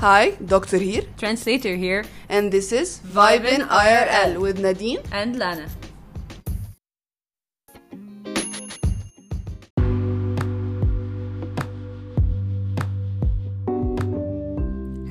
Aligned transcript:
Hi, 0.00 0.30
Doctor 0.44 0.78
here, 0.78 1.02
Translator 1.18 1.76
here 1.76 2.04
and 2.28 2.50
this 2.52 2.72
is 2.72 3.00
Vibe 3.04 3.44
in 3.44 3.60
IRL 3.62 4.40
with 4.40 4.58
Nadine. 4.58 5.00
and 5.12 5.36
Lana. 5.38 5.68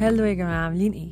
هلو 0.02 0.24
يا 0.26 0.34
جماعة 0.34 0.66
عاملين 0.66 0.92
إيه؟ 0.94 1.10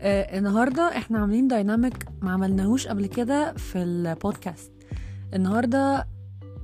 آه 0.00 0.38
النهاردة 0.38 0.82
إحنا 0.96 1.18
عاملين 1.18 1.48
دايناميك 1.48 1.94
ما 2.22 2.30
عملناهوش 2.32 2.86
قبل 2.86 3.06
كده 3.06 3.52
في 3.52 3.78
البودكاست 3.82 4.72
النهاردة 5.34 6.06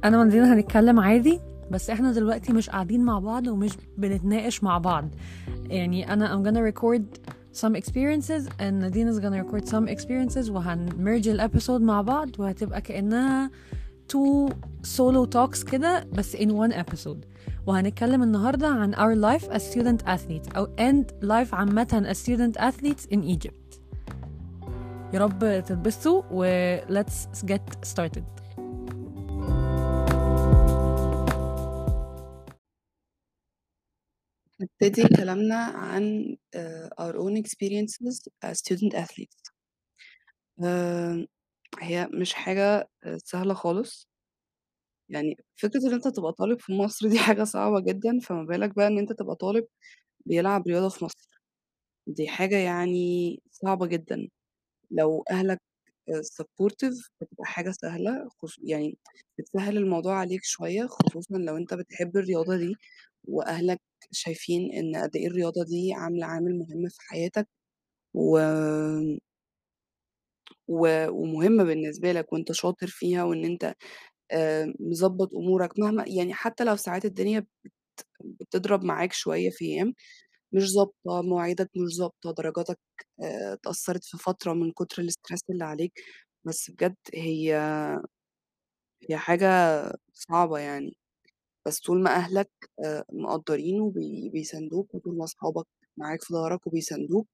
أنا 0.05 0.21
وندينا 0.21 0.55
هنتكلم 0.55 1.01
عادي 1.01 1.41
بس 1.71 1.91
إحنا 1.91 2.13
دلوقتي 2.13 2.53
مش 2.53 2.71
قاعدين 2.71 3.05
مع 3.05 3.19
بعض 3.19 3.47
ومش 3.47 3.71
بنتناقش 3.99 4.63
مع 4.65 4.79
بعض 4.79 5.09
يعني 5.67 6.13
أنا 6.13 6.37
I'm 6.37 6.47
gonna 6.47 6.75
record 6.75 7.03
some 7.63 7.75
experiences 7.77 8.49
and 8.61 8.75
Nadine 8.83 9.09
is 9.09 9.19
gonna 9.21 9.43
record 9.45 9.69
some 9.69 9.89
experiences 9.89 10.51
وهنمرج 10.51 11.29
الابيسود 11.29 11.81
مع 11.81 12.03
بعض 12.03 12.29
وهتبقى 12.41 12.81
كأنها 12.81 13.51
two 14.13 14.51
solo 14.87 15.27
talks 15.27 15.65
كده 15.71 16.07
بس 16.13 16.37
in 16.37 16.49
one 16.49 16.73
episode 16.73 17.27
وهنتكلم 17.67 18.23
النهاردة 18.23 18.69
عن 18.69 18.95
our 18.95 19.17
life 19.39 19.45
as 19.45 19.61
student 19.63 20.07
athletes 20.07 20.57
أو 20.57 20.67
and 20.67 21.05
life 21.25 21.55
عامة 21.55 22.07
as 22.13 22.17
student 22.17 22.61
athletes 22.61 23.15
in 23.15 23.19
Egypt 23.39 23.79
يا 25.15 25.19
رب 25.19 25.63
تتبسطوا 25.67 26.23
و 26.31 26.77
let's 26.89 27.43
get 27.47 27.89
started 27.95 28.40
نبتدي 34.61 35.09
كلامنا 35.09 35.57
عن 35.65 36.37
uh, 36.57 36.89
our 37.01 37.15
own 37.17 37.37
experiences 37.43 38.29
as 38.45 38.59
student 38.59 38.95
athletes. 38.95 39.51
Uh, 40.63 41.27
هي 41.81 42.09
مش 42.15 42.35
حاجة 42.35 42.91
uh, 43.07 43.17
سهلة 43.25 43.55
خالص. 43.55 44.09
يعني 45.09 45.37
فكرة 45.57 45.81
إن 45.89 45.93
أنت 45.95 46.09
تبقى 46.09 46.33
طالب 46.33 46.61
في 46.61 46.73
مصر 46.73 47.09
دي 47.09 47.19
حاجة 47.35 47.45
صعبة 47.45 47.81
جدا. 47.81 48.19
فما 48.21 48.45
بالك 48.45 48.75
بقى 48.77 48.87
إن 48.87 48.99
أنت 48.99 49.13
تبقى 49.13 49.37
طالب 49.37 49.67
بيلعب 50.27 50.67
رياضة 50.69 50.89
في 50.89 51.05
مصر. 51.05 51.29
دي 52.09 52.29
حاجة 52.29 52.57
يعني 52.59 53.43
صعبة 53.53 53.87
جدا. 53.87 54.29
لو 54.93 55.25
أهلك 55.33 55.61
سبورتيف 56.23 56.95
بتبقى 57.21 57.47
حاجة 57.47 57.71
سهلة. 57.73 58.29
خص... 58.43 58.57
يعني 58.65 58.99
بتسهل 59.39 59.77
الموضوع 59.79 60.17
عليك 60.21 60.41
شوية 60.45 60.87
خصوصا 60.87 61.39
لو 61.39 61.57
أنت 61.57 61.75
بتحب 61.75 62.17
الرياضة 62.19 62.57
دي. 62.59 62.75
وأهلك 63.29 63.81
شايفين 64.13 64.73
إن 64.73 64.97
قد 65.03 65.17
إيه 65.17 65.27
الرياضة 65.27 65.65
دي 65.65 65.93
عاملة 65.95 66.27
عامل 66.27 66.59
مهم 66.59 66.89
في 66.89 66.99
حياتك 67.11 67.49
و... 68.15 68.39
و... 70.69 71.09
ومهمة 71.11 71.65
بالنسبة 71.65 72.13
لك 72.13 72.33
وأنت 72.33 72.53
شاطر 72.53 72.87
فيها 72.87 73.25
وإن 73.25 73.45
أنت 73.45 73.75
آه، 74.33 74.75
مظبط 74.81 75.35
أمورك 75.35 75.79
مهما 75.81 76.05
يعني 76.09 76.35
حتى 76.35 76.65
لو 76.65 76.77
ساعات 76.77 77.05
الدنيا 77.05 77.41
بت... 77.41 77.49
بتضرب 78.25 78.85
معاك 78.85 79.13
شوية 79.13 79.51
في 79.51 79.65
أيام 79.67 79.95
مش 80.53 80.65
ظابطة 80.73 81.23
مواعيدك 81.23 81.71
مش 81.77 81.97
ظابطة 81.97 82.33
درجاتك 82.39 82.79
آه، 83.23 83.55
اتأثرت 83.55 84.05
في 84.05 84.19
فترة 84.19 84.55
من 84.55 84.73
كتر 84.73 85.03
الاسترس 85.03 85.41
اللي 85.51 85.65
عليك 85.67 86.01
بس 86.45 86.71
بجد 86.73 86.97
هي 87.15 87.57
هي 89.11 89.17
حاجة 89.19 89.47
صعبة 90.15 90.59
يعني. 90.59 90.97
بس 91.67 91.81
طول 91.81 92.03
ما 92.03 92.11
أهلك 92.11 92.51
آه، 92.85 93.05
مقدرين 93.13 93.81
وبيساندوك 93.81 94.95
وطول 94.95 95.17
ما 95.19 95.25
أصحابك 95.25 95.67
معاك 95.97 96.23
في 96.23 96.35
ظهرك 96.35 96.67
وبيساندوك 96.67 97.29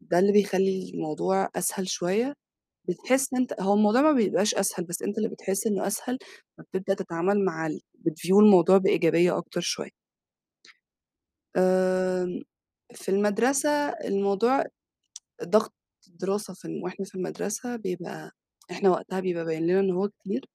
ده 0.00 0.18
اللي 0.18 0.32
بيخلي 0.32 0.90
الموضوع 0.94 1.48
أسهل 1.56 1.88
شوية. 1.88 2.34
بتحس 2.88 3.34
إن 3.34 3.38
أنت 3.40 3.60
هو 3.62 3.74
الموضوع 3.74 4.02
ما 4.02 4.12
بيبقاش 4.12 4.54
أسهل 4.54 4.84
بس 4.86 5.02
أنت 5.02 5.18
اللي 5.18 5.28
بتحس 5.28 5.66
إنه 5.66 5.86
أسهل 5.86 6.18
فبتبدأ 6.58 6.94
تتعامل 6.94 7.44
مع 7.44 7.66
ال... 7.66 7.80
بتفيو 7.94 8.40
الموضوع 8.40 8.78
بإيجابية 8.78 9.38
أكتر 9.38 9.60
شوية. 9.60 9.90
آم، 11.56 12.42
في 12.94 13.08
المدرسة 13.10 13.70
الموضوع 13.90 14.64
ضغط 15.44 15.74
الدراسة 16.08 16.54
في 16.54 16.80
وإحنا 16.84 17.06
في 17.06 17.14
المدرسة 17.14 17.76
بيبقى 17.76 18.32
إحنا 18.70 18.90
وقتها 18.90 19.20
بيبقى 19.20 19.44
باين 19.44 19.66
لنا 19.66 19.80
إن 19.80 19.90
هو 19.90 20.08
كتير. 20.08 20.46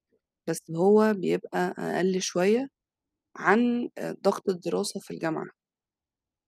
بس 0.49 0.59
هو 0.75 1.13
بيبقى 1.13 1.75
أقل 1.79 2.21
شوية 2.21 2.69
عن 3.37 3.89
ضغط 4.01 4.49
الدراسة 4.49 4.99
في 4.99 5.11
الجامعة. 5.11 5.47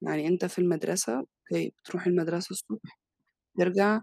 يعني 0.02 0.28
أنت 0.28 0.46
في 0.46 0.60
المدرسة 0.60 1.26
بتروح 1.54 2.08
المدرسة 2.08 2.48
الصبح 2.52 3.00
ترجع 3.60 4.02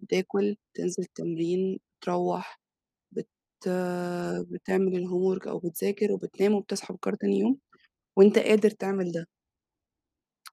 بتاكل 0.00 0.56
تنزل 0.74 1.04
تمرين 1.04 1.80
تروح 2.02 2.60
بت... 3.12 3.28
بتعمل 4.50 4.96
الهومورك 4.96 5.48
أو 5.48 5.58
بتذاكر 5.58 6.12
وبتنام 6.12 6.54
وبتصحى 6.54 6.94
بكرة 6.94 7.16
تاني 7.20 7.38
يوم 7.40 7.58
وأنت 8.18 8.38
قادر 8.38 8.70
تعمل 8.70 9.12
ده. 9.12 9.26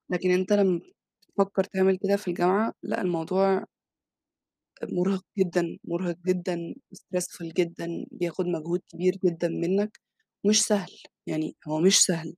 لكن 0.09 0.31
أنت 0.31 0.53
لما 0.53 0.79
تفكر 1.37 1.63
تعمل 1.63 1.97
كده 1.97 2.15
في 2.17 2.27
الجامعة 2.27 2.73
لأ 2.83 3.01
الموضوع 3.01 3.65
مرهق 4.83 5.23
جدًا، 5.37 5.77
مرهق 5.83 6.17
جدًا، 6.27 6.73
stressful 6.95 7.53
جدًا، 7.57 8.05
بياخد 8.11 8.45
مجهود 8.47 8.81
كبير 8.89 9.17
جدًا 9.25 9.47
منّك، 9.47 9.99
مش 10.45 10.61
سهل، 10.63 10.91
يعني 11.27 11.55
هو 11.67 11.79
مش 11.81 11.99
سهل، 12.03 12.35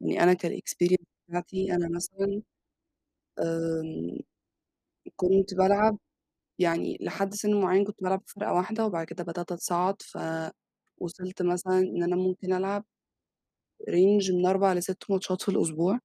يعني 0.00 0.22
أنا 0.22 0.34
كالexperience 0.34 1.04
بتاعتي 1.28 1.72
أنا 1.74 1.88
مثلًا 1.90 2.42
آمم، 3.40 4.18
كنت 5.16 5.54
بالعب 5.54 5.98
يعني 6.60 6.98
لحد 7.02 7.34
سِن 7.34 7.60
معيّن 7.62 7.84
كنت 7.84 8.02
بالعب 8.04 8.22
في 8.26 8.34
فرقة 8.34 8.52
واحدة 8.54 8.86
وبعد 8.86 9.06
كده 9.06 9.24
بدأت 9.24 9.52
أتصعّد، 9.52 9.96
فوصلت 10.02 11.42
مثلًا 11.42 11.78
إن 11.80 12.02
أنا 12.04 12.16
ممكن 12.16 12.52
ألعب 12.54 12.84
range 13.90 14.30
من 14.34 14.46
4 14.46 14.74
ل6 14.74 15.10
ماتشات 15.10 15.42
في 15.42 15.48
الأسبوع، 15.48 15.98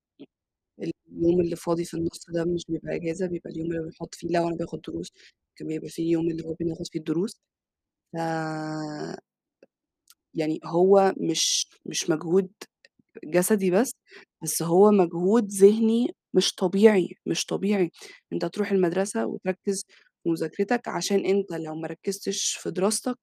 اليوم 1.12 1.42
اللي 1.42 1.56
فاضي 1.56 1.86
في 1.86 1.94
النُص 1.98 2.26
ده 2.30 2.46
مش 2.46 2.66
بيبقى 2.70 2.96
إجازة، 2.96 3.28
بيبقى 3.28 3.50
اليوم 3.52 3.68
اللي 3.72 3.84
بنحُط 3.84 4.16
فيه 4.16 4.28
لو 4.30 4.48
أنا 4.48 4.56
باخد 4.56 4.82
دروس، 4.82 5.14
كان 5.58 5.68
بيبقى 5.68 5.90
في 5.90 6.02
اليوم 6.02 6.30
اللي 6.32 6.44
هو 6.46 6.54
بناخد 6.60 6.88
فيه 6.92 7.00
الدروس، 7.00 7.42
ف 8.14 8.18
يعني 10.34 10.60
هو 10.66 11.14
مش 11.18 11.68
مش 11.86 12.10
مجهود 12.10 12.50
جسدي 13.26 13.72
بس، 13.72 13.94
بس 14.44 14.64
هو 14.64 14.92
مجهود 14.92 15.48
ذهني 15.52 16.16
مش 16.34 16.56
طبيعي، 16.56 17.16
مش 17.28 17.46
طبيعي. 17.46 17.92
أنت 18.34 18.46
تروح 18.46 18.72
المدرسة 18.72 19.26
وتركّز 19.28 19.86
في 20.24 20.30
مذاكرتك 20.30 20.88
عشان 20.88 21.26
أنت 21.26 21.54
لو 21.54 21.76
ما 21.76 21.88
ركّزتش 21.90 22.56
في 22.64 22.72
دراستك 22.72 23.18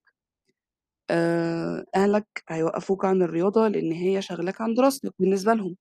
آآ 1.11 1.85
أهلك 1.97 2.27
هيوقّفوك 2.49 3.05
عن 3.05 3.23
الرياضة 3.23 3.69
لإن 3.69 3.93
هي 3.93 4.23
شاغلاك 4.23 4.61
عن 4.61 4.75
دراستك 4.75 5.13
بالنسبة 5.19 5.55
لهم. 5.55 5.77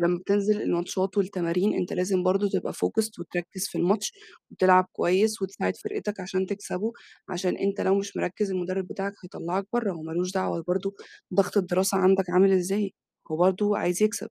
لمّا 0.00 0.18
بتنزل 0.18 0.62
الماتشات 0.62 1.18
والتمارين 1.18 1.74
أنت 1.74 1.92
لازم 1.92 2.22
برضه 2.22 2.48
تبقى 2.48 2.72
focused 2.72 3.18
وتركّز 3.18 3.66
في 3.68 3.78
الماتش 3.78 4.12
وتلعب 4.50 4.86
كويس 4.92 5.42
وتساعد 5.42 5.76
فرقتك 5.76 6.20
عشان 6.20 6.46
تكسبه، 6.46 6.92
عشان 7.28 7.56
أنت 7.56 7.80
لو 7.80 7.98
مش 7.98 8.16
مركّز 8.16 8.50
المدرب 8.50 8.86
بتاعك 8.88 9.12
هيطلّعك 9.24 9.66
برّه، 9.72 9.92
هو 9.92 10.02
دعوة 10.34 10.64
برضه 10.68 10.94
ضغط 11.34 11.56
الدراسة 11.56 11.98
عندك 11.98 12.30
عامل 12.30 12.52
إزاي، 12.52 12.94
هو 13.30 13.36
برضه 13.36 13.78
عايز 13.78 14.02
يكسب. 14.02 14.28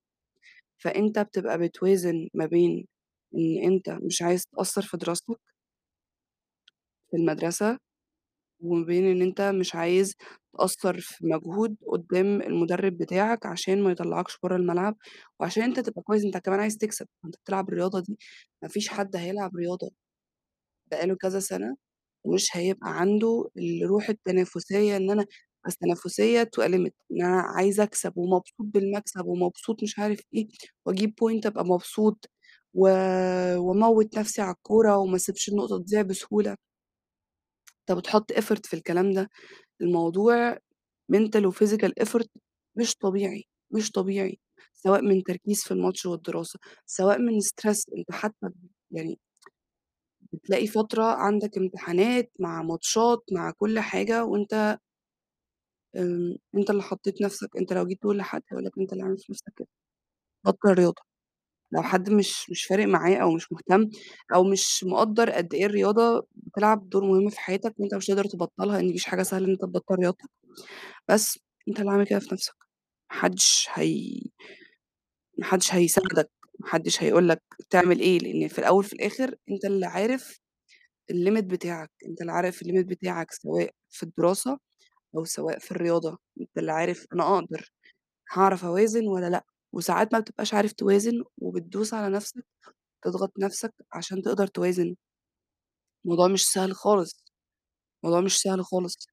فأنت 0.77 1.19
بتبقى 1.19 1.57
بتوازن 1.59 2.29
ما 2.33 2.45
بين 2.45 2.87
إن 3.35 3.73
أنت 3.73 3.89
مش 3.89 4.21
عايز 4.21 4.45
تأثّر 4.57 4.81
في 4.81 4.97
دراستك 4.97 5.39
في 7.11 7.17
المدرسة، 7.17 7.77
وما 8.65 8.85
بين 8.85 9.05
إن 9.05 9.21
أنت 9.21 9.41
مش 9.41 9.75
عايز 9.75 10.15
تأثّر 10.59 10.99
في 11.01 11.25
مجهود 11.27 11.75
قدّام 11.87 12.41
المدرب 12.41 12.97
بتاعك 12.97 13.45
عشان 13.45 13.81
ما 13.83 13.91
يطلّعكش 13.91 14.37
برّه 14.43 14.55
الملعب، 14.55 14.97
وعشان 15.39 15.63
أنت 15.63 15.79
تبقى 15.79 16.01
كويس 16.01 16.25
أنت 16.25 16.37
كمان 16.37 16.59
عايز 16.59 16.77
تكسب، 16.77 17.07
أنت 17.25 17.35
بتلعب 17.37 17.69
الرياضة 17.69 17.99
دي 18.01 18.17
ما 18.63 18.69
فيش 18.69 18.89
حد 18.89 19.15
هيلعب 19.15 19.55
رياضة 19.55 19.91
بقى 20.91 21.07
له 21.07 21.15
كذا 21.15 21.39
سَنة 21.39 21.75
ومش 22.25 22.57
هيبقى 22.57 22.99
عنده 22.99 23.49
الروح 23.57 24.09
التنافسية 24.09 24.97
إن 24.97 25.11
أنا 25.11 25.25
أصل 25.67 25.77
تنافسية 25.77 26.43
to 26.57 26.59
إن 26.59 26.91
أنا 27.21 27.41
عايز 27.41 27.79
أكسب 27.79 28.17
ومبسوط 28.17 28.55
بالمكسب 28.59 29.25
ومبسوط 29.25 29.83
مش 29.83 29.99
عارف 29.99 30.21
إيه، 30.33 30.47
وأجيب 30.85 31.13
point 31.21 31.45
أبقى 31.45 31.65
مبسوط 31.65 32.29
و 32.73 32.87
وأموّت 33.57 34.17
نَفْسي 34.17 34.41
على 34.41 34.51
الكورة 34.55 34.97
وما 34.97 35.15
أسيبش 35.15 35.49
النقطة 35.49 35.77
تضيع 35.79 36.01
بسهولة. 36.01 36.55
أنت 37.89 37.97
بتحُط 37.99 38.31
effort 38.33 38.61
في 38.67 38.73
الكلام 38.73 39.11
ده، 39.13 39.29
الموضوع 39.81 40.55
mental 41.13 41.43
وphysical 41.51 41.91
effort 42.05 42.27
مش 42.77 42.95
طبيعي، 42.95 43.43
مش 43.71 43.91
طبيعي، 43.91 44.39
سواء 44.73 45.01
من 45.03 45.23
تركيز 45.23 45.63
في 45.63 45.71
الماتش 45.71 46.05
والدراسة، 46.05 46.59
سواء 46.85 47.19
من 47.19 47.39
stress 47.41 47.85
أنت 47.99 48.11
حتى 48.11 48.47
يعني 48.91 49.19
بتلاقي 50.33 50.67
فترة 50.67 51.03
عندك 51.03 51.57
امتحانات 51.57 52.31
مع 52.39 52.61
ماتشات 52.63 53.23
مع 53.31 53.51
كل 53.51 53.79
حاجة 53.79 54.23
وأنت 54.25 54.77
آمم، 55.95 56.37
أنت 56.57 56.69
اللي 56.69 56.81
حطّيت 56.83 57.21
نَفْسك، 57.21 57.49
أنت 57.57 57.73
لو 57.73 57.85
جيت 57.87 58.01
تقول 58.01 58.17
لحد 58.17 58.41
هيقول 58.51 58.65
لك 58.65 58.71
أنت 58.79 58.93
اللي 58.93 59.03
عامل 59.03 59.17
في 59.17 59.31
نَفْسك 59.31 59.53
كده، 59.57 59.67
بطّل 60.45 60.73
رياضة. 60.73 61.03
لو 61.71 61.81
حد 61.83 62.09
مش 62.09 62.49
مش 62.51 62.63
فارق 62.65 62.85
معاه 62.87 63.15
أو 63.15 63.31
مش 63.35 63.51
مهتم 63.51 63.89
أو 64.35 64.43
مش 64.43 64.83
مقدّر 64.87 65.29
قد 65.31 65.53
إيه 65.53 65.65
الرياضة 65.65 66.27
بتلعب 66.35 66.89
دور 66.89 67.03
مهم 67.05 67.29
في 67.29 67.39
حياتك 67.39 67.75
وأنت 67.79 67.95
مش 67.95 68.05
هتقدر 68.11 68.25
تبطّلها، 68.25 68.79
دي 68.81 68.93
مش 68.93 69.05
حاجة 69.05 69.23
سهلة 69.23 69.45
إن 69.47 69.51
أنت 69.51 69.61
تبطّل 69.61 69.95
رياضتك، 69.95 70.29
بس 71.09 71.39
أنت 71.69 71.79
اللي 71.79 71.91
عامل 71.91 72.07
كده 72.07 72.19
في 72.19 72.29
نَفْسك، 72.35 72.55
ما 73.11 73.17
حدش 73.19 73.67
هي 73.73 74.21
ما 75.37 75.45
حدش 75.45 75.73
هيساعدك، 75.73 76.31
ما 76.59 76.67
حدش 76.67 77.03
هيقول 77.03 77.29
لك 77.29 77.41
تعمل 77.69 77.99
إيه، 77.99 78.19
لإن 78.19 78.47
في 78.47 78.59
الأول 78.59 78.79
وفي 78.85 78.93
الآخر 78.93 79.35
أنت 79.51 79.65
اللي 79.65 79.85
عارف 79.85 80.39
الlimit 81.13 81.43
بتاعك، 81.45 81.91
أنت 82.07 82.21
اللي 82.21 82.31
عارف 82.33 82.59
الlimit 82.63 82.85
بتاعك 82.87 83.31
سواء 83.33 83.71
في 83.91 84.03
الدراسة 84.03 84.59
أو 85.17 85.25
سواء 85.25 85.59
في 85.59 85.71
الرياضة، 85.71 86.19
أنت 86.41 86.51
اللي 86.57 86.73
عارف 86.73 87.07
أنا 87.13 87.35
أقدر 87.39 87.71
هاعرف 88.33 88.65
أوازن 88.65 89.07
والّا 89.07 89.29
لأ، 89.31 89.45
وساعات 89.75 90.13
ما 90.13 90.19
بتبقاش 90.19 90.53
عارف 90.53 90.73
توازن 90.73 91.23
وبتدوس 91.37 91.93
على 91.93 92.15
نَفْسك، 92.15 92.45
تضغط 93.03 93.33
نَفْسك 93.39 93.73
عشان 93.93 94.21
تقدر 94.21 94.47
توازن. 94.47 94.95
الموضوع 96.05 96.27
مش 96.27 96.47
سهل 96.47 96.75
خالص، 96.75 97.23
الموضوع 98.03 98.21
مش 98.21 98.39
سهل 98.41 98.65
خالص. 98.65 99.07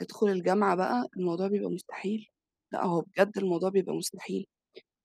تدخل 0.00 0.28
الجامعة 0.28 0.76
بقى 0.76 1.08
الموضوع 1.16 1.48
بيبقى 1.48 1.70
مستحيل، 1.70 2.28
لأ 2.72 2.84
هو 2.86 3.00
بجد 3.02 3.38
الموضوع 3.38 3.70
بيبقى 3.70 3.94
مستحيل. 3.96 4.46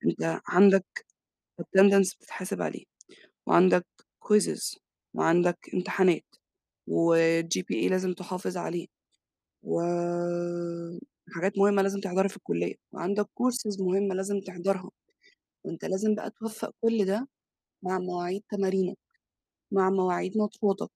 أنت 0.08 0.42
عندك 0.48 0.86
attendance 1.62 2.16
بتتحاسب 2.18 2.62
عليه، 2.62 2.86
وعندك 3.48 3.88
quizzes 4.26 4.80
وعندك 5.16 5.60
امتحانات، 5.76 6.26
وGPA 6.92 7.90
لازم 7.92 8.14
تحافظ 8.14 8.58
عليه، 8.58 8.88
وحاجات 11.30 11.58
مهمة 11.58 11.82
لازم 11.82 12.00
تحضرها 12.00 12.28
في 12.28 12.38
الكلية، 12.38 12.76
وعندك 12.92 13.26
courses 13.26 13.82
مهمة 13.82 14.16
لازم 14.16 14.40
تحضرها، 14.42 14.90
وأنت 15.66 15.86
لازم 15.86 16.16
بقى 16.16 16.32
توفّق 16.32 16.72
كل 16.82 17.06
ده 17.06 17.28
مع 17.84 18.00
مواعيد 18.00 18.44
تمارينك، 18.52 18.98
مع 19.74 19.92
مواعيد 19.92 20.38
ماتشاتك، 20.38 20.92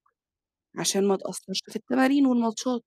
عشان 0.80 1.08
ما 1.08 1.18
تأثّرش 1.18 1.62
في 1.70 1.76
التمارين 1.76 2.26
والماتشات، 2.28 2.82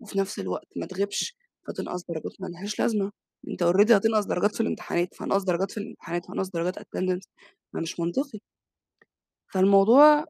وفي 0.00 0.18
نفس 0.18 0.38
الوقت 0.38 0.68
ما 0.76 0.86
تغيبش 0.86 1.36
فتنقص 1.68 2.04
درجات 2.08 2.32
ما 2.40 2.48
لهاش 2.48 2.80
لازمة، 2.80 3.12
أنت 3.48 3.64
already 3.64 3.92
هتنقص 3.92 4.26
درجات 4.26 4.54
في 4.56 4.60
الامتحانات، 4.62 5.14
فهانقص 5.14 5.44
درجات 5.44 5.70
في 5.72 5.78
الامتحانات 5.80 6.26
وهانقص 6.30 6.50
درجات 6.50 6.78
attendance 6.78 7.28
ما 7.74 7.80
مش 7.80 8.00
منطقي. 8.00 8.40
فالموضوع 9.52 10.24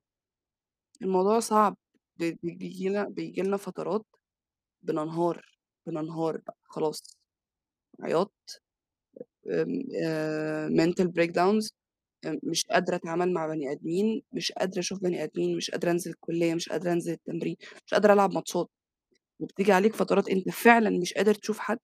الموضوع 1.03 1.41
صعب، 1.41 1.77
ب 2.19 2.25
ب 2.25 2.39
بييجي 2.59 2.89
لنا 2.89 3.09
بييجي 3.09 3.43
لنا 3.43 3.57
فترات 3.57 4.07
بننهار، 4.83 5.57
بننهار 5.88 6.38
بقى 6.38 6.56
خلاص، 6.64 7.19
عياط، 8.02 8.35
آمم، 9.49 9.82
mental 10.81 11.06
breakdowns 11.17 11.69
آآ 12.26 12.40
مش 12.44 12.67
قادرة 12.67 12.96
أتعامل 12.96 13.32
مع 13.35 13.46
بني 13.49 13.73
آدمين، 13.73 14.23
مش 14.32 14.52
قادرة 14.52 14.81
أشوف 14.81 15.00
بني 15.02 15.25
آدمين، 15.25 15.56
مش 15.56 15.70
قادرة 15.73 15.90
أنزل 15.93 16.11
الكلية، 16.12 16.55
مش 16.55 16.69
قادرة 16.69 16.93
أنزل 16.93 17.12
التمرين، 17.12 17.56
مش 17.87 17.94
قادرة 17.94 18.12
ألعب 18.12 18.35
ماتشات، 18.35 18.69
وبتيجي 19.40 19.73
عليك 19.73 19.94
فترات 19.96 20.31
أنت 20.31 20.50
فعلًا 20.50 20.90
مش 21.00 21.14
قادر 21.14 21.35
تشوف 21.35 21.61
حد، 21.61 21.79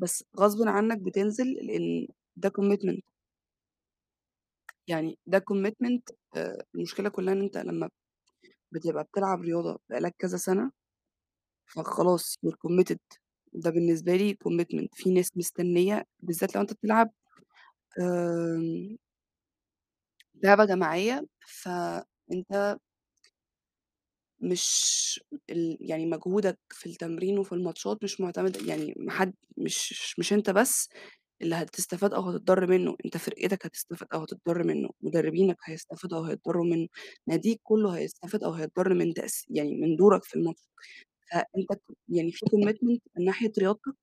بس 0.00 0.24
غصبٍ 0.40 0.68
عنك 0.68 0.98
بتنزل 0.98 1.46
لإن 1.62 2.08
ده 2.36 2.50
commitment. 2.60 3.00
يعني 4.88 5.18
ده 5.26 5.38
commitment 5.52 6.14
المشكلة 6.74 7.08
كلّها 7.08 7.32
إن 7.34 7.40
أنت 7.42 7.58
لمّا 7.58 7.90
بتبقى 8.72 9.04
بتلعب 9.04 9.40
رياضة 9.42 9.80
بقى 9.90 10.00
لك 10.00 10.16
كذا 10.18 10.38
سَنة، 10.38 10.72
فخلاص 11.66 12.36
you're 12.46 12.56
committed. 12.68 13.19
ده 13.52 13.70
بالنسبة 13.70 14.16
لي 14.16 14.34
commitment. 14.48 14.88
في 14.94 15.10
ناس 15.10 15.30
مستنية 15.36 16.04
بالذات 16.20 16.54
لو 16.56 16.60
أنت 16.62 16.72
بتلعب 16.72 17.10
لعبة 20.42 20.64
جماعية، 20.64 21.26
فأنت 21.40 22.78
مش 24.40 25.20
ال 25.50 25.78
يعني 25.80 26.06
مجهودك 26.06 26.58
في 26.70 26.86
التمرين 26.86 27.38
وفي 27.38 27.52
الماتشات 27.52 28.04
مش 28.04 28.20
مُعتمد 28.20 28.62
يعني 28.62 28.94
ما 28.96 29.12
حد 29.12 29.34
مش 29.58 30.14
مش 30.18 30.32
أنت 30.32 30.50
بس 30.50 30.88
اللي 31.42 31.54
هتستفاد 31.56 32.14
أو 32.14 32.22
هتتضر 32.30 32.66
منّه، 32.66 32.96
أنت 33.04 33.16
فرقتك 33.16 33.66
هتستفاد 33.66 34.08
أو 34.14 34.22
هتتضر 34.22 34.64
منّه، 34.64 34.88
مدربينك 35.02 35.56
هيستفادوا 35.64 36.18
أو 36.18 36.24
هيتضروا 36.24 36.64
منّه، 36.66 36.88
ناديك 37.28 37.60
كلّه 37.62 37.98
هيستفاد 37.98 38.44
أو 38.44 38.52
هيتضر 38.52 38.94
من 38.94 39.14
تأث 39.14 39.42
يعني 39.50 39.76
من 39.76 39.96
دورك 39.96 40.24
في 40.24 40.36
الماتش، 40.36 40.62
فأنت 41.32 41.80
يعني 42.08 42.32
في 42.32 42.46
commitment 42.46 42.98
من 43.18 43.24
ناحية 43.24 43.52
رياضتك 43.58 43.94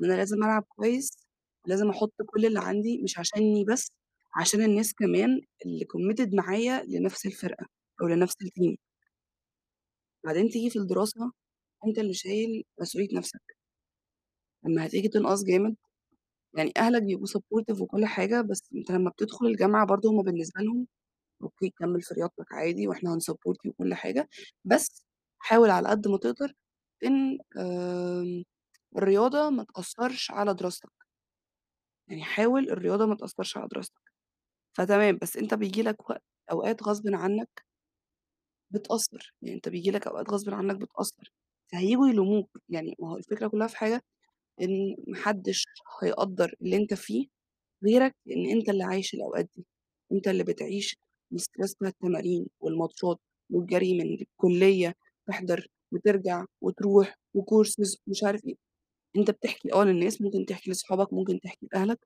إن 0.00 0.04
أنا 0.06 0.14
لازم 0.14 0.36
ألعب 0.44 0.64
كويس، 0.68 1.10
لازم 1.66 1.90
أحُط 1.90 2.14
كل 2.26 2.46
اللي 2.46 2.60
عندي 2.60 3.02
مش 3.04 3.18
عشاني 3.18 3.64
بس، 3.64 3.88
عشان 4.36 4.62
الناس 4.62 4.94
كمان 4.94 5.42
اللي 5.66 5.86
committed 5.86 6.34
معايا 6.34 6.84
لنفس 6.88 7.26
الفرقة 7.26 7.66
أو 8.02 8.08
لنفس 8.08 8.34
الteam. 8.44 8.76
بعدين 10.24 10.48
تيجي 10.50 10.70
في 10.70 10.76
الدراسة 10.78 11.32
أنت 11.86 11.98
اللي 11.98 12.14
شايل 12.14 12.64
مسؤولية 12.80 13.08
نفسك، 13.18 13.56
لمّا 14.64 14.86
هتيجي 14.86 15.08
تنقص 15.08 15.44
جامد 15.44 15.76
يعني 16.58 16.72
أهلك 16.78 17.02
بيبقوا 17.02 17.26
supportive 17.26 17.80
وكل 17.82 18.06
حاجة، 18.06 18.40
بس 18.42 18.70
أنت 18.76 18.90
لمّا 18.92 19.10
بتدخل 19.10 19.46
الجامعة 19.46 19.86
برضه 19.86 20.10
هُم 20.10 20.22
بالنسبة 20.22 20.62
لهم 20.62 20.86
أوكي 21.42 21.70
كمّل 21.78 22.02
في 22.02 22.14
رياضتك 22.14 22.52
عادي 22.52 22.88
وإحنا 22.88 23.18
you 23.20 23.36
وكل 23.66 23.94
حاجة، 23.94 24.28
بس 24.66 25.04
حاول 25.38 25.70
على 25.70 25.88
قد 25.88 26.08
ما 26.08 26.18
تقدر 26.18 26.54
إن 27.04 27.38
آمم 27.58 28.44
الرياضة 28.96 29.50
ما 29.50 29.64
تأثّرش 29.64 30.30
على 30.30 30.54
دراستك، 30.54 30.90
يعني 32.08 32.22
حاول 32.24 32.70
الرياضة 32.70 33.06
ما 33.06 33.14
تأثّرش 33.16 33.56
على 33.56 33.68
دراستك، 33.68 34.00
فتمام، 34.78 35.18
بس 35.22 35.38
أنت 35.38 35.54
بييجي 35.54 35.82
لك 35.82 36.10
وقت 36.10 36.24
أوقات 36.52 36.84
غصبٍ 36.84 37.04
عنّك 37.14 37.64
بتأثّر، 38.70 39.34
يعني 39.42 39.56
أنت 39.56 39.68
بييجي 39.68 39.90
لك 39.90 40.06
أوقات 40.06 40.30
غصبٍ 40.30 40.50
عنّك 40.54 40.76
بتأثّر، 40.76 41.32
فهييجوا 41.72 42.08
يلوموك، 42.08 42.50
يعني 42.68 42.96
ما 42.98 43.10
هو 43.10 43.16
الفكرة 43.16 43.48
كلّها 43.48 43.66
في 43.66 43.76
حاجة 43.76 44.02
إن 44.62 44.96
ما 45.08 45.16
حدش 45.18 45.66
هيقدّر 46.02 46.54
اللي 46.62 46.76
أنت 46.76 46.94
فيه 46.94 47.26
غيرك، 47.86 48.16
لإن 48.26 48.46
أنت 48.58 48.68
اللي 48.70 48.84
عايش 48.84 49.14
الأوقات 49.14 49.50
دي، 49.56 49.66
أنت 50.12 50.28
اللي 50.28 50.44
بتعيش 50.44 50.96
الstress 51.36 51.74
التمارين 51.82 52.46
والماتشات 52.60 53.18
والجري 53.50 53.94
من 53.94 54.14
الكلية، 54.22 54.94
تحضر 55.28 55.68
وترجع 55.92 56.44
وتروح 56.62 57.14
وcourses 57.38 57.96
ومش 58.06 58.24
عارف 58.24 58.44
إيه، 58.46 58.56
أنت 59.16 59.30
بتحكي 59.32 59.74
آه 59.74 59.84
للناس، 59.84 60.22
ممكن 60.22 60.46
تحكي 60.46 60.70
لصحابك، 60.72 61.12
ممكن 61.14 61.40
تحكي 61.40 61.68
لأهلك، 61.72 61.98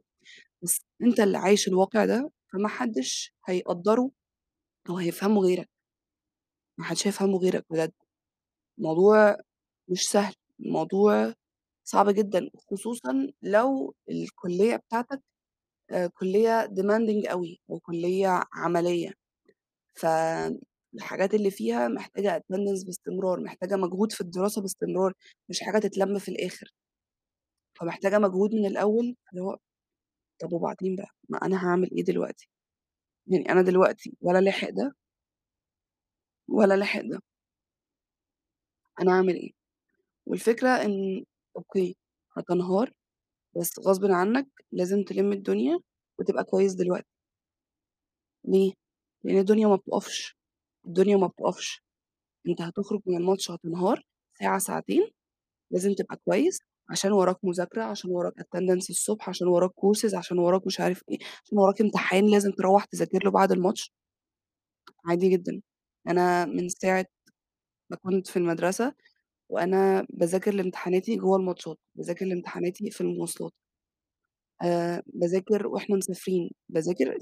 بس 0.63 0.81
أنت 1.03 1.21
اللي 1.21 1.39
عايش 1.39 1.69
الواقع 1.69 2.05
ده، 2.07 2.31
فما 2.53 2.69
حدش 2.69 3.35
هيقدّره 3.47 4.11
أو 4.91 4.99
هيفهمه 4.99 5.43
غيرك، 5.43 5.71
ما 6.79 6.85
حدش 6.85 7.07
هيفهمه 7.07 7.39
غيرك 7.39 7.65
بجد، 7.71 7.93
الموضوع 8.79 9.37
مش 9.89 10.11
سهل، 10.11 10.35
الموضوع 10.61 11.35
صعب 11.85 12.11
جدًا، 12.11 12.51
خصوصًا 12.71 13.33
لو 13.43 13.95
الكلية 14.11 14.77
بتاعتك 14.77 15.23
آآ 15.93 16.07
كلية 16.09 16.67
demanding 16.69 17.31
أوي 17.33 17.61
وكلية 17.69 18.43
عملية، 18.55 19.13
فالحاجات 20.95 21.35
اللي 21.35 21.51
فيها 21.51 21.89
محتاجة 21.89 22.39
attendance 22.39 22.87
باستمرار، 22.87 23.41
محتاجة 23.41 23.77
مجهود 23.77 24.13
في 24.13 24.21
الدراسة 24.21 24.63
باستمرار، 24.63 25.13
مش 25.51 25.61
حاجة 25.63 25.79
تتلَم 25.79 26.19
في 26.19 26.29
الآخر، 26.29 26.71
فمحتاجة 27.81 28.19
مجهود 28.19 28.55
من 28.55 28.67
الأول 28.67 29.17
اللي 29.33 29.43
هو 29.45 29.59
طب 30.41 30.53
وبعدين 30.53 30.97
بقى، 30.97 31.11
ما 31.29 31.39
أنا 31.39 31.57
هاعمل 31.67 31.91
إيه 31.93 32.05
دلوقتي؟ 32.05 32.49
يعني 33.29 33.51
أنا 33.53 33.63
دلوقتي 33.63 34.17
ولا 34.23 34.39
لاحق 34.41 34.71
ده 34.71 34.95
ولا 36.49 36.75
لاحق 36.77 37.01
ده، 37.03 37.21
أنا 39.01 39.13
أعمل 39.13 39.35
إيه؟ 39.35 39.51
والفكرة 40.27 40.69
إن 40.71 41.25
أوكي 41.57 41.97
هتنهار، 42.39 42.93
بس 43.57 43.79
غصبٍ 43.81 44.05
عنك 44.13 44.49
لازم 44.73 45.05
تلِم 45.05 45.33
الدنيا 45.33 45.79
وتبقى 46.21 46.45
كويس 46.45 46.75
دلوقتي، 46.75 47.09
ليه؟ 48.45 48.73
لإن 49.25 49.39
الدنيا 49.39 49.67
ما 49.69 49.77
بتقفش، 49.77 50.37
الدنيا 50.87 51.17
ما 51.17 51.27
بتقفش، 51.27 51.83
أنت 52.49 52.63
هتخرج 52.63 53.01
من 53.07 53.19
الماتش 53.19 53.51
هتنهار 53.51 54.03
ساعة، 54.41 54.59
ساعتين، 54.59 55.09
لازم 55.73 55.95
تبقى 55.95 56.17
كويس 56.27 56.61
عشان 56.91 57.13
وراك 57.13 57.39
مذاكرة، 57.45 57.85
عشان 57.85 58.11
وراك 58.11 58.35
attendance 58.41 58.91
الصبح، 58.91 59.29
عشان 59.29 59.49
وراك 59.49 59.71
courses، 59.73 60.15
عشان 60.15 60.39
وراك 60.41 60.67
مش 60.67 60.81
عارف 60.81 61.03
إيه، 61.11 61.19
عشان 61.45 61.59
وراك 61.59 61.81
امتحان 61.83 62.27
لازم 62.31 62.51
تروّح 62.53 62.85
تذاكر 62.85 63.25
له 63.25 63.31
بعد 63.31 63.53
الماتش، 63.53 63.93
عادي 65.07 65.29
جدًا. 65.29 65.63
أنا 66.09 66.45
من 66.45 66.69
ساعة 66.69 67.07
ما 67.91 67.99
كنت 67.99 68.29
في 68.29 68.39
المدرسة 68.39 68.95
وأنا 69.51 70.07
باذاكر 70.11 70.55
لامتحاناتي 70.55 71.17
جوّه 71.17 71.37
الماتشات، 71.39 71.79
باذاكر 71.97 72.27
لامتحاناتي 72.27 72.91
في 72.91 73.01
المواصلات، 73.01 73.53
آآ 74.63 75.03
باذاكر 75.07 75.67
وإحنا 75.67 75.97
مسافرين، 75.97 76.51
باذاكر 76.69 77.19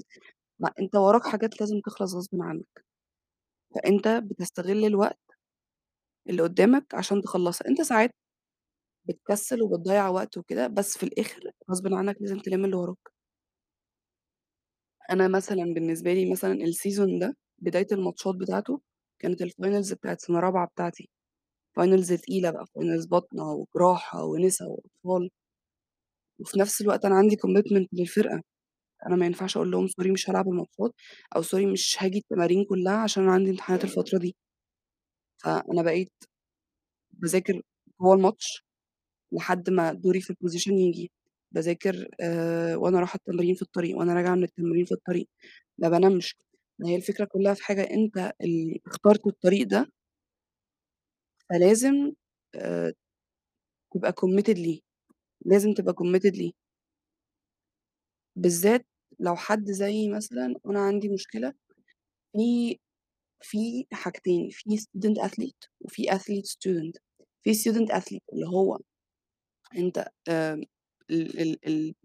ما 0.59 0.71
أنت 0.81 0.95
وراك 0.95 1.27
حاجات 1.27 1.61
لازم 1.61 1.81
تخلص 1.85 2.15
غصبٍ 2.15 2.41
عنك، 2.41 2.85
فأنت 3.75 4.07
بتستغل 4.07 4.85
الوقت 4.85 5.19
اللي 6.29 6.41
قدّامك 6.43 6.95
عشان 6.95 7.21
تخلّصها، 7.21 7.67
أنت 7.67 7.81
ساعات 7.81 8.11
بتكسّل 9.05 9.63
وبتضيّع 9.63 10.09
وقت 10.09 10.37
وكده، 10.37 10.67
بس 10.67 10.97
في 10.97 11.03
الآخر 11.03 11.41
غصبٍ 11.71 11.93
عنك 11.95 12.17
لازم 12.21 12.39
تلِم 12.39 12.65
اللي 12.65 12.75
وراك. 12.77 13.11
أنا 15.11 15.27
مثلًا 15.27 15.73
بالنسبة 15.73 16.13
لي 16.13 16.31
مثلًا 16.31 16.53
الseason 16.65 17.19
ده 17.21 17.37
بداية 17.59 17.87
الماتشات 17.91 18.35
بتاعته 18.35 18.81
كانت 19.19 19.43
الfinals 19.43 19.93
بتاعة 19.93 20.17
سنة 20.19 20.39
رابعة 20.39 20.67
بتاعتي، 20.67 21.09
finals 21.79 22.21
تقيلة 22.23 22.51
بقى 22.51 22.65
finals 22.65 23.09
باطنة 23.09 23.51
وجراحة 23.53 24.23
ونسا 24.25 24.65
وأطفال. 24.65 25.29
وفي 26.39 26.59
نفس 26.59 26.81
الوقت 26.81 27.05
أنا 27.05 27.15
عندي 27.15 27.35
commitment 27.35 27.87
للفرقة، 27.93 28.41
أنا 29.07 29.15
ما 29.15 29.25
ينفعش 29.25 29.57
أقول 29.57 29.71
لهم 29.71 29.87
sorry 29.87 30.07
مش 30.11 30.29
هالعب 30.29 30.47
الماتشات 30.47 30.93
أو 31.35 31.43
sorry 31.43 31.65
مش 31.73 31.97
هاجي 31.99 32.17
التمارين 32.17 32.65
كلها 32.65 32.97
عشان 32.97 33.23
أنا 33.23 33.31
عندي 33.33 33.49
امتحانات 33.51 33.83
الفترة 33.83 34.17
دي. 34.19 34.35
فأنا 35.43 35.81
بقيت 35.81 36.11
باذاكر 37.11 37.61
جوّه 38.01 38.15
الماتش 38.15 38.63
لحد 39.33 39.69
ما 39.69 39.93
دوري 39.93 40.21
في 40.21 40.33
الposition 40.33 40.71
ييجي، 40.71 41.11
باذاكر 41.51 42.07
آآ 42.21 42.75
وأنا 42.75 42.99
رايحة 42.99 43.17
التمرين 43.17 43.55
في 43.55 43.61
الطريق، 43.61 43.97
وأنا 43.97 44.13
راجعة 44.13 44.35
من 44.35 44.43
التمرين 44.43 44.85
في 44.85 44.91
الطريق، 44.93 45.27
ما 45.79 45.89
بانامش. 45.89 46.35
ما 46.79 46.89
هي 46.89 46.95
الفكرة 46.95 47.25
كلها 47.25 47.53
في 47.53 47.63
حاجة 47.65 47.81
أنت 47.83 48.33
اللي 48.41 48.81
اخترت 48.87 49.27
الطريق 49.27 49.67
ده 49.67 49.91
فلازم 51.49 52.13
آآ 52.55 52.93
تبقى 53.93 54.13
committed 54.21 54.57
ليه، 54.57 54.79
لازم 55.45 55.73
تبقى 55.73 55.93
committed 55.93 56.37
ليه. 56.37 56.51
بالذات 58.35 58.85
لو 59.19 59.35
حد 59.35 59.71
زيي 59.71 60.09
مثلًا 60.09 60.55
وأنا 60.63 60.79
عندي 60.79 61.09
مشكلة 61.09 61.53
في 62.33 62.79
في 63.41 63.85
حاجتين، 63.93 64.49
في 64.51 64.77
student 64.77 65.23
athlete 65.29 65.69
وفي 65.81 66.03
athlete 66.11 66.49
student. 66.51 66.93
في 67.43 67.53
student 67.55 67.89
athlete 67.95 68.33
اللي 68.33 68.47
هو 68.47 68.79
أنت 69.77 70.07
آمم 70.29 70.63
ال 71.11 71.39
ال 71.41 71.57
ال 71.67 71.95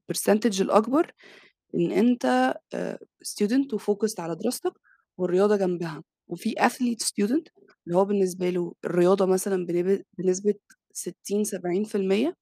الpercentage 0.00 0.60
الأكبر 0.60 1.12
إن 1.76 1.92
أنت 1.92 2.54
آآ 2.74 2.98
student 3.28 3.76
وfocused 3.78 4.20
على 4.20 4.36
دراستك 4.36 4.72
والرياضة 5.18 5.56
جنبها، 5.56 6.04
وفي 6.28 6.54
athlete 6.60 7.06
student 7.06 7.44
اللي 7.86 7.96
هو 7.98 8.04
بالنسبة 8.04 8.50
له 8.50 8.74
الرياضة 8.84 9.26
مثلًا 9.26 9.66
بنسبة 10.18 10.54
60، 10.94 11.44
70% 11.44 12.36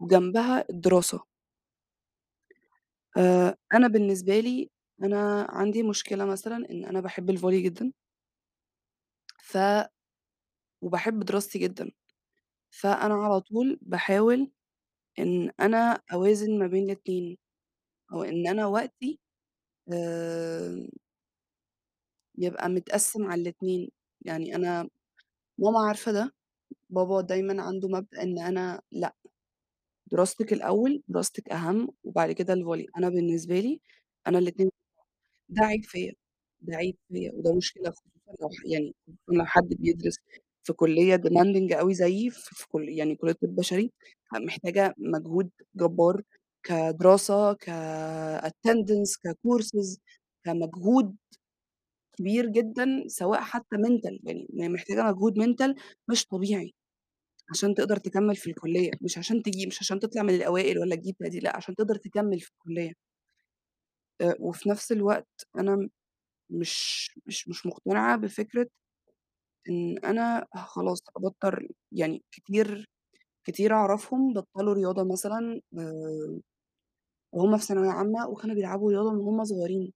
وجنبها 0.00 0.66
الدراسة. 0.70 1.20
آآ 3.16 3.56
أنا 3.74 3.88
بالنسبة 3.88 4.40
لي 4.40 4.70
أنا 5.02 5.46
عندي 5.50 5.82
مشكلة 5.82 6.24
مثلًا 6.24 6.70
إن 6.70 6.84
أنا 6.84 7.00
باحب 7.00 7.30
الvolley 7.38 7.54
جدًا. 7.64 7.92
ف 9.42 9.56
وباحب 10.82 11.20
دراستي 11.20 11.58
جدًا، 11.58 11.90
فأنا 12.70 13.14
على 13.14 13.40
طول 13.42 13.78
باحاول 13.82 14.50
إن 15.20 15.50
أنا 15.60 16.00
أوازن 16.14 16.58
ما 16.58 16.66
بين 16.66 16.84
الاتنين، 16.84 17.38
أو 18.12 18.24
إن 18.24 18.48
أنا 18.48 18.66
وقتي 18.66 19.20
آآ 19.94 20.88
يبقى 22.38 22.68
متقسّم 22.68 23.24
على 23.26 23.42
الاتنين، 23.42 23.90
يعني 24.22 24.54
أنا 24.56 24.88
ماما 25.58 25.80
عارفة 25.88 26.12
ده، 26.12 26.34
بابا 26.90 27.22
دايمًا 27.22 27.62
عنده 27.62 27.88
مبدأ 27.88 28.22
إن 28.24 28.38
أنا 28.40 28.82
لأ، 28.92 29.14
دراستِك 30.12 30.52
الأول، 30.52 31.02
دراستِك 31.08 31.48
أهم 31.52 31.88
وبعد 32.04 32.32
كده 32.32 32.54
ال 32.54 32.58
volley. 32.58 32.86
أنا 32.98 33.08
بالنسبة 33.08 33.60
لي 33.60 33.80
أنا 34.26 34.38
الاتنين 34.38 34.70
ده 35.50 35.62
عيب 35.66 35.84
فيّا، 35.84 36.12
ده 36.62 36.76
عيب 36.76 36.96
فيّا 37.08 37.32
وده 37.34 37.54
مشكلة 37.56 37.90
خصوصًا 37.90 38.36
لو 38.42 38.50
يعني 38.66 38.94
لو 39.28 39.46
حد 39.46 39.68
بيدرس 39.68 40.16
في 40.64 40.72
كلية 40.72 41.16
demanding 41.16 41.74
أوي 41.78 41.94
زيي 41.94 42.30
في 42.30 42.68
كل 42.68 42.88
يعني 42.88 43.16
كلية 43.16 43.32
طب 43.32 43.56
بشري، 43.56 43.92
محتاجة 44.34 44.94
مجهود 44.98 45.50
جبار 45.76 46.22
كدراسة، 46.64 47.54
كattendance، 47.54 49.12
كcourses، 49.28 49.98
كمجهود 50.44 51.16
كبير 52.18 52.46
جدًا 52.46 53.04
سواء 53.08 53.40
حتى 53.40 53.76
mental 53.76 54.18
يعني 54.24 54.70
محتاجة 54.70 55.02
مجهود 55.04 55.38
mental 55.40 55.74
مش 56.08 56.26
طبيعي 56.26 56.74
عشان 57.50 57.74
تقدر 57.74 57.96
تكمّل 57.96 58.36
في 58.36 58.50
الكلية، 58.50 58.90
مش 59.02 59.18
عشان 59.18 59.42
تجيب 59.42 59.68
مش 59.68 59.78
عشان 59.80 60.00
تطلع 60.00 60.22
من 60.22 60.34
الأوائل 60.34 60.78
والّا 60.78 60.96
تجيب 60.96 61.16
تقدير، 61.18 61.42
لأ 61.42 61.56
عشان 61.56 61.74
تقدر 61.76 61.96
تكمّل 61.96 62.40
في 62.40 62.50
الكلية. 62.52 62.92
وفي 64.40 64.68
نفس 64.68 64.92
الوقت 64.92 65.28
أنا 65.58 65.88
مش 66.50 67.10
مش 67.26 67.48
مش 67.48 67.66
مقتنعة 67.66 68.16
بفكرة 68.18 68.68
إن 69.70 69.98
أنا 70.04 70.46
خلاص 70.54 71.00
أبطّل 71.16 71.68
يعني 71.92 72.24
كتير 72.32 72.86
كتير 73.44 73.74
أعرفهم 73.74 74.34
بطّلوا 74.34 74.74
رياضة 74.74 75.04
مثلًا 75.12 75.60
وهُم 77.32 77.56
في 77.58 77.64
ثانوية 77.66 77.88
عامة 77.90 78.28
وكانوا 78.28 78.54
بيلعبوا 78.56 78.90
رياضة 78.92 79.12
من 79.12 79.18
وهُم 79.18 79.44
صغيرين، 79.44 79.92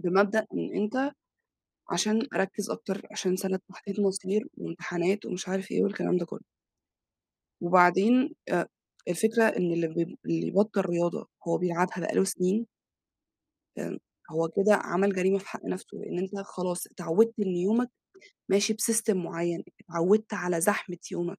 بمبدأ 0.00 0.46
إن 0.54 0.76
أنت 0.82 1.12
عشان 1.90 2.28
أركّز 2.34 2.70
أكتر، 2.70 3.06
عشان 3.12 3.36
سَنة 3.36 3.60
تحديد 3.70 4.00
مصير 4.00 4.48
وامتحانات 4.58 5.26
ومش 5.26 5.48
عارف 5.48 5.70
إيه 5.72 5.82
والكلام 5.84 6.16
ده 6.18 6.26
كلّه. 6.26 6.40
وبعدين 7.60 8.34
الفكرة 9.08 9.44
إن 9.44 9.72
اللي 9.72 9.88
بيب 9.88 10.18
اللي 10.26 10.46
يبطّل 10.48 10.80
رياضة 10.86 11.28
هو 11.48 11.58
بيلعبها 11.58 12.00
بقى 12.00 12.14
له 12.14 12.24
سنين 12.24 12.66
آآ 13.78 13.98
هو 14.32 14.48
كده 14.48 14.74
عمل 14.74 15.14
جريمة 15.14 15.38
في 15.38 15.48
حق 15.48 15.64
نَفْسه، 15.64 15.98
لإن 15.98 16.18
أنت 16.18 16.36
خلاص 16.46 16.86
اتعوّدت 16.86 17.34
إن 17.40 17.56
يومك 17.56 17.90
ماشي 18.50 18.74
بsystem 18.74 19.14
معيّن، 19.16 19.64
اتعوّدت 19.80 20.34
على 20.34 20.60
زحمة 20.60 20.98
يومك، 21.12 21.38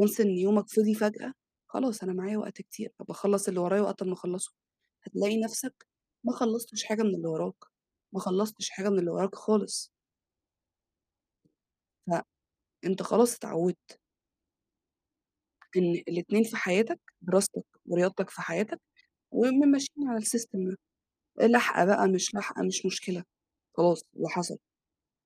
once 0.00 0.20
إن 0.20 0.38
يومك 0.38 0.70
فِضِي 0.70 0.94
فجأة، 0.94 1.34
خلاص 1.68 2.02
أنا 2.04 2.12
معايا 2.12 2.38
وقت 2.38 2.62
كتير، 2.62 2.92
طَب 2.98 3.10
أخلّص 3.10 3.48
اللي 3.48 3.60
ورايا 3.60 3.82
وقت 3.82 4.02
أمّا 4.02 4.12
أخلّصه، 4.14 4.52
هتلاقي 5.04 5.40
نَفْسك 5.40 5.88
ما 6.24 6.32
خلّصتش 6.32 6.84
حاجة 6.84 7.02
من 7.02 7.16
اللي 7.16 7.28
وراك، 7.28 7.56
ما 8.14 8.20
خلّصتش 8.20 8.70
حاجة 8.70 8.90
من 8.90 9.00
اللي 9.00 9.10
وراك 9.10 9.34
خالص. 9.34 9.88
فأنت 12.84 13.02
خلاص 13.02 13.34
اتعوّدت. 13.36 14.00
إن 15.76 15.92
الاتنين 16.08 16.42
في 16.44 16.56
حياتك، 16.56 17.00
دراستك 17.22 17.64
ورياضتك 17.86 18.30
في 18.30 18.42
حياتك 18.42 18.80
وم 19.32 19.54
ماشيين 19.60 20.08
على 20.10 20.20
الsystem 20.26 20.76
ده، 21.40 21.46
لاحقة 21.48 21.84
بقى 21.86 22.08
مش 22.08 22.34
لاحقة 22.34 22.62
مش 22.64 22.86
مشكلة، 22.86 23.24
خلاص 23.78 24.02
اللي 24.16 24.28
حصل، 24.30 24.58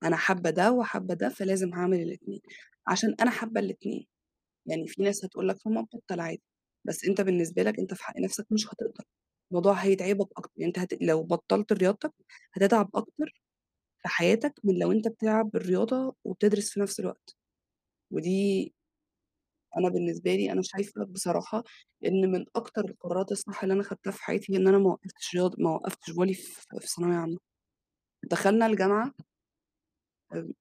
أنا 0.05 0.17
حابة 0.17 0.51
ده 0.51 0.73
وحابة 0.73 1.15
ده 1.15 1.29
فلازم 1.29 1.75
هاعمل 1.75 2.03
الاتنين، 2.03 2.41
عشان 2.87 3.15
أنا 3.23 3.31
حابة 3.31 3.61
الاتنين، 3.61 4.07
يعني 4.67 4.89
في 4.89 5.03
ناس 5.03 5.25
هتقول 5.27 5.49
لك 5.49 5.57
طَب 5.59 5.71
ما 5.73 5.87
تبطّل 5.93 6.21
عادي، 6.21 6.43
بس 6.85 7.05
أنت 7.07 7.21
بالنسبة 7.21 7.63
لك 7.63 7.79
أنت 7.81 7.95
في 7.95 8.05
حق 8.05 8.19
نَفْسك 8.21 8.47
مش 8.53 8.67
هتقدر، 8.69 9.05
الموضوع 9.53 9.75
هيتعبك 9.75 10.29
أكتر، 10.39 10.53
يعني 10.59 10.69
أنت 10.69 10.79
هت 10.79 11.03
لو 11.03 11.23
بطّلت 11.25 11.73
رياضتك 11.73 12.15
هتتعب 12.55 12.91
أكتر 12.97 13.43
في 14.03 14.09
حياتك 14.09 14.55
من 14.65 14.79
لو 14.79 14.93
أنت 14.93 15.09
بتلعب 15.09 15.57
الرياضة 15.57 16.17
وبتدرس 16.25 16.71
في 16.71 16.81
نَفْس 16.81 17.01
الوقت، 17.01 17.37
ودي 18.13 18.75
أنا 19.77 19.89
بالنسبة 19.89 20.35
لي 20.35 20.53
أنا 20.53 20.63
شايفة 20.63 21.05
بصراحة 21.05 21.63
إن 22.07 22.31
من 22.33 22.45
أكتر 22.57 22.85
القرارات 22.85 23.33
الصح 23.33 23.63
اللي 23.63 23.75
أنا 23.75 23.83
خدتها 23.83 24.11
في 24.11 24.23
حياتي 24.23 24.57
إن 24.57 24.69
أنا 24.69 24.79
ما 24.79 24.91
وقّفتش 24.91 25.37
ما 25.59 25.71
وقّفتش 25.71 26.11
volley 26.11 26.35
في 26.81 26.87
ثانوية 26.97 27.17
عامة. 27.17 27.39
دخلنا 28.25 28.67
الجامعة 28.67 29.13
آمم 30.35 30.53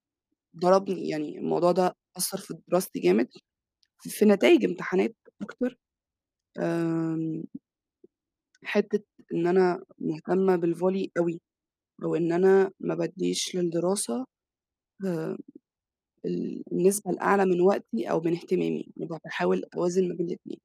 ضربني، 0.58 1.10
يعني 1.10 1.38
الموضوع 1.38 1.72
ده 1.72 1.96
أثّر 2.18 2.38
في 2.38 2.56
دراستي 2.68 3.00
جامد، 3.00 3.30
في 4.00 4.26
نتايج 4.26 4.66
امتحانات 4.66 5.16
أكتر، 5.44 5.80
حتّة 8.64 9.04
إن 9.34 9.48
أنا 9.48 9.84
مهتمة 10.00 10.58
بالvolley 10.58 11.08
أوي، 11.18 11.42
أو 12.04 12.16
إن 12.16 12.32
أنا 12.34 12.72
ما 12.80 12.96
بادّيش 12.96 13.56
للدراسة 13.56 14.26
ال 15.06 15.38
النسبة 16.72 17.12
الأعلى 17.12 17.46
من 17.46 17.62
وقتي 17.62 18.10
أو 18.12 18.22
من 18.22 18.34
اهتمامي، 18.34 18.88
بابقى 18.98 19.20
باحاول 19.24 19.64
أوازن 19.76 20.08
ما 20.08 20.14
بين 20.16 20.28
الاتنين، 20.28 20.58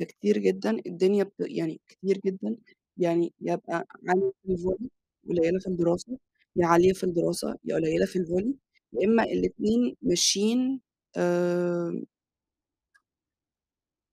فكتير 0.00 0.38
جدًا 0.38 0.70
الدنيا 0.86 1.24
بت 1.24 1.34
يعني 1.40 1.80
كتير 1.88 2.18
جدًا 2.26 2.56
يعني 2.96 3.32
يا 3.40 3.54
أبقى 3.54 3.86
عالية 4.08 4.32
في 4.46 4.56
الvolley 4.56 4.88
قليلة 5.28 5.58
في 5.60 5.66
الدراسة، 5.66 6.18
يا 6.56 6.66
عالية 6.66 6.92
في 6.92 7.04
الدراسة 7.04 7.56
يا 7.64 7.74
قليلة 7.76 8.06
في 8.06 8.18
الvolley، 8.18 8.54
يا 8.92 9.06
إما 9.08 9.22
الاتنين 9.24 9.96
ماشيين 10.02 10.80
آآ 11.16 12.04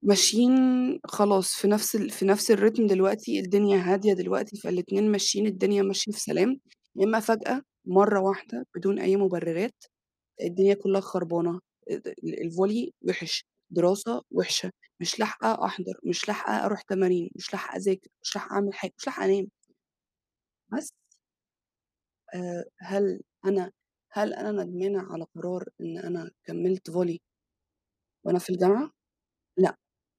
ماشيين 0.01 0.51
خلاص 1.06 1.54
في 1.56 1.68
نفس 1.68 1.96
ال 1.96 2.10
في 2.10 2.25
نفس 2.25 2.51
الريتم 2.51 2.88
دلوقتي، 2.88 3.39
الدنيا 3.39 3.77
هادية 3.77 4.13
دلوقتي، 4.13 4.58
فالاتنين 4.58 5.12
ماشيين 5.12 5.48
الدنيا 5.48 5.84
ماشية 5.84 6.12
في 6.12 6.20
سلام، 6.20 6.60
يا 6.96 7.06
إما 7.06 7.20
فجأة 7.20 7.62
مرّة 7.86 8.20
واحدة 8.22 8.66
بدون 8.75 9.00
أي 9.00 9.16
مبررات 9.16 9.84
الدنيا 10.41 10.74
كلّها 10.74 11.01
خربانة، 11.01 11.60
ال 11.91 12.01
ال 12.25 12.51
الvolley 12.51 12.91
وِحِش، 13.10 13.46
دراسة 13.72 14.24
وِحشة، 14.32 14.72
مش 15.01 15.20
لاحقة 15.20 15.65
أحضر، 15.65 16.00
مش 16.06 16.27
لاحقة 16.27 16.65
أروح 16.65 16.82
تمارين، 16.82 17.29
مش 17.36 17.53
لاحقة 17.53 17.77
أذاكر، 17.77 18.10
مش 18.24 18.36
لاحقة 18.36 18.53
أعمل 18.56 18.74
حاجة، 18.74 18.94
مش 19.00 19.08
لاحقة 19.08 19.25
أنام. 19.25 19.48
بس 20.72 20.91
آآ 22.36 22.63
هل 22.89 23.22
أنا 23.46 23.72
هل 24.12 24.34
أنا 24.34 24.51
ندمانة 24.63 25.13
على 25.13 25.25
قرار 25.36 25.63
إن 25.82 25.98
أنا 25.98 26.32
كمّلت 26.46 26.91
volley 26.91 27.17
وأنا 28.25 28.39
في 28.39 28.50
الجامعة؟ 28.50 28.91
لأ. 29.58 29.75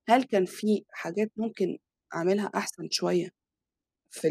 هل 0.09 0.25
كان 0.25 0.47
في 0.47 0.85
حاجات 0.93 1.33
ممكن 1.37 1.79
أعملها 2.15 2.47
أحسن 2.57 2.89
شوية 2.91 3.31
في 4.11 4.29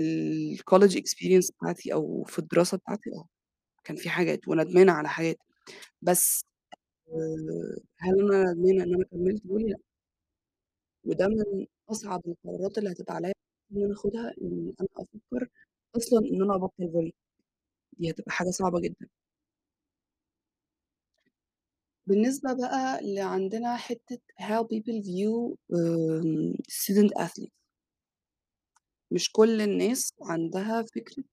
الcollege 0.57 0.93
experience 0.95 1.51
بتاعتي 1.59 1.93
أو 1.93 2.23
في 2.25 2.39
الدراسة 2.39 2.77
بتاعتي 2.79 3.11
آه، 3.15 3.27
كان 3.85 3.97
في 3.97 4.09
حاجات 4.11 4.47
وندمانة 4.47 4.93
على 4.93 5.09
حاجات، 5.09 5.37
بس 6.01 6.45
هل 7.99 8.13
أنا 8.21 8.53
ندمانة 8.53 8.83
إن 8.83 8.93
أنا 8.95 9.03
كمّلت 9.11 9.47
دول؟ 9.47 9.63
لأ. 9.69 9.77
وده 11.05 11.27
من 11.27 11.65
أصعب 11.91 12.21
القرارات 12.27 12.77
اللي 12.77 12.91
هتبقى 12.91 13.15
عليّا 13.15 13.33
إن 13.71 13.83
أنا 13.83 13.93
آخُدها، 13.93 14.33
إن 14.41 14.73
أنا 14.81 14.89
أفكّر 14.97 15.49
أصلًا 15.97 16.19
إن 16.19 16.41
أنا 16.43 16.55
أبطّل 16.55 16.91
volley 16.93 17.11
دي 17.99 18.11
هتبقى 18.11 18.31
حاجة 18.31 18.49
صعبة 18.51 18.81
جدًا. 18.81 19.07
بالنسبة 22.05 22.53
بقى 22.53 22.99
لعندنا 23.15 23.75
حتّة 23.77 24.17
how 24.41 24.63
people 24.63 25.03
view 25.03 25.55
آمم 25.73 26.53
student 26.71 27.23
athletes. 27.23 27.49
مش 29.11 29.31
كل 29.31 29.61
الناس 29.61 30.13
عندها 30.21 30.81
فكرة 30.95 31.23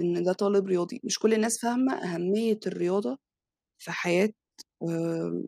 إن 0.00 0.22
ده 0.24 0.32
طالب 0.32 0.66
رياضي، 0.66 1.00
مش 1.04 1.18
كل 1.18 1.34
الناس 1.34 1.58
فاهمة 1.60 1.94
أهمية 1.94 2.60
الرياضة 2.66 3.18
في 3.78 3.90
حياة 3.92 4.30
آمم 4.82 5.46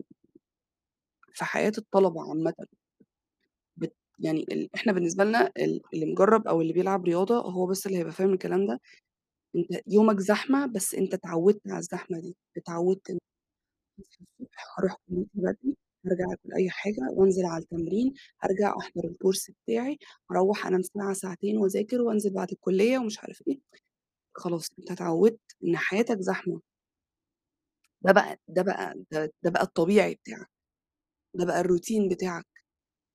في 1.35 1.45
حياة 1.45 1.73
الطلبة 1.79 2.29
عامةً. 2.31 2.55
يعني 4.19 4.69
إحنا 4.75 4.93
بالنسبة 4.93 5.25
لنا 5.25 5.53
ال 5.59 5.81
اللي 5.95 6.07
مجرّب 6.07 6.49
أو 6.49 6.61
اللي 6.61 6.73
بيلعب 6.73 7.05
رياضة 7.05 7.41
هو 7.41 7.67
بس 7.67 7.87
اللي 7.87 7.99
هيبقى 7.99 8.13
فاهم 8.13 8.33
الكلام 8.33 8.67
ده، 8.67 8.81
أنت 9.57 9.83
يومك 9.89 10.21
زحمة 10.21 10.67
بس 10.67 10.95
أنت 10.97 11.15
اتعوّدت 11.15 11.63
على 11.69 11.79
الزحمة 11.79 12.21
دي، 12.21 12.37
اتعوّدت 12.59 13.11
إن 13.11 13.19
هاصحى 14.69 14.87
الصبح 14.87 14.97
بدري، 15.35 15.77
هارجع 16.07 16.25
آكل 16.33 16.53
أي 16.57 16.71
حاجة 16.71 16.97
وأنزل 17.13 17.47
على 17.47 17.63
التمرين، 17.63 18.15
هارجع 18.43 18.75
أحضر 18.79 19.05
الكورس 19.05 19.51
بتاعي، 19.51 19.99
هاروّح 20.31 20.67
أنام 20.67 20.83
ساعة 20.83 21.13
ساعتين 21.15 21.59
وأذاكر 21.59 22.01
وأنزل 22.03 22.33
بعد 22.35 22.53
الكلية 22.53 22.99
ومش 22.99 23.19
عارف 23.21 23.43
إيه، 23.49 23.59
خلاص 24.37 24.69
أنت 24.81 24.91
اتعوّدت 24.93 25.41
إن 25.65 25.77
حياتك 25.79 26.21
زحمة. 26.21 26.61
ده 28.03 28.13
بقى 28.13 28.39
ده 28.49 28.63
بقى 28.63 28.95
ده 29.43 29.51
بقى 29.51 29.63
الطبيعي 29.63 30.15
بتاعك، 30.15 30.49
ده 31.35 31.47
بقى 31.47 31.61
الروتين 31.61 32.09
بتاعك، 32.09 32.47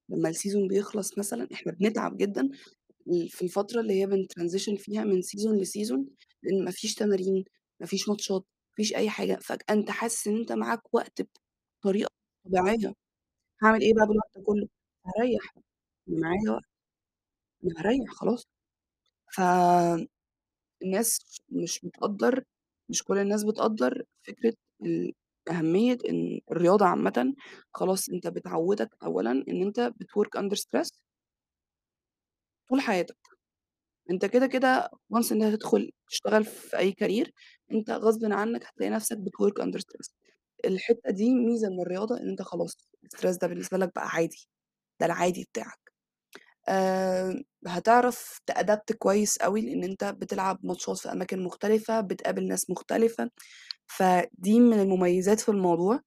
لمّا 0.10 0.30
السيزون 0.30 0.68
بيخلص 0.68 1.20
مثلًا 1.20 1.50
إحنا 1.54 1.72
بنتعب 1.74 2.18
جدًا 2.18 2.50
في 3.30 3.44
الفترة 3.44 3.82
اللي 3.82 4.01
هي 4.01 4.08
بن 4.08 4.19
transition 4.19 4.75
فيها 4.75 5.04
من 5.04 5.22
season 5.22 5.58
ل 5.60 5.66
season، 5.66 6.08
لإن 6.44 6.65
ما 6.65 6.72
فيش 6.72 6.96
تمارين، 6.96 7.46
ما 7.82 7.88
فيش 7.88 8.10
ماتشات، 8.10 8.42
ما 8.42 8.75
فيش 8.77 8.96
أي 8.96 9.10
حاجة، 9.12 9.36
فجأة 9.42 9.65
أنت 9.72 9.92
حاسس 9.92 10.27
إن 10.30 10.38
أنت 10.38 10.51
معاك 10.54 10.96
وقت 10.96 11.22
بطريقة 11.84 12.10
طبيعية، 12.46 12.94
هاعمل 13.63 13.82
إيه 13.82 13.94
بقى 13.96 14.08
بالوقت 14.08 14.32
ده 14.38 14.44
كله؟ 14.46 14.68
هاريّح، 15.08 15.56
أنا 16.10 16.20
معايا 16.22 16.51
وقت، 16.51 16.65
أنا 17.65 18.06
خلاص. 18.15 18.48
فالناس 19.38 21.20
مش 21.50 21.80
بتقدّر 21.86 22.44
مش 22.89 23.04
كل 23.04 23.18
الناس 23.18 23.44
بتقدّر 23.44 24.04
فكرة 24.27 24.54
أهمية 25.51 25.98
إن 26.10 26.39
الرياضة 26.51 26.86
عامةً 26.86 27.34
خلاص 27.74 28.10
أنت 28.10 28.27
بتعوّدك 28.27 28.89
أولًا 29.03 29.32
إن 29.50 29.62
أنت 29.62 29.94
بت 30.04 30.16
work 30.16 30.42
under 30.41 30.55
stress 30.58 30.89
طول 32.70 32.82
حياتك. 32.82 33.17
أنت 34.12 34.25
كده، 34.25 34.48
كده 34.48 34.89
once 35.15 35.32
إن 35.32 35.44
هتدخل 35.44 35.91
تشتغل 36.10 36.46
في 36.46 36.77
أي 36.77 36.96
career 37.03 37.32
أنت 37.72 37.91
غصبٍ 37.91 38.25
عنك 38.34 38.65
هتلاقي 38.65 38.89
نفسك 38.91 39.17
بتwork 39.17 39.63
under 39.65 39.79
stress. 39.79 40.12
الحتّة 40.65 41.12
دي 41.12 41.36
ميزة 41.36 41.70
من 41.70 41.82
الرياضة 41.82 42.17
إن 42.22 42.29
أنت 42.29 42.41
خلاص 42.41 42.77
الstress 43.08 43.39
ده 43.41 43.48
بالنسبة 43.48 43.77
لك 43.77 43.91
بقى 43.96 44.08
عادي، 44.10 44.50
ده 45.01 45.05
العادي 45.08 45.44
بتاعك. 45.53 45.79
آآ 46.70 47.44
هتعرف 47.67 48.39
تأدابت 48.48 48.94
كويس 48.94 49.38
أوي 49.38 49.61
لإن 49.61 49.83
أنت 49.83 50.03
بتلعب 50.05 50.59
ماتشات 50.64 50.98
في 50.98 51.11
أماكن 51.11 51.44
مختلفة، 51.44 52.01
بتقابل 52.01 52.48
ناس 52.48 52.70
مختلفة، 52.70 53.31
فدي 53.88 54.60
من 54.60 54.80
المميزات 54.80 55.40
في 55.40 55.50
الموضوع. 55.50 56.00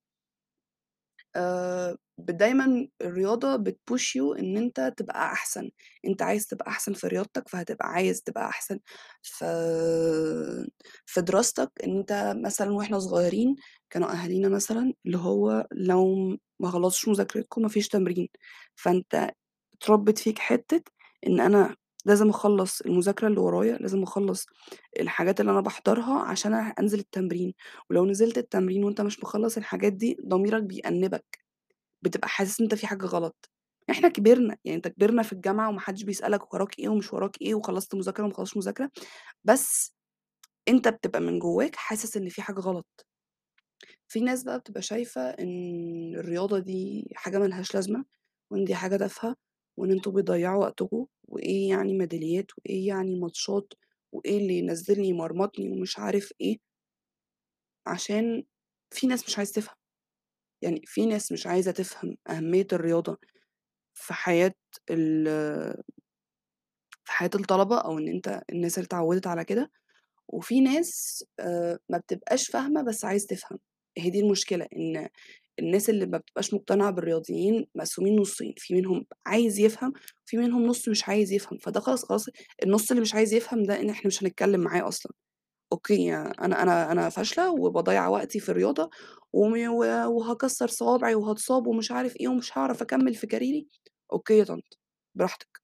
ب 2.18 2.30
دايمًا 2.30 2.88
الرياضة 3.02 3.56
بتpush 3.64 4.02
you 4.16 4.38
إن 4.38 4.56
أنت 4.56 4.94
تبقى 4.96 5.32
أحسن، 5.32 5.70
أنت 6.06 6.22
عايز 6.22 6.46
تبقى 6.46 6.68
أحسن 6.70 6.92
في 6.92 7.06
رياضتك، 7.06 7.48
فهتبقى 7.48 7.88
عايز 7.88 8.22
تبقى 8.22 8.46
أحسن 8.48 8.78
في 9.22 9.44
في 11.06 11.20
دراستك، 11.20 11.70
إن 11.84 11.96
أنت 11.98 12.34
مثلًا 12.44 12.70
وإحنا 12.72 12.98
صغيرين 12.98 13.56
كانوا 13.90 14.08
أهالينا 14.12 14.48
مثلًا 14.48 14.92
اللي 15.06 15.18
هو 15.18 15.66
لو 15.72 16.14
ما 16.60 16.70
خلصتوش 16.70 17.08
مذاكرتكم 17.08 17.62
ما 17.62 17.68
فيش 17.68 17.88
تمرين، 17.88 18.28
فأنت 18.76 19.30
اتربِّت 19.74 20.18
فيك 20.18 20.38
حتّة 20.38 20.82
إن 21.26 21.40
أنا 21.40 21.76
لازم 22.06 22.28
أخلّص 22.30 22.80
المذاكرة 22.80 23.28
اللي 23.28 23.40
ورايا، 23.40 23.76
لازم 23.78 24.02
أخلّص 24.02 24.46
الحاجات 25.00 25.40
اللي 25.40 25.52
أنا 25.52 25.60
باحضرها 25.60 26.20
عشان 26.22 26.54
أنزل 26.54 26.98
التمرين، 26.98 27.54
ولو 27.90 28.06
نزلت 28.06 28.38
التمرين 28.38 28.84
وأنت 28.84 29.00
مش 29.00 29.20
مخلّص 29.22 29.56
الحاجات 29.56 29.92
دي 29.92 30.16
ضميرك 30.26 30.62
بيأنِّبك، 30.62 31.38
بتبقى 32.02 32.28
حاسس 32.28 32.60
إن 32.60 32.64
أنت 32.66 32.74
في 32.74 32.86
حاجة 32.86 33.06
غلط. 33.06 33.50
إحنا 33.90 34.08
كبرنا، 34.08 34.56
يعني 34.64 34.76
أنت 34.76 34.88
كبرنا 34.88 35.22
في 35.22 35.32
الجامعة 35.32 35.68
وما 35.70 35.80
حدش 35.80 36.02
بيسألك 36.04 36.54
وراك 36.54 36.78
إيه 36.78 36.88
ومش 36.88 37.12
وراك 37.12 37.42
إيه 37.42 37.54
وخلّصت 37.54 37.94
مذاكرة 37.94 38.24
وما 38.24 38.34
خلّصتش 38.34 38.56
مذاكرة، 38.56 38.90
بس 39.44 39.94
أنت 40.68 40.88
بتبقى 40.88 41.20
من 41.20 41.38
جواك 41.38 41.76
حاسس 41.76 42.16
إن 42.16 42.28
في 42.28 42.42
حاجة 42.42 42.60
غلط. 42.60 43.06
في 44.08 44.20
ناس 44.20 44.42
بقى 44.44 44.58
بتبقى 44.58 44.82
شايفة 44.82 45.20
إن 45.30 46.14
الرياضة 46.16 46.58
دي 46.58 47.08
حاجة 47.14 47.38
ما 47.38 47.44
لهاش 47.44 47.74
لازمة، 47.74 48.04
وإن 48.50 48.64
دي 48.64 48.74
حاجة 48.74 48.96
تافهة، 48.96 49.36
وإن 49.78 49.92
أنتم 49.92 50.12
بتضيّعوا 50.12 50.64
وقتكم، 50.64 51.06
وإيه 51.28 51.70
يعني 51.70 51.94
ميداليات، 51.98 52.46
وإيه 52.58 52.88
يعني 52.88 53.20
ماتشات، 53.20 53.72
وإيه 54.12 54.38
اللي 54.38 54.58
ينزّلني 54.58 55.08
يمرمطني 55.08 55.70
ومش 55.72 55.98
عارف 55.98 56.32
إيه. 56.40 56.58
عشان 57.86 58.44
في 58.90 59.06
ناس 59.06 59.24
مش 59.28 59.38
عايزة 59.38 59.52
تفهم، 59.52 59.76
يعني 60.62 60.82
في 60.86 61.06
ناس 61.06 61.32
مش 61.32 61.48
عايزة 61.48 61.72
تفهم 61.72 62.16
أهمية 62.30 62.66
الرياضة 62.72 63.18
في 63.94 64.14
حياة 64.14 64.54
ال 64.90 65.28
في 67.04 67.12
حياة 67.12 67.30
الطلبة 67.34 67.78
أو 67.78 67.98
إن 67.98 68.08
أنت 68.08 68.42
الناس 68.52 68.78
اللي 68.78 68.86
اتعوّدت 68.86 69.26
على 69.26 69.44
كده، 69.44 69.70
وفي 70.28 70.60
ناس 70.60 71.24
آآ 71.40 71.78
ما 71.90 71.98
بتبقاش 71.98 72.48
فاهمة 72.50 72.82
بس 72.82 73.04
عايزة 73.04 73.26
تفهم، 73.28 73.58
هي 73.98 74.10
دي 74.10 74.20
المشكلة، 74.20 74.68
إن 74.76 75.08
الناس 75.58 75.90
اللي 75.90 76.06
ما 76.06 76.18
بتبقاش 76.18 76.54
مقتنعة 76.54 76.90
بالرياضيين 76.90 77.66
مقسومين 77.74 78.16
نُصّين، 78.20 78.54
في 78.58 78.74
منهم 78.74 79.06
عايز 79.26 79.58
يفهم، 79.58 79.92
وفي 80.26 80.36
منهم 80.36 80.66
نُص 80.66 80.88
مش 80.88 81.08
عايز 81.08 81.32
يفهم، 81.32 81.58
فده 81.58 81.80
خلاص، 81.80 82.04
خلاص 82.04 82.26
النُص 82.64 82.90
اللي 82.90 83.00
مش 83.02 83.14
عايز 83.14 83.34
يفهم 83.34 83.62
ده 83.62 83.80
إن 83.80 83.90
إحنا 83.90 84.06
مش 84.06 84.22
هنتكلم 84.24 84.60
معاه 84.60 84.88
أصلًا، 84.88 85.12
okay 85.72 86.14
أنا 86.16 86.62
أنا 86.62 86.92
أنا 86.92 87.08
فاشلة 87.08 87.50
وباضيّع 87.52 88.08
وقتي 88.08 88.40
في 88.40 88.48
الرياضة 88.48 88.90
وم 89.32 89.52
و 89.70 89.78
وهاكسّر 90.08 90.68
صوابعي 90.68 91.14
وهاتصاب 91.14 91.66
ومش 91.66 91.90
عارف 91.92 92.16
إيه 92.16 92.28
ومش 92.28 92.58
هاعرف 92.58 92.82
أكمّل 92.82 93.14
في 93.14 93.26
career 93.26 93.58
ي، 93.58 93.68
okay 94.12 94.38
يا 94.38 94.44
طنط 94.44 94.78
براحتك، 95.14 95.62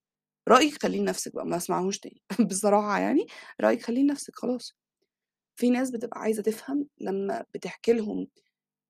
رأيِك 0.49 0.83
خلّيه 0.83 0.99
لنفسِك 1.01 1.35
بقى 1.35 1.45
ما 1.45 1.57
اسمعهوش 1.57 1.99
تاني. 1.99 2.21
بصراحة 2.49 2.99
يعني 2.99 3.25
رأيِك 3.61 3.83
خلّيه 3.83 4.03
لنفسِك 4.03 4.33
خلاص. 4.37 4.75
في 5.59 5.69
ناس 5.69 5.91
بتبقى 5.91 6.19
عايزة 6.21 6.43
تفهم 6.43 6.87
لمّا 7.01 7.45
بتحكي 7.53 7.93
لهم 7.93 8.27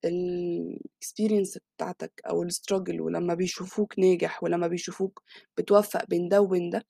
ال 0.08 0.21
experience 0.21 1.58
بتاعتك 1.78 2.22
أو 2.30 2.46
ال 2.50 2.55
struggle 2.55 3.00
ولمّا 3.02 3.34
بيشوفوك 3.34 4.00
ناجح 4.00 4.44
ولمّا 4.44 4.68
بيشوفوك 4.68 5.24
بتوفّق 5.58 6.06
بين 6.10 6.30
ده 6.30 6.42
وبين 6.42 6.70
ده، 6.70 6.86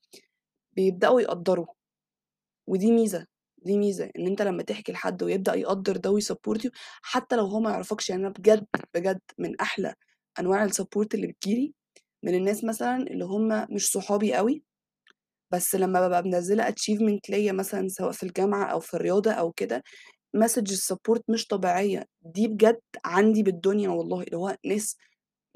بيبدأوا 0.78 1.22
يقدّروا، 1.22 1.68
ودي 2.68 2.92
ميزة، 2.92 3.28
دي 3.58 3.78
ميزة 3.78 4.12
إن 4.20 4.28
أنت 4.28 4.42
لمّا 4.42 4.64
تحكي 4.64 4.92
لحد 4.92 5.24
ويبدأ 5.24 5.56
يقدّر 5.56 5.98
ده 5.98 6.20
ويsupport 6.20 6.60
you 6.68 6.70
حتى 7.02 7.36
لو 7.36 7.46
هو 7.46 7.60
ما 7.60 7.70
يعرفكش، 7.72 8.10
يعني 8.10 8.22
أنا 8.22 8.30
بجد، 8.40 8.66
بجد 8.96 9.22
من 9.38 9.60
أحلى 9.62 9.94
أنواع 10.40 10.68
الsupport 10.68 11.08
اللي 11.14 11.28
بتيجي 11.28 11.56
لي 11.56 11.74
من 12.24 12.36
الناس 12.36 12.64
مثلًا 12.64 12.98
اللي 12.98 13.26
هم 13.26 13.68
مش 13.76 13.92
صحابي 13.92 14.40
أوي، 14.40 14.64
بس 15.52 15.76
لمّا 15.76 16.00
بابقى 16.02 16.24
منزّلة 16.24 16.70
achievement 16.72 17.20
ليّا 17.30 17.52
مثلًا 17.52 17.88
سواء 17.88 18.12
في 18.12 18.24
الجامعة 18.24 18.66
أو 18.72 18.80
في 18.80 18.94
الرياضة 18.94 19.32
أو 19.32 19.52
كده 19.52 19.84
messages 20.36 20.80
support 20.94 21.22
مش 21.30 21.48
طبيعية، 21.48 22.06
دي 22.22 22.48
بجد 22.48 22.82
عندي 23.06 23.44
بالدنيا 23.44 23.90
والله، 23.90 24.24
اللي 24.24 24.38
هو 24.38 24.58
ناس 24.66 24.98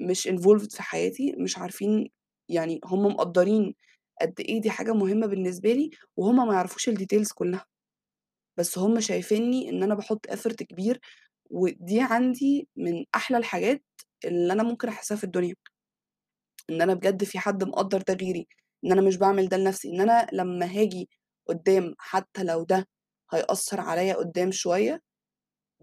مش 0.00 0.28
involved 0.28 0.76
في 0.76 0.82
حياتي، 0.82 1.34
مش 1.38 1.58
عارفين 1.58 2.10
يعني 2.50 2.80
هم 2.84 3.06
مقدّرين 3.06 3.74
قد 4.22 4.34
إيه 4.40 4.60
دي 4.60 4.70
حاجة 4.70 4.92
مهمة 4.94 5.26
بالنسبة 5.26 5.72
لي، 5.72 5.90
وهُم 6.16 6.48
ما 6.48 6.54
يعرفوش 6.54 6.90
الdetails 6.90 7.34
كلّها، 7.34 7.66
بس 8.58 8.78
هم 8.78 9.00
شايفينّي 9.00 9.68
إن 9.70 9.82
أنا 9.82 9.94
باحُط 9.94 10.26
effort 10.30 10.54
كبير، 10.54 11.00
ودي 11.50 12.00
عندي 12.00 12.68
من 12.76 13.04
أحلى 13.14 13.36
الحاجات 13.38 13.84
اللي 14.24 14.52
أنا 14.52 14.62
ممكن 14.62 14.88
أحسّها 14.88 15.16
في 15.16 15.24
الدنيا، 15.24 15.54
إن 16.70 16.82
أنا 16.82 16.94
بجد 16.94 17.24
في 17.24 17.38
حد 17.38 17.64
مقدّر 17.64 18.02
ده 18.08 18.14
غيري، 18.14 18.48
إن 18.84 18.92
أنا 18.92 19.00
مش 19.02 19.16
باعمل 19.16 19.48
ده 19.48 19.56
لنَفْسي، 19.56 19.88
إن 19.90 20.00
أنا 20.00 20.26
لمّا 20.32 20.66
هاجي 20.66 21.08
قُدّام 21.48 21.94
حتى 21.98 22.44
لو 22.44 22.64
ده 22.64 22.88
هيأثّر 23.34 23.80
عليّا 23.80 24.14
قُدّام 24.14 24.52
شوية 24.52 25.00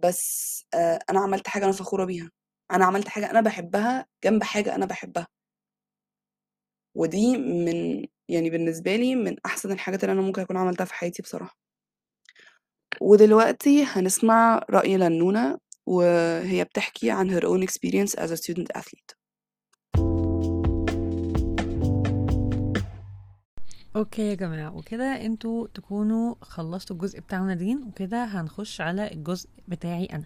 بس 0.03 0.63
آآ 0.73 0.99
أنا 1.09 1.19
عملت 1.21 1.47
حاجة 1.49 1.63
أنا 1.65 1.73
فخورة 1.73 2.05
بيها، 2.05 2.31
أنا 2.71 2.85
عملت 2.85 3.07
حاجة 3.09 3.31
أنا 3.31 3.41
باحبها 3.41 4.05
جنب 4.25 4.43
حاجة 4.43 4.75
أنا 4.75 4.85
باحبها. 4.85 5.27
ودي 6.95 7.37
من 7.37 8.05
يعني 8.29 8.49
بالنسبة 8.49 8.95
لي 8.95 9.15
من 9.15 9.35
أحسن 9.45 9.71
الحاجات 9.71 10.03
اللي 10.03 10.13
أنا 10.13 10.21
ممكن 10.21 10.41
أكون 10.41 10.57
عملتها 10.57 10.85
في 10.85 10.93
حياتي 10.93 11.21
بصراحة. 11.21 11.57
ودلوقتي 13.01 13.83
هنسمع 13.83 14.61
رأي 14.69 14.97
لنونة 14.97 15.57
وهي 15.85 16.63
بتحكي 16.63 17.11
عن 17.11 17.39
her 17.39 17.43
own 17.43 17.63
experience 17.67 18.13
as 18.19 18.31
a 18.31 18.37
student 18.37 18.77
athlete. 18.77 19.16
أوكي 23.97 24.21
يا 24.29 24.35
جماعة 24.35 24.75
وكده 24.77 25.25
أنتوا 25.25 25.67
تكونوا 25.73 26.35
خلصتوا 26.41 26.95
الجزء 26.95 27.19
بتاع 27.19 27.39
نادين 27.39 27.83
وكده 27.83 28.23
هنخش 28.25 28.81
على 28.81 29.11
الجزء 29.11 29.49
بتاعي 29.67 30.05
أنا. 30.05 30.23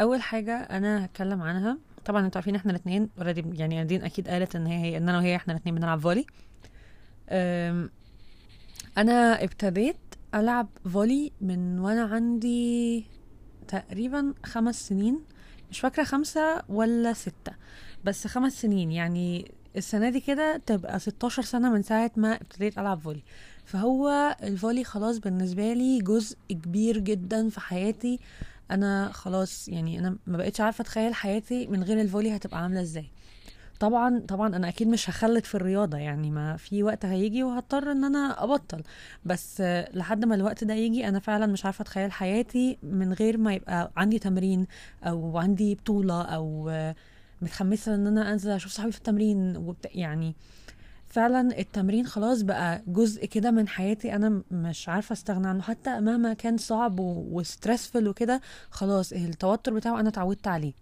أول 0.00 0.22
حاجة 0.22 0.52
أنا 0.56 1.04
هتكلم 1.04 1.42
عنها 1.42 1.78
طبعا 2.04 2.26
أنتوا 2.26 2.38
عارفين 2.38 2.54
إحنا 2.54 2.70
الاتنين 2.70 3.08
already 3.18 3.44
يعني 3.58 3.76
نادين 3.76 4.04
أكيد 4.04 4.28
قالت 4.28 4.56
إن 4.56 4.66
هي 4.66 4.96
إن 4.96 5.08
أنا 5.08 5.18
وهي 5.18 5.36
إحنا 5.36 5.52
الاتنين 5.52 5.74
بنلعب 5.74 6.00
volley. 6.00 6.26
أنا 8.98 9.44
ابتديت 9.44 9.96
ألعب 10.34 10.68
volley 10.92 11.32
من 11.40 11.78
وأنا 11.78 12.02
عندي 12.04 13.04
تقريبا 13.68 14.34
خمس 14.44 14.88
سنين 14.88 15.20
مش 15.70 15.80
فاكرة 15.80 16.04
خمسة 16.04 16.62
ولا 16.68 17.12
ستة 17.12 17.52
بس 18.04 18.26
خمس 18.26 18.62
سنين 18.62 18.92
يعني 18.92 19.50
السنة 19.76 20.10
دي 20.10 20.20
كده 20.20 20.56
تبقى 20.66 21.00
16 21.00 21.42
سنة 21.42 21.70
من 21.72 21.82
ساعة 21.82 22.10
ما 22.16 22.34
ابتديت 22.34 22.78
ألعب 22.78 23.00
volley. 23.00 23.22
فهو 23.64 24.36
ال 24.42 24.48
volley 24.48 24.84
خلاص 24.84 25.18
بالنسبة 25.18 25.72
لي 25.72 25.98
جزء 25.98 26.36
كبير 26.48 26.98
جدا 26.98 27.48
في 27.48 27.60
حياتي. 27.60 28.18
أنا 28.70 29.10
خلاص 29.12 29.68
يعني 29.68 29.98
أنا 29.98 30.16
ما 30.26 30.36
بقتش 30.38 30.60
عارفة 30.60 30.82
أتخيل 30.82 31.14
حياتي 31.14 31.66
من 31.66 31.82
غير 31.82 32.00
الفولي 32.00 32.36
هتبقى 32.36 32.62
عاملة 32.62 32.80
إزاي. 32.80 33.06
طبعا 33.80 34.18
طبعا 34.28 34.56
أنا 34.56 34.68
أكيد 34.68 34.88
مش 34.88 35.10
هخلد 35.10 35.44
في 35.44 35.54
الرياضة 35.54 35.98
يعني 35.98 36.30
ما 36.30 36.56
في 36.56 36.82
وقت 36.82 37.04
هيجي 37.04 37.42
وهضطر 37.42 37.92
إن 37.92 38.04
أنا 38.04 38.44
أبطل. 38.44 38.82
بس 39.24 39.60
لحد 39.94 40.24
ما 40.24 40.34
الوقت 40.34 40.64
ده 40.64 40.74
يجي 40.74 41.08
أنا 41.08 41.18
فعلا 41.18 41.46
مش 41.46 41.64
عارفة 41.64 41.82
أتخيل 41.82 42.12
حياتي 42.12 42.78
من 42.82 43.12
غير 43.12 43.38
ما 43.38 43.54
يبقى 43.54 43.92
عندي 43.96 44.18
تمرين 44.18 44.66
أو 45.04 45.38
عندي 45.38 45.74
بطولة 45.74 46.22
أو 46.22 46.70
متحمسة 47.42 47.94
إن 47.94 48.06
أنا 48.06 48.32
أنزل 48.32 48.50
أشوف 48.50 48.72
صحابي 48.72 48.92
في 48.92 48.98
التمرين 48.98 49.56
وبت... 49.56 49.86
يعني 49.94 50.34
فعلا 51.08 51.58
التمرين 51.58 52.06
خلاص 52.06 52.42
بقى 52.42 52.82
جزء 52.86 53.26
كده 53.26 53.50
من 53.50 53.68
حياتي 53.68 54.14
أنا 54.16 54.42
مش 54.50 54.88
عارفة 54.88 55.12
أستغنى 55.12 55.48
عنه. 55.48 55.62
حتى 55.62 56.00
مهما 56.00 56.34
كان 56.34 56.56
صعب 56.56 57.00
و- 57.00 57.26
وستريسفul 57.40 57.96
وكده 58.06 58.40
خلاص 58.70 59.12
التوتر 59.12 59.74
بتاعه 59.74 60.00
أنا 60.00 60.08
اتعودت 60.08 60.46
عليه. 60.48 60.72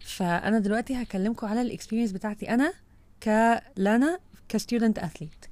فأنا 0.00 0.58
دلوقتي 0.58 1.02
هكلمكم 1.02 1.46
على 1.46 1.62
ال 1.62 1.67
experience 1.67 2.12
بتاعتي 2.12 2.50
أنا 2.54 2.72
كلانا 3.22 4.18
ك 4.48 4.54
student 4.54 4.98
athlete 4.98 5.44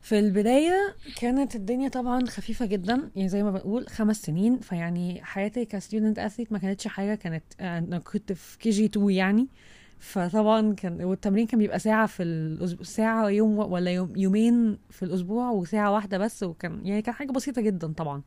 في 0.00 0.18
البداية 0.18 0.94
كانت 1.16 1.54
الدنيا 1.56 1.88
طبعا 1.88 2.26
خفيفة 2.26 2.66
جدا 2.66 3.10
يعني 3.16 3.28
زي 3.28 3.42
ما 3.42 3.50
بقول 3.50 3.88
خمس 3.88 4.22
سنين 4.22 4.58
فيعني 4.58 5.24
حياتي 5.24 5.64
ك 5.64 5.71
student 5.71 6.18
athlete 6.18 6.52
ما 6.52 6.58
كانتش 6.58 6.88
حاجة 6.88 7.14
كانت 7.14 7.44
أنا 7.60 7.98
كنت 7.98 8.32
في 8.32 8.58
KG 8.58 8.84
2 8.84 9.10
يعني. 9.10 9.48
فطبعا 9.98 10.74
كان 10.74 11.04
والتمرين 11.04 11.46
كان 11.46 11.58
بيبقى 11.58 11.78
ساعة 11.78 12.06
في 12.06 12.22
الأسبوع 12.22 12.84
ساعة 12.84 13.28
يوم 13.28 13.58
ولا 13.58 13.90
يوم 13.90 14.16
يومين 14.16 14.78
في 14.90 15.02
الأسبوع 15.02 15.50
وساعة 15.50 15.92
واحدة 15.92 16.18
بس 16.18 16.42
وكان 16.42 16.86
يعني 16.86 17.02
كان 17.02 17.14
حاجة 17.14 17.32
بسيطة 17.32 17.62
جدا 17.62 17.92
طبعا. 17.92 18.22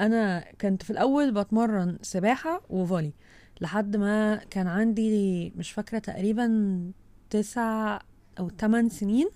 أنا 0.00 0.44
كنت 0.60 0.82
في 0.82 0.90
الأول 0.90 1.32
بتمرن 1.34 1.98
سباحة 2.02 2.62
و 2.70 2.76
volley 2.76 3.12
لحد 3.60 3.96
ما 3.96 4.36
كان 4.50 4.66
عندي 4.66 5.50
مش 5.56 5.72
فاكرة 5.72 5.98
تقريبا 5.98 6.80
تسع 7.30 7.98
أو 8.38 8.48
تمن 8.48 8.88
سنين 8.88 9.28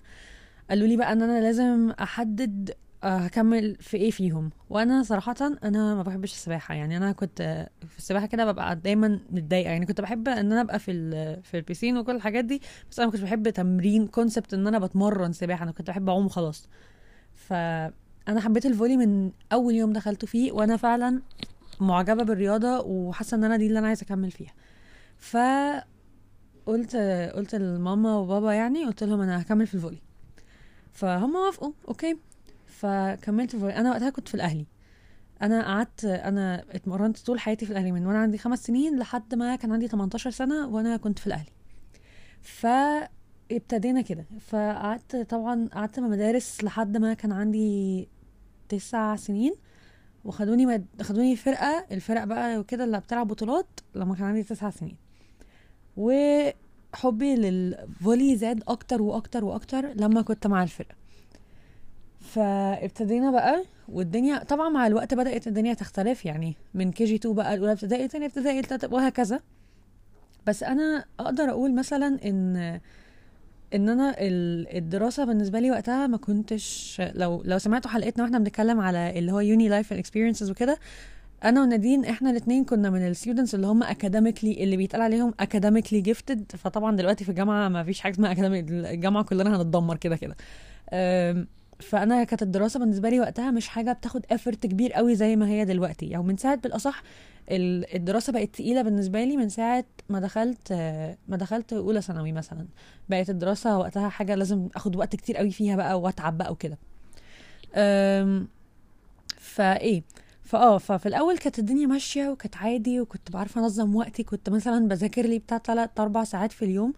قالوا 0.69 0.87
لي 0.87 0.97
بقى 0.97 1.11
إن 1.13 1.21
أنا 1.21 1.41
لازم 1.41 1.91
أحدد 2.01 2.73
آه، 3.03 3.17
هكمل 3.17 3.75
في 3.79 3.97
إيه 3.97 4.11
فيهم. 4.11 4.49
وأنا 4.69 5.03
صراحة 5.03 5.35
أنا 5.63 5.95
ما 5.95 6.03
بحبش 6.03 6.31
السباحة. 6.33 6.75
يعني 6.75 6.97
أنا 6.97 7.11
كنت 7.11 7.67
في 7.87 7.97
السباحة 7.97 8.25
كده 8.25 8.51
ببقى 8.51 8.75
دايما 8.75 9.19
متضايقة. 9.31 9.69
يعني 9.71 9.85
كنت 9.85 10.01
بحب 10.01 10.27
إن 10.27 10.51
أنا 10.51 10.61
أبقى 10.61 10.79
في 10.79 10.91
ال- 10.91 11.43
في 11.43 11.57
ال 11.57 11.62
piscine 11.62 11.97
وكل 11.97 12.15
الحاجات 12.15 12.45
دي 12.45 12.61
بس 12.91 12.99
أنا 12.99 13.05
ما 13.07 13.11
كنتش 13.11 13.23
بحب 13.23 13.49
تمرين 13.49 14.07
concept 14.07 14.53
إن 14.53 14.67
أنا 14.67 14.79
بتمرن 14.79 15.33
سباحة. 15.33 15.63
أنا 15.63 15.71
كنت 15.71 15.87
بحب 15.87 16.09
أعوم 16.09 16.25
وخلاص. 16.25 16.69
فانا 17.33 18.39
حبيت 18.39 18.65
ال 18.65 18.70
volley 18.70 18.97
من 18.97 19.31
أول 19.53 19.75
يوم 19.75 19.93
دخلت 19.93 20.25
فيه 20.25 20.51
وأنا 20.51 20.77
فعلا 20.77 21.21
معجبة 21.79 22.23
بالرياضة 22.23 22.79
وحاسة 22.79 23.37
إن 23.37 23.43
أنا 23.43 23.57
دي 23.57 23.67
اللي 23.67 23.79
أنا 23.79 23.87
عايزة 23.87 24.03
أكمل 24.03 24.31
فيها. 24.31 24.53
ف 25.17 25.37
قلت 26.65 26.95
قلت 27.35 27.55
لماما 27.55 28.15
وبابا 28.17 28.53
يعني 28.53 28.85
قلت 28.85 29.03
لهم 29.03 29.21
أنا 29.21 29.41
هكمل 29.41 29.67
في 29.67 29.73
ال 29.75 29.78
volley. 29.78 29.97
فهم 30.95 31.35
وافقوا 31.35 31.71
okay. 31.87 32.17
فكملت 32.65 33.55
في 33.55 33.65
أنا 33.69 33.89
وقتها 33.91 34.09
كنت 34.09 34.27
في 34.27 34.35
الأهلي. 34.35 34.65
أنا 35.41 35.63
قعدت 35.65 36.05
أنا 36.05 36.65
اتمرنت 36.71 37.19
طول 37.19 37.39
حياتي 37.39 37.65
في 37.65 37.71
الأهلي 37.71 37.91
من 37.91 38.05
وأنا 38.05 38.19
عندي 38.19 38.37
خمس 38.37 38.63
سنين 38.63 38.99
لحد 38.99 39.35
ما 39.35 39.55
كان 39.55 39.71
عندي 39.71 39.87
18 39.87 40.29
سنة 40.29 40.67
وأنا 40.67 40.97
كنت 40.97 41.19
في 41.19 41.27
الأهلي. 41.27 41.51
فابتدينا 42.41 44.01
كده. 44.01 44.25
فقعدت 44.39 45.15
طبعا 45.15 45.69
قعدت 45.73 45.99
مع 45.99 46.07
مدارس 46.07 46.63
لحد 46.63 46.97
ما 46.97 47.13
كان 47.13 47.31
عندي 47.31 48.09
تسع 48.69 49.15
سنين. 49.15 49.53
وخدوني 50.25 50.65
مد... 50.65 50.85
خدوني 51.01 51.35
فرقة 51.35 51.85
الفرق 51.91 52.23
بقى 52.23 52.57
وكده 52.57 52.83
اللي 52.83 52.99
بتلعب 52.99 53.27
بطولات 53.27 53.67
لما 53.95 54.15
كان 54.15 54.23
عندي 54.25 54.43
تسع 54.43 54.69
سنين. 54.69 54.97
وحبي 56.95 57.35
لل 57.35 57.60
volley 57.60 58.35
زاد 58.35 58.63
أكتر 58.67 59.01
وأكتر 59.01 59.45
وأكتر 59.45 59.85
لما 59.95 60.21
كنت 60.21 60.47
مع 60.47 60.63
الفرقة. 60.63 60.95
فابتدينا 62.19 63.31
بقى 63.31 63.63
والدنيا 63.89 64.43
طبعا 64.43 64.69
مع 64.69 64.87
الوقت 64.87 65.13
بدأت 65.13 65.47
الدنيا 65.47 65.73
تختلف 65.73 66.25
يعني 66.25 66.55
من 66.73 66.91
KG 66.91 67.15
2 67.15 67.35
بقى 67.35 67.53
الأولى 67.53 67.71
ابتدائي 67.71 68.07
تاني 68.07 68.25
ابتدائي 68.25 68.61
وهكذا. 68.91 69.39
بس 70.47 70.63
أنا 70.63 71.05
أقدر 71.19 71.43
أقول 71.49 71.75
مثلا 71.75 72.19
إن 72.25 72.55
إن 73.73 73.89
أنا 73.89 74.15
ال- 74.19 74.77
الدراسة 74.77 75.25
بالنسبة 75.25 75.59
لي 75.59 75.71
وقتها 75.71 76.07
ما 76.07 76.17
كنتش 76.17 77.01
لو 77.15 77.41
لو 77.45 77.57
سمعتوا 77.57 77.91
حلقتنا 77.91 78.23
وإحنا 78.23 78.37
بنتكلم 78.39 78.79
على 78.79 79.19
اللي 79.19 79.31
هو 79.31 79.39
uni 79.39 79.69
life 79.69 79.93
experiences 79.93 80.51
وكده 80.51 80.77
أنا 81.45 81.61
ونادين 81.61 82.05
إحنا 82.05 82.29
الاثنين 82.29 82.65
كنا 82.65 82.89
من 82.89 83.07
ال 83.07 83.12
students 83.12 83.55
اللي 83.55 83.67
هم 83.67 83.83
academically 83.83 84.63
اللي 84.63 84.77
بيتقال 84.77 85.01
عليهم 85.01 85.33
academically 85.39 86.01
gifted 86.01 86.51
فطبعا 86.57 86.95
دلوقتي 86.95 87.23
في 87.23 87.29
الجامعة 87.29 87.69
ما 87.69 87.83
فيش 87.83 87.99
حاجة 87.99 88.13
اسمها 88.13 88.31
academic 88.31 88.65
الجامعة 88.69 89.23
كلنا 89.23 89.55
هنتدمر 89.61 89.97
كده 89.97 90.15
كده. 90.15 90.35
فأنا 91.79 92.23
كانت 92.23 92.41
الدراسة 92.43 92.79
بالنسبة 92.79 93.09
لي 93.09 93.19
وقتها 93.19 93.51
مش 93.51 93.67
حاجة 93.67 93.91
بتاخد 93.91 94.25
effort 94.31 94.65
كبير 94.65 94.93
قوي 94.93 95.15
زي 95.15 95.35
ما 95.35 95.47
هي 95.49 95.65
دلوقتي. 95.65 96.15
أو 96.17 96.23
من 96.23 96.37
ساعة 96.37 96.55
بالأصح 96.55 97.03
ال- 97.51 97.95
الدراسة 97.95 98.33
بقت 98.33 98.49
تقيلة 98.55 98.81
بالنسبة 98.81 99.23
لي 99.23 99.37
من 99.37 99.49
ساعة 99.49 99.85
ما 100.09 100.19
دخلت 100.19 100.71
ما 101.27 101.37
دخلت 101.37 101.73
أولى 101.73 102.01
ثانوي 102.01 102.31
مثلا. 102.31 102.65
بقت 103.09 103.29
الدراسة 103.29 103.77
وقتها 103.77 104.09
حاجة 104.09 104.35
لازم 104.35 104.67
آخد 104.75 104.95
وقت 104.95 105.15
كتير 105.15 105.37
قوي 105.37 105.51
فيها 105.51 105.75
بقى 105.75 106.01
وأتعب 106.01 106.37
بقى 106.37 106.51
وكده. 106.51 106.77
فايه 109.37 110.03
فآه 110.45 110.77
ففي 110.77 111.05
الأول 111.05 111.37
كانت 111.37 111.59
الدنيا 111.59 111.87
ماشية 111.87 112.29
وكانت 112.29 112.57
عادي 112.57 113.01
وكنت 113.01 113.31
بعرف 113.31 113.57
أنظم 113.57 113.95
وقتي 113.95 114.23
كنت 114.23 114.49
مثلا 114.49 114.87
بذاكر 114.87 115.25
لي 115.25 115.39
بتاع 115.39 115.57
3 115.57 116.03
4 116.03 116.23
ساعات 116.23 116.51
في 116.51 116.65
اليوم 116.65 116.93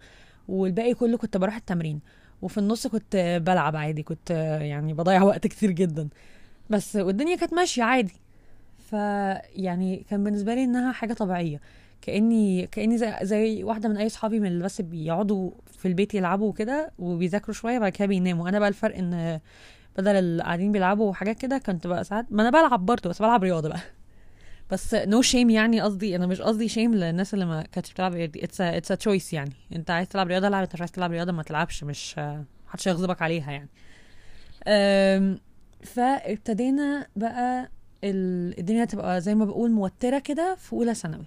والباقي 0.48 0.94
كله 0.94 1.16
كنت 1.16 1.36
بروح 1.36 1.56
التمرين. 1.56 2.00
وفي 2.42 2.58
النص 2.58 2.86
كنت 2.86 3.40
بلعب 3.46 3.76
عادي 3.76 4.02
كنت 4.02 4.30
يعني 4.60 4.94
بضيع 4.94 5.22
وقت 5.22 5.46
كتير 5.46 5.70
جدا. 5.70 6.08
بس 6.70 6.96
والدنيا 6.96 7.36
كانت 7.36 7.54
ماشية 7.54 7.82
عادي. 7.82 8.14
فيعني 8.90 10.04
كان 10.10 10.24
بالنسبة 10.24 10.54
لي 10.54 10.64
إنها 10.64 10.92
حاجة 10.92 11.12
طبيعية. 11.12 11.60
كأني 12.02 12.66
كأني 12.66 12.98
زي, 12.98 13.14
زي 13.22 13.64
واحدة 13.64 13.88
من 13.88 13.96
أي 13.96 14.08
صحابي 14.08 14.40
من 14.40 14.46
اللي 14.46 14.64
بس 14.64 14.80
بيقعدوا 14.80 15.50
في 15.78 15.88
البيت 15.88 16.14
يلعبوا 16.14 16.52
كده 16.52 16.92
وبيذاكروا 16.98 17.54
شوية 17.54 17.78
بعد 17.78 17.92
كده 17.92 18.06
بيناموا. 18.06 18.48
أنا 18.48 18.58
بقى 18.58 18.68
الفرق 18.68 18.96
إن 18.96 19.40
بدل 19.98 20.16
اللي 20.16 20.42
قاعدين 20.42 20.72
بيلعبوا 20.72 21.10
وحاجات 21.10 21.38
كده 21.38 21.58
كنت 21.58 21.86
بقى 21.86 22.04
ساعات 22.04 22.26
ما 22.30 22.42
أنا 22.42 22.50
بلعب 22.50 22.86
برضه 22.86 23.10
بس 23.10 23.18
بلعب 23.22 23.42
رياضة 23.44 23.68
بقى. 23.68 23.80
بس 24.70 24.94
no 24.94 25.24
no 25.24 25.31
shame 25.31 25.50
يعني 25.50 25.80
قصدي 25.80 26.16
أنا 26.16 26.26
مش 26.26 26.40
قصدي 26.40 26.68
shame 26.68 26.94
للناس 26.94 27.34
اللي 27.34 27.44
ما 27.44 27.62
كانتش 27.62 27.92
بتلعب 27.92 28.14
رياضة 28.14 28.40
it's 28.44 28.60
it's 28.60 28.88
choice 28.88 29.32
يعني. 29.32 29.52
أنت 29.76 29.90
عايز 29.90 30.08
تلعب 30.08 30.26
رياضة 30.28 30.48
العب 30.48 30.62
أنت 30.62 30.74
مش 30.74 30.80
عايز 30.80 30.92
تلعب 30.92 31.10
رياضة 31.10 31.32
ما 31.32 31.42
تلعبش 31.42 31.84
مش 31.84 32.18
محدش 32.68 32.88
هيغضبك 32.88 33.22
عليها 33.22 33.50
يعني. 33.52 33.68
فابتدينا 35.84 37.06
بقى 37.16 37.70
ال- 38.04 38.58
الدنيا 38.58 38.84
تبقى 38.84 39.20
زي 39.20 39.34
ما 39.34 39.44
بقول 39.44 39.70
موترة 39.70 40.18
كده 40.18 40.54
في 40.54 40.72
أولى 40.72 40.94
ثانوي. 40.94 41.24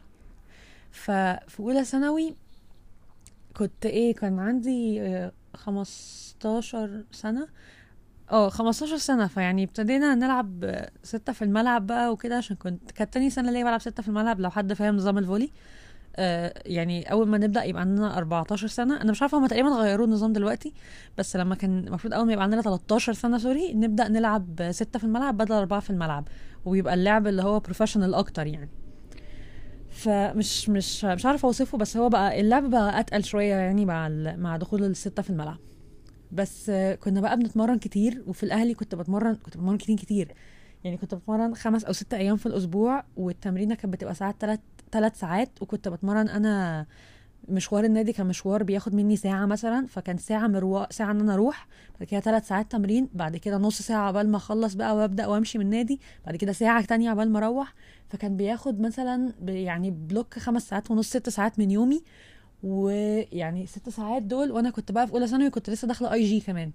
ففي 0.92 1.60
أولى 1.60 1.86
ثانوي 1.86 2.36
كنت 3.54 3.86
إيه 3.86 4.16
كان 4.16 4.40
عندي 4.40 5.02
آه، 5.02 5.32
15 5.56 7.04
سنة. 7.12 7.48
آه 8.32 8.50
15 8.50 8.98
سنة 8.98 9.28
فيعني 9.28 9.64
ابتدينا 9.64 10.16
نلعب 10.16 10.76
ستة 11.04 11.34
في 11.34 11.42
الملعب 11.42 11.88
بقى 11.88 12.12
وكده 12.12 12.38
عشان 12.38 12.56
كنت 12.56 12.92
كانت 12.92 13.14
تاني 13.14 13.30
سنة 13.30 13.52
ليا 13.52 13.64
بلعب 13.64 13.80
ستة 13.82 14.04
في 14.04 14.10
الملعب 14.10 14.40
لو 14.40 14.50
حد 14.50 14.74
فاهم 14.74 14.96
نظام 14.96 15.18
الفولي. 15.18 15.52
آه 16.16 16.54
يعني 16.66 17.12
أول 17.12 17.28
ما 17.28 17.38
نبدأ 17.38 17.64
يبقى 17.64 17.82
عندنا 17.82 18.18
14 18.18 18.68
سنة. 18.68 19.02
أنا 19.02 19.12
مش 19.12 19.22
عارفة 19.22 19.38
هم 19.38 19.48
تقريبا 19.48 19.70
غيروا 19.70 20.06
النظام 20.06 20.34
دلوقتي 20.34 20.74
بس 21.18 21.36
لما 21.36 21.56
كان 21.56 21.80
المفروض 21.88 22.14
أول 22.14 22.26
ما 22.26 22.34
يبقى 22.34 22.44
عندنا 22.44 22.62
13 22.62 23.14
سنة 23.14 23.38
sorry 23.38 23.74
نبدأ 23.74 24.08
نلعب 24.08 24.68
ستة 24.72 25.00
في 25.00 25.06
الملعب 25.06 25.38
بدل 25.38 25.56
أربعة 25.56 25.80
في 25.80 25.90
الملعب 25.90 26.28
ويبقى 26.66 26.94
اللعب 26.94 27.28
اللي 27.28 27.44
هو 27.44 27.60
professional 27.60 28.14
أكتر 28.14 28.48
يعني. 28.48 28.70
فمش 29.90 30.70
مش 30.70 31.06
مش 31.06 31.26
عارفة 31.26 31.46
أوصفه 31.46 31.78
بس 31.78 31.98
هو 31.98 32.10
بقى 32.10 32.40
اللعب 32.42 32.70
بقى 32.70 33.00
أتقل 33.00 33.24
شوية 33.24 33.54
يعني 33.56 33.86
مع 33.86 34.10
مع 34.38 34.58
دخول 34.58 34.84
الستة 34.84 35.22
في 35.24 35.30
الملعب. 35.30 35.58
بس 36.32 36.72
كنا 37.04 37.22
بقى 37.22 37.38
بنتمرن 37.38 37.78
كتير 37.80 38.24
وفي 38.28 38.44
الأهلي 38.44 38.74
كنت 38.74 38.96
بتمرن 38.96 39.36
كنت 39.36 39.58
بتمرن 39.58 39.78
كتير 39.78 39.98
كتير. 39.98 40.34
يعني 40.84 40.98
كنت 40.98 41.16
بتمرن 41.16 41.56
خمس 41.56 41.84
أو 41.84 41.94
ست 41.94 42.14
أيام 42.14 42.38
في 42.38 42.46
الأسبوع 42.46 43.04
والتمرينة 43.18 43.76
كانت 43.76 43.94
بتبقى 43.94 44.16
ساعات 44.16 44.36
ثلاث 44.40 44.60
ثلاث 44.92 45.20
ساعات 45.20 45.62
وكنت 45.62 45.88
بتمرن 45.88 46.30
أنا 46.30 46.86
مشوار 47.50 47.84
النادي 47.84 48.14
كان 48.14 48.28
مشوار 48.28 48.64
بياخد 48.64 48.96
مني 48.96 49.16
ساعة 49.16 49.46
مثلا 49.46 49.88
فكان 49.88 50.18
ساعة 50.18 50.48
مرواح 50.48 50.94
ساعة 50.94 51.12
إن 51.12 51.20
أنا 51.20 51.34
أروح 51.34 51.68
بعد 52.00 52.08
كده 52.10 52.20
ثلاث 52.20 52.48
ساعات 52.48 52.72
تمرين 52.72 53.10
بعد 53.14 53.38
كده 53.38 53.58
نص 53.58 53.82
ساعة 53.82 54.08
عبال 54.08 54.30
ما 54.30 54.38
أخلص 54.38 54.74
بقى 54.74 54.96
وأبدأ 54.96 55.28
وأمشي 55.28 55.58
من 55.58 55.66
النادي 55.66 56.00
بعد 56.26 56.36
كده 56.36 56.52
ساعة 56.52 56.86
تانية 56.86 57.10
عبال 57.10 57.32
ما 57.32 57.40
أروح. 57.40 57.74
فكان 58.10 58.38
بياخد 58.38 58.82
مثلا 58.82 59.34
يعني 59.48 59.92
block 59.92 60.40
خمس 60.40 60.70
ساعات 60.70 60.92
ونص 60.92 61.10
ست 61.10 61.30
ساعات 61.30 61.60
من 61.60 61.72
يومي. 61.72 62.04
ويعني 62.64 63.66
ست 63.66 63.90
ساعات 63.90 64.24
دول 64.24 64.52
وأنا 64.52 64.70
كنت 64.70 64.92
بقى 64.92 65.08
في 65.08 65.14
أولى 65.14 65.28
ثانوي 65.28 65.50
كنت 65.50 65.70
لسه 65.70 65.88
داخلة 65.88 66.14
IG 66.14 66.40
كمان. 66.40 66.72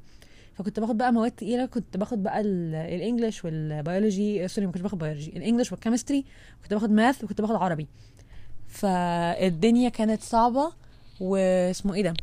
فكنت 0.54 0.80
باخد 0.80 0.98
بقى 0.98 1.12
مواد 1.12 1.30
تقيلة 1.30 1.66
كنت 1.66 1.96
باخد 1.96 2.22
بقى 2.22 2.40
ال- 2.40 2.74
ال 2.74 2.83
English 2.83 3.44
وال 3.44 3.67
biology 3.67 4.48
sorry 4.48 4.66
ما 4.66 4.72
كنتش 4.72 4.82
باخد 4.82 4.98
biology 4.98 5.30
ال 5.36 5.41
English 5.41 5.72
وال 5.72 5.82
chemistry 5.82 6.24
كنت 6.62 6.74
باخد 6.74 6.90
ماث 6.90 7.24
وكنت 7.24 7.40
باخد 7.40 7.54
عربي. 7.54 7.86
فالدنيا 8.68 9.88
كانت 9.88 10.22
صعبة 10.22 10.72
واسمه 11.20 11.94
إيه 11.94 12.02
ده؟ 12.02 12.14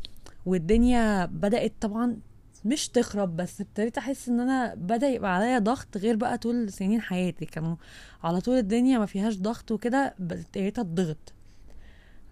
والدنيا 0.46 1.24
بدأت 1.26 1.72
طبعا 1.80 2.16
مش 2.64 2.88
تخرب 2.88 3.36
بس 3.36 3.60
ابتديت 3.60 3.98
أحس 3.98 4.28
إن 4.28 4.40
أنا 4.40 4.74
بدأ 4.74 5.08
يبقى 5.08 5.34
عليا 5.36 5.58
ضغط 5.58 5.96
غير 5.96 6.16
بقى 6.16 6.38
طول 6.38 6.72
سنين 6.72 7.00
حياتي. 7.00 7.44
كانوا 7.46 7.76
على 8.22 8.40
طول 8.40 8.56
الدنيا 8.58 8.98
ما 8.98 9.06
فيهاش 9.06 9.36
ضغط 9.38 9.70
وكده 9.70 10.14
ابتديت 10.20 10.78
اتضغط 10.78 11.32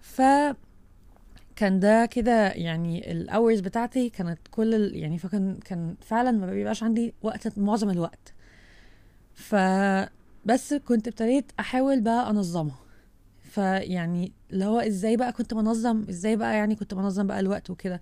ف 0.01 0.23
كان 1.63 1.81
ده 1.81 2.07
كده 2.07 2.49
يعني 2.49 3.13
الاورز 3.13 3.61
بتاعتي 3.61 4.11
كانت 4.11 4.39
كل 4.51 4.75
ال... 4.75 4.97
يعني 4.97 5.19
فكان 5.19 5.59
كان 5.65 5.97
فعلا 6.01 6.31
ما 6.31 6.47
بيبقاش 6.47 6.83
عندي 6.83 7.15
وقت 7.23 7.59
معظم 7.59 7.91
الوقت. 7.91 8.35
ف 9.35 9.55
بس 10.45 10.75
كنت 10.75 11.09
ابتديت 11.09 11.53
أحاول 11.61 12.01
بقى 12.01 12.31
انظمها 12.31 12.79
فيعني 13.43 14.33
اللي 14.53 14.65
هو 14.65 14.79
إزاي 14.81 15.17
بقى 15.17 15.33
كنت 15.33 15.55
بنظم 15.55 16.05
إزاي 16.09 16.37
بقى 16.37 16.57
يعني 16.57 16.75
كنت 16.75 16.95
بنظم 16.95 17.27
بقى 17.27 17.41
الوقت 17.41 17.71
وكده. 17.71 18.01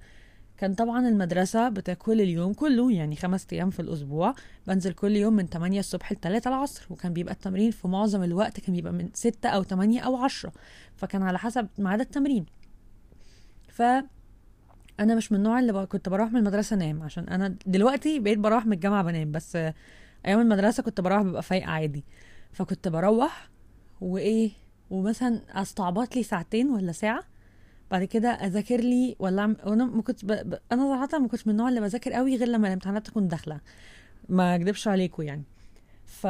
كان 0.58 0.74
طبعا 0.74 1.08
المدرسة 1.08 1.68
بتاكل 1.68 2.20
اليوم 2.20 2.52
كله 2.52 2.92
يعني 2.92 3.16
خمس 3.16 3.46
أيام 3.52 3.70
في 3.70 3.80
الأسبوع. 3.80 4.34
بنزل 4.66 4.92
كل 4.92 5.16
يوم 5.16 5.32
من 5.36 5.46
8 5.46 5.80
الصبح 5.80 6.12
ل 6.12 6.16
3 6.16 6.48
العصر 6.48 6.86
وكان 6.90 7.12
بيبقى 7.12 7.34
التمرين 7.34 7.70
في 7.70 7.88
معظم 7.88 8.22
الوقت 8.22 8.60
كان 8.60 8.74
بيبقى 8.74 8.92
من 8.92 9.08
6 9.14 9.48
أو 9.48 9.62
8 9.62 10.00
أو 10.00 10.16
10 10.16 10.52
فكان 10.96 11.22
على 11.22 11.38
حسب 11.38 11.68
ميعاد 11.78 12.00
التمرين. 12.00 12.59
ف 13.80 13.82
أنا 15.00 15.14
مش 15.14 15.32
من 15.32 15.38
النوع 15.38 15.58
اللي 15.60 15.86
كنت 15.86 16.08
بروح 16.08 16.30
من 16.32 16.36
المدرسة 16.36 16.76
أنام 16.76 17.02
عشان 17.02 17.24
أنا 17.28 17.54
دلوقتي 17.66 18.18
بقيت 18.20 18.38
بروح 18.38 18.66
من 18.66 18.72
الجامعة 18.72 19.02
بنام 19.02 19.32
بس 19.32 19.56
أيام 20.26 20.40
المدرسة 20.40 20.82
كنت 20.82 21.00
بروح 21.00 21.22
ببقى 21.22 21.42
فايقه 21.42 21.70
عادي. 21.70 22.04
فكنت 22.52 22.88
بروح 22.88 23.48
وإيه 24.00 24.50
ومثلا 24.90 25.40
أستعبط 25.62 26.16
لي 26.16 26.22
ساعتين 26.22 26.70
ولا 26.70 26.92
ساعة 26.92 27.22
بعد 27.90 28.04
كده 28.04 28.28
أذاكر 28.28 28.80
لي 28.80 29.16
ولا 29.18 29.42
أعمل- 29.46 29.66
وأنا 29.66 29.84
ما 29.84 30.02
كنت 30.02 30.24
ب... 30.24 30.28
ب... 30.32 30.58
أنا 30.72 30.82
صراحة 31.06 31.18
ما 31.22 31.28
كنتش 31.28 31.46
من 31.46 31.52
النوع 31.52 31.68
اللي 31.68 31.80
بذاكر 31.80 32.12
قوي 32.12 32.36
غير 32.36 32.48
لما 32.48 32.68
الامتحانات 32.68 33.06
تكون 33.06 33.28
داخلة 33.28 33.60
ما 34.28 34.54
أكدبش 34.54 34.88
عليكم 34.88 35.22
يعني. 35.22 35.42
ف 36.06 36.26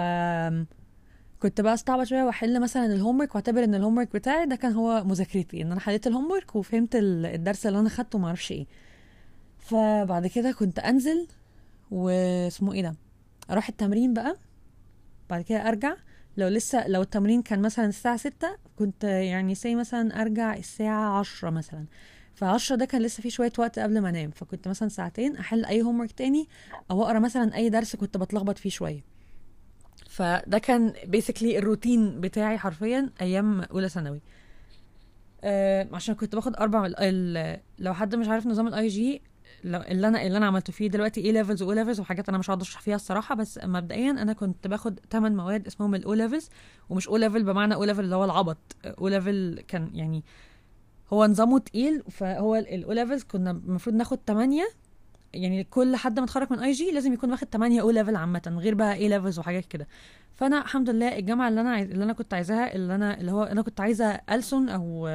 كنت 1.40 1.60
بقى 1.60 1.74
استعبط 1.74 2.02
شوية 2.06 2.22
وأحل 2.22 2.60
مثلا 2.60 2.86
ال 2.86 3.20
homework 3.20 3.34
وأعتبر 3.34 3.64
إن 3.64 3.74
ال 3.74 3.98
homework 3.98 4.12
بتاعي 4.14 4.46
ده 4.46 4.56
كان 4.56 4.72
هو 4.72 5.04
مذاكرتي 5.04 5.62
إن 5.62 5.72
أنا 5.72 5.80
حليت 5.80 6.06
ال 6.06 6.30
homework 6.30 6.56
وفهمت 6.56 6.96
ال- 6.96 7.26
الدرس 7.26 7.66
اللي 7.66 7.78
أنا 7.80 7.88
خدته 7.88 8.18
ما 8.18 8.26
أعرفش 8.26 8.52
إيه. 8.52 8.66
فبعد 9.58 10.26
كده 10.26 10.52
كنت 10.52 10.78
أنزل 10.78 11.26
واسمه 11.90 12.72
إيه 12.72 12.82
ده 12.82 12.94
أروح 13.50 13.68
التمرين 13.68 14.14
بقى 14.14 14.36
بعد 15.30 15.42
كده 15.42 15.68
أرجع. 15.68 15.94
لو 16.36 16.48
لسه 16.48 16.88
لو 16.88 17.02
التمرين 17.02 17.42
كان 17.42 17.62
مثلا 17.62 17.86
الساعة 17.86 18.16
ستة 18.16 18.48
كنت 18.78 19.04
يعني 19.04 19.54
say 19.54 19.74
مثلا 19.74 20.20
أرجع 20.22 20.54
الساعة 20.56 21.18
عشرة 21.18 21.50
مثلا. 21.50 21.84
فعشرة 22.34 22.76
ده 22.76 22.84
كان 22.84 23.02
لسه 23.02 23.20
في 23.22 23.30
شوية 23.30 23.52
وقت 23.58 23.78
قبل 23.78 24.00
ما 24.00 24.08
أنام. 24.08 24.30
فكنت 24.30 24.68
مثلا 24.68 24.88
ساعتين 24.88 25.36
أحل 25.36 25.64
أي 25.64 25.82
homework 25.82 26.12
تاني 26.12 26.48
أو 26.90 27.02
أقرأ 27.02 27.18
مثلا 27.18 27.54
أي 27.56 27.68
درس 27.70 27.96
كنت 27.96 28.16
بتلخبط 28.16 28.58
فيه 28.58 28.70
شوية. 28.70 29.04
فده 30.20 30.58
كان 30.58 30.92
basically 31.06 31.58
الروتين 31.58 32.20
بتاعي 32.20 32.58
حرفيا 32.58 33.10
أيام 33.20 33.60
أولى 33.60 33.88
ثانوي. 33.88 34.20
آه 35.44 35.88
عشان 35.92 36.14
كنت 36.14 36.34
باخد 36.34 36.56
أربع 36.56 36.86
ال- 36.86 36.94
ال- 36.98 37.60
لو 37.78 37.94
حد 37.94 38.14
مش 38.14 38.28
عارف 38.28 38.46
نظام 38.46 38.66
ال 38.68 38.88
IG 38.88 39.22
اللي 39.64 40.08
أنا 40.08 40.22
اللي 40.26 40.36
أنا 40.36 40.46
عملته 40.46 40.72
فيه 40.72 40.88
دلوقتي 40.88 41.20
A 41.24 41.32
levels 41.32 41.62
و 41.62 41.72
O 41.72 41.76
levels 41.76 42.00
وحاجات 42.00 42.28
أنا 42.28 42.38
مش 42.38 42.50
هقعد 42.50 42.60
أشرح 42.60 42.80
فيها 42.80 42.94
الصراحة 42.96 43.34
بس 43.34 43.60
مبدئيا 43.64 44.10
أنا 44.10 44.32
كنت 44.32 44.66
باخد 44.66 45.00
8 45.10 45.36
مواد 45.36 45.66
اسمهم 45.66 45.94
ال 45.94 46.14
O 46.14 46.19
levels 46.19 46.48
ومش 46.90 47.08
O 47.08 47.16
level 47.16 47.44
بمعنى 47.44 47.74
O 47.74 47.84
level 47.84 48.04
اللي 48.04 48.16
هو 48.16 48.24
العبط. 48.24 48.76
O 48.84 49.08
level 49.08 49.64
كان 49.68 49.90
يعني 49.94 50.24
هو 51.12 51.26
نظامه 51.26 51.58
تقيل 51.58 52.02
فهو 52.10 52.56
ال 52.56 52.92
O 52.92 52.97
levels 52.97 53.22
كنا 53.22 53.50
المفروض 53.50 53.96
ناخد 53.96 54.18
8 54.26 54.62
يعني 55.34 55.64
كل 55.64 55.96
حد 55.96 56.18
ما 56.18 56.24
اتخرج 56.24 56.52
من 56.52 56.58
IG 56.58 56.90
لازم 56.90 57.12
يكون 57.12 57.30
واخد 57.30 57.46
8 57.52 57.80
O 57.80 57.90
level 57.90 58.16
عامة 58.16 58.54
غير 58.58 58.74
بقى 58.74 58.94
A 58.94 59.08
levels 59.08 59.38
وحاجات 59.38 59.66
كده. 59.66 59.88
فأنا 60.34 60.58
الحمد 60.62 60.90
لله 60.90 61.18
الجامعة 61.18 61.48
اللي 61.48 61.60
أنا 61.60 61.70
عايز 61.70 61.90
اللي 61.90 62.04
أنا 62.04 62.12
كنت 62.12 62.34
عايزاها 62.34 62.74
اللي 62.74 62.94
أنا 62.94 63.20
اللي 63.20 63.32
هو 63.32 63.42
أنا 63.42 63.62
كنت 63.62 63.80
عايزة 63.80 64.20
ألسن 64.30 64.68
أو 64.68 65.08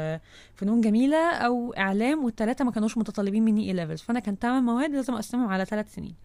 فنون 0.56 0.82
جميلة 0.82 1.32
أو 1.32 1.74
إعلام 1.74 2.26
والثلاثه 2.26 2.66
ما 2.66 2.72
كانوش 2.72 2.98
متطلبين 2.98 3.46
مني 3.46 3.68
اي 3.68 3.74
levels 3.74 4.02
فأنا 4.02 4.20
كان 4.20 4.36
8 4.36 4.60
مواد 4.62 4.92
لازم 4.92 5.14
أقسمهم 5.14 5.48
على 5.50 5.66
ثلاث 5.66 5.96
سنين. 5.96 6.16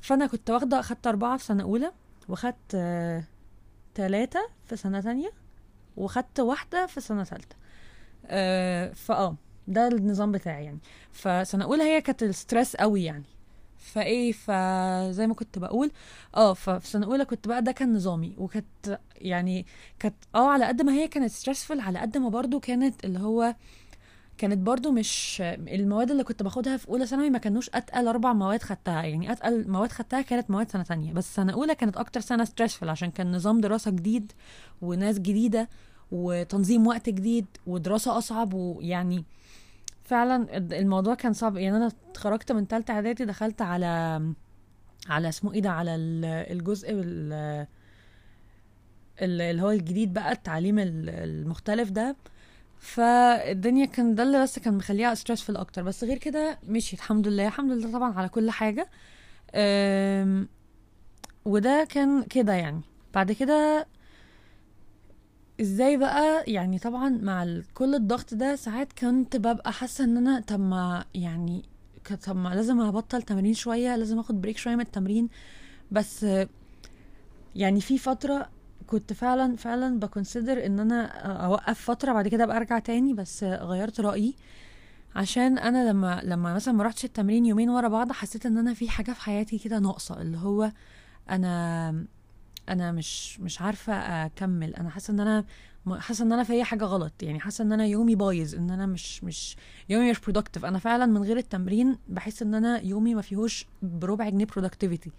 فأنا 0.00 0.26
كنت 0.26 0.50
واخده 0.50 0.80
أخدت 0.80 1.06
أربعة 1.06 1.36
في 1.36 1.44
سنة 1.44 1.62
أولى 1.62 1.92
واخدت 2.28 2.76
ثلاثة 3.94 4.40
في 4.66 4.76
سنة 4.76 5.00
تانية 5.00 5.30
واخدت 5.96 6.40
واحدة 6.40 6.86
في 6.86 7.00
سنة 7.00 7.24
ثالثه 7.24 7.56
آه، 8.26 8.92
فآه. 8.92 9.36
ده 9.70 9.88
النظام 9.88 10.32
بتاعي 10.32 10.64
يعني. 10.64 10.78
فسنة 11.12 11.64
أولى 11.64 11.82
هي 11.82 12.00
كانت 12.00 12.22
ال 12.22 12.30
stress 12.30 12.76
قوي 12.76 13.04
يعني. 13.04 13.24
فإيه 13.78 14.32
فزي 14.32 15.26
ما 15.26 15.34
كنت 15.34 15.58
بقول 15.58 15.90
آه 16.36 16.54
ففي 16.54 16.86
سنة 16.88 17.06
أولى 17.06 17.24
كنت 17.24 17.48
بقى 17.48 17.62
ده 17.62 17.72
كان 17.72 17.92
نظامي. 17.94 18.34
وكانت 18.38 18.98
يعني 19.16 19.66
كانت 19.98 20.14
آه 20.34 20.50
على 20.50 20.64
قد 20.64 20.82
ما 20.82 20.92
هي 20.92 21.08
كانت 21.08 21.32
ستريسفul 21.32 21.80
على 21.80 21.98
قد 21.98 22.18
ما 22.18 22.28
برضو 22.28 22.60
كانت 22.60 23.04
اللي 23.04 23.18
هو 23.18 23.54
كانت 24.38 24.58
برضو 24.58 24.90
مش 24.90 25.42
المواد 25.44 26.10
اللي 26.10 26.24
كنت 26.24 26.42
باخدها 26.42 26.76
في 26.76 26.88
أولى 26.88 27.06
ثانوي 27.06 27.30
ما 27.30 27.38
كانوش 27.38 27.70
أتقل 27.74 28.08
أربع 28.08 28.32
مواد 28.32 28.62
خدتها. 28.62 29.02
يعني 29.02 29.32
أتقل 29.32 29.68
مواد 29.70 29.92
خدتها 29.92 30.20
كانت 30.22 30.50
مواد 30.50 30.70
سنة 30.70 30.82
تانية. 30.82 31.12
بس 31.12 31.34
سنة 31.34 31.52
أولى 31.52 31.74
كانت 31.74 31.96
أكتر 31.96 32.20
سنة 32.20 32.44
ستريسفul 32.44 32.88
عشان 32.88 33.10
كان 33.10 33.32
نظام 33.32 33.60
دراسة 33.60 33.90
جديد 33.90 34.32
وناس 34.82 35.18
جديدة 35.18 35.68
وتنظيم 36.12 36.86
وقت 36.86 37.08
جديد 37.08 37.46
ودراسة 37.66 38.18
أصعب 38.18 38.54
ويعني 38.54 39.24
فعلا 40.10 40.56
الموضوع 40.56 41.14
كان 41.14 41.32
صعب. 41.32 41.56
يعني 41.56 41.76
أنا 41.76 41.86
اتخرجت 42.10 42.52
من 42.52 42.68
تالتة 42.68 42.94
إعدادي 42.94 43.24
دخلت 43.24 43.62
على 43.62 43.86
على 45.08 45.28
اسمه 45.28 45.52
إيه 45.54 45.60
ده 45.62 45.70
على 45.70 45.94
ال- 45.94 46.24
الجزء 46.24 46.90
ال- 46.92 47.66
ال- 49.22 49.40
اللي 49.40 49.62
هو 49.62 49.70
الجديد 49.70 50.12
بقى 50.12 50.32
التعليم 50.32 50.78
ال- 50.78 51.08
المختلف 51.10 51.90
ده. 51.90 52.16
فالدنيا 52.78 53.86
كان 53.86 54.14
ده 54.14 54.22
اللي 54.22 54.42
بس 54.42 54.58
كان 54.58 54.74
مخليها 54.74 55.14
ستريسفul 55.14 55.56
أكتر. 55.60 55.82
بس 55.82 56.04
غير 56.04 56.18
كده 56.18 56.58
مشيت 56.68 56.98
الحمد 56.98 57.28
لله. 57.28 57.46
الحمد 57.46 57.72
لله 57.72 57.92
طبعا 57.92 58.14
على 58.14 58.28
كل 58.28 58.50
حاجة. 58.50 58.88
أم، 59.54 60.48
وده 61.44 61.86
كان 61.90 62.22
كده 62.22 62.52
يعني. 62.52 62.80
بعد 63.14 63.32
كده 63.32 63.86
إزاي 65.60 65.96
بقى؟ 65.96 66.44
يعني 66.52 66.78
طبعا 66.78 67.08
مع 67.08 67.46
كل 67.74 67.94
الضغط 67.94 68.34
ده 68.34 68.56
ساعات 68.56 68.92
كنت 68.92 69.36
ببقى 69.36 69.72
حاسة 69.72 70.04
إن 70.04 70.16
أنا 70.16 70.40
طب 70.40 70.60
ما 70.60 71.04
يعني 71.14 71.62
طب 72.26 72.36
ما 72.36 72.48
لازم 72.54 72.80
ابطل 72.80 73.22
تمرين 73.22 73.54
شوية 73.54 73.96
لازم 73.96 74.18
آخد 74.18 74.40
break 74.40 74.58
شوية 74.58 74.74
من 74.74 74.80
التمرين. 74.80 75.28
بس 75.90 76.26
يعني 77.56 77.80
في 77.80 77.98
فترة 77.98 78.48
كنت 78.86 79.12
فعلا 79.12 79.56
فعلا 79.56 79.98
ب 79.98 80.06
consider 80.06 80.66
إن 80.66 80.80
أنا 80.80 81.06
أوقف 81.44 81.80
فترة 81.80 82.12
بعد 82.12 82.28
كده 82.28 82.44
أبقى 82.44 82.56
أرجع 82.56 82.78
تاني 82.78 83.14
بس 83.14 83.44
غيرت 83.44 84.00
رأيي. 84.00 84.34
عشان 85.16 85.58
أنا 85.58 85.90
لما 85.90 86.20
لما 86.24 86.54
مثلا 86.54 86.74
ما 86.74 86.84
رحتش 86.84 87.04
التمرين 87.04 87.46
يومين 87.46 87.70
ورا 87.70 87.88
بعض 87.88 88.12
حسيت 88.12 88.46
إن 88.46 88.58
أنا 88.58 88.74
في 88.74 88.88
حاجة 88.88 89.12
في 89.12 89.20
حياتي 89.20 89.58
كده 89.58 89.78
ناقصة 89.78 90.20
اللي 90.22 90.38
هو 90.38 90.72
أنا 91.30 92.04
أنا 92.70 92.92
مش 92.92 93.40
مش 93.40 93.60
عارفة 93.60 93.92
أكمل. 94.26 94.74
أنا 94.74 94.90
حاسة 94.90 95.12
إن 95.12 95.20
أنا 95.20 95.44
حاسة 95.98 96.24
إن 96.24 96.32
أنا 96.32 96.44
فيا 96.44 96.64
حاجة 96.64 96.84
غلط. 96.84 97.22
يعني 97.22 97.40
حاسة 97.40 97.64
إن 97.64 97.72
أنا 97.72 97.86
يومي 97.86 98.14
بايظ 98.14 98.54
إن 98.54 98.70
أنا 98.70 98.86
مش 98.86 99.24
مش 99.24 99.56
يومي 99.88 100.10
مش 100.10 100.18
productive. 100.18 100.64
أنا 100.64 100.78
فعلا 100.78 101.06
من 101.06 101.22
غير 101.22 101.36
التمرين 101.36 101.98
بحس 102.08 102.42
إن 102.42 102.54
أنا 102.54 102.80
يومي 102.80 103.14
ما 103.14 103.22
فيهوش 103.22 103.66
بربع 103.82 104.28
جنيه 104.28 104.46
productivity. 104.46 105.10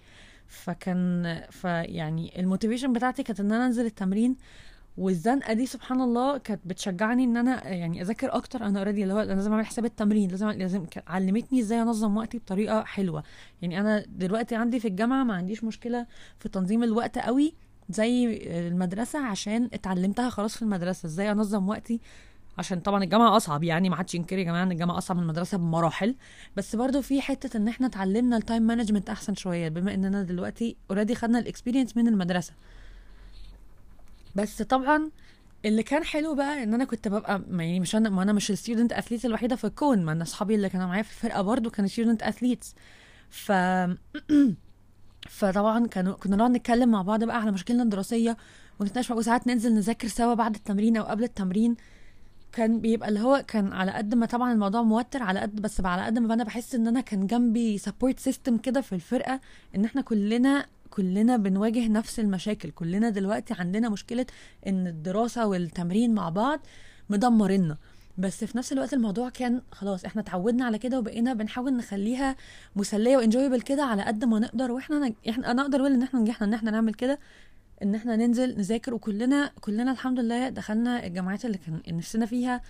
فكان 0.47 1.41
فيعني 1.49 2.39
ال 2.39 2.44
motivation 2.44 2.93
بتاعتي 2.93 3.23
كانت 3.23 3.39
إن 3.39 3.51
أنا 3.51 3.65
أنزل 3.65 3.85
التمرين 3.85 4.35
والزنقة 4.97 5.53
دي 5.53 5.65
سبحان 5.65 6.01
الله 6.01 6.37
كانت 6.37 6.61
بتشجعني 6.65 7.23
إن 7.23 7.37
أنا 7.37 7.67
يعني 7.67 8.01
أذاكر 8.01 8.35
أكتر. 8.35 8.65
أنا 8.65 8.79
already 8.79 9.03
اللي 9.03 9.13
هو 9.13 9.19
أنا 9.19 9.33
لازم 9.33 9.51
أعمل 9.51 9.65
حساب 9.65 9.85
التمرين 9.85 10.29
لازم 10.29 10.49
لازم 10.49 10.85
علمتني 11.07 11.59
إزاي 11.59 11.81
أنظم 11.81 12.17
وقتي 12.17 12.37
بطريقة 12.37 12.83
حلوة. 12.83 13.23
يعني 13.61 13.79
أنا 13.79 14.05
دلوقتي 14.07 14.55
عندي 14.55 14.79
في 14.79 14.87
الجامعة 14.87 15.23
ما 15.23 15.33
عنديش 15.33 15.63
مشكلة 15.63 16.07
في 16.39 16.49
تنظيم 16.49 16.83
الوقت 16.83 17.17
قوي 17.17 17.53
زي 17.89 18.41
المدرسة 18.67 19.19
عشان 19.19 19.69
اتعلمتها 19.73 20.29
خلاص 20.29 20.55
في 20.55 20.61
المدرسة. 20.61 21.05
إزاي 21.05 21.31
أنظم 21.31 21.69
وقتي؟ 21.69 22.01
عشان 22.57 22.79
طبعا 22.79 23.03
الجامعة 23.03 23.37
أصعب 23.37 23.63
يعني 23.63 23.89
ما 23.89 23.95
حدش 23.95 24.15
ينكر 24.15 24.37
يا 24.37 24.43
جماعة 24.43 24.63
إن 24.63 24.71
الجامعة 24.71 24.97
أصعب 24.97 25.17
من 25.17 25.23
المدرسة 25.23 25.57
بمراحل. 25.57 26.15
بس 26.57 26.75
برضو 26.75 27.01
في 27.01 27.21
حتة 27.21 27.57
إن 27.57 27.67
إحنا 27.67 27.87
اتعلمنا 27.87 28.37
ال 28.37 28.43
time 28.43 28.63
management 28.63 29.09
أحسن 29.09 29.35
شوية 29.35 29.69
بما 29.69 29.93
اننا 29.93 30.23
دلوقتي 30.23 30.75
already 30.89 31.15
خدنا 31.15 31.39
ال 31.39 31.45
experience 31.45 31.97
من 31.97 32.07
المدرسة. 32.07 32.53
بس 34.35 34.61
طبعا 34.61 35.11
اللي 35.65 35.83
كان 35.83 36.03
حلو 36.03 36.35
بقى 36.35 36.63
إن 36.63 36.73
أنا 36.73 36.85
كنت 36.85 37.07
ببقى 37.07 37.41
يعني 37.49 37.79
مش 37.79 37.95
أنا 37.95 38.09
ما 38.09 38.23
أنا 38.23 38.33
مش 38.33 38.51
ال 38.51 38.57
student 38.57 38.93
athlete 38.93 39.25
الوحيدة 39.25 39.55
في 39.55 39.63
الكون 39.63 40.05
ما 40.05 40.11
أنا 40.11 40.23
أصحابي 40.23 40.55
اللي 40.55 40.69
كانوا 40.69 40.87
معايا 40.87 41.03
في 41.03 41.11
الفرقة 41.11 41.41
برضو 41.41 41.69
كانوا 41.69 41.89
student 41.89 42.23
athletes 42.23 42.75
ف 43.29 43.51
فطبعا 45.29 45.87
كانوا 45.87 46.13
كنا 46.13 46.35
نقعد 46.35 46.51
نتكلم 46.51 46.91
مع 46.91 47.01
بعض 47.01 47.23
بقى 47.23 47.41
على 47.41 47.51
مشاكلنا 47.51 47.83
الدراسية 47.83 48.37
ونتناقش 48.79 49.11
وساعات 49.11 49.47
ننزل 49.47 49.73
نذاكر 49.75 50.07
سوا 50.07 50.33
بعد 50.33 50.55
التمرين 50.55 50.97
أو 50.97 51.03
قبل 51.03 51.23
التمرين. 51.23 51.75
كان 52.51 52.79
بيبقى 52.81 53.09
اللي 53.09 53.19
هو 53.19 53.43
كان 53.47 53.73
على 53.73 53.91
قد 53.91 54.15
ما 54.15 54.25
طبعا 54.25 54.53
الموضوع 54.53 54.81
موتر 54.81 55.23
على 55.23 55.39
قد 55.39 55.61
بس 55.61 55.81
على 55.81 56.01
قد 56.05 56.19
ما 56.19 56.33
أنا 56.33 56.43
بحس 56.43 56.75
إن 56.75 56.87
أنا 56.87 57.01
كان 57.01 57.27
جنبي 57.27 57.77
support 57.77 58.19
system 58.19 58.57
كده 58.57 58.81
في 58.81 58.95
الفرقة 58.95 59.39
إن 59.75 59.85
إحنا 59.85 60.01
كلنا 60.01 60.65
كلنا 60.89 61.37
بنواجه 61.37 61.87
نفس 61.87 62.19
المشاكل. 62.19 62.71
كلنا 62.71 63.09
دلوقتي 63.09 63.53
عندنا 63.59 63.89
مشكلة 63.89 64.25
إن 64.67 64.87
الدراسة 64.87 65.47
والتمرين 65.47 66.13
مع 66.13 66.29
بعض 66.29 66.59
مدمرنا 67.09 67.77
بس 68.17 68.43
في 68.43 68.57
نفس 68.57 68.71
الوقت 68.73 68.93
الموضوع 68.93 69.29
كان 69.29 69.61
خلاص 69.71 70.05
إحنا 70.05 70.21
اتعودنا 70.21 70.65
على 70.65 70.77
كده 70.77 70.99
وبقينا 70.99 71.33
بنحاول 71.33 71.73
نخليها 71.77 72.35
مسلية 72.75 73.17
و 73.17 73.22
enjoyable 73.22 73.61
كده 73.61 73.83
على 73.83 74.03
قد 74.03 74.25
ما 74.25 74.39
نقدر 74.39 74.71
وإحنا 74.71 74.99
نج... 74.99 75.13
إحنا 75.29 75.51
أنا 75.51 75.61
أقدر 75.61 75.79
أقول 75.79 75.91
ان 75.93 76.01
إحنا 76.03 76.19
نجحنا 76.19 76.47
إن 76.47 76.53
إحنا 76.53 76.71
نعمل 76.71 76.93
كده. 76.93 77.19
إن 77.83 77.95
إحنا 77.95 78.15
ننزل 78.15 78.57
نذاكر 78.57 78.93
وكلنا 78.93 79.51
كلنا 79.61 79.91
الحمد 79.91 80.19
لله 80.19 80.49
دخلنا 80.49 81.05
الجامعات 81.05 81.45
اللي 81.45 81.57
كان 81.57 81.97
نفسنا 81.97 82.25
فيها. 82.25 82.61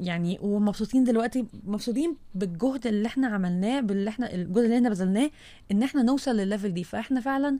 يعني 0.00 0.38
ومبسوطين 0.42 1.04
دلوقتي 1.04 1.46
مبسوطين 1.64 2.16
بالجهد 2.34 2.86
اللي 2.86 3.06
إحنا 3.06 3.26
عملناه 3.26 3.80
باللي 3.80 4.10
إحنا 4.10 4.34
الجهد 4.34 4.58
اللي 4.64 4.76
إحنا 4.76 4.88
بذلناه 4.88 5.30
إن 5.72 5.82
إحنا 5.82 6.02
نوصل 6.02 6.36
للل 6.36 6.50
level 6.50 6.74
دي. 6.74 6.84
فإحنا 6.84 7.20
فعلا 7.20 7.58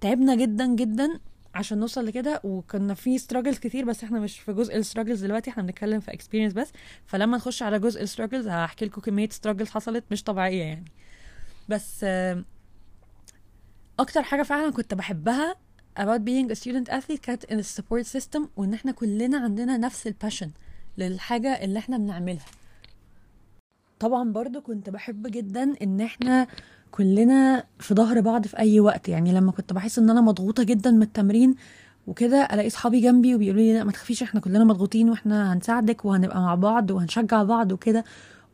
تعبنا 0.00 0.34
جدا 0.34 0.66
جدا 0.66 1.20
عشان 1.54 1.78
نوصل 1.78 2.06
لكده 2.06 2.40
وكنا 2.44 2.94
في 2.94 3.18
struggles 3.18 3.58
كتير 3.58 3.84
بس 3.84 4.04
إحنا 4.04 4.20
مش 4.20 4.38
في 4.38 4.52
جزء 4.52 4.76
ال 4.76 4.81
struggles 4.81 5.24
دلوقتي 5.24 5.50
إحنا 5.50 5.62
بنتكلم 5.62 6.00
في 6.00 6.12
experience 6.12 6.52
بس. 6.52 6.72
فلما 7.06 7.36
نخش 7.36 7.62
على 7.62 7.78
جزء 7.78 8.02
ال 8.02 8.07
struggles 8.07 8.48
هحكي 8.48 8.84
لكم 8.84 9.00
كمية 9.00 9.28
struggles 9.28 9.68
حصلت 9.70 10.04
مش 10.10 10.22
طبيعية 10.22 10.62
يعني. 10.62 10.84
بس 11.68 12.06
أكتر 13.98 14.22
حاجة 14.22 14.42
فعلا 14.42 14.72
كنت 14.72 14.94
بحبها 14.94 15.56
about 15.98 16.20
being 16.24 16.50
a 16.50 16.54
student 16.54 16.88
athlete 16.92 17.20
كانت 17.22 17.44
in 17.44 17.56
the 17.56 17.80
support 17.80 18.06
system 18.18 18.40
وإن 18.56 18.74
إحنا 18.74 18.92
كلنا 18.92 19.38
عندنا 19.38 19.76
نفس 19.76 20.06
الباشن 20.06 20.50
للحاجة 20.98 21.48
اللي 21.64 21.78
إحنا 21.78 21.98
بنعملها. 21.98 22.44
طبعا 23.98 24.32
برضو 24.32 24.60
كنت 24.60 24.90
بحب 24.90 25.26
جدا 25.30 25.74
إن 25.82 26.00
إحنا 26.00 26.46
كلنا 26.90 27.64
في 27.78 27.94
ظهر 27.94 28.20
بعض 28.20 28.46
في 28.46 28.58
أي 28.58 28.80
وقت. 28.80 29.08
يعني 29.08 29.32
لما 29.32 29.52
كنت 29.52 29.72
بحس 29.72 29.98
إن 29.98 30.10
أنا 30.10 30.20
مضغوطة 30.20 30.62
جدا 30.62 30.90
من 30.90 31.02
التمرين 31.02 31.54
وكده 32.06 32.48
ألاقي 32.52 32.66
أصحابي 32.66 33.00
جنبي 33.00 33.34
وبيقولوا 33.34 33.62
لي 33.62 33.74
لأ 33.74 33.84
ما 33.84 33.92
تخافيش 33.92 34.22
إحنا 34.22 34.40
كلنا 34.40 34.64
مضغوطين 34.64 35.10
وإحنا 35.10 35.52
هنساعدك 35.52 36.04
وهنبقى 36.04 36.40
مع 36.40 36.54
بعض 36.54 36.90
وهنشجع 36.90 37.42
بعض 37.42 37.72
وكده. 37.72 38.04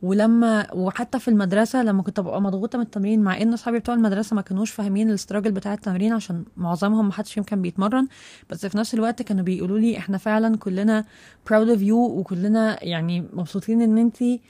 ولما 0.03 0.67
وحتى 0.73 1.19
في 1.19 1.27
المدرسة 1.27 1.83
لما 1.83 2.03
كنت 2.03 2.19
ببقى 2.19 2.41
مضغوطة 2.41 2.77
من 2.77 2.83
التمرين 2.83 3.21
مع 3.23 3.41
إن 3.41 3.53
أصحابي 3.53 3.79
بتوع 3.79 3.95
المدرسة 3.95 4.35
ما 4.35 4.41
كانوش 4.41 4.71
فاهمين 4.71 5.09
الاستراجل 5.09 5.51
بتاع 5.51 5.73
التمرين 5.73 6.13
عشان 6.13 6.43
معظمهم 6.57 7.05
ما 7.07 7.13
حدش 7.13 7.33
فيهم 7.33 7.43
كان 7.43 7.61
بيتمرن 7.61 8.07
بس 8.49 8.65
في 8.65 8.77
نفس 8.77 8.93
الوقت 8.93 9.21
كانوا 9.21 9.43
بيقولوا 9.43 9.79
لي 9.79 9.97
إحنا 9.97 10.17
فعلا 10.17 10.57
كلنا 10.57 11.05
proud 11.49 11.77
of 11.77 11.79
you 11.79 11.91
وكلنا 11.91 12.83
يعني 12.83 13.23
مبسوطين 13.33 13.81
إن 13.81 13.97
انتي 13.97 14.41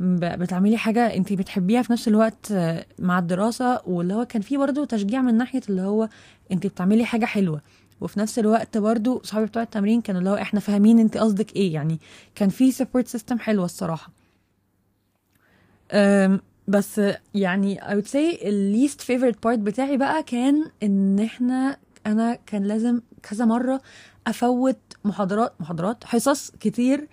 ب- 0.00 0.38
بتعملي 0.38 0.76
حاجة 0.76 1.14
انتي 1.16 1.36
بتحبيها 1.36 1.82
في 1.82 1.92
نفس 1.92 2.08
الوقت 2.08 2.52
مع 2.98 3.18
الدراسة 3.18 3.80
واللي 3.86 4.14
هو 4.14 4.24
كان 4.24 4.42
فيه 4.42 4.58
برضه 4.58 4.84
تشجيع 4.84 5.22
من 5.22 5.34
ناحية 5.34 5.60
اللي 5.68 5.82
هو 5.82 6.08
انتي 6.52 6.68
بتعملي 6.68 7.04
حاجة 7.04 7.24
حلوة. 7.24 7.60
وفي 8.00 8.20
نفس 8.20 8.38
الوقت 8.38 8.78
برضه 8.78 9.20
صحابي 9.24 9.46
بتوع 9.46 9.62
التمرين 9.62 10.00
كانوا 10.00 10.20
اللي 10.20 10.30
هو 10.30 10.34
إحنا 10.34 10.60
فاهمين 10.60 10.98
انتي 10.98 11.18
قصدك 11.18 11.56
إيه 11.56 11.74
يعني 11.74 12.00
كان 12.34 12.48
في 12.48 12.72
system 12.72 13.38
حلوة 13.38 13.64
الصراحة. 13.64 14.06
أم، 14.06 14.19
بس 16.68 17.00
يعني 17.34 17.80
I 17.80 17.92
would 17.94 18.06
say 18.10 18.16
ال 18.46 18.88
least 18.88 19.00
favorite 19.04 19.36
part 19.46 19.58
بتاعي 19.58 19.96
بقى 19.96 20.22
كان 20.22 20.64
إن 20.82 21.18
إحنا 21.20 21.76
أنا 22.06 22.38
كان 22.46 22.62
لازم 22.64 23.00
كذا 23.22 23.44
مرة 23.44 23.80
أفوت 24.26 24.78
محاضرات 25.04 25.52
محاضرات 25.60 26.04
حصص 26.04 26.50
كتير 26.60 27.08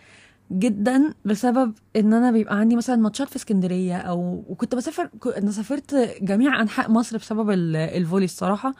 جدا 0.51 1.13
بسبب 1.25 1.73
إن 1.95 2.13
أنا 2.13 2.31
بيبقى 2.31 2.55
عندي 2.59 2.75
مثلا 2.75 2.95
ماتشات 2.95 3.29
في 3.29 3.35
اسكندرية 3.35 3.97
أو 3.97 4.43
وكنت 4.49 4.75
بسافر 4.75 5.09
أنا 5.37 5.51
سافرت 5.51 5.95
جميع 6.21 6.61
أنحاء 6.61 6.91
مصر 6.91 7.17
بسبب 7.17 7.49
ال- 7.51 7.75
الفولي 7.75 8.25
الصراحة. 8.25 8.73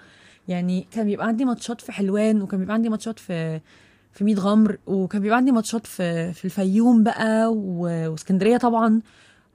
يعني 0.48 0.88
كان 0.92 1.06
بيبقى 1.06 1.28
عندي 1.28 1.46
ماتشات 1.46 1.82
في 1.82 1.92
حلوان 1.92 2.42
وكان 2.42 2.60
بيبقى 2.60 2.74
عندي 2.74 2.90
ماتشات 2.90 3.20
في 3.20 3.60
في 4.14 4.24
ميت 4.24 4.40
غمر 4.40 4.78
وكان 4.88 5.22
بيبقى 5.22 5.38
عندي 5.38 5.52
ماتشات 5.52 5.88
في 5.88 6.34
في 6.34 6.46
الفيوم 6.46 7.04
بقى 7.04 7.54
واسكندرية 7.54 8.58
طبعا. 8.58 9.02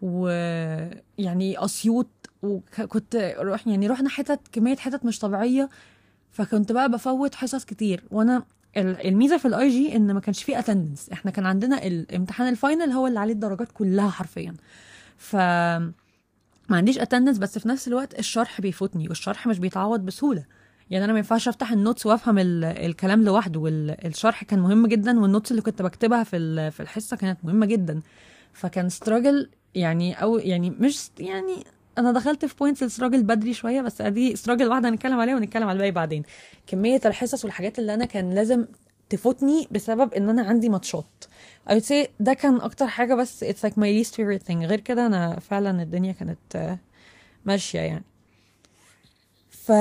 ويعني 0.03 1.65
أسيوط 1.65 2.09
وكنت 2.43 3.35
روح 3.39 3.67
يعني 3.69 3.87
رحنا 3.87 4.09
حتت 4.09 4.41
كمية 4.53 4.77
حتت 4.77 5.05
مش 5.05 5.19
طبيعية 5.19 5.69
فكنت 6.31 6.73
بقى 6.73 6.91
بفوت 6.91 7.35
حصص 7.35 7.65
كتير. 7.65 8.05
وأنا 8.11 8.45
ال- 8.77 9.07
الميزة 9.07 9.37
في 9.39 9.49
ال 9.49 9.69
IG 9.69 9.97
إن 9.97 10.15
ما 10.15 10.21
كانش 10.21 10.43
فيه 10.43 10.59
attendance 10.59 11.11
إحنا 11.11 11.31
كان 11.31 11.47
عندنا 11.47 11.87
الامتحان 11.87 12.49
ال 12.49 12.56
final 12.56 12.91
هو 12.91 13.07
اللي 13.07 13.19
عليه 13.21 13.33
الدرجات 13.33 13.73
كلها 13.73 14.11
حرفيا. 14.11 14.55
ف 15.17 15.37
ما 16.69 16.77
عنديش 16.77 16.99
attendance 16.99 17.39
بس 17.39 17.59
في 17.59 17.69
نفس 17.69 17.89
الوقت 17.89 18.19
الشرح 18.19 18.61
بيفوتني 18.61 19.09
والشرح 19.09 19.47
مش 19.47 19.59
بيتعوض 19.59 20.01
بسهولة. 20.01 20.45
يعني 20.91 21.05
أنا 21.05 21.13
ما 21.13 21.19
ينفعش 21.19 21.49
أفتح 21.49 21.73
ال 21.73 21.78
notes 21.78 22.07
وأفهم 22.07 22.39
ال- 22.39 22.65
الكلام 22.65 23.23
لوحده 23.25 23.61
والشرح 23.61 24.45
كان 24.45 24.59
مهم 24.61 24.87
جدا 24.87 25.21
وال 25.21 25.29
notes 25.29 25.51
اللي 25.51 25.63
كنت 25.63 25.83
بكتبها 25.83 26.25
في 26.25 26.71
في 26.71 26.81
الحصة 26.81 27.17
كانت 27.17 27.45
مهمة 27.45 27.67
جدا. 27.67 28.01
فكان 28.53 28.89
struggle 28.89 29.51
يعني 29.75 30.23
أو 30.23 30.39
يعني 30.39 30.71
مش 30.71 31.11
يعني 31.19 31.65
أنا 31.99 32.13
دخلت 32.13 32.45
في 32.45 32.57
points 32.57 32.83
ال 32.83 32.87
struggle 32.87 33.23
بدري 33.23 33.55
شوية 33.55 33.81
بس 33.81 34.01
أدي 34.01 34.37
struggle 34.37 34.69
واحدة 34.69 34.89
هنتكلم 34.89 35.21
عليها 35.21 35.37
ونتكلم 35.37 35.65
على 35.65 35.73
الباقي 35.73 35.91
بعدين. 35.91 36.23
كمية 36.67 37.01
الحصص 37.07 37.45
والحاجات 37.45 37.79
اللي 37.79 37.95
أنا 37.95 38.05
كان 38.05 38.35
لازم 38.35 38.67
تفوتني 39.09 39.69
بسبب 39.71 40.15
إن 40.15 40.29
أنا 40.29 40.43
عندي 40.43 40.69
ماتشات. 40.69 41.25
I 41.71 41.73
would 41.73 41.85
say 41.85 42.09
ده 42.21 42.35
كان 42.35 42.57
أكتر 42.61 42.87
حاجة 42.87 43.15
بس 43.15 43.45
it's 43.45 43.69
like 43.69 43.73
my 43.73 44.05
least 44.05 44.15
favorite 44.15 44.47
thing. 44.49 44.57
غير 44.57 44.81
كده 44.81 45.07
أنا 45.07 45.41
فعلا 45.41 45.83
الدنيا 45.83 46.13
كانت 46.13 46.79
ماشية 47.45 47.81
يعني. 47.81 48.05
ف 49.51 49.73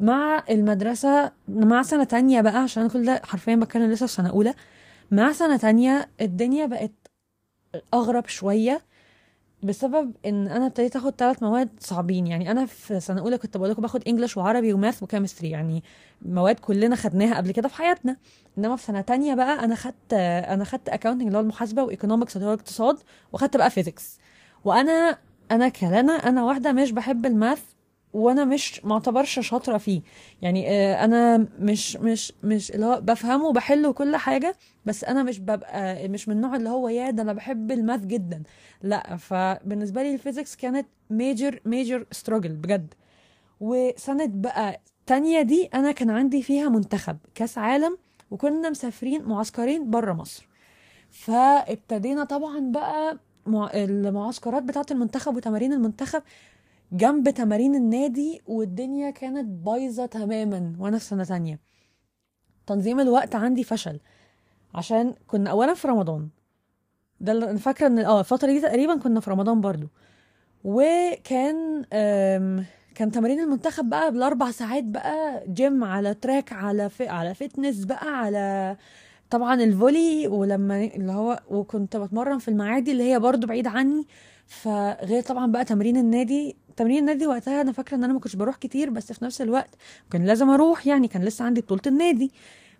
مع 0.00 0.44
المدرسة 0.50 1.32
مع 1.48 1.82
سنة 1.82 2.04
تانية 2.04 2.40
بقى 2.40 2.56
عشان 2.62 2.88
كل 2.88 3.04
ده 3.06 3.22
حرفيا 3.24 3.56
بتكلم 3.56 3.90
لسه 3.90 4.06
في 4.06 4.12
سنة 4.12 4.30
أولى. 4.30 4.54
مع 5.10 5.32
سنة 5.32 5.56
تانية 5.56 6.08
الدنيا 6.20 6.66
بقت 6.66 6.90
أغرب 7.94 8.26
شوية 8.28 8.80
بسبب 9.62 10.12
إن 10.26 10.48
أنا 10.48 10.66
ابتديت 10.66 10.96
آخد 10.96 11.14
ثلاث 11.18 11.42
مواد 11.42 11.68
صعبين. 11.80 12.26
يعني 12.26 12.50
أنا 12.50 12.66
في 12.66 13.00
سنة 13.00 13.20
أولى 13.20 13.38
كنت 13.38 13.56
بقول 13.56 13.70
لكم 13.70 13.82
باخد 13.82 14.02
English 14.08 14.36
وعربي 14.36 14.72
و 14.72 14.78
math 14.78 15.02
و 15.02 15.07
chemistry 15.07 15.50
يعني 15.50 15.82
مواد 16.22 16.58
كلنا 16.58 16.96
خدناها 16.96 17.36
قبل 17.36 17.50
كده 17.50 17.68
في 17.68 17.74
حياتنا. 17.74 18.16
إنما 18.58 18.76
في 18.76 18.82
سنة 18.84 19.00
تانية 19.00 19.34
بقى 19.34 19.64
أنا 19.64 19.74
خدت 19.74 20.12
أنا 20.12 20.64
خدت 20.64 20.88
accounting 20.88 21.26
اللي 21.26 21.38
هو 21.38 21.42
المحاسبة 21.42 21.82
و 21.82 21.87
economics 21.87 22.36
اللي 22.36 22.46
هو 22.48 22.52
الاقتصاد 22.52 22.98
واخدت 23.32 23.56
بقى 23.56 23.70
physics 23.70 24.18
وأنا 24.64 25.18
أنا 25.50 25.68
كلنا 25.68 26.12
أنا 26.12 26.44
واحدة 26.44 26.72
مش 26.72 26.90
بحب 26.92 27.26
ال 27.26 27.33
math 27.33 27.62
وأنا 28.12 28.44
مش 28.44 28.84
معتبرش 28.84 29.40
شاطرة 29.48 29.78
فيه. 29.78 30.02
يعني 30.42 30.70
آه، 30.70 31.04
أنا 31.04 31.46
مش 31.58 31.96
مش 31.96 32.32
مش 32.42 32.70
اللي 32.70 32.86
هو 32.86 33.00
بفهمه 33.00 33.44
وبحله 33.46 33.92
كل 33.92 34.16
حاجة 34.16 34.56
بس 34.86 35.04
أنا 35.04 35.22
مش 35.22 35.38
ببقى 35.38 36.08
مش 36.08 36.28
من 36.28 36.36
النوع 36.36 36.56
اللي 36.56 36.68
هو 36.68 36.88
يا 36.88 37.10
ده 37.10 37.22
أنا 37.22 37.32
بحب 37.32 37.70
ال 37.70 37.77
math 37.77 38.04
جدا. 38.06 38.42
لا 38.82 39.16
فبالنسبة 39.16 40.02
لي 40.02 40.14
ال 40.14 40.19
physics 40.19 40.56
كانت 40.56 40.86
major 41.10 41.60
major 41.64 42.06
struggle 42.12 42.52
بجد. 42.56 42.94
وسنة 43.60 44.26
بقى 44.26 44.80
تانية 45.06 45.42
دي 45.42 45.64
أنا 45.74 45.92
كان 45.92 46.10
عندي 46.10 46.42
فيها 46.42 46.68
منتخب 46.68 47.16
كاس 47.34 47.58
عالم 47.58 47.98
وكنا 48.30 48.70
مسافرين 48.70 49.22
معسكرين 49.24 49.90
بره 49.90 50.12
مصر. 50.12 50.48
فابتدينا 51.10 52.24
طبعا 52.24 52.60
بقى 52.60 53.18
مع... 53.46 53.70
المعسكرات 53.74 54.62
بتاعة 54.62 54.86
المنتخب 54.90 55.36
وتمارين 55.36 55.72
المنتخب 55.72 56.22
جنب 56.92 57.30
تمارين 57.30 57.74
النادي 57.74 58.40
والدنيا 58.46 59.10
كانت 59.10 59.46
بايظة 59.66 60.06
تماما 60.06 60.76
وأنا 60.78 60.98
في 60.98 61.04
سنة 61.04 61.24
تانية. 61.24 61.60
تنظيم 62.66 63.00
الوقت 63.00 63.34
عندي 63.34 63.64
فشل 63.64 64.00
عشان 64.74 65.14
كنا 65.26 65.50
اولا 65.50 65.74
في 65.74 65.88
رمضان. 65.88 66.28
ده 67.20 67.32
أنا 67.32 67.58
فاكرة 67.58 67.86
إن 67.86 67.98
آه 67.98 68.20
الفترة 68.20 68.46
دي 68.48 68.60
تقريبا 68.60 68.96
كنا 68.98 69.20
في 69.20 69.30
رمضان 69.30 69.60
برضو. 69.60 69.88
وكان 70.64 71.84
كان 72.94 73.10
تمارين 73.12 73.40
المنتخب 73.40 73.88
بقى 73.90 74.12
بالأربع 74.12 74.50
ساعات 74.50 74.84
بقى 74.84 75.44
جيم 75.48 75.84
على 75.84 76.14
track 76.14 76.52
على 76.52 76.90
في 76.90 77.08
على 77.08 77.34
fitness 77.34 77.84
بقى 77.84 78.18
على 78.18 78.76
طبعا 79.30 79.54
الفولي 79.62 80.28
ولما 80.28 80.84
اللي 80.84 81.12
هو 81.12 81.40
وكنت 81.50 81.96
بتمرن 81.96 82.38
في 82.38 82.48
المعادي 82.48 82.92
اللي 82.92 83.12
هي 83.12 83.18
برضو 83.18 83.46
بعيد 83.46 83.66
عني. 83.66 84.06
فغير 84.50 85.22
طبعا 85.22 85.52
بقى 85.52 85.64
تمرين 85.64 85.96
النادي 85.96 86.56
تمرين 86.76 86.98
النادي 86.98 87.26
وقتها 87.26 87.60
أنا 87.60 87.72
فاكرة 87.72 87.96
إن 87.96 88.04
أنا 88.04 88.12
ما 88.12 88.20
كنتش 88.20 88.36
بروح 88.36 88.56
كتير 88.56 88.90
بس 88.90 89.12
في 89.12 89.24
نفس 89.24 89.40
الوقت 89.42 89.70
كان 90.10 90.26
لازم 90.26 90.50
أروح 90.50 90.86
يعني 90.86 91.08
كان 91.08 91.24
لسه 91.24 91.44
عندي 91.44 91.60
بطولة 91.60 91.82
النادي. 91.86 92.30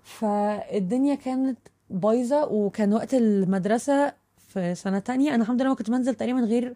فالدنيا 0.03 1.15
كانت 1.15 1.59
بايظة 1.91 2.45
وكان 2.45 2.93
وقت 2.93 3.15
المدرسة 3.15 4.13
في 4.49 4.75
سنة 4.75 4.99
تانية 4.99 5.35
أنا 5.35 5.43
الحمد 5.43 5.61
لله 5.61 5.71
ما 5.71 5.77
كنتش 5.77 5.91
بنزل 5.91 6.15
تقريبا 6.15 6.41
غير 6.41 6.75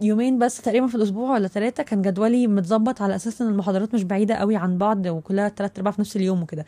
يومين 0.00 0.38
بس 0.38 0.60
تقريبا 0.60 0.86
في 0.86 0.94
الأسبوع 0.94 1.30
ولا 1.32 1.48
ثلاثة 1.48 1.82
كان 1.82 2.02
جدولي 2.02 2.46
متظبط 2.46 3.02
على 3.02 3.14
أساس 3.16 3.42
إن 3.42 3.48
المحاضرات 3.48 3.94
مش 3.94 4.02
بعيدة 4.04 4.34
قوي 4.34 4.56
عن 4.56 4.78
بعض 4.78 5.06
وكلها 5.06 5.48
تلات 5.48 5.78
أرباع 5.78 5.92
في 5.92 6.00
نفس 6.00 6.16
اليوم 6.16 6.42
وكده. 6.42 6.64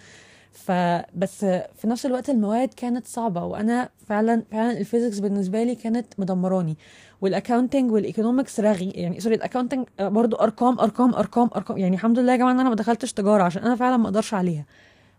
فبس 0.57 1.45
في 1.45 1.87
نفس 1.87 2.07
الوقت 2.07 2.31
المواد 2.31 2.75
كانت 2.75 3.07
صعبة 3.07 3.45
وأنا 3.45 3.89
فعلا 4.09 4.43
فعلا 4.53 4.79
ال 4.79 4.84
physics 4.84 5.19
بالنسبة 5.19 5.63
لي 5.63 5.75
كانت 5.75 6.07
مدمراني. 6.19 6.77
وال 7.21 7.33
accounting 7.33 7.93
وال 7.93 8.05
economics 8.05 8.61
رغي 8.61 8.91
يعني 8.91 9.21
sorry 9.21 9.35
ال 9.35 9.39
accounting 9.39 9.87
برضو 10.01 10.37
أرقام 10.37 10.81
أرقام 10.81 11.15
أرقام 11.15 11.51
أرقام 11.57 11.79
يعني 11.79 11.97
الحمد 11.97 12.19
لله 12.19 12.33
يا 12.33 12.37
جماعة 12.37 12.53
إن 12.53 12.61
أنا 12.61 12.69
ما 12.69 12.75
دخلتش 12.75 13.13
تجارة 13.13 13.43
عشان 13.43 13.63
أنا 13.63 13.77
فعلا 13.77 13.97
ما 13.97 14.05
أقدرش 14.05 14.35
عليها. 14.35 14.65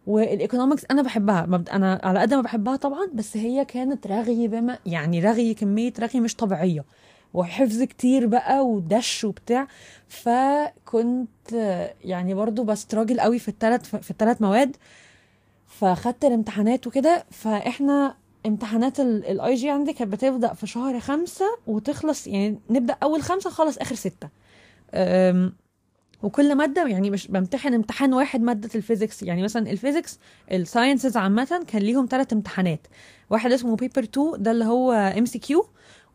وال 0.07 0.22
economics 0.22 0.85
أنا 0.91 1.01
بحبها 1.01 1.63
أنا 1.73 2.01
على 2.03 2.19
قد 2.19 2.33
ما 2.33 2.41
بحبها 2.41 2.75
طبعا 2.75 3.07
بس 3.13 3.38
هي 3.38 3.65
كانت 3.65 4.07
رغي 4.07 4.47
بما 4.47 4.79
يعني 4.85 5.19
رغي 5.19 5.53
كمية 5.53 5.93
رغي 5.99 6.19
مش 6.19 6.35
طبيعية. 6.35 6.85
وحفظ 7.33 7.83
كتير 7.83 8.27
بقى 8.27 8.65
ودش 8.65 9.23
وبتاع. 9.23 9.67
فكنت 10.07 11.51
يعني 12.03 12.33
برضو 12.33 12.63
ب 12.63 12.70
struggle 12.70 13.19
قوي 13.19 13.39
في 13.39 13.47
الثلاث 13.47 13.95
في 13.95 14.11
الثلاث 14.11 14.41
مواد. 14.41 14.75
فخدت 15.82 16.25
الامتحانات 16.25 16.88
وكده 16.88 17.25
فاحنا 17.32 18.15
امتحانات 18.45 18.99
ال 18.99 19.55
IG 19.55 19.69
عندي 19.69 19.93
كانت 19.93 20.13
بتبدأ 20.13 20.53
في 20.53 20.67
شهر 20.67 20.99
خمسة 20.99 21.45
وتخلص 21.67 22.28
يعني 22.28 22.59
نبدأ 22.69 22.95
أول 23.03 23.21
خمسة 23.21 23.49
نخلص 23.49 23.78
آخر 23.78 23.95
ستة. 23.95 24.30
وكل 26.23 26.55
مادة 26.55 26.88
يعني 26.88 27.09
مش 27.09 27.28
بمتحن 27.28 27.73
امتحان 27.73 28.13
واحد 28.13 28.41
مادة 28.41 28.69
ال 28.75 28.81
physics. 28.81 29.23
يعني 29.23 29.43
مثلا 29.43 29.71
ال 29.71 29.77
physics 29.77 30.19
ال 30.51 30.59
sciences 30.59 31.17
عامة 31.17 31.65
كان 31.67 31.82
ليهم 31.82 32.07
ثلاث 32.11 32.34
امتحانات. 32.34 32.88
واحد 33.30 33.51
اسمه 33.51 33.75
paper 33.75 34.03
2 34.03 34.32
ده 34.38 34.51
اللي 34.51 34.65
هو 34.65 34.91
MCQ 34.93 35.67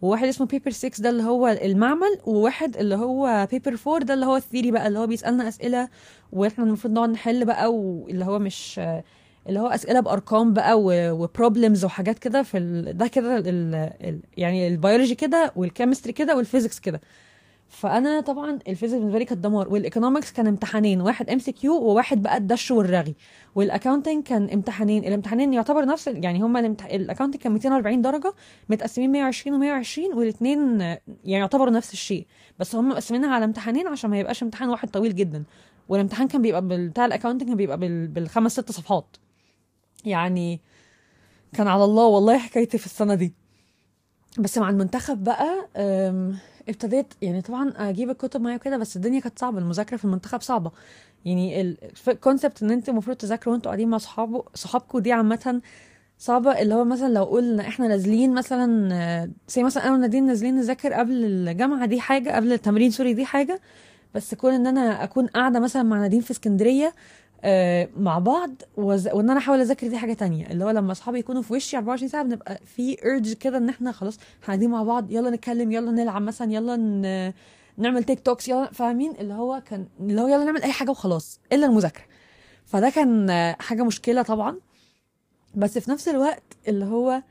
وواحد 0.03 0.27
اسمه 0.29 0.47
paper 0.47 0.70
6 0.71 1.03
ده 1.03 1.11
اللي 1.11 1.23
هو 1.23 1.49
المعمل 1.49 2.19
وواحد 2.25 2.77
اللي 2.77 2.95
هو 2.95 3.49
paper 3.51 3.77
4 3.87 3.99
ده 3.99 4.15
اللي 4.15 4.27
هو 4.27 4.37
ال 4.37 4.41
theory 4.41 4.70
بقى 4.71 4.89
اللي 4.89 4.99
هو 4.99 5.07
بيسألنا 5.07 5.49
أسئلة 5.49 5.89
وإحنا 6.33 6.65
المفروض 6.65 6.93
نقعد 6.95 7.09
نحل 7.11 7.45
بقى 7.45 7.75
واللي 7.75 8.25
هو 8.25 8.39
مش 8.39 8.81
اللي 9.49 9.61
هو 9.61 9.66
أسئلة 9.66 10.01
بأرقام 10.01 10.53
بقى 10.53 10.74
و 10.83 10.94
problems 10.94 11.85
وحاجات 11.84 12.18
كده 12.18 12.43
في 12.43 12.59
ال... 12.59 12.97
ده 12.99 13.07
كده 13.07 13.38
ال... 13.38 13.74
ال... 14.03 14.20
يعني 14.36 14.68
البيولوجي 14.68 15.14
كده 15.14 15.53
وال 15.57 15.67
chemistry 15.67 16.12
كده 16.12 16.36
وال 16.37 16.46
physics 16.46 16.81
كده. 16.80 17.01
فأنا 17.68 18.20
طبعا 18.20 18.59
ال 18.68 18.73
physics 18.73 19.01
بالنسبة 19.01 19.18
لي 19.18 19.24
كانت 19.24 19.45
دمار. 19.45 19.68
وال 19.68 19.80
economics 19.80 20.33
كان 20.32 20.47
امتحانين. 20.47 21.01
واحد 21.01 21.30
MCQ 21.31 21.75
وواحد 21.74 22.22
بقى 22.22 22.36
الدش 22.36 22.70
والرغي. 22.70 23.14
وال 23.55 23.66
accounting 23.66 24.23
كان 24.24 24.51
امتحانين. 24.51 25.05
الامتحانين 25.05 25.53
يعتبر 25.53 25.84
نفس 25.84 26.07
يعني 26.07 26.40
هما 26.43 26.61
الامتح... 26.61 26.86
ال 26.87 26.92
accounting 26.92 27.43
كان 27.43 27.53
240 27.53 28.03
درجة 28.03 28.34
متقسمين 28.68 29.12
120 29.12 29.82
و120 29.82 30.16
والاثنين 30.16 30.80
يعني 30.80 30.99
يعتبروا 31.24 31.70
نفس 31.70 31.93
الشيء. 31.93 32.26
بس 32.59 32.74
هم 32.74 32.88
مقسمينها 32.88 33.34
على 33.34 33.45
امتحانين 33.45 33.86
عشان 33.86 34.11
ما 34.11 34.18
يبقاش 34.18 34.43
امتحان 34.43 34.68
واحد 34.68 34.90
طويل 34.90 35.14
جدا. 35.14 35.45
والامتحان 35.88 36.28
كان 36.28 36.43
بيبقى 36.43 36.62
بتاع 36.88 37.05
ال 37.07 37.10
accounting 37.10 37.49
كان 37.49 37.57
بيبقى 37.57 37.78
بال... 37.78 38.09
بالخمس 38.09 38.53
ست 38.53 38.72
صفحات. 38.72 39.16
يعني 40.05 40.61
كان 41.53 41.69
على 41.69 41.85
الله 41.85 42.07
والله 42.07 42.39
حكايتي 42.39 42.79
في 42.79 42.87
السنة 42.87 43.15
دي. 43.15 43.33
بس 44.39 44.59
مع 44.59 44.71
المنتخب 44.71 45.25
بقى 45.25 45.69
ابتديت 46.69 47.15
يعني 47.23 47.43
طبعا 47.43 47.73
أجيب 47.77 48.11
الكتب 48.11 48.41
معايا 48.41 48.57
وكده 48.57 48.77
بس 48.77 48.97
الدنيا 48.97 49.21
كانت 49.21 49.39
صعبة 49.39 49.59
المذاكرة 49.59 49.97
في 49.97 50.05
المنتخب 50.05 50.41
صعبة. 50.41 50.71
يعني 51.25 51.77
ال 52.09 52.15
concept 52.15 52.62
إن 52.63 52.71
أنت 52.71 52.89
المفروض 52.89 53.17
تذاكروا 53.17 53.55
وأنتوا 53.55 53.71
قاعدين 53.71 53.89
مع 53.89 53.99
صحابه 53.99 54.45
صحابكم 54.55 54.99
دي 54.99 55.13
عامة 55.13 55.61
صعبة. 56.19 56.61
اللي 56.61 56.75
هو 56.75 56.85
مثلا 56.85 57.09
لو 57.09 57.25
قلنا 57.25 57.69
إحنا 57.69 57.89
نازلين 57.89 58.35
مثلا 58.35 59.31
زي 59.49 59.63
مثلا 59.63 59.85
أنا 59.87 59.95
ونادين 59.95 60.27
نازلين 60.27 60.57
نذاكر 60.57 60.93
قبل 60.93 61.25
الجامعة 61.25 61.87
دي 61.87 62.01
حاجة 62.01 62.37
قبل 62.37 62.53
التمرين 62.53 62.91
sorry 62.91 63.14
دي 63.15 63.25
حاجة. 63.25 63.61
بس 64.15 64.35
كون 64.35 64.55
إن 64.55 64.67
أنا 64.67 65.05
أكون 65.05 65.27
قاعدة 65.27 65.61
مثلا 65.61 65.83
مع 65.83 65.99
نادين 65.99 66.21
في 66.21 66.31
اسكندرية 66.31 66.95
مع 67.97 68.18
بعض 68.18 68.51
وز... 68.76 69.09
وإن 69.09 69.30
أنا 69.30 69.38
أحاول 69.38 69.61
أذاكر 69.61 69.88
دي 69.88 69.99
حاجة 69.99 70.12
تانية 70.12 70.47
اللي 70.51 70.64
هو 70.64 70.70
لما 70.70 70.93
أصحابي 70.93 71.18
يكونوا 71.18 71.43
في 71.43 71.53
وشي 71.53 71.76
24 71.76 72.09
ساعة 72.09 72.22
بنبقى 72.24 72.61
في 72.64 72.97
urge 72.97 73.32
كده 73.38 73.59
إن 73.59 73.68
إحنا 73.68 73.93
خلاص 73.93 74.18
قاعدين 74.47 74.70
مع 74.70 74.82
بعض 74.82 75.11
يلا 75.11 75.30
نتكلم 75.30 75.72
يلا 75.72 75.90
نلعب 75.90 76.22
مثلا 76.22 76.53
يلا 76.53 76.76
ن... 76.76 77.32
نعمل 77.76 78.05
تيك 78.05 78.20
توكس 78.20 78.49
يلا 78.49 78.72
فاهمين؟ 78.72 79.12
اللي 79.20 79.34
هو 79.34 79.62
كان 79.66 79.86
اللي 80.01 80.20
هو 80.20 80.26
يلا 80.28 80.45
نعمل 80.45 80.62
أي 80.62 80.72
حاجة 80.72 80.90
وخلاص 80.90 81.40
إلا 81.53 81.66
المذاكرة. 81.66 82.05
فده 82.66 82.90
كان 82.90 83.30
آه، 83.30 83.57
حاجة 83.61 83.82
مشكلة 83.82 84.22
طبعا. 84.22 84.57
بس 85.55 85.78
في 85.78 85.90
نفس 85.90 86.09
الوقت 86.09 86.43
اللي 86.68 86.84
هو 86.84 87.22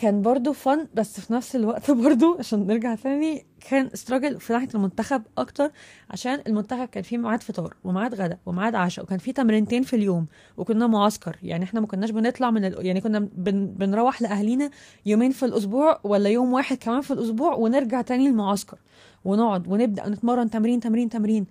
كان 0.00 0.22
برضو 0.22 0.52
فن 0.52 0.86
بس 0.94 1.20
في 1.20 1.32
نفس 1.32 1.56
الوقت 1.56 1.90
برضو 2.04 2.36
عشان 2.38 2.66
نرجع 2.66 2.94
تاني 2.94 3.46
كان 3.70 3.90
استراجل 3.94 4.40
في 4.40 4.52
ناحية 4.52 4.68
المنتخب 4.74 5.22
أكتر 5.38 5.70
عشان 6.10 6.42
المنتخب 6.46 6.88
كان 6.88 7.02
فيه 7.02 7.18
ميعاد 7.18 7.42
فطار 7.42 7.74
وميعاد 7.84 8.14
غدا 8.14 8.38
وميعاد 8.46 8.74
عشاء 8.74 9.04
وكان 9.04 9.18
فيه 9.18 9.32
تمرينتين 9.32 9.82
في 9.82 9.96
اليوم 9.96 10.26
وكنا 10.56 10.86
معسكر. 10.86 11.36
يعني 11.42 11.64
إحنا 11.64 11.80
ما 11.80 11.86
كناش 11.86 12.10
بنطلع 12.10 12.50
من 12.50 12.64
ال... 12.64 12.86
يعني 12.86 13.00
كنا 13.00 13.18
بن... 13.18 13.66
بنروح 13.66 14.22
لأهالينا 14.22 14.70
يومين 15.06 15.30
في 15.30 15.44
الأسبوع 15.44 16.00
ولا 16.04 16.28
يوم 16.30 16.52
واحد 16.52 16.76
كمان 16.76 17.00
في 17.00 17.10
الأسبوع 17.10 17.54
ونرجع 17.54 18.00
تاني 18.02 18.26
المعسكر 18.26 18.78
ونقعد 19.24 19.68
ونبدأ 19.68 20.08
نتمرن 20.08 20.50
تمرين 20.50 20.80
تمرين 20.80 21.08
تمرين. 21.08 21.46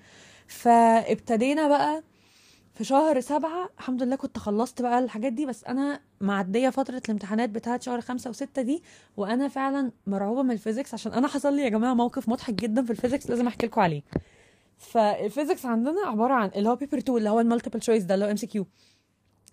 فابتدينا 0.48 1.68
بقى 1.68 2.04
في 2.78 2.84
شهر 2.84 3.20
سبعة 3.20 3.70
الحمد 3.80 4.04
لله 4.04 4.16
كنت 4.16 4.38
خلصت 4.38 4.82
بقى 4.82 5.00
الحاجات 5.00 5.34
دي 5.34 5.46
بس 5.46 5.64
أنا 5.64 6.00
معدية 6.22 6.70
فترة 6.70 7.02
الامتحانات 7.06 7.50
بتاعت 7.50 7.82
شهر 7.82 8.02
خمسة 8.02 8.30
وستة 8.30 8.62
دي 8.62 8.84
وأنا 9.18 9.48
فعلا 9.48 9.92
مرعوبة 10.08 10.42
من 10.44 10.52
ال 10.52 10.57
physics 10.57 10.94
عشان 10.94 11.14
أنا 11.14 11.28
حصل 11.28 11.54
لي 11.56 11.62
يا 11.62 11.70
جماعة 11.70 11.94
موقف 11.94 12.30
مضحك 12.30 12.54
جدا 12.54 12.84
في 12.84 12.92
ال 12.92 12.96
physics 12.97 13.30
لازم 13.30 13.48
أحكي 13.48 13.66
لكم 13.66 13.82
عليه. 13.82 14.02
فال 14.78 14.97
physics 14.97 15.66
عندنا 15.66 16.02
عبارة 16.06 16.34
عن 16.34 16.52
اللي 16.56 16.70
هو 16.70 16.76
paper 16.76 16.98
2 16.98 17.18
اللي 17.18 17.30
هو 17.30 17.40
ال 17.40 17.44
multiple 17.44 17.80
choice 17.80 18.04
ده 18.04 18.14
اللي 18.14 18.26
هو 18.26 18.30
MCQ 18.32 18.68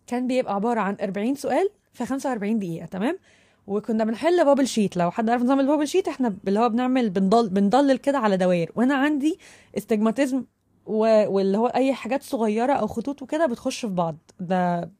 كان 0.07 0.27
بيبقى 0.27 0.55
عبارة 0.55 0.81
عن 0.81 0.97
40 1.03 1.35
سؤال 1.35 1.69
في 1.93 2.07
45 2.07 2.59
دقيقة 2.59 2.87
تمام؟ 2.87 3.19
وكنا 3.67 4.05
بنحل 4.05 4.45
bubble 4.45 4.67
sheet 4.69 4.97
لو 4.97 5.11
حد 5.11 5.31
عارف 5.31 5.43
نظام 5.43 5.61
ال 5.61 5.65
bubble 5.65 5.89
sheet 5.89 6.09
إحنا 6.09 6.37
اللي 6.49 6.61
هو 6.61 6.69
بنعمل 6.69 7.11
بنضل 7.11 7.49
بنضلل 7.49 7.97
كده 7.99 8.19
على 8.19 8.37
دوائر. 8.37 8.73
وأنا 8.77 8.95
عندي 8.95 9.39
astigmatism 9.79 10.45
و... 10.87 11.27
واللي 11.29 11.59
هو 11.59 11.67
أي 11.67 11.95
حاجات 11.95 12.23
صغيرة 12.23 12.73
أو 12.73 12.87
خطوط 12.87 13.23
وكده 13.23 13.47
بتخش 13.47 13.81
في 13.81 13.87
بعض. 13.93 14.17
ده 14.41 14.91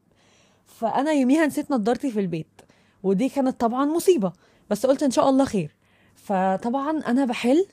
فأنا 0.65 1.11
يوميها 1.11 1.45
نسيت 1.45 1.71
نضارتي 1.71 2.11
في 2.11 2.19
البيت 2.19 2.61
ودي 3.03 3.29
كانت 3.29 3.59
طبعا 3.59 3.85
مصيبة 3.85 4.33
بس 4.69 4.85
قلت 4.85 5.03
إن 5.03 5.11
شاء 5.11 5.29
الله 5.29 5.45
خير. 5.45 5.75
فطبعا 6.15 6.99
أنا 6.99 7.25
بحل 7.25 7.65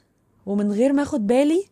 ومن 0.46 0.72
غير 0.72 0.92
ما 0.92 1.02
آخد 1.02 1.26
بالي 1.26 1.64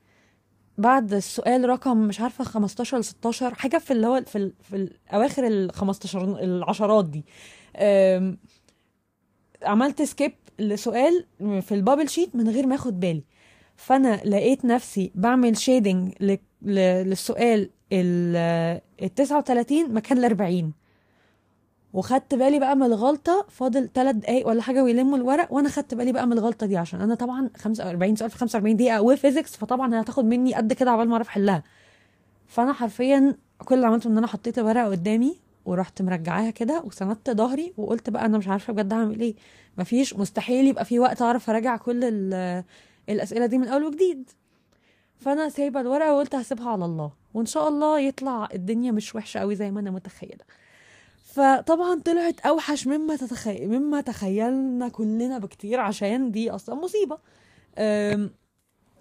بعد 0.79 1.13
السؤال 1.15 1.69
رقم 1.69 1.97
مش 1.97 2.21
عارفة 2.21 2.45
15 2.45 2.99
ل 2.99 3.05
16 3.05 3.55
حاجة 3.55 3.79
في 3.79 3.91
اللي 3.93 4.07
هو 4.07 4.23
في 4.27 4.39
ال... 4.39 4.53
في 4.63 4.77
الاواخر 4.77 5.47
ال 5.47 5.73
15 5.73 6.25
العشرات 6.45 7.05
دي. 7.05 7.25
أم... 7.77 8.39
عملت 9.63 10.03
skip 10.03 10.33
لسؤال 10.59 11.27
في 11.39 11.73
ال 11.75 11.80
bubble 11.80 12.09
sheet 12.09 12.37
من 12.37 12.49
غير 12.49 12.67
ما 12.67 12.75
آخد 12.75 13.01
بالي. 13.01 13.25
فأنا 13.81 14.21
لقيت 14.25 14.65
نفسي 14.65 15.13
بعمل 15.15 15.57
shading. 15.57 16.13
للسؤال 16.63 17.71
ال 17.93 18.81
39 19.15 19.95
مكان 19.95 20.19
ال 20.19 20.25
40 20.25 20.73
وخدت 21.93 22.35
بالي 22.35 22.59
بقى 22.59 22.77
من 22.77 22.83
الغلطة 22.83 23.47
فاضل 23.49 23.89
3 23.95 24.19
دقايق 24.19 24.49
ولا 24.49 24.63
حاجة 24.63 24.85
ويلموا 24.85 25.17
الورق 25.19 25.53
وأنا 25.53 25.69
خدت 25.69 25.95
بالي 25.95 26.13
بقى 26.13 26.27
من 26.27 26.33
الغلطة 26.33 26.67
دي 26.67 26.77
عشان 26.77 27.01
أنا 27.01 27.15
طبعا 27.15 27.51
45 27.57 28.17
سؤال 28.17 28.31
في 28.31 28.39
45 28.39 28.77
دقيقة 28.77 29.03
وفيزيكس 29.03 29.57
فطبعا 29.57 30.01
هتاخد 30.01 30.25
مني 30.25 30.55
قد 30.55 30.73
كده 30.73 30.91
عقبال 30.91 31.09
ما 31.09 31.15
أعرف 31.15 31.29
احلها 31.29 31.63
فأنا 32.47 32.73
حرفيا 32.73 33.37
كل 33.65 33.75
اللي 33.75 33.87
عملته 33.87 34.09
إن 34.09 34.19
أنا 34.19 34.27
حطيت 34.27 34.59
الورقة 34.59 34.85
قدامي 34.91 35.37
ورحت 35.65 36.03
مرجعاها 36.03 36.51
كده 36.51 36.83
وسندت 36.87 37.31
ظهري 37.31 37.73
وقلت 37.77 38.11
بقى 38.11 38.27
أنا 38.27 38.39
مش 38.39 38.49
عارفة 38.49 38.73
بجد 38.73 38.93
هعمل 38.93 39.21
إيه 39.21 39.35
مفيش 39.79 40.17
مستحيل 40.17 40.67
يبقى 40.67 40.85
في 40.85 40.99
وقت 40.99 41.23
أعرف 41.23 41.51
أراجع 41.51 41.77
كل 41.77 42.05
الأسئلة 43.11 43.47
دي 43.47 43.59
من 43.59 43.69
أول 43.69 43.85
وجديد. 43.85 44.31
فأنا 45.17 45.49
سايبة 45.49 45.81
الورقة 45.81 46.15
وقلت 46.15 46.35
هسيبها 46.35 46.71
على 46.71 46.85
الله 46.85 47.13
وإن 47.35 47.47
شاء 47.47 47.69
الله 47.69 48.01
يطلع 48.01 48.49
الدنيا 48.55 48.93
مش 48.93 49.15
وحشة 49.15 49.41
قوي 49.41 49.55
زي 49.55 49.71
ما 49.71 49.81
أنا 49.81 49.91
متخيلة. 49.91 50.45
فطبعا 51.25 52.01
طلعت 52.01 52.41
أوحش 52.41 52.87
مما 52.87 53.17
تتخيل 53.17 53.69
مما 53.69 54.01
تخيلنا 54.01 54.89
كلنا 54.89 55.39
بكتير 55.39 55.81
عشان 55.81 56.31
دي 56.31 56.51
أصلا 56.51 56.75
مصيبة. 56.75 57.19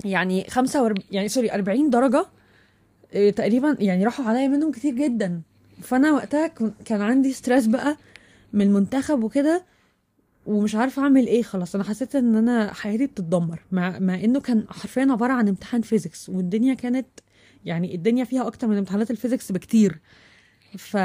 يعني 0.06 0.44
45 0.50 0.96
يعني 1.12 1.28
sorry 1.28 1.52
40 1.54 1.90
درجة 1.90 2.26
إيه، 3.14 3.32
تقريبا 3.32 3.78
يعني 3.80 4.06
راحوا 4.06 4.26
عليا 4.26 4.48
منهم 4.48 4.72
كتير 4.72 4.94
جدا. 4.94 5.42
فأنا 5.82 6.12
وقتها 6.12 6.48
كان 6.86 7.02
عندي 7.02 7.34
stress 7.34 7.68
بقى 7.68 7.98
من 8.54 8.62
المنتخب 8.62 9.24
وكده 9.24 9.66
ومش 10.46 10.76
عارفة 10.76 11.02
أعمل 11.04 11.28
إيه 11.28 11.44
خلاص 11.44 11.76
أنا 11.76 11.84
حسيت 11.84 12.16
إن 12.16 12.36
أنا 12.36 12.74
حياتي 12.74 13.08
بتتدمر 13.08 13.60
مع 13.72 14.00
مع 14.00 14.16
إنه 14.16 14.40
كان 14.40 14.66
حرفيا 14.70 15.08
عبارة 15.12 15.34
عن 15.34 15.48
امتحان 15.48 15.82
physics 15.82 16.30
والدنيا 16.30 16.74
كانت 16.74 17.08
يعني 17.66 17.96
الدنيا 17.96 18.24
فيها 18.24 18.48
أكتر 18.48 18.68
من 18.68 18.78
امتحانات 18.78 19.12
الفيزيكس 19.12 19.52
بكتير. 19.52 20.00
ف 20.78 20.98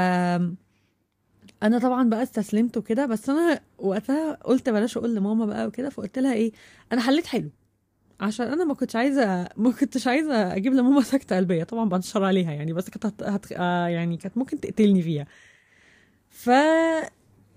أنا 1.63 1.79
طبعا 1.79 2.09
بقى 2.09 2.23
استسلمت 2.23 2.77
وكده 2.77 3.05
بس 3.05 3.29
أنا 3.29 3.61
وقتها 3.77 4.33
قلت 4.33 4.69
بلاش 4.69 4.97
أقول 4.97 5.15
لماما 5.15 5.45
بقى 5.45 5.67
وكده 5.67 5.89
فقلت 5.89 6.19
لها 6.19 6.33
إيه 6.33 6.51
أنا 6.91 7.01
حليت 7.01 7.25
حلو. 7.27 7.49
عشان 8.19 8.47
أنا 8.47 8.63
ما 8.65 8.73
كنتش 8.73 8.95
عايزة 8.95 9.49
ما 9.57 9.71
كنتش 9.71 10.07
عايزة 10.07 10.55
أجيب 10.55 10.73
لماما 10.73 11.01
سكتة 11.01 11.35
قلبية 11.37 11.63
طبعا 11.63 11.97
الشر 11.97 12.23
عليها 12.23 12.51
يعني 12.51 12.73
بس 12.73 12.89
كانت 12.89 13.05
هت... 13.05 13.23
هت... 13.23 13.51
آه 13.51 13.87
يعني 13.87 14.17
كانت 14.17 14.37
ممكن 14.37 14.59
تقتلني 14.59 15.01
فيها. 15.01 15.25
ف 16.29 16.49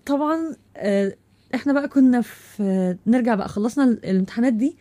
طبعا 0.06 0.56
آه، 0.76 1.16
إحنا 1.54 1.72
بقى 1.72 1.88
كنا 1.88 2.20
في 2.20 2.96
نرجع 3.06 3.34
بقى 3.34 3.48
خلصنا 3.48 3.84
ال- 3.84 4.04
الامتحانات 4.04 4.52
دي 4.52 4.76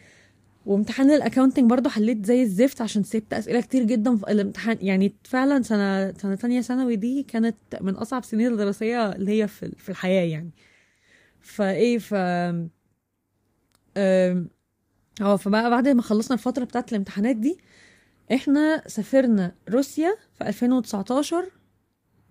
وامتحان 0.66 1.12
ال 1.12 1.17
accounting 1.17 1.70
برضو 1.70 1.90
حليت 1.90 2.26
زي 2.26 2.44
الزفت 2.44 2.82
عشان 2.82 3.04
سبت 3.04 3.34
أسئلة 3.34 3.62
كتير 3.62 3.84
جدا 3.84 4.16
في 4.18 4.32
الامتحان. 4.32 4.78
يعني 4.82 5.16
فعلا 5.24 5.62
سنة 5.62 6.14
سنة 6.14 6.36
تانية 6.36 6.62
ثانوي 6.62 6.96
دي 6.96 7.24
كانت 7.24 7.56
من 7.82 7.94
أصعب 7.96 8.24
سنين 8.24 8.52
الدراسية 8.52 9.10
اللي 9.12 9.42
هي 9.44 9.48
في 9.48 9.72
في 9.78 9.90
الحياة 9.90 10.24
يعني. 10.26 10.52
فايه 11.42 11.98
ف 11.98 12.14
آه 13.98 14.46
فبقى 15.38 15.70
بعد 15.70 15.88
ما 15.88 16.02
خلصنا 16.02 16.34
الفترة 16.34 16.64
بتاعت 16.64 16.92
الامتحانات 16.92 17.36
دي 17.36 17.58
إحنا 18.34 18.84
سافرنا 18.88 19.56
روسيا 19.70 20.16
في 20.38 20.48
2019 20.48 21.46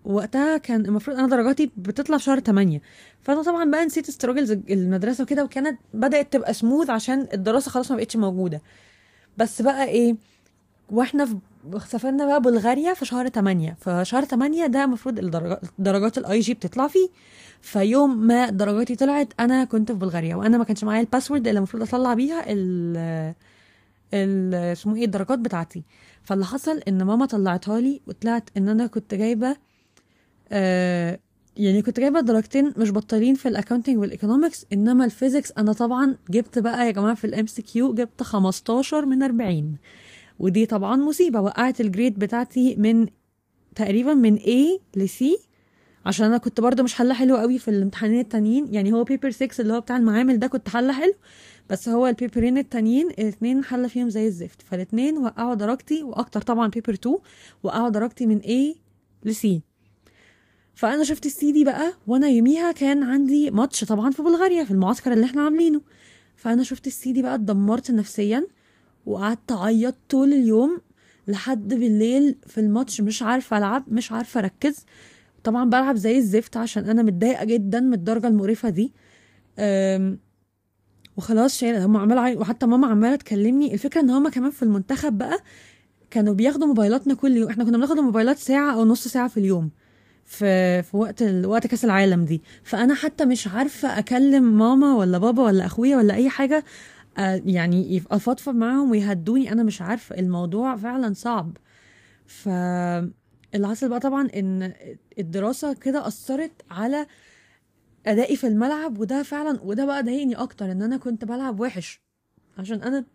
وقتها 0.07 0.57
كان 0.57 0.85
المفروض 0.85 1.17
أنا 1.17 1.27
درجاتي 1.27 1.71
بتطلع 1.77 2.17
في 2.17 2.23
شهر 2.23 2.39
8 2.39 2.81
فأنا 3.21 3.43
طبعا 3.43 3.71
بقى 3.71 3.85
نسيت 3.85 4.09
struggles 4.09 4.51
المدرسة 4.51 5.23
وكده 5.23 5.43
وكانت 5.43 5.79
بدأت 5.93 6.33
تبقى 6.33 6.53
سموث 6.53 6.89
عشان 6.89 7.27
الدراسة 7.33 7.71
خلاص 7.71 7.91
ما 7.91 7.97
بقتش 7.97 8.15
موجودة. 8.15 8.61
بس 9.37 9.61
بقى 9.61 9.85
إيه 9.85 10.15
وإحنا 10.91 11.25
في 11.25 11.35
سافرنا 11.87 12.25
بقى 12.25 12.41
بلغاريا 12.41 12.93
في 12.93 13.05
شهر 13.05 13.27
8 13.29 13.75
فشهر 13.79 14.23
8 14.25 14.65
ده 14.67 14.83
المفروض 14.83 15.19
درجات 15.79 16.17
ال 16.17 16.39
IG 16.39 16.53
بتطلع 16.53 16.87
فيه. 16.87 17.09
فيوم 17.61 18.17
ما 18.27 18.49
درجاتي 18.49 18.95
طلعت 18.95 19.33
أنا 19.39 19.63
كنت 19.63 19.91
في 19.91 19.97
بلغاريا 19.97 20.35
وأنا 20.35 20.57
ما 20.57 20.63
كانش 20.63 20.83
معايا 20.83 21.01
ال 21.01 21.06
password 21.06 21.47
اللي 21.47 21.57
المفروض 21.57 21.83
أطلع 21.83 22.13
بيها 22.13 22.43
ال 22.47 23.35
اسمه 24.53 24.95
إيه 24.95 25.05
الدرجات 25.05 25.39
بتاعتي. 25.39 25.83
فاللي 26.23 26.45
حصل 26.45 26.77
إن 26.87 27.03
ماما 27.03 27.25
طلعتها 27.25 27.79
لي 27.79 28.01
وطلعت 28.07 28.49
إن 28.57 28.69
أنا 28.69 28.87
كنت 28.87 29.13
جايبة 29.13 29.55
آه 30.51 31.19
يعني 31.57 31.81
كنت 31.81 31.99
جايبة 31.99 32.19
درجتين 32.19 32.73
مش 32.77 32.91
بطالين 32.91 33.35
في 33.35 33.47
ال 33.47 33.51
accounting 33.51 33.97
وال 33.97 34.09
economics 34.09 34.65
إنما 34.73 35.05
ال 35.05 35.11
physics 35.11 35.51
أنا 35.57 35.73
طبعا 35.73 36.17
جبت 36.29 36.59
بقى 36.59 36.85
يا 36.85 36.91
جماعة 36.91 37.15
في 37.15 37.25
ال 37.27 37.47
MCQ 37.47 37.93
جبت 37.93 38.23
15 38.23 39.05
من 39.05 39.23
40 39.23 39.75
ودي 40.39 40.65
طبعا 40.65 40.95
مصيبة 40.95 41.39
وقعت 41.41 41.81
ال 41.81 41.87
grade 41.87 42.19
بتاعتي 42.19 42.75
من 42.75 43.07
تقريبا 43.75 44.13
من 44.13 44.37
A 44.39 44.79
ل 44.95 45.07
C 45.07 45.25
عشان 46.05 46.25
أنا 46.25 46.37
كنت 46.37 46.61
برضه 46.61 46.83
مش 46.83 46.93
حالة 46.95 47.13
حلو 47.13 47.37
قوي 47.37 47.59
في 47.59 47.67
الامتحانين 47.67 48.19
التانيين. 48.19 48.73
يعني 48.73 48.93
هو 48.93 49.03
paper 49.03 49.31
6 49.31 49.61
اللي 49.61 49.73
هو 49.73 49.79
بتاع 49.81 49.97
المعمل 49.97 50.39
ده 50.39 50.47
كنت 50.47 50.69
حالة 50.69 50.93
حلو 50.93 51.13
بس 51.69 51.89
هو 51.89 52.07
ال 52.07 52.13
paperين 52.13 52.57
التانيين 52.57 53.07
الاثنين 53.09 53.63
حالة 53.63 53.87
فيهم 53.87 54.09
زي 54.09 54.27
الزفت. 54.27 54.61
فالاثنين 54.61 55.17
وقعوا 55.17 55.53
درجتي 55.53 56.03
وأكتر 56.03 56.41
طبعا 56.41 56.67
paper 56.67 56.93
2 56.93 57.17
وقعوا 57.63 57.89
درجتي 57.89 58.25
من 58.25 58.41
A 58.41 58.75
ل 59.25 59.33
C. 59.33 59.47
فأنا 60.77 61.03
شفت 61.03 61.25
ال 61.25 61.38
C 61.38 61.51
دي 61.51 61.63
بقى 61.63 61.93
وأنا 62.07 62.27
يوميها 62.27 62.71
كان 62.71 63.03
عندي 63.03 63.51
ماتش 63.51 63.83
طبعا 63.83 64.11
في 64.11 64.21
بلغاريا 64.23 64.63
في 64.63 64.71
المعسكر 64.71 65.13
اللي 65.13 65.25
إحنا 65.25 65.41
عاملينه. 65.41 65.81
فأنا 66.35 66.63
شفت 66.63 66.87
السي 66.87 67.11
دي 67.11 67.21
بقى 67.21 67.35
اتدمرت 67.35 67.91
نفسيا 67.91 68.47
وقعدت 69.05 69.51
أعيط 69.51 69.95
طول 70.09 70.33
اليوم 70.33 70.81
لحد 71.27 71.67
بالليل 71.73 72.35
في 72.47 72.59
الماتش 72.59 73.01
مش 73.01 73.23
عارفة 73.23 73.57
ألعب 73.57 73.83
مش 73.87 74.11
عارفة 74.11 74.39
أركز. 74.39 74.85
طبعا 75.43 75.69
بلعب 75.69 75.95
زي 75.95 76.17
الزفت 76.17 76.57
عشان 76.57 76.89
أنا 76.89 77.03
متضايقة 77.03 77.45
جدا 77.45 77.79
من 77.79 77.93
الدرجة 77.93 78.27
المقرفة 78.27 78.69
دي. 78.69 78.93
وخلاص 81.17 81.57
شايلة 81.57 81.85
هم 81.85 81.97
عمالة 81.97 82.21
عي- 82.21 82.35
وحتى 82.37 82.65
ماما 82.65 82.87
عمالة 82.87 83.15
تكلمني. 83.15 83.73
الفكرة 83.73 84.01
إن 84.01 84.09
هم 84.09 84.29
كمان 84.29 84.51
في 84.51 84.63
المنتخب 84.63 85.17
بقى 85.17 85.39
كانوا 86.11 86.33
بياخدوا 86.33 86.67
موبايلاتنا 86.67 87.13
كل 87.13 87.37
يوم. 87.37 87.49
إحنا 87.49 87.63
كنا 87.63 87.77
بناخد 87.77 87.97
الموبايلات 87.97 88.37
ساعة 88.37 88.73
أو 88.73 88.85
نص 88.85 89.07
ساعة 89.07 89.27
في 89.27 89.37
اليوم. 89.37 89.71
في 90.27 90.83
في 90.83 90.97
وقت 90.97 91.21
ال... 91.21 91.45
وقت 91.45 91.67
كاس 91.67 91.85
العالم 91.85 92.25
دي. 92.25 92.41
فأنا 92.63 92.93
حتى 92.93 93.25
مش 93.25 93.47
عارفة 93.47 93.99
أكلم 93.99 94.57
ماما 94.57 94.95
ولا 94.95 95.17
بابا 95.17 95.43
ولا 95.43 95.65
أخويا 95.65 95.97
ولا 95.97 96.13
أي 96.13 96.29
حاجة 96.29 96.63
آه، 97.17 97.41
يعني 97.45 98.03
أفضفض 98.11 98.55
معاهم 98.55 98.91
ويهدوني. 98.91 99.51
أنا 99.51 99.63
مش 99.63 99.81
عارفة 99.81 100.19
الموضوع 100.19 100.75
فعلا 100.75 101.13
صعب. 101.13 101.57
ف 102.25 102.47
اللي 103.55 103.67
حصل 103.67 103.89
بقى 103.89 103.99
طبعا 103.99 104.27
إن 104.35 104.73
الدراسة 105.19 105.73
كده 105.73 106.07
أثرت 106.07 106.51
على 106.71 107.07
أدائي 108.07 108.35
في 108.35 108.47
الملعب 108.47 108.99
وده 108.99 109.23
فعلا 109.23 109.59
وده 109.63 109.85
بقى 109.85 110.03
ضايقني 110.03 110.35
أكتر 110.35 110.71
إن 110.71 110.81
أنا 110.81 110.97
كنت 110.97 111.25
بلعب 111.25 111.59
وحش. 111.59 112.01
عشان 112.57 112.81
أنا 112.81 113.05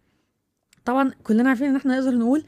طبعا 0.85 1.11
كلنا 1.25 1.49
عارفين 1.49 1.69
إن 1.69 1.77
إحنا 1.77 1.99
نقدر 2.01 2.19
نقول 2.19 2.45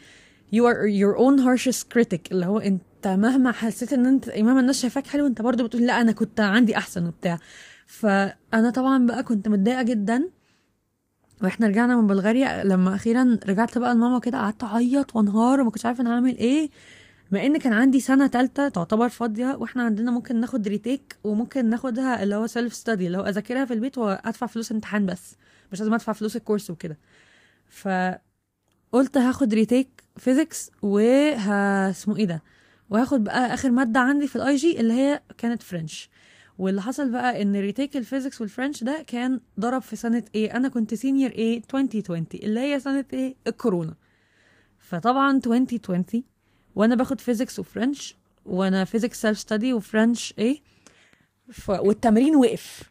you 0.54 0.58
are 0.58 0.86
your 1.00 1.18
own 1.18 1.38
harshest 1.44 1.82
critic 1.94 2.20
اللي 2.32 2.46
هو 2.46 2.58
أنت 2.58 2.82
مهما 3.06 3.52
حسيت 3.52 3.92
ان 3.92 4.06
انت 4.06 4.28
مهما 4.28 4.60
الناس 4.60 4.80
شايفاك 4.80 5.06
حلو 5.06 5.26
انت 5.26 5.42
برضو 5.42 5.64
بتقول 5.64 5.82
لا 5.86 6.00
أنا 6.00 6.12
كنت 6.12 6.40
عندي 6.40 6.76
احسن 6.76 7.06
وبتاع. 7.06 7.38
فانا 7.86 8.70
طبعا 8.74 9.06
بقى 9.06 9.22
كنت 9.22 9.48
متضايقة 9.48 9.82
جدا 9.82 10.28
وإحنا 11.42 11.66
رجعنا 11.66 11.96
من 11.96 12.06
بلغاريا 12.06 12.64
لما 12.64 12.94
أخيرا 12.94 13.38
رجعت 13.46 13.78
بقى 13.78 13.94
لماما 13.94 14.18
كده 14.18 14.38
قعدت 14.38 14.64
اعيط 14.64 15.16
وانهار 15.16 15.60
وما 15.60 15.70
كنتش 15.70 15.86
عارفة 15.86 16.00
أنا 16.02 16.14
هعمل 16.14 16.38
إيه. 16.38 16.70
مع 17.30 17.44
ان 17.46 17.58
كان 17.58 17.72
عندي 17.72 18.00
سنة 18.00 18.26
تالتة 18.26 18.68
تعتبر 18.68 19.08
فاضية 19.08 19.56
وإحنا 19.60 19.82
عندنا 19.82 20.10
ممكن 20.10 20.40
ناخد 20.40 20.68
retake 20.68 21.16
وممكن 21.24 21.70
ناخدها 21.70 22.22
اللي 22.22 22.34
هو 22.34 22.46
self 22.46 22.74
study 22.74 23.06
اللي 23.06 23.18
هو 23.18 23.22
اذاكرها 23.26 23.64
في 23.64 23.74
البيت 23.74 23.98
وادفع 23.98 24.46
فلوس 24.46 24.72
امتحان 24.72 25.06
بس. 25.06 25.36
مش 25.72 25.80
لازم 25.80 25.94
ادفع 25.94 26.12
فلوس 26.12 26.36
ال 26.36 26.41
course 26.41 26.70
وكده. 26.70 26.98
فقلت 27.68 29.16
هاخد 29.16 29.54
retake 29.54 30.04
physics 30.16 30.70
وه 30.82 31.02
اسمه 31.90 32.16
إيه 32.16 32.24
ده؟ 32.24 32.42
وهاخد 32.90 33.24
بقى 33.24 33.54
آخر 33.54 33.70
مادة 33.70 34.00
عندي 34.00 34.26
في 34.28 34.36
ال 34.36 34.56
IG 34.56 34.80
اللي 34.80 34.92
هي 34.92 35.22
كانت 35.38 35.62
French 35.62 36.10
واللي 36.58 36.82
حصل 36.82 37.10
بقى 37.12 37.42
إن 37.42 37.56
retake 37.56 37.96
ال 37.96 38.02
physics 38.02 38.40
وال 38.40 38.51
French 38.51 38.84
ده 38.84 39.04
كان 39.06 39.40
ضرب 39.60 39.82
في 39.82 39.96
سنة 39.96 40.24
إيه 40.34 40.56
أنا 40.56 40.68
كنت 40.68 40.94
senior 40.94 41.30
إيه 41.30 41.62
2020 41.74 42.26
اللي 42.34 42.60
هي 42.60 42.80
سنة 42.80 43.04
إيه؟ 43.12 43.34
الكورونا. 43.46 43.94
فطبعا 44.78 45.36
2020 45.46 46.04
وأنا 46.74 46.94
باخد 46.94 47.20
physics 47.20 47.58
و 47.58 47.66
French 47.66 48.16
وأنا 48.46 48.84
physics 48.84 49.20
self-study 49.22 49.38
و 49.38 49.72
French 49.72 50.34
إيه 50.38 50.60
ف... 51.52 51.68
والتمرين 51.70 52.36
وقف. 52.36 52.90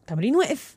التمرين 0.00 0.36
وقف. 0.36 0.76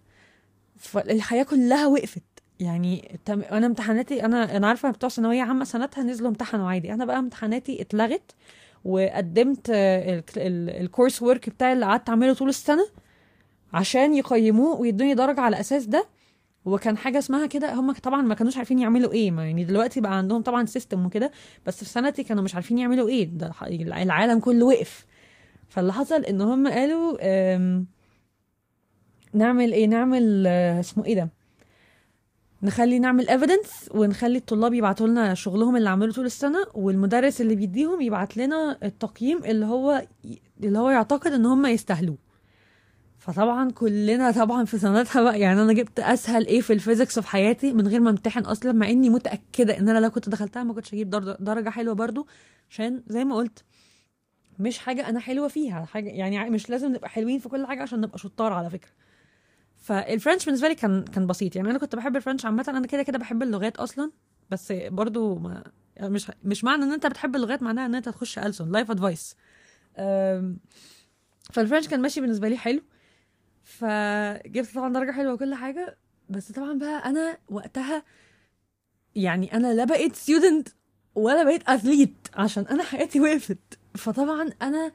فالحياة 0.78 1.43
كلها 1.43 1.88
وقفت. 1.88 2.24
يعني 2.60 3.12
التم... 3.14 3.41
أنا 3.41 3.66
امتحاناتي 3.66 4.26
أنا 4.26 4.58
أنا 4.58 4.68
عارفة 4.68 4.91
بتوع 4.91 5.10
ثانوية 5.10 5.41
عامة 5.41 5.64
سنتها 5.66 6.03
نزلوا 6.03 6.30
امتحنوا 6.30 6.70
عادي. 6.70 6.93
أنا 6.93 7.05
بقى 7.05 7.20
امتحاناتي 7.20 7.82
اتلغت 7.82 8.32
وقدمت 8.86 9.70
ال- 9.70 10.24
ال- 10.38 10.70
ال 10.69 11.21
coursework 11.21 11.49
بتاعي 11.49 11.74
اللي 11.74 11.86
قعدت 11.86 12.10
أعمله 12.10 12.34
طول 12.34 12.49
السنة 12.49 12.86
عشان 13.74 14.14
يقيموه 14.16 14.80
ويدوني 14.82 15.14
درجة 15.14 15.41
على 15.41 15.60
أساس 15.60 15.86
ده. 15.86 16.08
وكان 16.66 16.97
حاجة 16.97 17.18
اسمها 17.18 17.45
كده 17.45 17.74
هم 17.74 17.91
طبعا 17.91 18.22
ما 18.22 18.36
كانوش 18.36 18.58
عارفين 18.58 18.80
يعملوا 18.80 19.12
إيه. 19.12 19.32
ما 19.32 19.45
يعني 19.45 19.64
دلوقتي 19.64 20.01
بقى 20.01 20.18
عندهم 20.18 20.41
طبعا 20.41 20.66
system 20.65 21.05
وكده 21.05 21.32
بس 21.66 21.84
في 21.84 21.89
سنتي 21.89 22.24
كانوا 22.24 22.43
مش 22.43 22.55
عارفين 22.55 22.78
يعملوا 22.78 23.08
إيه. 23.10 23.26
ده 23.26 23.51
العالم 24.01 24.39
كله 24.39 24.66
وقف. 24.66 25.05
فاللي 25.70 25.93
حصل 25.93 26.24
إن 26.26 26.41
هم 26.41 26.68
قالوا 26.68 27.18
نعمل 29.34 29.74
إيه؟ 29.74 29.88
نعمل 29.88 30.43
آه، 30.47 30.80
اسمه 30.80 31.05
إيه 31.05 31.16
ده؟ 31.16 31.30
نخلي 32.64 32.99
نعمل 32.99 33.30
evidence 33.30 33.89
ونخلي 33.91 34.38
الطلاب 34.38 34.74
يبعتوا 34.74 35.08
لنا 35.08 35.34
شغلهم 35.34 35.76
اللي 35.76 35.89
عملوه 35.89 36.14
طول 36.14 36.26
السنة 36.26 36.60
والمدرس 36.74 37.41
اللي 37.41 37.55
بيديهم 37.55 38.01
يبعت 38.01 38.38
لنا 38.38 38.78
التقييم 38.84 39.43
اللي 39.43 39.66
هو 39.66 40.08
اللي 40.64 40.80
هو 40.80 40.89
يعتقد 40.89 41.32
إن 41.32 41.45
هم 41.45 41.66
يستاهلوه. 41.66 42.18
فطبعا 43.20 43.72
كلنا 43.72 44.32
طبعا 44.32 44.66
في 44.66 44.78
سنتها 44.78 45.22
بقى 45.22 45.39
يعني 45.39 45.62
أنا 45.62 45.74
جبت 45.74 45.99
أسهل 45.99 46.47
إيه 46.47 46.62
في 46.62 46.74
ال 46.73 46.79
physics 46.79 47.19
في 47.20 47.28
حياتي 47.28 47.74
من 47.74 47.88
غير 47.88 47.99
ما 47.99 48.10
امتحن 48.10 48.39
أصلا 48.39 48.72
مع 48.72 48.89
إني 48.89 49.10
متأكدة 49.10 49.78
إن 49.78 49.89
أنا 49.89 49.99
لو 49.99 50.10
كنت 50.10 50.30
دخلتها 50.30 50.64
ما 50.64 50.74
كنتش 50.74 50.93
هجيب 50.93 51.10
در- 51.10 51.38
درجة 51.39 51.70
حلوة 51.70 51.93
برضو 51.95 52.28
عشان 52.70 53.03
زي 53.08 53.26
ما 53.26 53.36
قلت 53.36 53.64
مش 54.60 54.78
حاجة 54.80 55.10
أنا 55.10 55.20
حلوة 55.20 55.47
فيها 55.47 55.86
حاجة 55.86 56.10
يعني 56.10 56.49
مش 56.49 56.70
لازم 56.70 56.91
نبقى 56.93 57.10
حلوين 57.10 57.39
في 57.39 57.49
كل 57.49 57.66
حاجة 57.66 57.82
عشان 57.82 58.01
نبقى 58.01 58.18
شطار 58.18 58.53
على 58.53 58.70
فكرة. 58.70 58.89
فال 59.88 60.02
French 60.02 60.45
بالنسبة 60.45 60.67
لي 60.67 60.75
كان 60.75 61.03
كان 61.05 61.27
بسيط. 61.27 61.55
يعني 61.55 61.69
أنا 61.69 61.79
كنت 61.79 61.95
بحب 61.95 62.15
ال 62.15 62.20
French 62.20 62.45
عامة. 62.45 62.65
أنا 62.67 62.88
كده 62.88 63.03
كده 63.03 63.17
بحب 63.17 63.43
اللغات 63.43 63.77
أصلا 63.77 64.11
بس 64.51 64.71
برضو 64.71 65.35
ما 65.35 65.63
يعني 65.95 66.09
مش 66.09 66.31
مش 66.43 66.63
معنى 66.63 66.83
إن 66.83 66.91
أنت 66.91 67.07
بتحب 67.07 67.35
اللغات 67.35 67.63
معناها 67.63 67.85
إن 67.85 67.95
أنت 67.95 68.09
تخش 68.09 68.39
ألسن 68.39 68.71
life 68.71 68.91
advice 68.91 69.36
فال 71.53 71.62
French 71.62 71.88
كان 71.88 72.01
ماشي 72.01 72.21
بالنسبة 72.21 72.47
لي 72.49 72.57
حلو. 72.57 72.81
فجبت 73.63 74.75
طبعا 74.75 74.93
درجة 74.93 75.11
حلوة 75.11 75.33
وكل 75.33 75.53
حاجة. 75.55 75.97
بس 76.29 76.51
طبعا 76.51 76.73
بقى 76.77 77.09
أنا 77.09 77.38
وقتها 77.49 78.03
يعني 79.15 79.53
أنا 79.53 79.73
لا 79.73 79.83
بقيت 79.83 80.15
student 80.15 80.69
ولا 81.15 81.43
بقيت 81.43 81.69
athlete 81.69 82.28
عشان 82.33 82.63
أنا 82.63 82.83
حياتي 82.83 83.19
وقفت. 83.19 83.79
فطبعا 83.95 84.49
أنا 84.61 84.91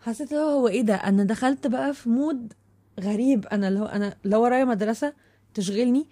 حسيت 0.00 0.32
هو 0.32 0.48
هو 0.48 0.68
إيه 0.68 0.82
ده؟ 0.82 0.94
أنا 0.94 1.24
دخلت 1.24 1.66
بقى 1.66 1.94
في 1.94 2.08
mood 2.08 2.52
غريب. 3.00 3.46
أنا 3.46 3.78
هو 3.80 3.86
أنا 3.86 4.14
لا 4.24 4.36
ورايا 4.36 4.64
مدرسة 4.64 5.12
تشغلني 5.54 6.06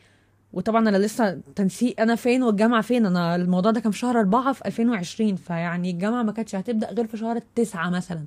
وطبعا 0.52 0.88
أنا 0.88 0.96
لسه 0.96 1.40
تنسيق 1.56 2.00
أنا 2.00 2.14
فين 2.14 2.42
والجامعة 2.42 2.80
فين؟ 2.82 3.06
أنا 3.06 3.36
الموضوع 3.36 3.70
ده 3.72 3.80
كان 3.80 3.92
في 3.92 3.98
شهر 3.98 4.18
أربعة 4.20 4.52
في 4.52 4.66
2020 4.66 5.36
فيعني 5.36 5.90
الجامعة 5.90 6.22
ما 6.22 6.32
كانتش 6.32 6.54
هتبدأ 6.54 6.90
غير 6.92 7.06
في 7.06 7.16
شهر 7.16 7.38
تسعة 7.54 7.90
مثلا. 7.90 8.24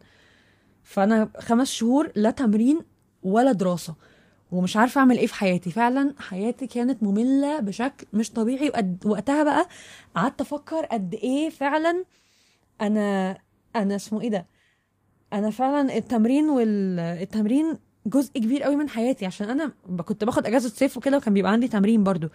فأنا 0.83 1.29
خمس 1.39 1.71
شهور 1.71 2.11
لا 2.15 2.31
تمرين 2.31 2.79
ولا 3.23 3.51
دراسة 3.51 3.95
ومش 4.51 4.77
عارفة 4.77 4.99
أعمل 4.99 5.17
إيه 5.17 5.27
في 5.27 5.33
حياتي. 5.35 5.71
فعلا 5.71 6.13
حياتي 6.19 6.67
كانت 6.67 7.03
مملة 7.03 7.59
بشكل 7.59 8.07
مش 8.13 8.31
طبيعي 8.31 8.69
وقد 8.69 8.97
وقتها 9.05 9.43
بقى 9.43 9.67
قعدت 10.15 10.41
أفكر 10.41 10.85
قد 10.85 11.13
إيه 11.13 11.49
فعلا 11.49 12.03
أنا 12.81 13.37
أنا 13.75 13.95
اسمه 13.95 14.21
إيه 14.21 14.29
ده؟ 14.29 14.45
أنا 15.33 15.49
فعلا 15.49 15.97
التمرين 15.97 16.49
والتمرين 16.49 17.77
جزء 18.05 18.31
كبير 18.33 18.63
قوي 18.63 18.75
من 18.75 18.89
حياتي. 18.89 19.25
عشان 19.25 19.49
أنا 19.49 19.71
كنت 20.05 20.23
باخد 20.23 20.45
أجازة 20.45 20.69
صيف 20.69 20.97
وكده 20.97 21.17
وكان 21.17 21.33
بيبقى 21.33 21.51
عندي 21.51 21.67
تمرين 21.67 22.03
برضو. 22.03 22.27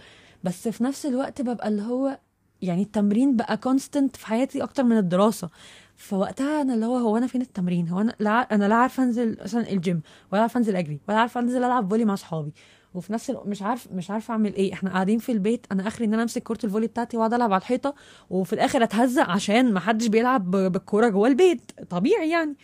بس 0.45 0.69
في 0.69 0.85
نفس 0.85 1.07
الوقت 1.07 1.43
ببقى 1.43 1.69
اللي 1.69 1.83
هو 1.83 2.19
يعني 2.63 2.83
التمرين 2.83 3.37
بقى 3.37 3.57
constant 3.57 4.17
في 4.17 4.27
حياتي 4.27 4.63
أكتر 4.63 4.83
من 4.85 4.99
الدراسة. 4.99 5.51
فوقتها 5.97 6.63
أنا 6.63 6.75
اللي 6.75 6.87
هو 6.87 6.97
هو 6.97 7.17
أنا 7.17 7.27
فين 7.27 7.41
التمرين؟ 7.41 7.89
هو 7.89 8.01
أنا 8.01 8.15
لا 8.19 8.31
أنا 8.31 8.69
لا 8.69 8.75
عارفة 8.75 9.03
أنزل 9.03 9.37
مثلا 9.43 9.71
الجيم 9.71 10.03
ولا 10.33 10.41
عارفة 10.43 10.59
أنزل 10.59 10.77
أجري 10.77 11.01
ولا 11.09 11.19
عارفة 11.19 11.41
أنزل 11.41 11.65
ألعب 11.65 11.91
volley 11.91 12.05
مع 12.05 12.15
أصحابي. 12.15 12.53
وفي 12.95 13.13
نفس 13.13 13.31
الوقت 13.31 13.47
مش 13.47 13.63
عارف 13.63 13.89
مش 13.93 14.11
عارفة 14.11 14.33
أعمل 14.33 14.55
إيه. 14.55 14.73
إحنا 14.73 14.91
قاعدين 14.91 15.19
في 15.19 15.33
البيت 15.33 15.67
أنا 15.73 15.89
آخري 15.89 16.05
إن 16.05 16.15
أنا 16.15 16.23
أمسك 16.23 16.43
كرة 16.43 16.59
ال 16.65 16.68
volley 16.68 16.87
بتاعتي 16.87 17.17
وأقعد 17.17 17.35
ألعب 17.35 17.53
على 17.53 17.61
الحيطة 17.61 17.95
وفي 18.31 18.53
الآخر 18.53 18.83
اتهزق 18.83 19.31
عشان 19.31 19.73
ما 19.73 19.81
حدش 19.81 20.07
بيلعب 20.07 20.51
بالكورة 20.51 21.09
جوه 21.09 21.29
البيت. 21.29 21.73
طبيعي 21.91 22.31
يعني. 22.31 22.57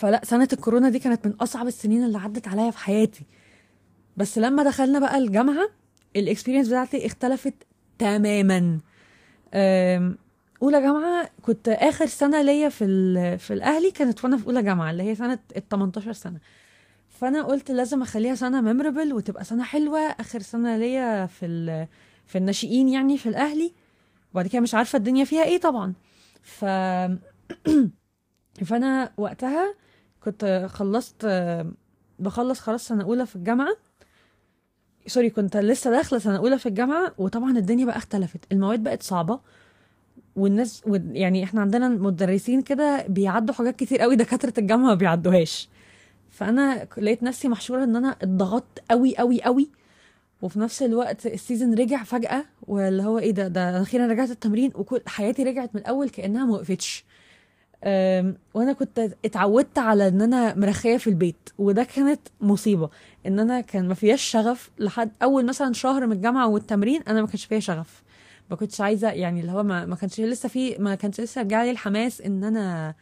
فلا 0.00 0.20
سنة 0.24 0.48
الكورونا 0.52 0.88
دي 0.88 0.98
كانت 0.98 1.26
من 1.26 1.32
أصعب 1.32 1.66
السنين 1.66 2.04
اللي 2.04 2.18
عدت 2.18 2.48
عليا 2.48 2.70
في 2.70 2.78
حياتي. 2.78 3.24
بس 4.16 4.38
لما 4.38 4.62
دخلنا 4.62 4.98
بقى 4.98 5.18
الجامعة 5.18 5.68
ال 6.16 6.21
experience 6.21 6.68
بتاعتي 6.68 7.06
اختلفت 7.06 7.54
تماما. 7.98 8.78
أولى 10.62 10.82
جامعة 10.82 11.30
كنت 11.42 11.68
آخر 11.68 12.06
سنة 12.06 12.42
ليا 12.42 12.68
في 12.68 13.38
في 13.38 13.54
الأهلي 13.54 13.90
كانت 13.90 14.24
وأنا 14.24 14.36
في 14.36 14.46
أولى 14.46 14.62
جامعة 14.62 14.90
اللي 14.90 15.02
هي 15.02 15.14
سنة 15.14 15.38
ال 15.56 15.68
18 15.68 16.12
سنة. 16.12 16.40
فأنا 17.08 17.42
قلت 17.42 17.70
لازم 17.70 18.02
أخليها 18.02 18.34
سنة 18.34 18.60
memorable 18.60 19.12
وتبقى 19.12 19.44
سنة 19.44 19.64
حلوة 19.64 20.00
آخر 20.00 20.40
سنة 20.40 20.76
ليا 20.76 21.26
في 21.26 21.86
في 22.26 22.38
الناشئين 22.38 22.88
يعني 22.88 23.18
في 23.18 23.28
الأهلي. 23.28 23.72
وبعد 24.32 24.46
كده 24.46 24.60
مش 24.60 24.74
عارفة 24.74 24.96
الدنيا 24.96 25.24
فيها 25.24 25.44
إيه 25.44 25.60
طبعا. 25.60 25.92
ف 26.42 26.64
فأنا 28.66 29.12
وقتها 29.16 29.74
كنت 30.24 30.66
خلصت 30.72 31.26
بخلص 32.18 32.60
خلاص 32.60 32.88
سنة 32.88 33.04
أولى 33.04 33.26
في 33.26 33.36
الجامعة. 33.36 33.76
sorry 35.06 35.30
كنت 35.30 35.56
لسه 35.56 35.90
داخلة 35.90 36.18
سنة 36.18 36.36
أولى 36.36 36.58
في 36.58 36.66
الجامعة 36.66 37.12
وطبعا 37.18 37.58
الدنيا 37.58 37.84
بقى 37.86 37.96
اختلفت. 37.96 38.40
المواد 38.52 38.82
بقت 38.82 39.02
صعبة 39.02 39.40
والناس 40.36 40.82
وال- 40.86 41.16
يعني 41.16 41.44
إحنا 41.44 41.60
عندنا 41.60 41.88
مدرسين 41.88 42.62
كده 42.62 43.06
بيعدوا 43.08 43.54
حاجات 43.54 43.76
كتير 43.76 43.98
قوي 44.00 44.16
دكاترة 44.16 44.52
الجامعة 44.58 44.86
ما 44.88 44.94
بيعدوهاش. 44.94 45.68
فأنا 46.30 46.86
لقيت 46.98 47.22
نفسي 47.22 47.48
محشورة 47.48 47.84
إن 47.84 47.96
أنا 47.96 48.10
اتضغطت 48.22 48.82
قوي 48.90 49.16
قوي 49.16 49.42
قوي 49.42 49.70
وفي 50.42 50.58
نفس 50.60 50.82
الوقت 50.82 51.26
ال 51.26 51.33
season 51.33 51.74
رجع 51.74 52.02
فجأة 52.02 52.44
واللي 52.62 53.02
هو 53.02 53.18
إيه 53.18 53.30
ده 53.30 53.48
ده 53.48 53.82
أخيرا 53.82 54.06
رجعت 54.06 54.30
التمرين 54.30 54.72
وكل 54.74 55.00
حياتي 55.06 55.42
رجعت 55.42 55.74
من 55.74 55.80
الأول 55.80 56.08
كأنها 56.10 56.44
ما 56.44 56.52
وقفتش. 56.54 57.04
وأنا 58.54 58.72
كنت 58.72 59.10
اتعودت 59.24 59.78
على 59.78 60.08
إن 60.08 60.22
أنا 60.22 60.54
مرخية 60.54 60.96
في 60.96 61.10
البيت 61.10 61.48
وده 61.58 61.84
كانت 61.84 62.20
مصيبة. 62.40 62.90
إن 63.26 63.38
أنا 63.40 63.60
كان 63.60 63.88
ما 63.88 63.94
فيهاش 63.94 64.22
شغف 64.22 64.70
لحد 64.78 65.10
أول 65.22 65.46
مثلا 65.46 65.72
شهر 65.72 66.06
من 66.06 66.12
الجامعة 66.12 66.48
والتمرين 66.48 67.02
أنا 67.08 67.20
ما 67.20 67.26
كانش 67.26 67.44
فيها 67.44 67.60
شغف. 67.60 68.02
ما 68.50 68.56
كنتش 68.56 68.80
عايزة 68.80 69.10
يعني 69.10 69.40
اللي 69.40 69.52
هو 69.52 69.62
ما, 69.62 69.86
ما 69.86 69.96
كانش 69.96 70.20
لسه 70.20 70.48
في 70.48 70.76
ما 70.78 70.94
كانش 70.94 71.20
لسه 71.20 71.40
رجع 71.42 71.62
لي 71.64 71.70
الحماس 71.70 72.20
إن 72.20 72.44
أنا 72.44 72.94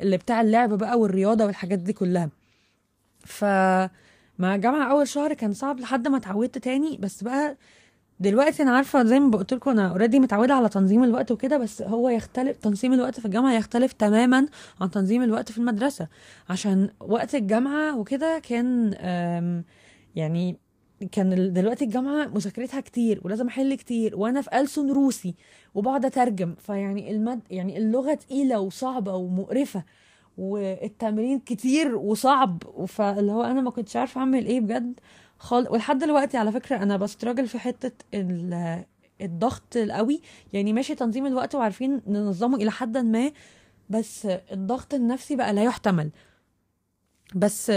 اللي 0.00 0.16
بتاع 0.16 0.40
اللعب 0.40 0.74
بقى 0.78 0.98
والرياضة 0.98 1.46
والحاجات 1.46 1.78
دي 1.78 1.92
كلها. 1.92 2.30
ف 3.24 3.44
مع 4.38 4.54
الجامعة 4.54 4.90
أول 4.90 5.08
شهر 5.08 5.34
كان 5.34 5.52
صعب 5.52 5.80
لحد 5.80 6.08
ما 6.08 6.16
اتعودت 6.16 6.58
تاني 6.58 6.96
بس 6.96 7.22
بقى 7.24 7.56
دلوقتي 8.20 8.62
أنا 8.62 8.76
عارفة 8.76 9.04
زي 9.04 9.20
ما 9.20 9.36
قلت 9.38 9.54
لكم 9.54 9.70
أنا 9.70 9.88
اوريدي 9.88 10.20
متعودة 10.20 10.54
على 10.54 10.68
تنظيم 10.68 11.04
الوقت 11.04 11.30
وكده 11.30 11.58
بس 11.58 11.82
هو 11.82 12.08
يختلف 12.08 12.56
تنظيم 12.56 12.92
الوقت 12.92 13.20
في 13.20 13.26
الجامعة 13.26 13.52
يختلف 13.52 13.92
تماما 13.92 14.46
عن 14.80 14.90
تنظيم 14.90 15.22
الوقت 15.22 15.52
في 15.52 15.58
المدرسة. 15.58 16.08
عشان 16.50 16.90
وقت 17.00 17.34
الجامعة 17.34 17.98
وكده 17.98 18.38
كان 18.38 18.92
يعني 20.14 20.56
كان 21.12 21.52
دلوقتي 21.52 21.84
الجامعة 21.84 22.26
مذاكرتها 22.26 22.80
كتير 22.80 23.20
ولازم 23.24 23.46
أحل 23.46 23.74
كتير 23.74 24.16
وأنا 24.16 24.40
في 24.40 24.60
ألسن 24.60 24.90
روسي 24.90 25.34
وبقعد 25.74 26.04
أترجم. 26.04 26.54
فيعني 26.54 27.10
المد 27.10 27.40
يعني 27.50 27.78
اللغة 27.78 28.14
تقيلة 28.14 28.60
وصعبة 28.60 29.14
ومقرفة 29.14 29.84
والتمرين 30.38 31.38
كتير 31.38 31.96
وصعب 31.96 32.62
فاللي 32.88 33.32
هو 33.32 33.42
أنا 33.42 33.60
ما 33.60 33.70
كنتش 33.70 33.96
عارفة 33.96 34.20
أعمل 34.20 34.46
إيه 34.46 34.60
بجد. 34.60 35.00
خال 35.38 35.66
ولحد 35.70 35.98
دلوقتي 35.98 36.36
على 36.36 36.52
فكرة 36.52 36.76
أنا 36.76 36.96
بستراجل 36.96 37.48
في 37.48 37.58
حتة 37.58 37.92
ال- 38.14 38.84
الضغط 39.20 39.76
القوي. 39.76 40.20
يعني 40.52 40.72
ماشي 40.72 40.94
تنظيم 40.94 41.26
الوقت 41.26 41.54
وعارفين 41.54 42.02
ننظمه 42.06 42.56
إلى 42.56 42.70
حد 42.70 42.98
ما 42.98 43.30
بس 43.90 44.26
الضغط 44.26 44.94
النفسي 44.94 45.36
بقى 45.36 45.52
لا 45.52 45.62
يحتمل. 45.64 46.10
بس 47.34 47.70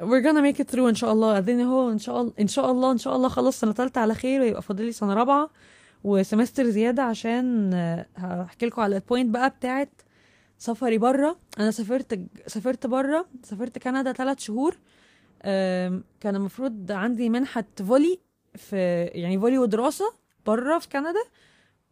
we're 0.00 0.22
gonna 0.24 0.52
make 0.52 0.58
it 0.64 0.72
through 0.74 0.78
إن 0.78 0.94
شاء 0.94 1.12
الله. 1.12 1.38
اديني 1.38 1.64
هو 1.64 1.90
إن 1.90 1.98
شاء 1.98 2.20
الله 2.20 2.32
إن 2.40 2.46
شاء 2.46 2.70
الله 2.70 2.92
إن 2.92 2.98
شاء 2.98 3.16
الله 3.16 3.28
خلص 3.28 3.60
سنة 3.60 3.72
ثالثه 3.72 4.00
على 4.00 4.14
خير 4.14 4.40
ويبقى 4.40 4.62
فاضل 4.62 4.84
لي 4.84 4.92
سنة 4.92 5.14
رابعة 5.14 5.50
و 6.04 6.11
semester 6.11 6.64
زيادة 6.64 7.02
عشان 7.02 7.74
هحكي 8.16 8.66
لكم 8.66 8.82
على 8.82 8.96
ال 8.96 9.02
point 9.02 9.30
بقى 9.30 9.50
بتاعت 9.50 9.90
سفري 10.58 10.98
بره. 10.98 11.36
أنا 11.58 11.70
سافرت 11.70 12.20
سافرت 12.46 12.86
بره 12.86 13.26
سافرت 13.42 13.78
كندا 13.78 14.12
ثلاث 14.12 14.40
شهور. 14.40 14.78
كان 16.20 16.36
المفروض 16.36 16.92
عندي 16.92 17.28
منحة 17.28 17.64
volley 17.88 18.18
في 18.54 19.04
يعني 19.14 19.38
volley 19.40 19.58
ودراسة 19.58 20.04
بره 20.46 20.78
في 20.78 20.88
كندا 20.88 21.24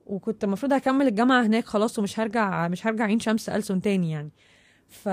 وكنت 0.07 0.45
المفروض 0.45 0.73
هكمل 0.73 1.07
الجامعة 1.07 1.43
هناك 1.47 1.65
خلاص 1.65 1.99
ومش 1.99 2.21
هرجع 2.21 2.69
مش 2.69 2.87
هرجع 2.87 3.05
عين 3.05 3.21
شمس 3.21 3.49
ألسن 3.49 3.81
تاني 3.81 4.11
يعني. 4.11 4.31
ف 4.89 5.09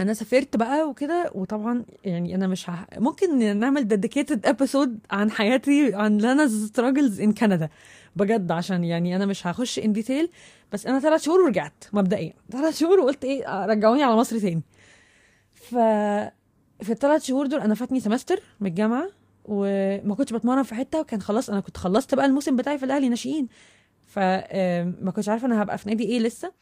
أنا 0.00 0.14
سافرت 0.14 0.56
بقى 0.56 0.88
وكده 0.88 1.30
وطبعا 1.34 1.84
يعني 2.04 2.34
أنا 2.34 2.46
مش 2.46 2.70
ه... 2.70 2.86
ممكن 2.98 3.58
نعمل 3.58 3.88
dedicated 3.88 4.46
episode 4.46 4.98
عن 5.10 5.30
حياتي 5.30 5.94
عن 5.94 6.18
Lana 6.18 6.48
struggles 6.48 7.20
in 7.20 7.32
Canada 7.32 7.68
بجد 8.16 8.50
عشان 8.52 8.84
يعني 8.84 9.16
أنا 9.16 9.26
مش 9.26 9.46
هخش 9.46 9.78
in 9.78 9.92
detail 9.92 10.30
بس 10.72 10.86
أنا 10.86 11.00
ثلاث 11.00 11.22
شهور 11.22 11.40
ورجعت 11.40 11.84
مبدئيا. 11.92 12.32
ثلاث 12.52 12.78
شهور 12.78 13.00
وقلت 13.00 13.24
إيه 13.24 13.66
رجعوني 13.66 14.02
على 14.02 14.16
مصر 14.16 14.38
تاني. 14.38 14.62
ف 15.54 15.74
في 16.84 16.92
الثلاث 16.92 17.24
شهور 17.24 17.46
دول 17.46 17.60
أنا 17.60 17.74
فاتني 17.74 18.00
semester 18.00 18.40
من 18.60 18.66
الجامعة 18.66 19.08
وما 19.44 20.14
كنتش 20.14 20.32
بتمرن 20.32 20.62
في 20.62 20.74
حتة 20.74 21.00
وكان 21.00 21.20
خلاص 21.22 21.50
أنا 21.50 21.60
كنت 21.60 21.76
خلصت 21.76 22.14
بقى 22.14 22.26
الموسم 22.26 22.56
بتاعي 22.56 22.78
في 22.78 22.84
الأهلي 22.84 23.08
ناشئين. 23.08 23.48
فما 24.06 25.10
كنتش 25.16 25.28
عارفة 25.28 25.46
أنا 25.46 25.62
هبقى 25.62 25.78
في 25.78 25.88
نادي 25.88 26.04
إيه 26.04 26.18
لسه. 26.20 26.52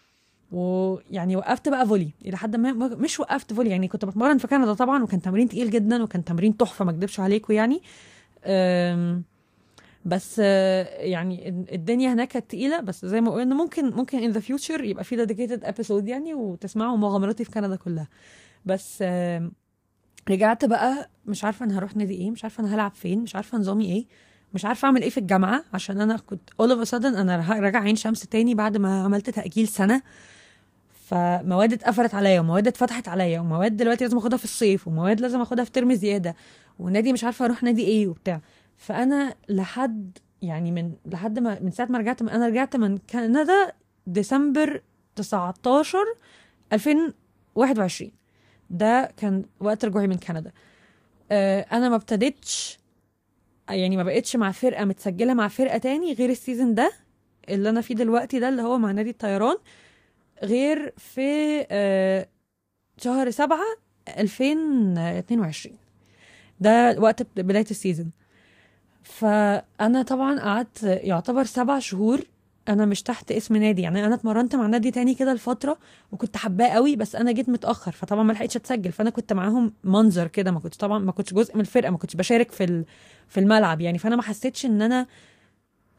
ويعني 0.52 1.36
وقفت 1.36 1.68
بقى 1.68 1.86
volley 1.86 2.10
إلى 2.26 2.36
حد 2.36 2.56
ما 2.56 2.72
مش 2.72 3.20
وقفت 3.20 3.52
volley 3.52 3.70
يعني 3.70 3.88
كنت 3.88 4.04
بتمرن 4.04 4.38
في 4.38 4.46
كندا 4.46 4.74
طبعا 4.74 5.02
وكان 5.02 5.22
تمرين 5.22 5.48
تقيل 5.48 5.70
جدا 5.70 6.02
وكان 6.02 6.24
تمرين 6.24 6.56
تحفة 6.56 6.84
ما 6.84 6.90
أكدبش 6.90 7.20
عليكم 7.20 7.52
يعني. 7.52 7.82
بس 10.04 10.38
يعني 10.38 11.48
الدنيا 11.72 12.12
هناك 12.12 12.28
كانت 12.28 12.50
تقيلة 12.50 12.80
بس 12.80 13.06
زي 13.06 13.20
ما 13.20 13.30
قلنا 13.30 13.54
ممكن 13.54 13.90
ممكن 13.90 14.18
in 14.18 14.30
the 14.30 14.40
future 14.40 14.84
يبقى 14.84 15.04
في 15.04 15.16
dedicated 15.16 15.64
episode 15.64 16.08
يعني 16.08 16.34
وتسمعوا 16.34 16.96
مغامراتي 16.96 17.44
في 17.44 17.50
كندا 17.50 17.76
كلها. 17.76 18.08
بس 18.66 19.04
رجعت 20.30 20.64
بقى 20.64 21.10
مش 21.26 21.44
عارفة 21.44 21.64
أنا 21.66 21.78
هروح 21.78 21.96
نادي 21.96 22.14
إيه 22.14 22.30
مش 22.30 22.44
عارفة 22.44 22.64
أنا 22.64 22.74
هلعب 22.74 22.92
فين 22.94 23.18
مش 23.20 23.36
عارفة 23.36 23.58
نظامي 23.58 23.86
إيه 23.86 24.06
مش 24.54 24.64
عارفة 24.64 24.86
أعمل 24.86 25.02
إيه 25.02 25.10
في 25.10 25.18
الجامعة 25.18 25.64
عشان 25.74 26.00
أنا 26.00 26.16
كنت 26.16 26.50
of 26.50 26.86
a 26.88 26.90
sudden 26.90 27.04
أنا 27.04 27.60
راجع 27.60 27.80
عين 27.80 27.96
شمس 27.96 28.20
تاني 28.20 28.54
بعد 28.54 28.76
ما 28.76 29.02
عملت 29.04 29.30
تأجيل 29.30 29.68
سنة. 29.68 30.02
فمواد 31.08 31.72
اتقفلت 31.72 32.14
عليا 32.14 32.40
ومواد 32.40 32.66
اتفتحت 32.68 33.08
عليا 33.08 33.40
ومواد 33.40 33.76
دلوقتي 33.76 34.04
لازم 34.04 34.16
آخدها 34.18 34.38
في 34.38 34.44
الصيف 34.44 34.88
ومواد 34.88 35.20
لازم 35.20 35.40
آخدها 35.40 35.64
في 35.64 35.70
ترم 35.70 35.94
زيادة 35.94 36.36
ونادي 36.78 37.12
مش 37.12 37.24
عارفة 37.24 37.44
أروح 37.44 37.62
نادي 37.62 37.84
إيه 37.84 38.06
وبتاع. 38.06 38.40
فأنا 38.76 39.34
لحد 39.48 40.18
يعني 40.42 40.70
من 40.72 40.92
لحد 41.06 41.38
ما 41.38 41.58
من 41.60 41.70
ساعة 41.70 41.86
ما 41.86 41.98
رجعت 41.98 42.22
من 42.22 42.28
أنا 42.28 42.46
رجعت 42.46 42.76
من 42.76 42.98
كندا 42.98 43.72
ديسمبر 44.06 44.82
19 45.16 45.98
2021 46.72 48.10
ده 48.72 49.12
كان 49.16 49.44
وقت 49.60 49.84
رجوعي 49.84 50.06
من 50.06 50.16
كندا. 50.16 50.52
آه، 51.32 51.60
أنا 51.72 51.88
ما 51.88 51.96
ابتديتش 51.96 52.78
يعني 53.70 53.96
ما 53.96 54.02
بقتش 54.02 54.36
مع 54.36 54.52
فرقة 54.52 54.84
متسجلة 54.84 55.34
مع 55.34 55.48
فرقة 55.48 55.78
تاني 55.78 56.12
غير 56.12 56.30
ال 56.30 56.36
season 56.36 56.74
ده 56.74 56.92
اللي 57.48 57.70
أنا 57.70 57.80
فيه 57.80 57.94
دلوقتي 57.94 58.38
ده 58.38 58.48
اللي 58.48 58.62
هو 58.62 58.78
مع 58.78 58.92
نادي 58.92 59.10
الطيران 59.10 59.56
غير 60.42 60.92
في 60.96 61.20
آه، 61.70 62.28
شهر 62.98 63.30
سبعة 63.30 63.64
2022 64.18 65.76
ده 66.60 66.96
وقت 67.00 67.22
بداية 67.40 67.66
ال 67.70 67.75
season. 67.75 68.10
فأنا 69.02 70.02
طبعا 70.02 70.40
قعدت 70.40 70.82
يعتبر 70.82 71.44
سبع 71.44 71.78
شهور 71.78 72.20
أنا 72.68 72.86
مش 72.86 73.02
تحت 73.02 73.32
اسم 73.32 73.56
نادي 73.56 73.82
يعني 73.82 74.06
أنا 74.06 74.14
اتمرنت 74.14 74.56
مع 74.56 74.66
نادي 74.66 74.90
تاني 74.90 75.14
كده 75.14 75.34
لفترة 75.34 75.78
وكنت 76.12 76.36
حباه 76.36 76.68
قوي 76.68 76.96
بس 76.96 77.16
أنا 77.16 77.32
جيت 77.32 77.48
متأخر 77.48 77.92
فطبعا 77.92 78.22
ما 78.22 78.32
لحقتش 78.32 78.56
أتسجل 78.56 78.92
فأنا 78.92 79.10
كنت 79.10 79.32
معاهم 79.32 79.72
منظر 79.84 80.26
كده 80.28 80.50
ما 80.50 80.60
كنتش 80.60 80.76
طبعا 80.76 80.98
ما 80.98 81.12
كنتش 81.12 81.34
جزء 81.34 81.54
من 81.54 81.60
الفرقة 81.60 81.90
ما 81.90 81.98
كنتش 81.98 82.16
بشارك 82.16 82.50
في 82.52 82.84
في 83.28 83.40
الملعب 83.40 83.80
يعني. 83.80 83.98
فأنا 83.98 84.16
ما 84.16 84.22
حسيتش 84.22 84.66
إن 84.66 84.82
أنا 84.82 85.06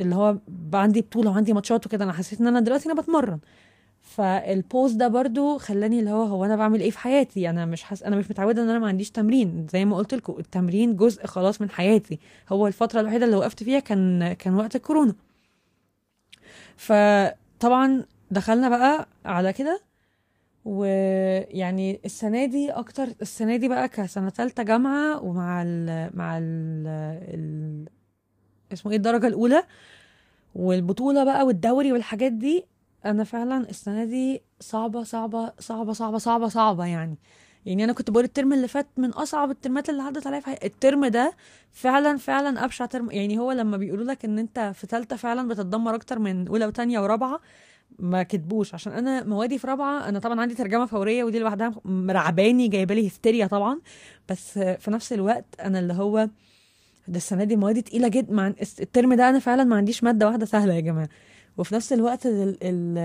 اللي 0.02 0.16
هو 0.16 0.38
عندي 0.74 1.02
بطولة 1.02 1.32
وعندي 1.32 1.54
ماتشات 1.54 1.86
وكده 1.86 2.04
أنا 2.06 2.14
حسيت 2.14 2.42
إن 2.42 2.48
أنا 2.48 2.60
دلوقتي 2.60 2.92
أنا 2.92 3.02
بتمرن. 3.02 3.40
فالبوست 4.02 4.96
ده 4.96 5.08
برضو 5.08 5.58
خلاني 5.58 6.00
اللي 6.00 6.12
هو 6.12 6.24
هو 6.24 6.46
أنا 6.46 6.56
بعمل 6.56 6.82
إيه 6.82 6.92
في 6.92 7.00
حياتي؟ 7.00 7.50
أنا 7.50 7.66
مش 7.66 7.84
حس... 7.84 8.04
أنا 8.04 8.16
مش 8.16 8.30
متعودة 8.32 8.64
إن 8.64 8.70
أنا 8.70 8.80
ما 8.80 8.88
عنديش 8.88 9.12
تمرين. 9.12 9.68
زي 9.74 9.86
ما 9.86 9.98
قلت 9.98 10.14
لكم 10.14 10.36
التمرين 10.40 10.96
جزء 10.96 11.26
خلاص 11.28 11.62
من 11.62 11.70
حياتي. 11.70 12.20
هو 12.50 12.68
الفترة 12.68 13.00
الوحيدة 13.00 13.26
اللي 13.26 13.36
وقفت 13.38 13.64
فيها 13.64 13.80
كان 13.80 14.34
كان 14.34 14.56
وقت 14.56 14.76
الكورونا. 14.76 15.16
فطبعا 16.78 18.06
دخلنا 18.32 18.70
بقى 18.70 19.08
على 19.26 19.54
كده 19.54 19.82
ويعني 20.66 22.00
السنة 22.06 22.46
دي 22.46 22.72
أكتر 22.72 23.08
السنة 23.22 23.56
دي 23.56 23.68
بقى 23.68 23.90
كسنة 23.90 24.30
ثالثه 24.30 24.64
جامعة 24.64 25.24
ومع 25.24 25.62
ال 25.66 26.10
مع 26.18 26.38
ال 26.38 26.88
ال 27.34 27.86
اسمه 28.74 28.92
إيه 28.92 28.98
الدرجة 28.98 29.28
الأولى 29.28 29.64
والبطولة 30.56 31.24
بقى 31.24 31.46
والدوري 31.46 31.92
والحاجات 31.94 32.32
دي 32.32 32.66
أنا 33.06 33.24
فعلا 33.24 33.70
السنة 33.70 34.06
دي 34.06 34.42
صعبة 34.60 35.04
صعبة 35.04 35.54
صعبة 35.60 35.94
صعبة 35.94 36.18
صعبة 36.18 36.48
صعبة 36.48 36.86
يعني. 36.86 37.18
يعني 37.66 37.84
أنا 37.84 37.94
كنت 37.94 38.10
بقول 38.12 38.24
ال 38.24 38.30
term 38.30 38.54
اللي 38.54 38.68
فات 38.68 38.88
من 38.98 39.10
أصعب 39.10 39.52
ال 39.52 39.58
termات 39.58 39.90
اللي 39.90 40.02
عدت 40.04 40.28
عليا 40.28 40.40
في 40.40 40.46
حياتي 40.46 40.68
ال 40.68 40.75
term 40.75 41.06
ده 41.06 41.34
فعلا 41.74 42.18
فعلا 42.18 42.66
أبشع 42.66 42.86
term 42.86 43.12
يعني 43.12 43.40
هو 43.40 43.52
لما 43.52 43.78
بيقولوا 43.78 44.06
لك 44.06 44.26
إن 44.26 44.40
أنت 44.40 44.72
في 44.76 44.88
ثالثه 44.88 45.16
فعلا 45.16 45.48
بتتدمر 45.48 45.96
أكتر 45.96 46.20
من 46.20 46.48
أولى 46.48 46.66
وثانيه 46.66 47.00
ورابعة 47.00 47.40
ما 48.00 48.24
كدبوش 48.24 48.74
عشان 48.74 48.94
أنا 48.94 49.24
موادي 49.24 49.58
في 49.58 49.68
رابعة 49.68 50.10
أنا 50.10 50.20
طبعا 50.20 50.42
عندي 50.42 50.56
ترجمة 50.56 50.86
فورية 50.86 51.24
ودي 51.24 51.40
لوحدها 51.40 51.74
مرعباني 51.86 52.68
جايبه 52.68 52.96
لي 52.96 53.08
هستيريا 53.08 53.48
طبعا. 53.48 53.80
بس 54.30 54.60
في 54.60 54.92
نفس 54.92 55.14
الوقت 55.14 55.46
أنا 55.60 55.80
اللي 55.80 55.94
هو 55.94 56.30
ده 57.08 57.18
السنة 57.18 57.44
دي 57.44 57.56
مواد 57.56 57.84
تقيلة 57.84 58.08
جدا 58.08 58.34
مع 58.34 58.48
ال 58.82 58.88
term 58.88 59.14
ده 59.14 59.30
أنا 59.30 59.40
فعلا 59.40 59.64
ما 59.64 59.76
عنديش 59.76 60.04
مادة 60.04 60.28
واحدة 60.28 60.46
سهلة 60.46 60.74
يا 60.74 60.80
جماعة. 60.80 61.10
وفي 61.58 61.76
نفس 61.76 61.94
الوقت 61.94 62.26
ال- 62.26 62.58
ال- 62.64 62.98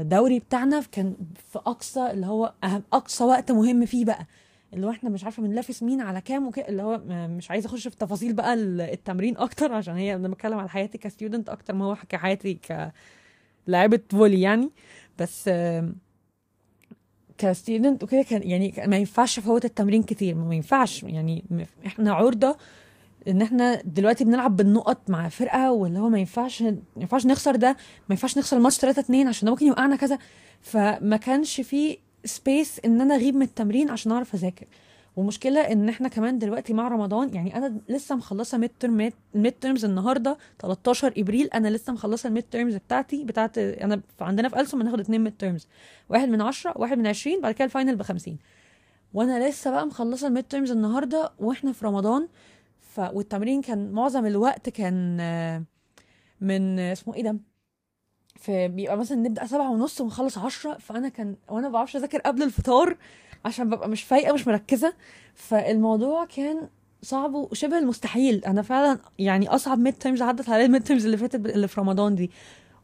الدوري 0.00 0.38
بتاعنا 0.38 0.82
كان 0.92 1.14
في 1.52 1.58
أقصى 1.58 2.10
اللي 2.10 2.26
هو 2.26 2.52
أهم 2.64 2.82
أقصى 2.92 3.24
وقت 3.24 3.52
مهم 3.52 3.86
فيه 3.86 4.04
بقى. 4.04 4.26
اللي 4.74 4.86
هو 4.86 4.90
إحنا 4.90 5.10
مش 5.10 5.24
عارفة 5.24 5.42
بننافس 5.42 5.82
مين 5.82 6.00
على 6.00 6.20
كام 6.20 6.46
وكده 6.48 6.68
اللي 6.68 6.82
هو 6.82 7.00
مش 7.08 7.50
عايزة 7.50 7.66
أخش 7.66 7.88
في 7.88 7.96
تفاصيل 7.96 8.32
بقى 8.32 8.54
ال- 8.54 8.80
التمرين 8.80 9.36
أكتر 9.36 9.72
عشان 9.72 9.94
هي 9.94 10.14
أنا 10.14 10.28
بتكلم 10.28 10.58
على 10.58 10.68
حياتي 10.68 10.98
ك 10.98 11.04
student 11.04 11.48
أكتر 11.48 11.74
ما 11.74 11.84
هو 11.84 11.96
كحياتي 12.08 12.58
كلاعبة 13.66 14.00
فولي 14.10 14.40
يعني. 14.40 14.70
بس 15.18 15.50
ك 17.38 17.46
student 17.46 18.02
وكده 18.02 18.22
كان 18.22 18.42
يعني 18.48 18.74
ما 18.86 18.96
ينفعش 18.96 19.38
افوت 19.38 19.64
التمرين 19.64 20.02
كتير 20.02 20.34
ما 20.34 20.54
ينفعش 20.54 21.02
يعني 21.02 21.44
إحنا 21.86 22.12
عرضة 22.12 22.56
إن 23.28 23.42
إحنا 23.42 23.82
دلوقتي 23.84 24.24
بنلعب 24.24 24.56
بالنقط 24.56 25.10
مع 25.10 25.28
فرقة 25.28 25.72
واللي 25.72 25.98
هو 25.98 26.08
ما 26.08 26.18
ينفعش 26.18 26.62
ما 26.62 26.76
ينفعش 26.96 27.26
نخسر 27.26 27.56
ده 27.56 27.68
ما 27.70 27.76
ينفعش 28.10 28.38
نخسر 28.38 28.56
الماتش 28.56 28.78
3 28.78 29.00
2 29.00 29.28
عشان 29.28 29.46
ده 29.46 29.52
ممكن 29.52 29.66
يوقعنا 29.66 29.96
كذا. 29.96 30.18
فما 30.60 31.16
كانش 31.16 31.60
في 31.60 31.98
space 32.24 32.80
إن 32.84 33.00
أنا 33.00 33.14
أغيب 33.14 33.34
من 33.36 33.42
التمرين 33.42 33.90
عشان 33.90 34.12
أعرف 34.12 34.34
أذاكر. 34.34 34.66
ومشكلة 35.16 35.60
إن 35.60 35.88
إحنا 35.88 36.08
كمان 36.08 36.38
دلوقتي 36.38 36.72
مع 36.72 36.88
رمضان 36.88 37.34
يعني 37.34 37.56
أنا 37.56 37.74
لسه 37.88 38.14
مخلصة 38.16 38.58
midterm 38.58 39.10
midterms 39.34 39.84
النهارده 39.84 40.38
13 40.58 41.12
إبريل 41.16 41.46
أنا 41.54 41.68
لسه 41.68 41.92
مخلصة 41.92 42.26
ال 42.28 42.44
midterms 42.50 42.74
بتاعتي 42.74 43.24
بتاعت 43.24 43.58
أنا 43.58 44.00
عندنا 44.20 44.48
في 44.48 44.60
ألسن 44.60 44.78
بناخد 44.78 45.00
اتنين 45.00 45.20
midterms 45.24 45.66
واحد 46.08 46.28
من 46.28 46.40
10 46.40 46.72
واحد 46.78 46.98
من 46.98 47.06
20 47.06 47.40
بعد 47.40 47.54
كده 47.54 47.64
ال 47.64 47.69
final 47.69 47.96
ب 47.96 48.02
50 48.02 48.36
وأنا 49.14 49.48
لسه 49.48 49.70
بقى 49.70 49.86
مخلصة 49.86 50.26
ال 50.26 50.44
midterms 50.48 50.70
النهارده 50.70 51.30
وإحنا 51.38 51.72
في 51.72 51.84
رمضان 51.86 52.28
والتمرين 53.14 53.62
كان 53.62 53.92
معظم 53.92 54.26
الوقت 54.26 54.68
كان 54.68 55.18
آه، 55.20 55.64
من 56.40 56.78
آه، 56.78 56.92
اسمه 56.92 57.14
إيه 57.14 57.22
ده؟ 57.22 57.36
في 58.36 58.68
بيبقى 58.68 58.96
مثلا 58.96 59.18
نبدأ 59.18 59.46
سبعة 59.46 59.70
ونص 59.70 60.00
ونخلص 60.00 60.38
عشرة 60.38 60.78
فأنا 60.78 61.08
كان 61.08 61.36
وأنا 61.48 61.68
ما 61.68 61.72
بعرفش 61.72 61.96
أذاكر 61.96 62.18
قبل 62.20 62.42
الفطار 62.42 62.96
عشان 63.44 63.70
ببقى 63.70 63.88
مش 63.88 64.02
فايقة 64.02 64.32
مش 64.34 64.46
مركزة. 64.48 64.94
فالموضوع 65.34 66.24
كان 66.24 66.68
صعب 67.02 67.34
وشبه 67.34 67.78
المستحيل. 67.78 68.44
أنا 68.44 68.62
فعلا 68.62 68.98
يعني 69.18 69.48
أصعب 69.48 69.78
midterms 69.78 70.22
عدت 70.22 70.48
عليا 70.48 70.66
ال 70.66 70.82
midterms 70.82 71.04
اللي 71.04 71.16
فاتت 71.16 71.34
اللي 71.46 71.68
في 71.68 71.80
رمضان 71.80 72.14
دي. 72.14 72.30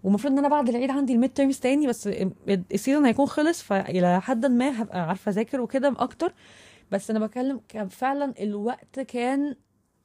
ومفروض 0.05 0.33
إن 0.33 0.39
أنا 0.39 0.49
بعد 0.49 0.69
العيد 0.69 0.91
عندي 0.91 1.13
ال 1.13 1.31
midterms 1.31 1.59
تاني 1.59 1.87
بس 1.87 2.09
ال 2.49 2.57
season 2.57 3.07
هيكون 3.07 3.27
خلص 3.27 3.63
فإلى 3.63 4.21
حد 4.21 4.47
ما 4.47 4.83
هبقى 4.83 5.09
عارفة 5.09 5.31
أذاكر 5.31 5.61
وكده 5.61 5.95
أكتر. 5.99 6.33
بس 6.93 7.11
أنا 7.11 7.27
بتكلم 7.27 7.61
كان 7.69 7.89
فعلا 7.89 8.35
الوقت 8.41 9.01
كان 9.01 9.57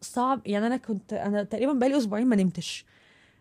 صعب. 0.01 0.41
يعني 0.45 0.67
أنا 0.67 0.77
كنت 0.77 1.13
أنا 1.13 1.43
تقريبا 1.43 1.73
بقالي 1.73 1.97
أسبوعين 1.97 2.27
ما 2.27 2.35
نمتش 2.35 2.85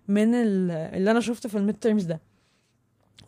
من 0.09 0.35
ال- 0.35 0.71
اللي 0.71 1.11
أنا 1.11 1.21
شفته 1.21 1.49
في 1.49 1.59
ال 1.59 1.75
midterms 1.75 2.05
ده. 2.05 2.21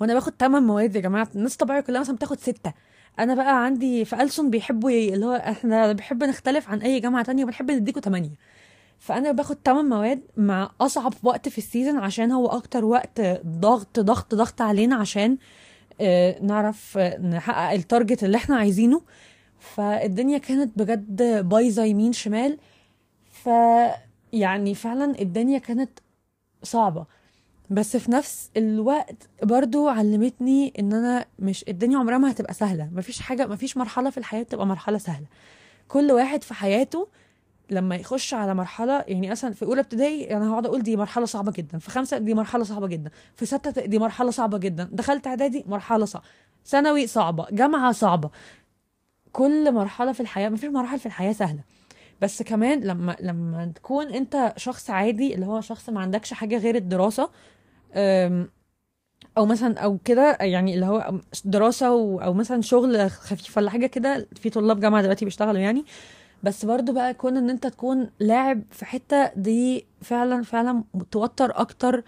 وأنا 0.00 0.14
باخد 0.14 0.32
8 0.38 0.66
مواد 0.66 0.96
يا 0.96 1.00
جماعة. 1.00 1.28
الناس 1.36 1.56
طبيعيه 1.56 1.80
كلها 1.80 2.00
مثلا 2.00 2.16
بتاخد 2.16 2.40
ستة. 2.40 2.72
أنا 3.18 3.34
بقى 3.34 3.64
عندي 3.64 4.04
في 4.04 4.22
ألسن 4.22 4.50
بيحبوا 4.50 4.90
اللي 4.90 5.26
هو 5.26 5.32
إحنا 5.34 5.92
بنحب 5.92 6.24
نختلف 6.24 6.68
عن 6.70 6.78
أي 6.82 7.00
جامعة 7.00 7.24
تانية 7.24 7.44
وبنحب 7.44 7.70
نديكوا 7.70 8.00
8 8.02 8.30
فأنا 8.98 9.32
باخد 9.32 9.56
8 9.64 9.88
مواد 9.88 10.22
مع 10.36 10.70
أصعب 10.80 11.12
وقت 11.22 11.48
في 11.48 11.58
ال 11.58 11.64
season 11.64 11.98
عشان 11.98 12.32
هو 12.32 12.46
أكتر 12.46 12.84
وقت 12.84 13.20
ضغط 13.46 14.00
ضغط 14.00 14.34
ضغط 14.34 14.62
علينا 14.62 14.96
عشان 14.96 15.38
آه، 16.00 16.38
نعرف 16.42 16.98
آه، 16.98 17.18
نحقق 17.18 17.70
التارجت 17.72 18.24
اللي 18.24 18.36
إحنا 18.36 18.56
عايزينه. 18.56 19.02
فالدنيا 19.60 20.38
كانت 20.38 20.78
بجد 20.78 21.22
بايظة 21.48 21.84
يمين 21.84 22.12
شمال. 22.12 22.58
ف 23.44 23.48
يعني 24.32 24.74
فعلا 24.74 25.20
الدنيا 25.20 25.58
كانت 25.58 25.90
صعبة. 26.62 27.06
بس 27.70 27.96
في 27.96 28.10
نفس 28.10 28.50
الوقت 28.56 29.28
برضو 29.42 29.88
علمتني 29.88 30.72
إن 30.78 30.92
أنا 30.92 31.24
مش 31.38 31.64
الدنيا 31.68 31.98
عمرها 31.98 32.18
ما 32.18 32.30
هتبقى 32.30 32.54
سهلة. 32.54 32.88
مفيش 32.92 33.20
حاجة 33.20 33.46
مفيش 33.46 33.76
مرحلة 33.76 34.10
في 34.10 34.18
الحياة 34.18 34.42
تبقى 34.42 34.66
مرحلة 34.66 34.98
سهلة. 34.98 35.26
كل 35.88 36.12
واحد 36.12 36.42
في 36.44 36.54
حياته 36.54 37.08
لما 37.70 37.96
يخش 37.96 38.34
على 38.34 38.54
مرحلة 38.54 39.04
يعني 39.08 39.30
مثلا 39.30 39.52
في 39.52 39.64
أولى 39.64 39.80
ابتدائي 39.80 40.36
أنا 40.36 40.50
هقعد 40.50 40.66
أقول 40.66 40.82
دي 40.82 40.96
مرحلة 40.96 41.26
صعبة 41.26 41.52
جدا 41.52 41.78
في 41.78 41.90
خمسة 41.90 42.18
دي 42.18 42.34
مرحلة 42.34 42.64
صعبة 42.64 42.86
جدا 42.86 43.10
في 43.36 43.46
ستة 43.46 43.86
دي 43.86 43.98
مرحلة 43.98 44.30
صعبة 44.30 44.58
جدا 44.58 44.88
دخلت 44.92 45.26
إعدادي 45.26 45.64
مرحلة 45.66 46.04
صعبة 46.04 46.24
ثانوي 46.66 47.06
صعبة 47.06 47.46
جامعة 47.52 47.92
صعبة. 47.92 48.30
كل 49.32 49.72
مرحلة 49.72 50.12
في 50.12 50.20
الحياة 50.20 50.48
مفيش 50.48 50.70
مراحل 50.70 50.98
في 50.98 51.06
الحياة 51.06 51.32
سهلة. 51.32 51.60
بس 52.22 52.42
كمان 52.42 52.80
لما 52.80 53.16
لما 53.20 53.72
تكون 53.74 54.06
انت 54.06 54.52
شخص 54.56 54.90
عادي 54.90 55.34
اللي 55.34 55.46
هو 55.46 55.60
شخص 55.60 55.90
ما 55.90 56.00
عندكش 56.00 56.32
حاجة 56.32 56.58
غير 56.58 56.74
الدراسة 56.76 57.30
أو 59.38 59.46
مثلا 59.46 59.78
أو 59.78 59.98
كده 60.04 60.38
يعني 60.40 60.74
اللي 60.74 60.86
هو 60.86 61.20
دراسة 61.44 61.86
أو, 61.86 62.32
مثلا 62.34 62.60
شغل 62.62 63.10
خفيف 63.10 63.56
ولا 63.56 63.70
حاجة 63.70 63.86
كده 63.86 64.28
في 64.36 64.50
طلاب 64.50 64.80
جامعة 64.80 65.02
دلوقتي 65.02 65.24
بيشتغلوا 65.24 65.60
يعني. 65.60 65.84
بس 66.42 66.64
برضو 66.64 66.92
بقى 66.92 67.14
كون 67.14 67.36
إن 67.36 67.50
أنت 67.50 67.66
تكون 67.66 68.10
لاعب 68.20 68.62
في 68.70 68.84
حتة 68.84 69.26
دي 69.36 69.86
فعلا 70.02 70.42
فعلا 70.42 70.84
توتر 71.10 71.60
أكتر 71.60 72.02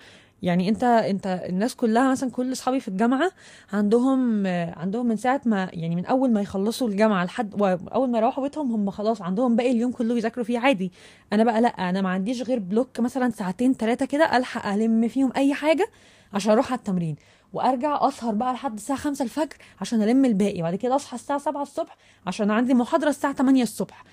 يعني 0.44 0.68
انت 0.68 0.84
انت 0.84 1.26
الناس 1.48 1.74
كلها 1.76 2.10
مثلا 2.10 2.30
كل 2.30 2.52
أصحابي 2.52 2.80
في 2.80 2.88
الجامعة 2.88 3.30
عندهم 3.72 4.46
عندهم 4.76 5.06
من 5.06 5.16
ساعة 5.16 5.40
ما 5.46 5.70
يعني 5.72 5.96
من 5.96 6.06
أول 6.06 6.32
ما 6.32 6.40
يخلصوا 6.40 6.88
الجامعة 6.88 7.24
لحد 7.24 7.62
أول 7.94 8.10
ما 8.10 8.18
يروحوا 8.18 8.42
بيتهم 8.44 8.72
هم 8.72 8.90
خلاص 8.90 9.22
عندهم 9.22 9.56
باقي 9.56 9.70
اليوم 9.70 9.92
كله 9.92 10.16
يذاكروا 10.16 10.44
فيه 10.44 10.58
عادي. 10.58 10.92
أنا 11.32 11.44
بقى 11.44 11.60
لأ 11.60 11.68
أنا 11.68 12.00
ما 12.00 12.08
عنديش 12.08 12.42
غير 12.42 12.58
بلوك 12.58 13.00
مثلا 13.00 13.30
ساعتين 13.30 13.72
ثلاثة 13.74 14.06
كده 14.06 14.36
ألحق 14.36 14.66
ألم 14.66 15.08
فيهم 15.08 15.32
أي 15.36 15.54
حاجة 15.54 15.86
عشان 16.32 16.52
أروح 16.52 16.72
على 16.72 16.78
التمرين 16.78 17.16
وأرجع 17.52 18.08
أسهر 18.08 18.34
بقى 18.34 18.52
لحد 18.52 18.74
الساعة 18.74 18.98
5 18.98 19.22
الفجر 19.22 19.56
عشان 19.80 20.02
ألم 20.02 20.24
الباقي 20.24 20.62
بعد 20.62 20.74
كده 20.74 20.96
أصحى 20.96 21.14
الساعة 21.14 21.38
7 21.38 21.62
الصبح 21.62 21.96
عشان 22.26 22.50
عندي 22.50 22.74
محاضرة 22.74 23.08
الساعة 23.08 23.32
8 23.34 23.62
الصبح. 23.62 24.04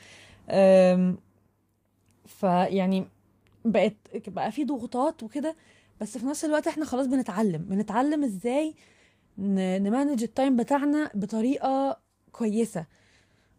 فيعني 2.25 3.07
بقت 3.65 3.93
بقى 4.27 4.51
في 4.51 4.65
ضغوطات 4.65 5.23
وكده 5.23 5.55
بس 6.01 6.17
في 6.17 6.25
نفس 6.25 6.45
الوقت 6.45 6.67
إحنا 6.67 6.85
خلاص 6.85 7.07
بنتعلم. 7.07 7.65
بنتعلم 7.69 8.23
إزاي 8.23 8.73
ن 9.37 9.50
manage 9.50 10.23
ال 10.23 10.30
time 10.30 10.55
بتاعنا 10.55 11.09
بطريقة 11.13 11.97
كويسة. 12.31 12.85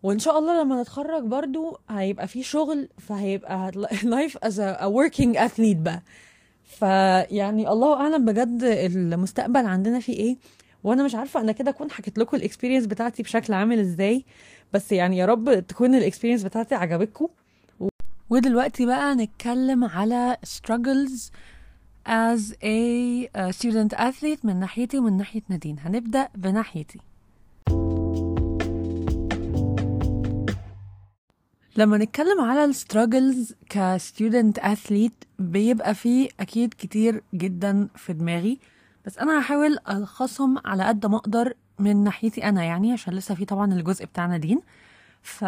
وان 0.02 0.18
شاء 0.18 0.38
الله 0.38 0.62
لما 0.62 0.82
نتخرج 0.82 1.22
برضو 1.22 1.78
هيبقى 1.90 2.28
في 2.28 2.42
شغل 2.42 2.88
فهيبقى 2.98 3.70
life 4.04 4.36
as 4.36 4.60
a 4.60 4.92
working 4.92 5.36
athlete 5.36 5.76
بقى. 5.76 6.02
فيعني 6.64 7.68
الله 7.68 7.94
أعلم 7.94 8.24
بجد 8.24 8.62
المستقبل 8.62 9.66
عندنا 9.66 10.00
فيه 10.00 10.16
إيه. 10.16 10.36
وأنا 10.84 11.04
مش 11.04 11.14
عارفة 11.14 11.40
أنا 11.40 11.52
كده 11.52 11.70
أكون 11.70 11.90
حكيت 11.90 12.18
لكم 12.18 12.36
ال 12.36 12.41
experience 12.41 12.86
بتاعتي 12.86 13.22
بشكل 13.22 13.52
عامل 13.52 13.78
إزاي. 13.78 14.24
بس 14.72 14.92
يعني 14.92 15.16
يا 15.18 15.26
رب 15.26 15.66
تكون 15.66 15.94
ال 15.94 15.99
experience 15.99 16.42
بتاعتي 16.42 16.74
عجبتكم. 16.74 17.28
ودلوقتي 18.30 18.86
بقى 18.86 19.14
نتكلم 19.14 19.84
على 19.84 20.36
struggles 20.46 21.30
as 22.06 22.54
a 22.62 23.50
student 23.52 23.92
athlete 23.98 24.44
من 24.44 24.60
ناحيتي 24.60 24.98
ومن 24.98 25.16
ناحية 25.16 25.42
نادين. 25.48 25.76
هنبدأ 25.78 26.28
بناحيتي. 26.34 26.98
لما 31.76 31.98
نتكلم 31.98 32.40
على 32.40 32.64
ال 32.64 32.73
struggles 32.73 33.54
ك 33.70 33.81
student 33.81 34.58
athlete 34.58 35.24
بيبقى 35.38 35.94
فيه 35.94 36.28
أكيد 36.40 36.74
كتير 36.78 37.22
جدا 37.34 37.88
في 37.96 38.12
دماغي. 38.12 38.58
بس 39.06 39.18
أنا 39.18 39.40
هحاول 39.40 39.78
ألخصهم 39.90 40.58
على 40.64 40.84
قد 40.84 41.06
ما 41.06 41.16
أقدر 41.16 41.54
من 41.78 42.04
ناحيتي 42.04 42.48
أنا 42.48 42.64
يعني 42.64 42.92
عشان 42.92 43.14
لسه 43.14 43.34
في 43.34 43.44
طبعا 43.44 43.72
الجزء 43.72 44.04
بتاع 44.04 44.36
نادين 44.36 44.60
ف 45.22 45.44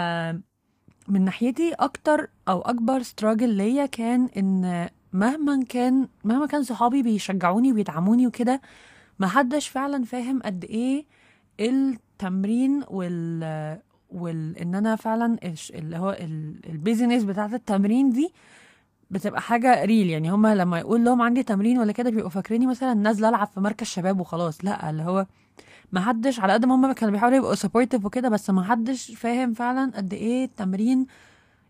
من 1.09 1.25
ناحيتي 1.25 1.73
أكتر 1.73 2.29
أو 2.49 2.61
أكبر 2.61 3.03
struggle 3.03 3.49
ليا 3.49 3.87
كان 3.87 4.29
إن 4.37 4.89
مهما 5.15 5.65
كان 5.69 6.09
مهما 6.25 6.47
كان 6.47 6.63
صحابي 6.63 7.03
بيشجعوني 7.03 7.73
وبيدعموني 7.73 8.27
وكده 8.27 8.61
ما 9.19 9.27
حدش 9.27 9.69
فعلا 9.69 10.05
فاهم 10.05 10.43
قد 10.43 10.65
إيه 10.65 11.05
التمرين 11.61 12.83
وال 12.89 13.79
وال 14.11 14.59
إن 14.59 14.75
أنا 14.75 14.97
فعلا 14.97 15.39
اللي 15.75 15.97
هو 15.99 16.17
ال 16.69 16.75
business 16.75 17.25
بتاعت 17.25 17.55
التمرين 17.55 18.11
دي 18.11 18.33
بتبقى 19.11 19.41
حاجة 19.41 19.85
real 19.85 20.11
يعني 20.11 20.31
هما 20.31 20.55
لما 20.55 20.79
يقول 20.79 21.05
لهم 21.05 21.23
عندي 21.23 21.43
تمرين 21.43 21.79
ولا 21.79 21.93
كده 21.93 22.11
بيبقوا 22.11 22.31
فاكريني 22.31 22.67
مثلا 22.67 22.95
نازله 22.95 23.29
ألعب 23.29 23.47
في 23.47 23.61
مركز 23.61 23.87
شباب 23.87 24.21
وخلاص. 24.21 24.65
لأ 24.65 24.91
اللي 24.91 25.03
هو 25.03 25.27
ما 25.93 26.01
حدش 26.01 26.41
على 26.41 26.53
قد 26.53 26.65
ما 26.65 26.75
هم 26.75 26.93
كانوا 26.93 27.13
بيحاولوا 27.13 27.39
يبقوا 27.39 27.55
supportive 27.55 28.05
وكده 28.05 28.29
بس 28.29 28.51
ما 28.51 28.63
حدش 28.65 29.15
فاهم 29.15 29.53
فعلا 29.55 29.93
قد 29.97 30.13
إيه 30.15 30.45
التمرين 30.45 31.07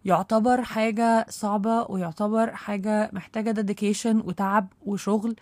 يعتبر 0.04 0.62
حاجة 0.62 1.26
صعبة 1.28 1.86
ويعتبر 1.90 2.54
حاجة 2.54 3.10
محتاجة 3.12 3.50
dedication 3.50 4.18
وتعب 4.20 4.72
وشغل 4.86 5.36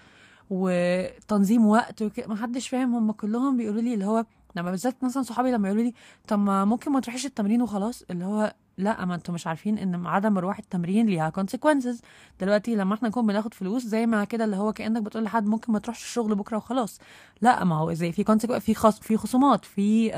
وتنظيم 0.50 1.66
وقت 1.66 2.02
وكده 2.02 2.26
ما 2.26 2.36
حدش 2.36 2.68
فاهم. 2.68 2.94
هم 2.94 3.12
كلهم 3.12 3.56
بيقولوا 3.56 3.80
لي 3.82 3.94
اللي 3.94 4.04
هو 4.04 4.24
لما 4.56 4.70
بالذات 4.70 5.04
مثلا 5.04 5.22
صحابي 5.22 5.50
لما 5.50 5.68
يقولوا 5.68 5.84
لي 5.84 5.92
طب 6.28 6.38
ما 6.38 6.64
ممكن 6.64 6.92
ما 6.92 7.00
تروحيش 7.00 7.26
التمرين 7.26 7.62
وخلاص؟ 7.62 8.04
اللي 8.10 8.24
هو 8.24 8.54
لا 8.78 9.04
ما 9.04 9.14
أنتوا 9.14 9.34
مش 9.34 9.46
عارفين 9.46 9.78
إن 9.78 10.06
عدم 10.06 10.32
مرواح 10.32 10.58
التمرين 10.58 11.06
ليها 11.06 11.32
consequences. 11.40 12.00
دلوقتي 12.40 12.74
لما 12.74 12.94
إحنا 12.94 13.08
نكون 13.08 13.26
بناخد 13.26 13.54
فلوس 13.54 13.82
زي 13.82 14.06
ما 14.06 14.24
كده 14.24 14.44
اللي 14.44 14.56
هو 14.56 14.72
كأنك 14.72 15.02
بتقول 15.02 15.24
لحد 15.24 15.46
ممكن 15.46 15.72
ما 15.72 15.78
تروحش 15.78 16.02
الشغل 16.02 16.34
بكرة 16.34 16.56
وخلاص. 16.56 16.98
لا 17.40 17.64
ما 17.64 17.76
هو 17.76 17.92
زي 17.92 18.12
في 18.12 18.24
في 18.60 18.74
في 19.00 19.16
خصومات 19.16 19.64
في 19.64 20.12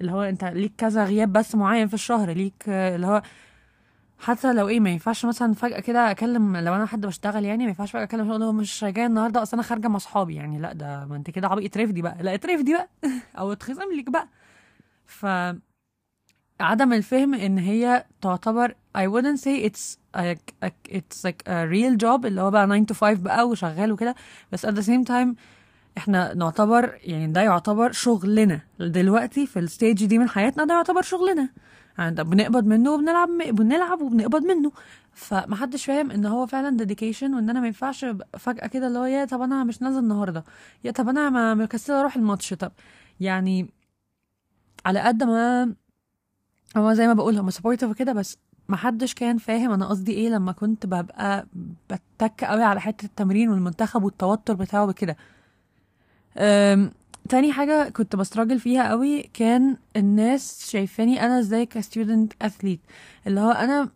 اللي 0.00 0.12
هو 0.12 0.22
انت 0.22 0.44
ليك 0.44 0.72
كذا 0.78 1.04
غياب 1.04 1.32
بس 1.32 1.54
معين 1.54 1.88
في 1.88 1.94
الشهر 1.94 2.30
ليك 2.30 2.68
اللي 2.68 3.06
هو 3.06 3.22
حتى 4.18 4.52
لو 4.52 4.68
إيه 4.68 4.80
ما 4.80 4.90
ينفعش 4.90 5.24
مثلا 5.26 5.54
فجأة 5.54 5.80
كده 5.80 6.10
أكلم 6.10 6.56
لو 6.56 6.74
أنا 6.74 6.86
حد 6.86 7.06
بشتغل 7.06 7.44
يعني 7.44 7.62
ما 7.64 7.68
ينفعش 7.68 7.90
فجأة 7.90 8.02
أكلم 8.02 8.28
شغل 8.28 8.42
هو 8.42 8.52
مش 8.52 8.84
جاي 8.84 9.06
النهارده 9.06 9.42
أصل 9.42 9.56
أنا 9.56 9.62
خارجة 9.62 9.88
مع 9.88 9.96
أصحابي 9.96 10.34
يعني. 10.34 10.58
لا 10.58 10.72
ده 10.72 11.06
ما 11.06 11.16
أنت 11.16 11.30
كده 11.30 11.48
عبي 11.48 11.66
اترفدي 11.66 12.02
بقى. 12.02 12.16
لا 12.20 12.34
اترفدي 12.34 12.72
بقى. 12.72 12.88
أو 13.38 13.52
اتخصم 13.52 13.92
لك 13.98 14.10
بقى. 14.10 14.28
ف 15.06 15.26
عدم 16.60 16.92
الفهم 16.92 17.34
إن 17.34 17.58
هي 17.58 18.04
تعتبر 18.22 18.74
I 18.98 19.00
wouldn't 19.00 19.40
say 19.40 19.68
it's 19.70 19.96
like, 20.16 20.52
it's 20.90 21.24
like 21.24 21.42
a 21.46 21.66
real 21.68 21.96
job 22.04 22.24
اللي 22.26 22.40
هو 22.40 22.50
بقى 22.50 22.66
9 22.66 22.86
to 22.86 22.92
5 22.92 23.20
بقى 23.22 23.48
وشغال 23.48 23.92
وكده. 23.92 24.14
بس 24.52 24.66
at 24.66 24.70
the 24.70 24.82
same 24.82 25.04
time 25.08 25.34
إحنا 25.98 26.34
نعتبر 26.34 26.98
يعني 27.02 27.32
ده 27.32 27.40
يعتبر 27.40 27.92
شغلنا. 27.92 28.60
دلوقتي 28.80 29.46
في 29.46 29.58
ال 29.58 29.66
stage 29.66 30.04
دي 30.06 30.18
من 30.18 30.28
حياتنا 30.28 30.64
ده 30.64 30.74
يعتبر 30.74 31.02
شغلنا. 31.02 31.48
يعني 31.98 32.14
ده 32.14 32.22
بنقبض 32.22 32.66
منه 32.66 32.90
وبنلعب 32.94 33.28
بنلعب 33.28 34.02
وبنقبض 34.02 34.42
منه. 34.42 34.72
فمحدش 35.12 35.84
فاهم 35.84 36.10
إن 36.10 36.26
هو 36.26 36.46
فعلا 36.46 36.76
dedication 36.76 37.34
وإن 37.34 37.50
أنا 37.50 37.60
ما 37.60 37.66
ينفعش 37.66 38.06
فجأة 38.38 38.66
كده 38.66 38.86
اللي 38.86 38.98
هو 38.98 39.04
يا 39.04 39.24
طب 39.24 39.40
أنا 39.42 39.64
مش 39.64 39.82
نازل 39.82 39.98
النهارده. 39.98 40.44
يا 40.84 40.90
طب 40.90 41.08
أنا 41.08 41.30
ما 41.30 41.54
مكسله 41.54 42.00
أروح 42.00 42.16
الماتش. 42.16 42.54
طب 42.54 42.72
يعني 43.20 43.70
على 44.86 45.00
قد 45.00 45.22
ما 45.22 45.72
هو 46.76 46.92
زي 46.92 47.06
ما 47.06 47.12
بقول 47.12 47.38
هم 47.38 47.50
supportive 47.50 47.90
وكده 47.90 48.12
بس 48.12 48.38
ما 48.68 48.76
حدش 48.76 49.14
كان 49.14 49.38
فاهم 49.38 49.70
أنا 49.72 49.86
قصدي 49.88 50.12
إيه 50.12 50.28
لما 50.28 50.52
كنت 50.52 50.86
ببقى 50.86 51.46
بتك 51.90 52.44
قوي 52.44 52.62
على 52.62 52.80
حتة 52.80 53.06
التمرين 53.06 53.48
والمنتخب 53.48 54.02
والتوتر 54.02 54.54
بتاعه 54.54 54.86
بكده 54.86 55.16
تاني 57.28 57.52
حاجة 57.52 57.88
كنت 57.88 58.16
ب 58.16 58.21
struggle 58.21 58.60
فيها 58.60 58.88
قوي 58.90 59.22
كان 59.22 59.76
الناس 59.96 60.70
شايفاني 60.70 61.26
أنا 61.26 61.38
إزاي 61.38 61.66
ك 61.66 61.74
student 61.74 62.32
athlete. 62.42 62.80
اللي 63.26 63.40
هو 63.40 63.50
أنا 63.50 63.88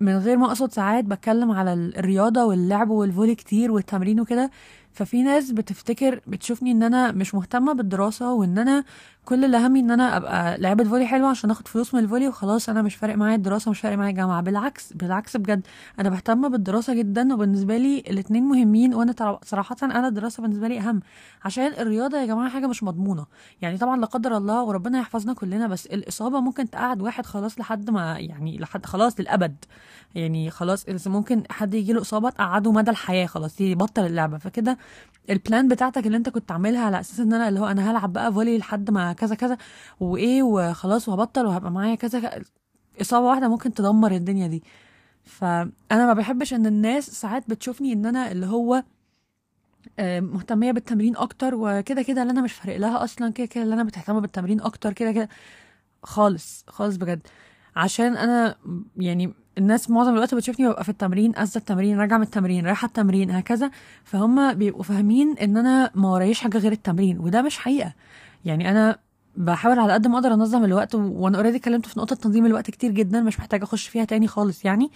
من 0.00 0.16
غير 0.16 0.36
ما 0.36 0.46
أقصد 0.46 0.72
ساعات 0.72 1.04
بتكلم 1.04 1.50
على 1.50 1.72
الرياضة 1.72 2.44
واللعب 2.44 2.90
والفولي 2.90 3.34
كتير 3.34 3.72
والتمرين 3.72 4.20
وكده. 4.20 4.50
ففي 4.92 5.22
ناس 5.22 5.50
بتفتكر 5.50 6.20
بتشوفني 6.26 6.72
إن 6.72 6.82
أنا 6.82 7.12
مش 7.12 7.34
مهتمة 7.34 7.72
بالدراسة 7.72 8.32
وإن 8.32 8.58
أنا 8.58 8.84
كل 9.28 9.44
اللي 9.44 9.56
همي 9.66 9.80
إن 9.80 9.90
أنا 9.90 10.16
أبقى 10.16 10.58
لعيبه 10.58 10.84
فولي 10.84 11.06
حلوة 11.06 11.28
عشان 11.28 11.50
آخد 11.50 11.68
فلوس 11.68 11.94
من 11.94 12.00
الفولي 12.00 12.28
وخلاص 12.28 12.68
أنا 12.68 12.82
مش 12.82 12.94
فارق 12.94 13.14
معايا 13.16 13.34
الدراسة 13.36 13.70
مش 13.70 13.80
فارق 13.80 13.96
معايا 13.96 14.10
الجامعة. 14.10 14.40
بالعكس 14.42 14.92
بالعكس 14.92 15.36
بجد 15.36 15.66
أنا 16.00 16.08
بهتم 16.08 16.48
بالدراسة 16.48 16.94
جدا 16.94 17.34
وبالنسبة 17.34 17.76
لي 17.76 17.98
الاتنين 17.98 18.44
مهمين 18.44 18.94
وأنا 18.94 19.38
صراحة 19.44 19.76
أنا 19.82 20.08
الدراسة 20.08 20.42
بالنسبة 20.42 20.68
لي 20.68 20.80
أهم. 20.80 21.00
عشان 21.44 21.66
الرياضة 21.66 22.18
يا 22.18 22.26
جماعة 22.26 22.48
حاجة 22.50 22.66
مش 22.66 22.82
مضمونة. 22.82 23.26
يعني 23.62 23.78
طبعا 23.78 23.96
لا 24.00 24.06
قدر 24.06 24.36
الله 24.36 24.62
وربنا 24.62 24.98
يحفظنا 24.98 25.32
كلنا 25.34 25.66
بس 25.66 25.86
الإصابة 25.86 26.40
ممكن 26.40 26.70
تقعد 26.70 27.02
واحد 27.02 27.26
خلاص 27.26 27.58
لحد 27.60 27.90
ما 27.90 28.18
يعني 28.18 28.58
لحد 28.58 28.86
خلاص 28.86 29.20
للأبد. 29.20 29.64
يعني 30.14 30.50
خلاص 30.50 30.86
ممكن 31.06 31.42
حد 31.50 31.74
يجي 31.74 31.92
له 31.92 32.00
إصابة 32.00 32.30
تقعده 32.30 32.72
مدى 32.72 32.90
الحياة 32.90 33.26
خلاص 33.26 33.60
يبطل 33.60 34.06
اللعبة. 34.06 34.38
فكده 34.38 34.78
البلان 35.30 35.68
بتاعتك 35.68 36.06
اللي 36.06 36.16
أنت 36.16 36.28
كنت 36.28 36.52
عاملها 36.52 36.80
على 36.84 37.00
أساس 37.00 37.20
إن 37.20 37.32
أنا 37.32 37.48
اللي 37.48 37.60
هو 37.60 37.66
أنا 37.66 37.90
هلعب 37.90 38.12
بقى 38.12 38.32
فولي 38.32 38.58
لحد 38.58 38.90
ما 38.90 39.12
كذا 39.18 39.34
كذا 39.34 39.58
وإيه 40.00 40.42
وخلاص 40.42 41.08
وهبطل 41.08 41.46
وهبقى 41.46 41.70
معايا 41.70 41.94
كذا 41.94 42.42
إصابة 43.00 43.26
واحدة 43.26 43.48
ممكن 43.48 43.74
تدمر 43.74 44.12
الدنيا 44.12 44.46
دي. 44.46 44.62
فأنا 45.24 45.72
ما 46.06 46.12
بحبش 46.12 46.54
إن 46.54 46.66
الناس 46.66 47.10
ساعات 47.10 47.50
بتشوفني 47.50 47.92
إن 47.92 48.06
أنا 48.06 48.32
اللي 48.32 48.46
هو 48.46 48.82
مهتمية 50.00 50.72
بالتمرين 50.72 51.16
أكتر 51.16 51.54
وكده 51.54 52.02
كده 52.02 52.22
اللي 52.22 52.30
أنا 52.32 52.42
مش 52.42 52.52
فارق 52.52 52.76
لها 52.76 53.04
أصلا 53.04 53.32
كده 53.32 53.46
كده 53.46 53.64
اللي 53.64 53.74
أنا 53.74 53.84
بتهتم 53.84 54.20
بالتمرين 54.20 54.60
أكتر 54.60 54.92
كده 54.92 55.12
كده 55.12 55.28
خالص 56.02 56.64
خالص 56.68 56.96
بجد. 56.96 57.20
عشان 57.76 58.16
أنا 58.16 58.56
يعني 58.96 59.34
الناس 59.58 59.90
معظم 59.90 60.12
الوقت 60.14 60.34
بتشوفني 60.34 60.68
ببقى 60.68 60.84
في 60.84 60.88
التمرين 60.88 61.32
قصة 61.32 61.58
التمرين 61.58 61.98
راجعة 62.00 62.16
من 62.16 62.22
التمرين 62.22 62.66
رايحة 62.66 62.86
التمرين 62.86 63.30
هكذا. 63.30 63.70
فهم 64.04 64.54
بيبقوا 64.54 64.82
فاهمين 64.82 65.38
إن 65.38 65.56
أنا 65.56 65.90
ما 65.94 66.08
ورايش 66.10 66.40
حاجة 66.40 66.58
غير 66.58 66.72
التمرين 66.72 67.18
وده 67.18 67.42
مش 67.42 67.58
حقيقة. 67.58 67.94
يعني 68.44 68.70
أنا 68.70 68.98
بحاول 69.38 69.78
على 69.78 69.92
قد 69.92 70.06
ما 70.06 70.14
أقدر 70.14 70.34
انظم 70.34 70.64
الوقت 70.64 70.94
وأنا 70.94 71.36
already 71.38 71.56
اتكلمت 71.56 71.86
في 71.86 71.98
نقطة 71.98 72.16
تنظيم 72.16 72.46
الوقت 72.46 72.70
كتير 72.70 72.90
جدا 72.90 73.20
مش 73.20 73.38
محتاجة 73.38 73.64
اخش 73.64 73.88
فيها 73.88 74.04
تاني 74.04 74.26
خالص 74.26 74.64
يعني. 74.64 74.90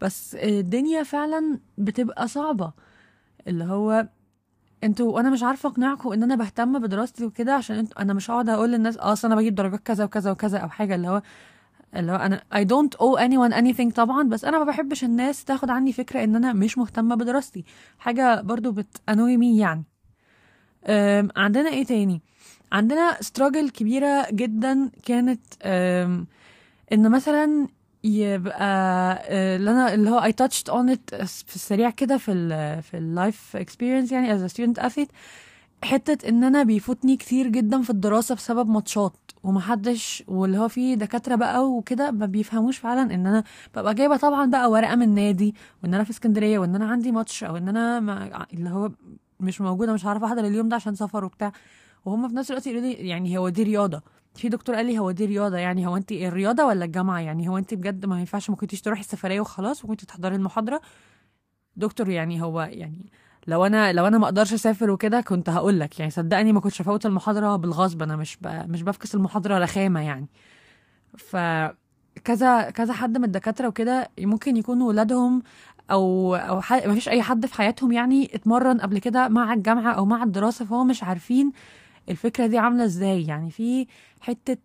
بس 0.00 0.34
الدنيا 0.34 1.02
فعلا 1.02 1.58
بتبقى 1.78 2.28
صعبة. 2.28 2.72
اللي 3.48 3.64
هو 3.64 4.08
أنتوا 4.84 5.12
وأنا 5.12 5.30
مش 5.30 5.42
عارفة 5.42 5.68
اقنعكم 5.68 6.12
ان 6.12 6.22
أنا 6.22 6.34
بهتم 6.34 6.78
بدراستي 6.78 7.24
وكده 7.24 7.54
عشان 7.54 7.76
أنتوا 7.76 8.02
أنا 8.02 8.12
مش 8.12 8.30
هقعد 8.30 8.48
أقول 8.48 8.72
للناس 8.72 8.98
آه 8.98 9.16
أنا 9.24 9.36
بجيب 9.36 9.54
درجات 9.54 9.80
كذا 9.80 10.04
وكذا 10.04 10.30
وكذا 10.30 10.58
أو 10.58 10.68
حاجة. 10.68 10.94
اللي 10.94 11.08
هو 11.08 11.22
اللي 11.96 12.12
هو 12.12 12.16
أنا 12.16 12.42
I 12.54 12.58
don't 12.64 12.98
owe 12.98 13.18
anyone 13.20 13.54
anything 13.62 13.92
طبعا 13.94 14.22
بس 14.28 14.44
أنا 14.44 14.58
ما 14.58 14.64
بحبش 14.64 15.04
الناس 15.04 15.44
تاخد 15.44 15.70
عني 15.70 15.92
فكرة 15.92 16.24
ان 16.24 16.36
أنا 16.36 16.52
مش 16.52 16.78
مهتمة 16.78 17.14
بدراستي. 17.14 17.64
حاجة 17.98 18.40
برضو 18.40 18.72
بت 18.72 18.90
annoy 18.90 19.36
me 19.36 19.58
يعني. 19.58 19.84
عندنا 21.36 21.70
إيه 21.70 21.84
تاني؟ 21.84 22.22
عندنا 22.72 23.12
struggle 23.12 23.70
كبيرة 23.70 24.26
جدا 24.30 24.90
كانت 25.04 25.40
إن 26.92 27.10
مثلا 27.10 27.66
يبقى 28.04 28.60
آه، 29.28 29.56
اللي 29.56 29.70
أنا 29.70 29.94
اللي 29.94 30.10
هو 30.10 30.20
I 30.20 30.32
touched 30.44 30.72
on 30.72 30.94
it 30.96 31.24
في 31.24 31.54
السريع 31.56 31.90
كده 31.90 32.16
في 32.18 32.32
ال 32.32 32.82
في 32.82 32.96
اللايف 32.96 33.56
experience 33.56 34.12
يعني 34.12 34.38
as 34.38 34.50
a 34.50 34.54
student 34.54 34.82
athlete 34.82 35.10
حتة 35.84 36.28
إن 36.28 36.44
أنا 36.44 36.62
بيفوتني 36.62 37.16
كتير 37.16 37.46
جدا 37.48 37.82
في 37.82 37.90
الدراسة 37.90 38.34
بسبب 38.34 38.68
ماتشات 38.70 39.16
ومحدش 39.44 40.24
واللي 40.28 40.58
هو 40.58 40.68
في 40.68 40.96
دكاترة 40.96 41.34
بقى 41.34 41.70
وكده 41.70 42.10
ما 42.10 42.26
بيفهموش 42.26 42.78
فعلا 42.78 43.14
إن 43.14 43.26
أنا 43.26 43.44
ببقى 43.76 43.94
جايبة 43.94 44.16
طبعا 44.16 44.46
بقى 44.50 44.70
ورقة 44.70 44.94
من 44.96 45.02
النادي 45.02 45.54
وإن 45.82 45.94
أنا 45.94 46.04
في 46.04 46.10
اسكندرية 46.10 46.58
وإن 46.58 46.74
أنا 46.74 46.86
عندي 46.90 47.12
ماتش 47.12 47.44
أو 47.44 47.56
إن 47.56 47.68
أنا 47.68 48.00
ما 48.00 48.46
اللي 48.52 48.70
هو 48.70 48.90
مش 49.40 49.60
موجودة 49.60 49.92
مش 49.92 50.06
هعرف 50.06 50.24
احضر 50.24 50.44
اليوم 50.46 50.68
ده 50.68 50.76
عشان 50.76 50.94
سفر 50.94 51.24
وبتاع. 51.24 51.52
وهم 52.06 52.28
في 52.28 52.34
نفس 52.34 52.50
الوقت 52.50 52.66
يقولوا 52.66 52.82
لي 52.88 52.92
يعني 52.92 53.38
هو 53.38 53.48
دي 53.48 53.62
رياضة 53.62 54.02
في 54.34 54.48
دكتور 54.48 54.74
قال 54.76 54.86
لي 54.86 54.98
هو 54.98 55.10
دي 55.10 55.24
رياضة 55.24 55.56
يعني 55.56 55.86
هو 55.86 55.96
انت 55.96 56.12
الرياضة 56.12 56.64
ولا 56.64 56.84
الجامعة 56.84 57.20
يعني 57.20 57.48
هو 57.48 57.58
انت 57.58 57.74
بجد 57.74 58.06
ما 58.06 58.18
ينفعش 58.18 58.50
ما 58.50 58.56
كنتيش 58.56 58.80
تروحي 58.80 59.00
السفرية 59.00 59.40
وخلاص 59.40 59.84
وكنت 59.84 60.04
تحضري 60.04 60.36
المحاضرة 60.36 60.80
دكتور 61.76 62.08
يعني 62.08 62.42
هو 62.42 62.60
يعني 62.60 63.12
لو 63.46 63.66
أنا 63.66 63.92
لو 63.92 64.06
أنا 64.06 64.18
ما 64.18 64.24
أقدرش 64.24 64.52
أسافر 64.52 64.90
وكده 64.90 65.20
كنت 65.20 65.48
هقول 65.48 65.80
لك 65.80 65.98
يعني 65.98 66.10
صدقني 66.10 66.52
ما 66.52 66.60
كنتش 66.60 66.82
هفوت 66.82 67.06
المحاضرة 67.06 67.56
بالغصب 67.56 68.02
أنا 68.02 68.16
مش. 68.16 68.38
مش 68.44 68.82
بفكس 68.82 69.14
المحاضرة 69.14 69.58
رخامه 69.58 70.00
يعني 70.00 70.26
ف 71.18 71.36
كذا 72.24 72.70
كذا 72.70 72.92
حد 72.92 73.18
من 73.18 73.24
الدكاترة 73.24 73.68
وكده 73.68 74.10
ممكن 74.20 74.56
يكونوا 74.56 74.88
ولادهم 74.88 75.42
أو 75.90 76.34
أو. 76.34 76.56
ما 76.70 76.94
فيش 76.94 77.08
أي 77.08 77.22
حد 77.22 77.46
في 77.46 77.54
حياتهم 77.54 77.92
يعني 77.92 78.30
اتمرن 78.34 78.80
قبل 78.80 78.98
كده 78.98 79.28
مع 79.28 79.52
الجامعة 79.52 79.92
أو 79.92 80.04
مع 80.04 80.22
الدراسة 80.22 80.64
فهو 80.64 80.84
مش 80.84 81.02
عارفين 81.02 81.52
الفكرة 82.08 82.46
دي 82.46 82.58
عاملة 82.58 82.84
إزاي؟ 82.84 83.26
يعني 83.26 83.50
في 83.50 83.86
حتة 84.20 84.56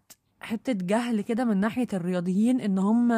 حتة 0.41 0.73
جهل 0.73 1.21
كده 1.21 1.45
من 1.45 1.57
ناحية 1.57 1.87
الرياضيين 1.93 2.61
إن 2.61 2.77
هم 2.77 3.11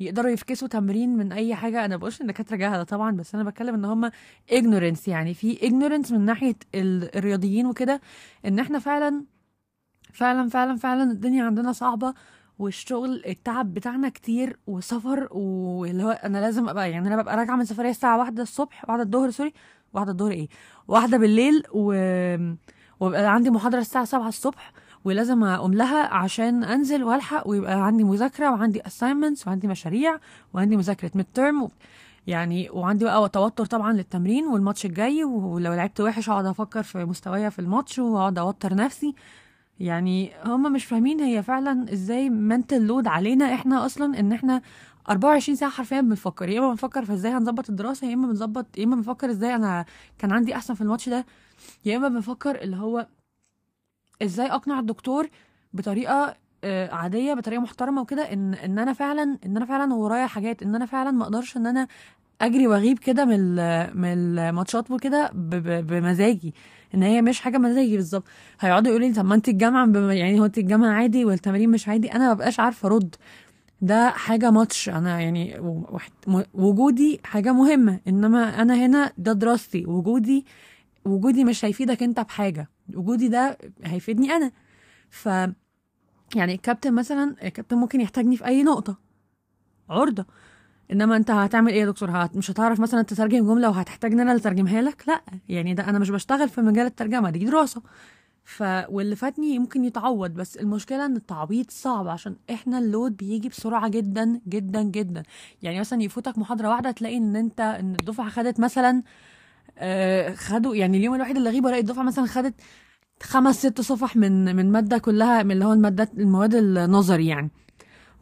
يقدروا 0.00 0.30
يفكسوا 0.30 0.68
تمرين 0.68 1.16
من 1.16 1.32
أي 1.32 1.54
حاجة. 1.54 1.84
أنا 1.84 1.96
بقولش 1.96 2.20
ان 2.20 2.28
الدكاترة 2.30 2.56
جاهله 2.56 2.82
طبعا 2.82 3.16
بس 3.16 3.34
أنا 3.34 3.44
بتكلم 3.44 3.74
إن 3.74 3.84
هم 3.84 4.10
ignorance. 4.52 5.08
يعني 5.08 5.34
في 5.34 5.56
ignorance 5.56 6.12
من 6.12 6.20
ناحية 6.20 6.54
ال- 6.74 7.16
الرياضيين 7.16 7.66
وكده 7.66 8.00
إن 8.46 8.58
إحنا 8.58 8.78
فعلا 8.78 9.24
فعلا 10.12 10.48
فعلا 10.48 10.76
فعلا 10.76 11.02
الدنيا 11.12 11.44
عندنا 11.44 11.72
صعبة 11.72 12.14
والشغل 12.58 13.22
التعب 13.26 13.74
بتاعنا 13.74 14.08
كتير 14.08 14.58
وسفر 14.66 15.28
واللي 15.30 16.02
هو 16.04 16.10
أنا 16.10 16.38
لازم 16.38 16.68
أبقى 16.68 16.90
يعني 16.90 17.08
أنا 17.08 17.22
ببقى 17.22 17.36
راجعة 17.36 17.56
من 17.56 17.64
سفريه 17.64 17.90
الساعة 17.90 18.18
واحدة 18.18 18.42
الصبح 18.42 18.84
واحدة 18.88 19.02
الظهر 19.02 19.30
sorry 19.30 19.52
واحدة 19.92 20.12
الظهر 20.12 20.30
إيه؟ 20.30 20.48
واحدة 20.88 21.18
بالليل 21.18 21.62
و... 21.72 21.92
وبقى 23.02 23.34
عندي 23.34 23.50
محاضرة 23.50 23.80
الساعة 23.80 24.04
7 24.04 24.28
الصبح 24.28 24.72
ولازم 25.04 25.44
أقوم 25.44 25.74
لها 25.74 26.14
عشان 26.14 26.64
أنزل 26.64 27.04
وألحق 27.04 27.48
ويبقى 27.48 27.86
عندي 27.86 28.04
مذاكرة 28.04 28.50
وعندي 28.50 28.80
assignments 28.82 29.46
وعندي 29.46 29.66
مشاريع 29.68 30.18
وعندي 30.54 30.76
مذاكرة 30.76 31.10
midterm 31.14 31.68
يعني 32.26 32.70
وعندي 32.70 33.04
بقى 33.04 33.28
توتر 33.28 33.64
طبعا 33.64 33.92
للتمرين 33.92 34.46
والماتش 34.46 34.86
الجاي 34.86 35.24
ولو 35.24 35.72
لعبت 35.74 36.00
وحش 36.00 36.28
اقعد 36.28 36.46
أفكر 36.46 36.82
في 36.82 37.04
مستوايا 37.04 37.48
في 37.48 37.58
الماتش 37.58 37.98
واقعد 37.98 38.38
أوتر 38.38 38.74
نفسي. 38.74 39.14
يعني 39.80 40.32
هم 40.44 40.72
مش 40.72 40.84
فاهمين 40.84 41.20
هي 41.20 41.42
فعلا 41.42 41.92
إزاي 41.92 42.30
منتل 42.30 42.82
لود 42.86 43.06
علينا 43.06 43.54
إحنا 43.54 43.86
أصلا 43.86 44.20
إن 44.20 44.32
إحنا 44.32 44.62
24 45.10 45.56
ساعة 45.56 45.70
حرفيا 45.70 46.00
بنفكر. 46.00 46.48
يا 46.48 46.58
إما 46.58 46.70
بنفكر 46.70 47.04
في 47.04 47.12
إزاي 47.12 47.32
هنظبط 47.32 47.70
الدراسة 47.70 48.06
يا 48.06 48.14
إما 48.14 48.26
بنظبط 48.26 48.78
يا 48.78 48.84
إما 48.84 48.96
بنفكر 48.96 49.30
إزاي 49.30 49.54
أنا 49.54 49.84
كان 50.18 50.32
عندي 50.32 50.56
أحسن 50.56 50.74
في 50.74 50.80
الماتش 50.80 51.08
ده. 51.08 51.26
يا 51.84 51.96
إما 51.96 52.08
بنفكر 52.08 52.60
اللي 52.62 52.76
هو 52.76 53.06
إزاي 54.22 54.46
أقنع 54.46 54.78
الدكتور 54.80 55.28
بطريقة 55.72 56.34
آه، 56.64 56.94
عادية 56.94 57.34
بطريقة 57.34 57.60
محترمة 57.60 58.02
وكده 58.02 58.32
إن 58.32 58.54
إن 58.54 58.78
أنا 58.78 58.92
فعلا 58.92 59.38
إن 59.46 59.56
أنا 59.56 59.66
فعلا 59.66 59.94
ورايا 59.94 60.26
حاجات 60.26 60.62
إن 60.62 60.74
أنا 60.74 60.86
فعلا 60.86 61.10
ما 61.10 61.24
أقدرش 61.24 61.56
إن 61.56 61.66
أنا 61.66 61.88
أجري 62.40 62.66
وأغيب 62.66 62.98
كده 62.98 63.24
من 63.24 63.54
من 64.00 64.12
الماتشات 64.38 64.90
وكده 64.90 65.30
بمزاجي 65.34 66.54
إن 66.94 67.02
هي 67.02 67.22
مش 67.22 67.40
حاجة 67.40 67.58
مزاجي 67.58 67.96
بالظبط. 67.96 68.24
هيقعدوا 68.60 68.88
يقولوا 68.90 69.08
لي 69.08 69.14
طب 69.14 69.24
ما 69.24 69.34
أنت 69.34 69.48
الجامعة 69.48 70.12
يعني 70.12 70.40
هو 70.40 70.44
أنت 70.44 70.58
الجامعة 70.58 70.90
عادي 70.92 71.24
والتمارين 71.24 71.70
مش 71.70 71.88
عادي. 71.88 72.12
أنا 72.12 72.28
ما 72.28 72.34
بقاش 72.34 72.60
عارفة 72.60 72.86
أرد. 72.88 73.14
ده 73.80 74.10
حاجة 74.10 74.50
ماتش. 74.50 74.88
أنا 74.88 75.20
يعني 75.20 75.60
وجودي 76.54 77.20
حاجة 77.24 77.52
مهمة 77.52 78.00
إنما 78.08 78.62
أنا 78.62 78.74
هنا 78.86 79.12
ده 79.18 79.32
دراستي 79.32 79.86
وجودي 79.86 80.44
وجودي 81.04 81.44
مش 81.44 81.64
هيفيدك 81.64 82.02
انت 82.02 82.20
بحاجة. 82.20 82.68
وجودي 82.94 83.28
ده 83.28 83.58
هيفيدني 83.84 84.32
أنا. 84.32 84.52
ف 85.10 85.26
يعني 86.36 86.54
الكابتن 86.54 86.92
مثلا 86.94 87.36
الكابتن 87.42 87.76
ممكن 87.76 88.00
يحتاجني 88.00 88.36
في 88.36 88.46
أي 88.46 88.62
نقطة. 88.62 88.98
عرضة. 89.90 90.26
إنما 90.92 91.16
أنت 91.16 91.30
هتعمل 91.30 91.72
إيه 91.72 91.80
يا 91.80 91.86
دكتور؟ 91.86 92.10
هت 92.10 92.36
مش 92.36 92.50
هتعرف 92.50 92.80
مثلا 92.80 93.02
تترجم 93.02 93.46
جملة 93.46 93.68
وهتحتاجني 93.70 94.22
أنا 94.22 94.32
اللي 94.32 94.40
أترجمها 94.40 94.82
لك؟ 94.82 95.04
لأ. 95.08 95.20
يعني 95.48 95.74
ده 95.74 95.88
أنا 95.88 95.98
مش 95.98 96.10
بشتغل 96.10 96.48
في 96.48 96.60
مجال 96.60 96.86
الترجمة 96.86 97.30
دي 97.30 97.44
دراسة. 97.44 97.82
ف 98.44 98.62
واللي 98.88 99.16
فاتني 99.16 99.58
ممكن 99.58 99.84
يتعوض 99.84 100.30
بس 100.30 100.56
المشكلة 100.56 101.06
إن 101.06 101.16
التعويض 101.16 101.66
صعب 101.70 102.08
عشان 102.08 102.36
إحنا 102.50 102.78
ال 102.78 102.86
load 102.86 103.16
بيجي 103.16 103.48
بسرعة 103.48 103.88
جدا 103.88 104.40
جدا 104.48 104.82
جدا. 104.82 105.22
يعني 105.62 105.80
مثلا 105.80 106.02
يفوتك 106.02 106.38
محاضرة 106.38 106.68
واحدة 106.68 106.90
تلاقي 106.90 107.16
إن 107.16 107.36
أنت 107.36 107.60
إن 107.60 107.90
الدفعة 108.00 108.28
خدت 108.30 108.60
مثلا 108.60 109.02
آه، 109.78 110.34
خدوا 110.34 110.74
يعني 110.74 110.98
اليوم 110.98 111.14
الواحد 111.14 111.36
اللي 111.36 111.50
غيب 111.50 111.66
الاقي 111.66 111.80
الدفعة 111.80 112.02
مثلا 112.02 112.26
خدت 112.26 112.54
خمس 113.22 113.58
ست 113.58 113.80
صفح 113.80 114.16
من 114.16 114.56
من 114.56 114.72
مادة 114.72 114.98
كلها 114.98 115.42
من 115.42 115.50
اللي 115.50 115.64
هو 115.64 115.72
المادات 115.72 116.10
المواد 116.18 116.54
النظري 116.54 117.26
يعني. 117.26 117.50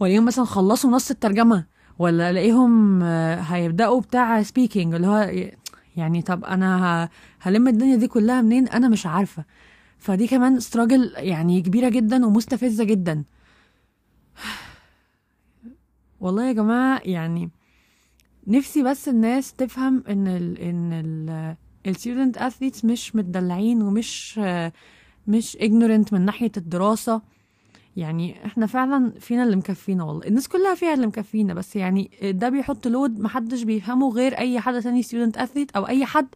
واليوم 0.00 0.24
مثلا 0.24 0.44
خلصوا 0.44 0.90
نص 0.90 1.10
الترجمة 1.10 1.64
ولا 1.98 2.30
الاقيهم 2.30 3.02
آه، 3.02 3.34
هيبدأوا 3.40 4.00
بتاع 4.00 4.42
speaking 4.42 4.94
اللي 4.94 5.06
هو 5.06 5.30
يعني 5.96 6.22
طب 6.22 6.44
أنا 6.44 7.08
هلم 7.40 7.68
الدنيا 7.68 7.96
دي 7.96 8.08
كلها 8.08 8.42
منين؟ 8.42 8.68
أنا 8.68 8.88
مش 8.88 9.06
عارفة. 9.06 9.44
فدي 9.98 10.26
كمان 10.26 10.60
struggle 10.60 11.12
يعني 11.16 11.62
كبيرة 11.62 11.88
جدا 11.88 12.26
ومستفزة 12.26 12.84
جدا. 12.84 13.24
والله 16.20 16.48
يا 16.48 16.52
جماعة 16.52 17.00
يعني 17.04 17.50
نفسي 18.50 18.82
بس 18.82 19.08
الناس 19.08 19.52
تفهم 19.52 20.04
إن 20.08 20.28
ال 20.28 20.58
إن 20.58 20.92
ال 20.92 21.56
ال 21.86 21.93
student 21.93 22.38
athletes 22.38 22.84
مش 22.84 23.16
متدلعين 23.16 23.82
ومش 23.82 24.38
مش 25.28 25.56
ignorant 25.60 26.12
من 26.12 26.20
ناحية 26.24 26.52
الدراسة. 26.56 27.22
يعني 27.96 28.46
إحنا 28.46 28.66
فعلا 28.66 29.12
فينا 29.20 29.42
اللي 29.42 29.56
مكفينا 29.56 30.04
والله. 30.04 30.26
الناس 30.26 30.48
كلها 30.48 30.74
فيها 30.74 30.94
اللي 30.94 31.06
مكفينا 31.06 31.54
بس 31.54 31.76
يعني 31.76 32.10
ده 32.22 32.48
بيحط 32.48 32.86
load 32.86 33.20
محدش 33.20 33.62
بيفهمه 33.62 34.10
غير 34.10 34.38
أي 34.38 34.60
حد 34.60 34.82
تاني 34.82 35.02
student 35.02 35.36
athlete 35.36 35.70
أو 35.70 35.88
أي 35.88 36.04
حد 36.06 36.26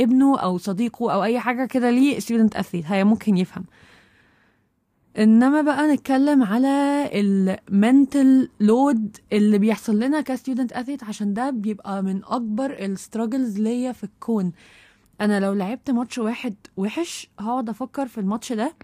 ابنه 0.00 0.38
أو 0.38 0.58
صديقه 0.58 1.12
أو 1.12 1.24
أي 1.24 1.40
حاجة 1.40 1.64
كده 1.66 1.90
ليه 1.90 2.18
student 2.18 2.56
athlete 2.56 2.84
هي 2.86 3.04
ممكن 3.04 3.36
يفهم. 3.36 3.64
إنما 5.18 5.62
بقى 5.62 5.86
نتكلم 5.94 6.42
على 6.42 7.08
ال 7.12 7.31
mental 7.31 8.48
load 8.60 9.16
اللي 9.32 9.58
بيحصل 9.58 9.98
لنا 10.00 10.20
ك 10.20 10.27
student 10.27 10.72
athlete 10.72 11.04
عشان 11.04 11.34
ده 11.34 11.50
بيبقى 11.50 12.02
من 12.02 12.20
أكبر 12.24 12.84
ال 12.84 12.91
struggles 12.91 13.58
ليا 13.60 13.92
في 13.92 14.04
الكون. 14.04 14.52
أنا 15.20 15.40
لو 15.40 15.52
لعبت 15.52 15.90
ماتش 15.90 16.18
واحد 16.18 16.54
وحش 16.76 17.30
هقعد 17.40 17.68
أفكر 17.68 18.06
في 18.06 18.18
الماتش 18.18 18.52
ده 18.52 18.74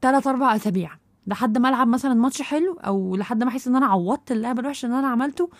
تلات 0.00 0.26
أربع 0.26 0.56
أسابيع 0.56 0.90
لحد 1.26 1.58
ما 1.58 1.68
ألعب 1.68 1.88
مثلا 1.88 2.14
ماتش 2.14 2.42
حلو 2.42 2.74
أو 2.74 3.16
لحد 3.16 3.42
ما 3.44 3.48
أحس 3.50 3.68
إن 3.68 3.76
أنا 3.76 3.86
عوضت 3.86 4.32
اللعب 4.32 4.58
الوحش 4.58 4.84
اللي 4.84 4.98
أنا 4.98 5.08
عملته 5.08 5.50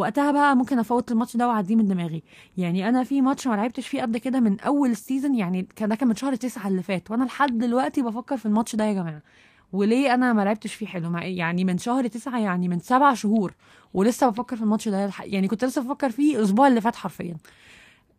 وقتها 0.00 0.32
بقى 0.32 0.56
ممكن 0.56 0.78
افوت 0.78 1.12
الماتش 1.12 1.36
ده 1.36 1.48
واعديه 1.48 1.76
من 1.76 1.88
دماغي. 1.88 2.22
يعني 2.56 2.88
أنا 2.88 3.04
في 3.04 3.20
ماتش 3.22 3.46
ما 3.46 3.54
لعبتش 3.54 3.88
فيه 3.88 4.02
قد 4.02 4.16
كده 4.16 4.40
من 4.40 4.60
اول 4.60 4.90
ال 4.90 4.96
season 4.96 5.34
يعني 5.34 5.66
كان 5.76 5.88
ده 5.88 5.94
كان 5.94 6.08
من 6.08 6.16
شهر 6.16 6.34
تسعة 6.34 6.68
اللي 6.68 6.82
فات 6.82 7.10
وأنا 7.10 7.24
لحد 7.24 7.58
دلوقتي 7.58 8.02
بفكر 8.02 8.36
في 8.36 8.46
الماتش 8.46 8.76
ده 8.76 8.84
يا 8.84 8.92
جماعة. 8.92 9.22
وليه 9.72 10.14
أنا 10.14 10.32
ما 10.32 10.42
لعبتش 10.44 10.74
فيه 10.74 10.86
حلو؟ 10.86 11.16
يعني 11.18 11.64
من 11.64 11.78
شهر 11.78 12.06
تسعة 12.06 12.38
يعني 12.40 12.68
من 12.68 12.78
سبع 12.78 13.14
شهور 13.14 13.54
ولسه 13.94 14.28
بفكر 14.28 14.56
في 14.56 14.62
الماتش 14.62 14.88
ده 14.88 15.10
يعني 15.20 15.48
كنت 15.48 15.64
لسه 15.64 15.82
بفكر 15.82 16.10
فيه 16.10 16.36
الأسبوع 16.36 16.68
اللي 16.68 16.80
فات 16.80 16.96
حرفيا. 16.96 17.36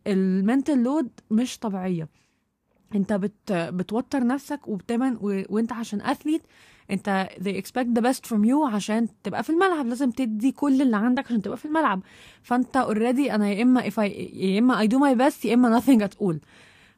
ال 0.06 0.17
mental 0.17 0.82
load 0.82 1.08
مش 1.30 1.58
طبيعية. 1.58 2.08
انت 2.94 3.12
بت 3.12 3.52
بتوتر 3.52 4.26
نفسك 4.26 4.68
وبتمن 4.68 5.16
و... 5.20 5.42
وانت 5.48 5.72
عشان 5.72 6.00
athlete 6.00 6.42
انت 6.92 7.28
they 7.40 7.62
expect 7.62 7.86
the 7.98 8.02
best 8.02 8.28
from 8.30 8.44
you 8.44 8.74
عشان 8.74 9.08
تبقى 9.24 9.42
في 9.42 9.50
الملعب. 9.50 9.86
لازم 9.86 10.10
تدي 10.10 10.52
كل 10.52 10.82
اللي 10.82 10.96
عندك 10.96 11.26
عشان 11.26 11.42
تبقى 11.42 11.56
في 11.56 11.64
الملعب. 11.64 12.00
فانت 12.42 12.76
already 12.76 13.34
أنا 13.34 13.48
يا 13.50 13.62
إما 13.62 13.82
if 13.90 13.94
I... 13.94 14.02
يا 14.34 14.58
إما 14.58 14.86
I 14.86 14.88
do 14.88 14.94
my 14.94 15.18
best 15.22 15.44
يا 15.44 15.54
إما 15.54 15.80
nothing 15.80 16.00
at 16.02 16.26
all. 16.26 16.36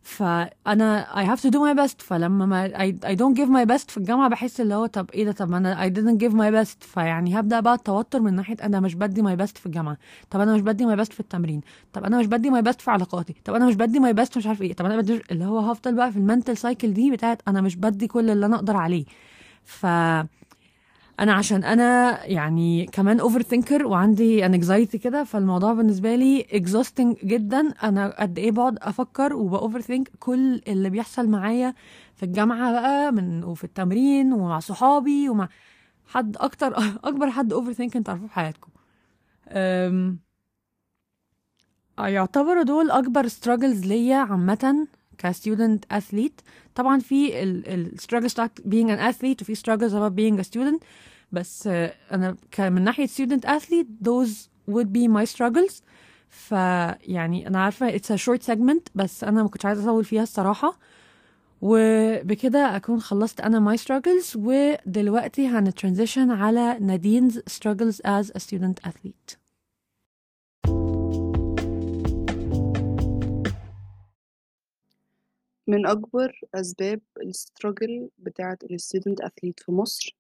فأنا 0.03 1.07
I 1.15 1.37
have 1.37 1.41
to 1.43 1.51
do 1.51 1.59
my 1.59 1.83
best. 1.83 1.95
فلمّا 1.99 2.47
ما 2.47 2.69
I 2.69 2.93
I 3.13 3.17
don't 3.17 3.37
give 3.39 3.49
my 3.49 3.75
best 3.75 3.91
في 3.91 3.97
الجامعة 3.97 4.29
باحس 4.29 4.61
اللي 4.61 4.75
هو 4.75 4.87
طب 4.87 5.11
إيه 5.11 5.25
ده؟ 5.25 5.33
طب 5.33 5.51
ما 5.51 5.59
أنا 5.59 5.89
I 5.89 5.93
didn't 5.93 6.19
give 6.25 6.35
my 6.35 6.65
best. 6.65 6.77
فيعني 6.81 7.35
هابدأ 7.35 7.61
بقى 7.61 7.75
التوتر 7.75 8.21
من 8.21 8.35
ناحية 8.35 8.57
أنا 8.63 8.81
مش 8.81 8.95
بادّي 8.95 9.23
my 9.23 9.39
best 9.41 9.59
في 9.59 9.67
الجامعة، 9.67 9.97
طب 10.31 10.41
أنا 10.41 10.55
مش 10.55 10.61
بادّي 10.61 10.85
my 10.85 10.99
best 10.99 11.13
في 11.13 11.21
التمرين، 11.21 11.61
طب 11.93 12.05
أنا 12.05 12.19
مش 12.19 12.27
بادّي 12.27 12.51
my 12.51 12.65
best 12.65 12.79
في 12.79 12.91
علاقاتي، 12.91 13.35
طب 13.45 13.55
أنا 13.55 13.67
مش 13.67 13.75
بادّي 13.75 13.99
my 14.01 14.17
best 14.17 14.37
مش 14.37 14.47
عارف 14.47 14.63
إيه، 14.63 14.73
طب 14.73 14.85
أنا 14.85 14.97
بادّي 14.97 15.23
اللي 15.31 15.45
هو 15.45 15.59
هافضل 15.59 15.95
بقى 15.95 16.13
في 16.13 16.19
ال 16.19 16.24
mental 16.24 16.59
cycle 16.61 16.87
دي 16.87 17.11
بتاعة 17.11 17.39
أنا 17.49 17.61
مش 17.61 17.77
بادّي 17.77 18.07
كل 18.07 18.31
اللي 18.31 18.47
أنا 18.47 18.57
أقدر 18.57 18.77
عليه. 18.77 19.05
ف 19.65 19.87
أنا 21.21 21.33
عشان 21.33 21.65
أنا 21.65 22.25
يعني 22.27 22.87
كمان 22.87 23.21
overthinker 23.21 23.85
وعندي 23.85 24.49
anxiety 24.49 24.97
كده 24.97 25.25
فالموضوع 25.25 25.73
بالنسبة 25.73 26.15
لي 26.15 26.45
exhausting 26.53 27.25
جدًا، 27.27 27.61
أنا 27.83 28.15
قد 28.21 28.39
إيه 28.39 28.51
باقعد 28.51 28.79
أفكر 28.83 29.33
وبoverthink 29.37 30.03
كل 30.21 30.63
اللي 30.69 30.91
بيحصل 30.91 31.29
معايا 31.29 31.75
في 32.17 32.23
الجامعة 32.23 32.73
بقى 32.73 33.13
من 33.13 33.45
وفي 33.45 33.65
التمرين 33.65 34.33
ومع 34.33 34.59
صحابي 34.59 35.29
ومع 35.29 35.49
حد 36.07 36.37
أكتر 36.37 36.75
أكبر 37.09 37.31
حد 37.31 37.55
overthinking 37.55 38.03
تعرفوه 38.05 38.27
في 38.29 38.35
حياتكم. 38.35 38.71
يعتبروا 41.99 42.63
دول 42.63 42.91
أكبر 42.91 43.29
struggles 43.29 43.87
ليّا 43.87 44.17
عامةً 44.17 44.87
كstudent 45.27 45.97
athlete 45.97 46.41
طبعًا 46.75 46.99
في 46.99 47.33
struggles 48.03 48.33
بتاعة 48.33 48.51
being 48.69 48.89
an 48.89 49.15
athlete 49.15 49.43
وفي 49.43 49.55
struggles 49.55 49.93
about 49.93 50.15
being 50.15 50.45
a 50.45 50.51
student 50.51 50.85
بس 51.33 51.67
أنا 52.13 52.37
ك 52.51 52.61
من 52.61 52.85
ناحية 52.85 53.07
student 53.07 53.45
athlete 53.47 54.07
those 54.09 54.49
would 54.71 54.87
be 54.87 55.09
my 55.09 55.25
struggles 55.37 55.83
فيعني 56.29 57.47
أنا 57.47 57.63
عارفة 57.63 57.99
it's 57.99 58.11
a 58.11 58.19
short 58.19 58.43
segment 58.53 58.83
بس 58.95 59.25
أنا 59.25 59.43
ما 59.43 59.49
كنتش 59.49 59.67
عايزة 59.67 59.83
أطوّل 59.83 60.05
فيها 60.05 60.23
الصراحة، 60.23 60.79
وبكده 61.61 62.77
أكون 62.77 63.01
خلّصت 63.01 63.41
أنا 63.41 63.77
my 63.77 63.79
struggles 63.81 64.37
ودلوقتي 64.37 65.49
هنتransition 65.51 66.31
على 66.31 66.79
نادين's 66.81 67.35
struggles 67.35 68.01
as 68.01 68.31
a 68.37 68.41
student 68.41 68.89
athlete. 68.89 69.44
من 75.69 75.87
أكبر 75.87 76.41
أسباب 76.55 77.01
الstruggle 77.21 78.09
بتاعة 78.19 78.59
الstudent 78.73 79.25
athlete 79.27 79.65
في 79.65 79.73
مصر 79.73 80.17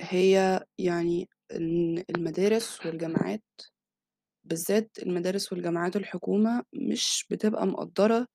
هي 0.00 0.64
يعني 0.78 1.28
إن 1.52 2.04
المدارس 2.10 2.86
والجامعات 2.86 3.42
بالذات 4.44 4.90
المدارس 5.02 5.52
والجامعات 5.52 5.96
الحكومة 5.96 6.62
مش 6.74 7.26
بتبقى 7.30 7.66
مقدّرة 7.66 8.26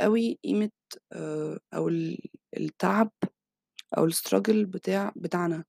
أوي 0.00 0.38
قيمة 0.44 0.70
آآ 1.12 1.60
أو 1.74 1.88
ال 1.88 2.18
التعب 2.58 3.12
أو 3.98 4.10
الstruggle 4.10 4.66
بتاع 4.68 5.12
بتاعنا. 5.16 5.64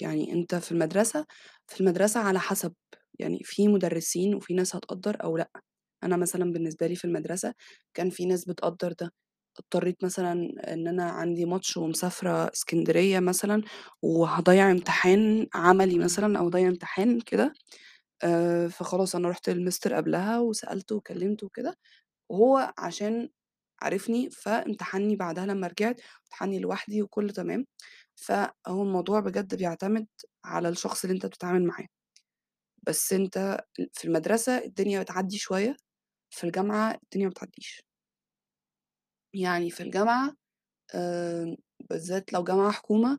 يعني 0.00 0.32
أنت 0.32 0.54
في 0.54 0.72
المدرسة 0.72 1.26
في 1.66 1.80
المدرسة 1.80 2.20
على 2.20 2.38
حسب، 2.40 2.74
يعني 3.18 3.40
في 3.44 3.68
مدرسين 3.68 4.34
وفي 4.34 4.54
ناس 4.54 4.76
هتقدّر 4.76 5.24
أو 5.24 5.36
لأ. 5.36 5.50
أنا 6.04 6.16
مثلًا 6.16 6.52
بالنسبة 6.52 6.86
لي 6.86 6.96
في 6.96 7.04
المدرسة 7.04 7.54
كان 7.94 8.10
في 8.10 8.26
ناس 8.26 8.44
بتقدّر 8.44 8.92
ده، 8.92 9.12
اضطريت 9.58 10.04
مثلًا 10.04 10.32
إن 10.74 10.88
أنا 10.88 11.04
عندي 11.10 11.44
ماتش 11.44 11.76
ومسافرة 11.76 12.50
إسكندرية 12.54 13.20
مثلًا 13.20 13.62
وهاضيّع 14.02 14.70
امتحان 14.70 15.46
عملي 15.54 15.98
مثلًا 15.98 16.38
أو 16.38 16.44
هاضيّع 16.44 16.68
امتحان 16.68 17.20
كده، 17.20 17.52
فخلاص 18.70 19.16
أنا 19.16 19.28
رُحت 19.28 19.50
للمستر 19.50 19.94
قبلها 19.94 20.38
وسألته 20.38 20.96
وكلّمته 20.96 21.46
وكده، 21.46 21.78
وهو 22.30 22.74
عشان 22.78 23.30
عارفني 23.82 24.30
فامتحنّي 24.30 25.16
بعدها 25.16 25.46
لمّا 25.46 25.66
رجعت، 25.68 26.00
امتحنّي 26.24 26.58
لوحدي 26.60 27.02
وكُلّه 27.02 27.32
تمام. 27.32 27.66
فهو 28.16 28.82
الموضوع 28.82 29.20
بجد 29.20 29.54
بيعتمد 29.56 30.06
على 30.44 30.68
الشخص 30.68 31.04
اللي 31.04 31.14
أنت 31.16 31.26
بتتعامل 31.26 31.64
معاه. 31.66 31.86
بس 32.82 33.12
أنت 33.12 33.60
في 33.92 34.04
المدرسة 34.04 34.58
الدنيا 34.58 35.02
بتعدّي 35.02 35.38
شوية، 35.38 35.76
في 36.32 36.44
الجامعة 36.44 36.98
الدنيا 37.04 37.28
بتعدّيش. 37.28 37.82
يعني 39.34 39.70
في 39.70 39.82
الجامعة 39.82 40.34
بالذات 41.90 42.32
لو 42.32 42.44
جامعة 42.44 42.70
حكومة 42.72 43.18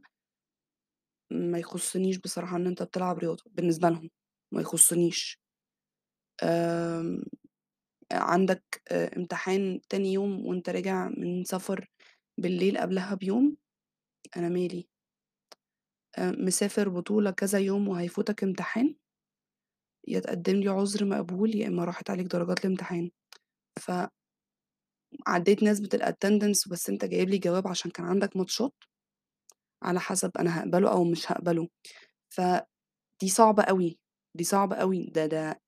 ما 1.32 1.58
يخُصّنيش 1.60 2.18
بصراحة 2.18 2.58
إن 2.58 2.68
أنت 2.68 2.84
بتلعب 2.84 3.18
رياضة، 3.20 3.44
بالنسبة 3.52 3.90
لهم، 3.90 4.10
ما 4.54 4.62
يخُصّنيش. 4.62 5.40
عندك 8.12 8.82
آآ 8.92 9.12
امتحان 9.18 9.82
تاني 9.90 10.14
يوم 10.14 10.46
وأنت 10.46 10.70
راجع 10.70 11.10
من 11.18 11.44
سفر 11.44 11.88
بالليل 12.38 12.78
قبلها 12.78 13.16
بيوم، 13.16 13.58
أنا 14.38 14.50
مالي. 14.50 14.88
آآ 16.18 16.32
مسافر 16.32 16.90
بطولة 16.90 17.32
كذا 17.32 17.60
يوم 17.60 17.88
وهيفوتك 17.88 18.44
امتحان، 18.44 18.96
يا 20.08 20.20
تقدّم 20.20 20.56
لي 20.56 20.70
عُذر 20.70 21.06
مقبول، 21.06 21.56
يا 21.56 21.68
إمّا 21.68 21.86
راحت 21.86 22.10
عليك 22.10 22.28
درجات 22.28 22.66
الامتحان. 22.66 23.12
ف 23.82 23.92
عدّيت 25.28 25.64
نسبة 25.64 25.90
الattendance 25.98 26.70
بس 26.70 26.90
أنت 26.90 27.06
جايب 27.06 27.30
لي 27.30 27.38
جواب 27.38 27.68
عشان 27.68 27.92
كان 27.92 28.06
عندك 28.06 28.38
ماتشات، 28.38 28.74
على 29.84 30.00
حسب 30.00 30.32
أنا 30.40 30.60
هاقبله 30.60 30.92
أو 30.92 31.04
مش 31.04 31.32
هاقبله. 31.32 31.68
فدي 32.30 32.80
صعبة 33.30 33.64
أوي، 33.64 34.00
دي 34.36 34.44
صعبة 34.44 34.76
أوي، 34.76 35.06
ده 35.16 35.26
ده 35.26 35.62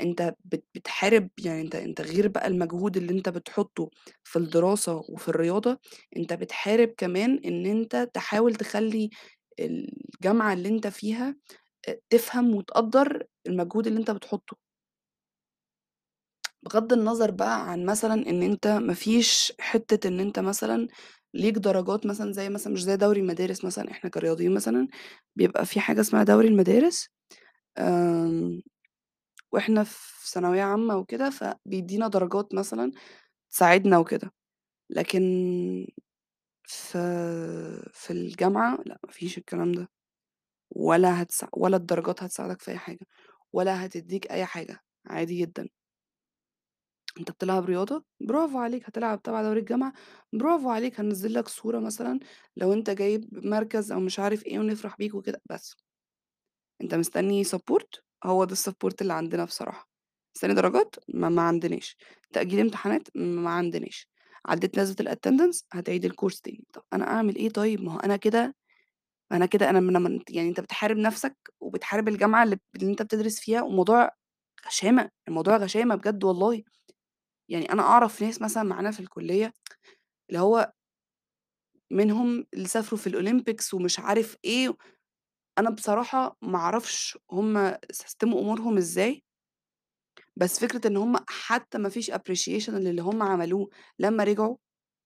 أنت 0.00 0.34
بت 0.44 0.64
بتحارب 0.74 1.30
يعني 1.44 1.60
أنت 1.62 1.74
أنت 1.76 2.00
غير 2.00 2.28
بقى 2.28 2.46
المجهود 2.46 2.96
اللي 2.96 3.12
أنت 3.12 3.28
بتحُطّه 3.28 3.90
في 4.24 4.36
الدراسة 4.40 4.94
وفي 5.08 5.28
الرياضة، 5.28 5.78
أنت 6.16 6.32
بتحارب 6.32 6.88
كمان 6.98 7.40
إن 7.44 7.66
أنت 7.66 8.10
تحاول 8.14 8.54
تخلّي 8.54 9.10
الجامعة 9.60 10.52
اللي 10.52 10.68
أنت 10.68 10.86
فيها 10.86 11.36
تفهم 12.10 12.54
وتقدّر 12.54 13.26
المجهود 13.46 13.86
اللي 13.86 14.00
أنت 14.00 14.10
بتحُطّه. 14.10 14.56
بغض 16.62 16.92
النظر 16.92 17.30
بقى 17.30 17.70
عن 17.70 17.84
مثلًا 17.86 18.14
إن 18.14 18.42
أنت 18.42 18.66
ما 18.66 18.94
فيش 18.94 19.52
حتّة 19.60 20.08
إن 20.08 20.20
أنت 20.20 20.38
مثلًا 20.38 20.88
ليك 21.34 21.54
درجات 21.58 22.06
مثلًا 22.06 22.32
زي 22.32 22.48
مثلًا 22.48 22.72
مش 22.72 22.82
زي 22.84 22.96
دوري 22.96 23.20
المدارس 23.20 23.64
مثلًا، 23.64 23.90
إحنا 23.90 24.10
كرياضيين 24.10 24.54
مثلًا 24.54 24.88
بيبقى 25.36 25.66
في 25.66 25.80
حاجة 25.80 26.00
اسمها 26.00 26.22
دوري 26.24 26.48
المدارس، 26.48 27.08
آمم 27.78 28.62
وإحنا 29.52 29.84
في 29.84 30.30
ثانوية 30.32 30.62
عامة 30.62 30.96
وكده، 30.98 31.30
فبيدّينا 31.30 32.08
درجات 32.08 32.54
مثلًا 32.54 32.92
تساعدنا 33.52 33.98
وكده. 33.98 34.32
لكن 34.90 35.22
في 36.64 36.98
في 37.94 38.12
الجامعة 38.12 38.78
لأ، 38.86 38.98
ما 39.04 39.10
فيش 39.12 39.38
الكلام 39.38 39.72
ده، 39.72 39.88
ولا 40.74 41.22
هتسا 41.22 41.48
ولا 41.52 41.76
الدرجات 41.76 42.22
هتساعدك 42.22 42.62
في 42.62 42.70
أي 42.70 42.78
حاجة، 42.78 43.06
ولا 43.52 43.86
هتدّيك 43.86 44.30
أي 44.30 44.44
حاجة، 44.46 44.80
عادي 45.06 45.40
جدًا. 45.40 45.68
أنت 47.20 47.30
بتلعب 47.30 47.64
رياضة، 47.64 48.04
برافو 48.20 48.58
عليك، 48.58 48.84
هتلعب 48.88 49.22
تبع 49.22 49.42
دوري 49.42 49.60
الجامعة، 49.60 49.92
برافو 50.32 50.70
عليك، 50.70 51.00
هننزّل 51.00 51.34
لك 51.34 51.48
صورة 51.48 51.78
مثلًا 51.78 52.20
لو 52.56 52.72
أنت 52.72 52.90
جايب 52.90 53.46
مركز 53.46 53.92
أو 53.92 54.00
مش 54.00 54.18
عارف 54.18 54.46
إيه 54.46 54.58
ونفرح 54.58 54.96
بيك 54.96 55.14
وكده، 55.14 55.42
بس. 55.50 55.74
أنت 56.82 56.94
مستني 56.94 57.44
support 57.44 58.00
هو 58.24 58.44
ده 58.44 58.54
الsupport 58.56 58.94
اللي 59.00 59.12
عندنا 59.12 59.44
بصراحة. 59.44 59.88
مستني 60.36 60.54
درجات؟ 60.54 60.94
ما 61.14 61.28
ما 61.28 61.42
عندناش. 61.42 61.96
تأجيل 62.32 62.60
امتحانات؟ 62.60 63.08
ما 63.16 63.50
عندناش. 63.50 64.08
عدّيت 64.46 64.78
نسبة 64.78 65.04
الattendance 65.04 65.62
هتعيد 65.72 66.06
الcourse 66.12 66.40
تاني. 66.42 66.64
طَب 66.72 66.82
أنا 66.92 67.04
أعمل 67.08 67.36
إيه 67.36 67.48
طيب؟ 67.50 67.80
ما 67.82 67.92
هو 67.94 67.98
أنا 67.98 68.16
كده 68.16 68.54
أنا 69.34 69.46
كده 69.46 69.70
أنا 69.70 69.80
م 69.80 69.96
أنا 69.96 70.20
يعني 70.30 70.48
أنت 70.48 70.60
بتحارب 70.60 70.96
نَفْسك 70.96 71.36
وبتحارب 71.60 72.08
الجامعة 72.08 72.42
اللي 72.44 72.58
اللي 72.76 72.90
أنت 72.90 73.02
بتدرس 73.02 73.40
فيها 73.40 73.62
والموضوع 73.62 74.10
غشامة، 74.66 75.10
الموضوع 75.28 75.56
غشامة 75.56 75.94
بجد 75.94 76.24
والله. 76.24 76.62
يعني 77.50 77.72
أنا 77.72 77.82
أعرف 77.82 78.22
ناس 78.22 78.42
مثلًا 78.42 78.62
معانا 78.64 78.90
في 78.92 79.00
الكُلّية 79.00 79.54
اللي 80.30 80.40
هو 80.40 80.72
منهم 81.92 82.46
اللي 82.54 82.68
سافروا 82.68 83.00
في 83.00 83.10
الolympics 83.10 83.74
ومش 83.74 83.98
عارف 84.00 84.36
إيه، 84.44 84.76
أنا 85.58 85.70
بصراحة 85.70 86.38
ما 86.42 86.58
أعرفش 86.58 87.18
هم 87.32 87.74
سيستموا 87.92 88.40
أمورهم 88.42 88.76
إزاي، 88.78 89.24
بس 90.36 90.60
فكرة 90.60 90.86
إن 90.88 90.96
هم 90.96 91.16
حتى 91.28 91.78
ما 91.78 91.88
فيش 91.88 92.10
appreciation 92.10 92.68
للي 92.70 93.02
هم 93.02 93.22
عملوه 93.22 93.68
لمّا 93.98 94.24
رجعوا، 94.24 94.56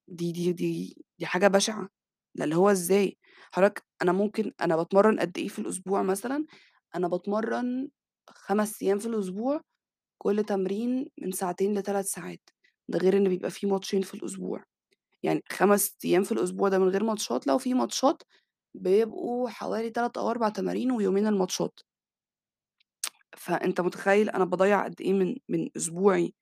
دي 0.09 0.33
دي 0.33 0.53
دي 0.53 0.97
دي 1.19 1.27
حاجة 1.27 1.49
بشعة، 1.49 1.89
ده 2.37 2.45
اللي 2.45 2.57
هو 2.57 2.71
إزاي؟ 2.71 3.19
حضرتك 3.53 3.85
أنا 4.03 4.13
ممكن 4.13 4.53
أنا 4.61 4.77
باتمرّن 4.77 5.21
قد 5.21 5.39
إيه 5.39 5.49
في 5.49 5.59
الأسبوع 5.59 6.03
مثلًا، 6.03 6.47
أنا 6.97 7.09
باتمرّن 7.09 7.89
5 8.31 8.83
أيام 8.83 8.99
في 8.99 9.07
الأسبوع، 9.07 9.61
كل 10.19 10.45
تمرين 10.45 11.11
من 11.23 11.33
ساعتين 11.33 11.75
ل3 11.75 12.07
ساعات، 12.07 12.51
ده 12.89 12.99
غير 12.99 13.17
إن 13.17 13.29
بيبقى 13.29 13.51
في 13.51 13.67
ماتشين 13.67 14.03
في 14.03 14.15
الأسبوع. 14.15 14.65
يعني 15.23 15.43
5 15.53 15.97
أيام 16.05 16.25
في 16.25 16.33
الأسبوع 16.33 16.69
ده 16.71 16.79
من 16.79 16.89
غير 16.89 17.05
ماتشات، 17.05 17.47
لو 17.49 17.59
في 17.59 17.75
ماتشات 17.75 18.23
بيبقوا 18.75 19.49
حوالي 19.51 19.91
3 19.91 20.19
أو 20.19 20.31
4 20.31 20.51
تمارين 20.51 20.93
ويومين 20.93 21.27
الماتشات. 21.27 21.81
فأنت 23.37 23.81
متخيّل 23.81 24.31
أنا 24.31 24.45
باضيّع 24.45 24.85
قد 24.85 25.01
إيه 25.01 25.13
من 25.13 25.37
من 25.49 25.69
أسبوعي 25.77 26.35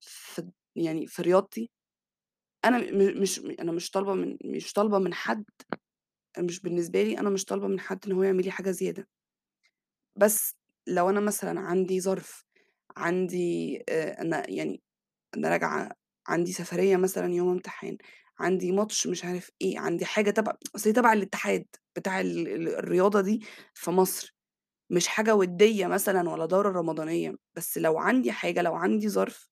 في 0.00 0.50
يعني 0.76 1.06
في 1.06 1.22
رياضتي، 1.22 1.70
أنا 2.64 2.78
مش 3.22 3.40
أنا 3.40 3.72
مش 3.72 3.90
طالبة 3.90 4.14
من 4.14 4.38
مش 4.44 4.72
طالبة 4.72 4.98
من 4.98 5.14
حد 5.14 5.44
مش 6.38 6.60
بالنسبة 6.60 7.02
لي 7.02 7.18
أنا 7.18 7.30
مش 7.30 7.44
طالبة 7.44 7.66
من 7.68 7.80
حد 7.80 8.00
إن 8.06 8.12
هو 8.12 8.22
يعمل 8.22 8.44
لي 8.44 8.50
حاجة 8.50 8.70
زيادة. 8.70 9.08
بس 10.16 10.56
لو 10.86 11.10
أنا 11.10 11.20
مثلًا 11.20 11.60
عندي 11.60 12.00
ظرف، 12.00 12.44
عندي 12.96 13.78
آآ 13.88 14.20
أنا 14.22 14.50
يعني 14.50 14.82
أنا 15.36 15.48
راجعة، 15.48 15.92
عندي 16.28 16.52
سفرية 16.52 16.96
مثلًا 16.96 17.34
يوم 17.34 17.48
امتحان، 17.50 17.98
عندي 18.40 18.72
ماتش 18.72 19.06
مش 19.06 19.24
عارف 19.24 19.50
إيه، 19.62 19.78
عندي 19.80 20.04
حاجة 20.06 20.30
تبع 20.30 20.52
أصل 20.76 20.92
تبع 20.92 21.12
الاتحاد 21.12 21.66
بتاع 21.96 22.20
ال 22.20 22.48
ال 22.48 22.68
الرياضة 22.68 23.20
دي 23.20 23.46
في 23.74 23.90
مصر، 23.90 24.36
مش 24.90 25.08
حاجة 25.08 25.34
ودية 25.36 25.86
مثلًا 25.88 26.30
ولا 26.30 26.46
دورة 26.46 26.70
رمضانية، 26.80 27.36
بس 27.56 27.78
لو 27.78 27.98
عندي 27.98 28.32
حاجة، 28.32 28.62
لو 28.62 28.74
عندي 28.76 29.08
ظرف، 29.10 29.50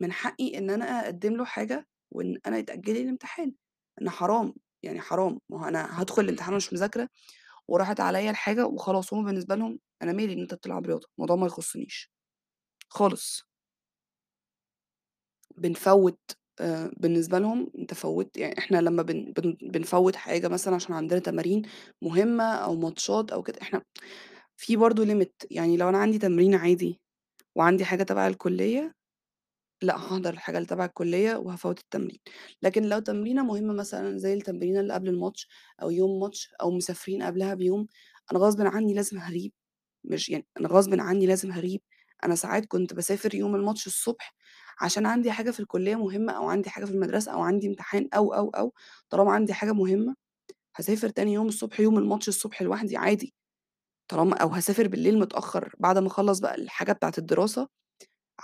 من 0.00 0.12
حقي 0.12 0.58
إن 0.58 0.70
أنا 0.70 0.84
أقدّم 1.04 1.36
له 1.36 1.44
حاجة 1.44 1.88
وإن 2.12 2.38
أنا 2.46 2.58
يتأجل 2.58 2.96
الامتحان، 2.96 3.54
إن 4.02 4.10
حرام، 4.10 4.54
يعني 4.82 5.00
حرام، 5.00 5.38
ما 5.50 5.60
هو 5.62 5.68
أنا 5.68 6.00
هادخل 6.00 6.22
الامتحان 6.24 6.48
وأنا 6.48 6.56
مش 6.56 6.72
مذاكرة 6.72 7.08
وراحت 7.68 8.00
عليَّ 8.00 8.30
الحاجة 8.30 8.66
وخلاص، 8.66 9.14
هُم 9.14 9.24
بالنسبة 9.26 9.54
لهم 9.56 9.80
أنا 10.02 10.12
مالي 10.12 10.32
إن 10.34 10.40
أنت 10.40 10.54
بتلعب 10.54 10.86
رياضة، 10.86 11.08
الموضوع 11.18 11.36
ما 11.36 11.46
يخصنيش 11.46 12.12
خالص. 12.90 13.46
بنفوّت 15.56 16.18
آآ 16.60 16.90
بالنسبة 16.96 17.38
لهم 17.38 17.70
أنت 17.78 17.94
فوّتّ 17.94 18.36
يعني 18.36 18.58
إحنا 18.58 18.78
لمّا 18.80 19.02
بن 19.02 19.32
بن 19.36 19.56
بنفوّت 19.62 20.16
حاجة 20.16 20.48
مثلًا 20.48 20.74
عشان 20.74 20.94
عندنا 20.94 21.20
تمارين 21.20 21.62
مهمة 22.02 22.44
أو 22.44 22.74
ماتشات 22.76 23.30
أو 23.32 23.42
كده، 23.42 23.58
إحنا 23.62 23.82
في 24.56 24.76
برضه 24.76 25.06
limit 25.06 25.30
يعني 25.50 25.76
لو 25.76 25.88
أنا 25.88 25.98
عندي 25.98 26.18
تمرين 26.18 26.54
عادي 26.54 27.00
وعندي 27.56 27.84
حاجة 27.84 28.02
تبع 28.04 28.26
الكلية، 28.28 28.94
لأ 29.84 29.96
هاحضر 29.96 30.30
الحاجة 30.34 30.56
اللي 30.58 30.66
تبع 30.68 30.84
الكلية 30.84 31.36
وهافوّت 31.36 31.78
التمرين، 31.80 32.18
لكن 32.62 32.82
لو 32.88 32.98
تمرينة 32.98 33.44
مهمة 33.44 33.72
مثلًا 33.74 34.18
زي 34.18 34.34
التمرينة 34.34 34.80
اللي 34.80 34.94
قبل 34.94 35.08
الماتش 35.08 35.48
أو 35.82 35.90
يوم 35.90 36.20
ماتش 36.20 36.50
أو 36.62 36.70
مسافرين 36.70 37.22
قبلها 37.22 37.54
بيوم، 37.54 37.86
أنا 38.32 38.38
غصبٍ 38.40 38.60
عني 38.62 38.94
لازم 38.94 39.18
هاغيب، 39.18 39.52
مش 40.04 40.28
يعني 40.30 40.46
أنا 40.60 40.68
غصبٍ 40.68 41.00
عني 41.00 41.26
لازم 41.26 41.50
هاغيب، 41.52 41.80
أنا 42.24 42.34
ساعات 42.34 42.66
كنت 42.66 42.94
باسافر 42.94 43.34
يوم 43.34 43.54
الماتش 43.56 43.86
الصبح 43.86 44.34
عشان 44.80 45.06
عندي 45.06 45.30
حاجة 45.32 45.50
في 45.50 45.60
الكلية 45.60 45.96
مهمة 45.96 46.32
أو 46.32 46.48
عندي 46.48 46.70
حاجة 46.70 46.84
في 46.84 46.90
المدرسة 46.92 47.32
أو 47.32 47.40
عندي 47.42 47.66
امتحان 47.68 48.08
أو، 48.14 48.34
أو، 48.34 48.50
أو، 48.50 48.74
طالما 49.10 49.32
عندي 49.32 49.54
حاجة 49.54 49.72
مهمة 49.72 50.14
هاسافر 50.76 51.08
تاني 51.08 51.32
يوم 51.34 51.48
الصبح 51.48 51.80
يوم 51.80 51.98
الماتش 51.98 52.28
الصبح 52.28 52.62
لوحدي 52.62 52.96
عادي، 52.96 53.34
طالما 54.08 54.36
أو 54.36 54.48
هاسافر 54.48 54.88
بالليل 54.88 55.18
متأخر 55.18 55.74
بعد 55.80 55.98
ما 55.98 56.06
أخلّص 56.08 56.38
بقى 56.40 56.54
الحاجة 56.54 56.92
بتاعة 56.92 57.12
الدراسة، 57.18 57.68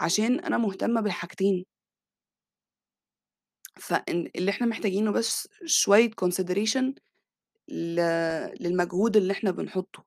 عشان 0.01 0.41
أنا 0.41 0.59
مهتمة 0.59 1.01
بالحاجتين. 1.01 1.65
فإن 3.77 4.31
اللي 4.37 4.51
إحنا 4.51 4.67
محتاجينه 4.67 5.11
بس 5.13 5.49
شوية 5.65 6.11
consideration 6.11 6.85
ل 7.69 7.97
للمجهود 8.61 9.17
اللي 9.17 9.33
إحنا 9.33 9.51
بنحطه، 9.51 10.05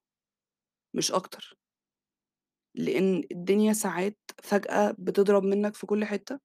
مش 0.94 1.12
أكتر. 1.12 1.58
لإن 2.76 3.24
الدنيا 3.32 3.74
ساعات 3.74 4.18
فجأة 4.44 4.96
بتضرب 5.00 5.44
منك 5.44 5.76
في 5.76 5.86
كل 5.88 6.06
حتة 6.06 6.40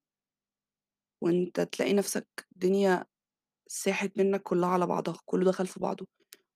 وأنت 1.20 1.60
تلاقي 1.60 1.92
نفسك 1.92 2.26
الدنيا 2.52 3.04
ساحت 3.68 4.18
منك 4.18 4.42
كلها 4.42 4.68
على 4.70 4.86
بعضها، 4.86 5.18
كله 5.26 5.44
دخل 5.46 5.66
في 5.66 5.80
بعضه، 5.80 6.08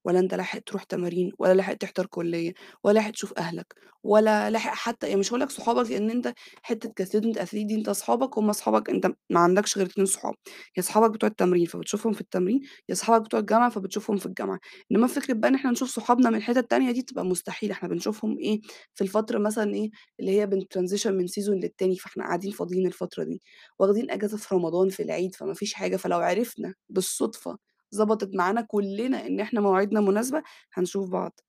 ولا 0.05 0.19
أنت 0.19 0.35
لاحق 0.35 0.59
تروح 0.67 0.85
تمارين، 0.85 1.33
ولا 1.39 1.55
لاحق 1.55 1.75
تحضر 1.75 2.07
كلية، 2.07 2.53
ولا 2.85 2.95
لاحق 2.95 3.11
تشوف 3.11 3.33
أهلك، 3.39 3.75
ولا 4.03 4.51
لاحق 4.51 4.75
حتى 4.75 5.07
يعني 5.09 5.21
مش 5.21 5.29
هاقول 5.29 5.41
لك 5.41 5.51
صحابك 5.51 5.91
لإن 5.91 6.11
أنت 6.11 6.33
حتة 6.63 6.93
كstudent 7.05 7.37
athlete 7.39 7.67
دي 7.67 7.75
أنت 7.75 7.89
أصحابك 7.89 8.39
هم 8.39 8.51
أصحابك 8.51 8.91
أنت 8.91 9.07
ما 9.31 9.41
عندكش 9.41 9.79
غير 9.79 9.87
2 9.87 10.07
صحاب، 10.07 10.35
يا 10.77 10.83
صحابك 10.83 11.11
بتوع 11.11 11.29
التمرين 11.29 11.67
فبتشوفهم 11.67 12.13
في 12.13 12.21
التمرين، 12.21 12.61
يا 12.89 12.95
صحابك 12.95 13.25
بتوع 13.27 13.41
الجامعة 13.41 13.71
فبتشوفهم 13.71 14.17
في 14.17 14.27
الجامعة، 14.27 14.59
إنما 14.93 15.07
فكرة 15.07 15.35
بقى 15.35 15.49
إن 15.49 15.55
إحنا 15.55 15.71
نشوف 15.71 15.89
صحابنا 15.91 16.31
من 16.31 16.43
حتت 16.43 16.71
تانية 16.71 16.91
دي 16.93 17.03
بتبقى 17.03 17.25
مستحيل، 17.25 17.71
إحنا 17.71 17.89
بنشوفهم 17.89 18.39
إيه، 18.39 18.61
في 18.95 19.05
الفترة 19.05 19.39
مثلًا 19.39 19.75
إيه، 19.75 19.91
اللي 20.21 20.31
هي 20.41 20.47
بنtransition 20.47 21.07
من 21.07 21.27
season 21.29 21.51
للتاني، 21.63 21.97
فإحنا 21.97 22.25
قاعدين 22.25 22.51
فاضيين 22.53 22.87
الفترة 22.87 23.25
دي، 23.25 23.43
واخدين 23.79 24.11
أجازة 24.11 24.37
في 24.37 24.55
رمضان، 24.55 24.89
في 24.89 25.03
العيد، 25.03 25.35
فما 25.35 25.55
فيش 25.55 25.75
حاجة، 25.75 25.97
فلو 25.97 26.19
عرفنا 26.21 26.75
بالصدفة 26.89 27.70
ضبطت 27.97 28.31
معانا 28.37 28.61
كلنا 28.63 29.27
إن 29.27 29.41
إحنا 29.41 29.61
مواعيدنا 29.61 30.01
مناسبة، 30.01 30.43
هنشوف 30.75 31.11
بعض. 31.11 31.41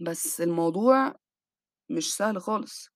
بس 0.00 0.40
الموضوع 0.40 1.14
مش 1.90 2.16
سهل 2.16 2.42
خالص. 2.42 2.90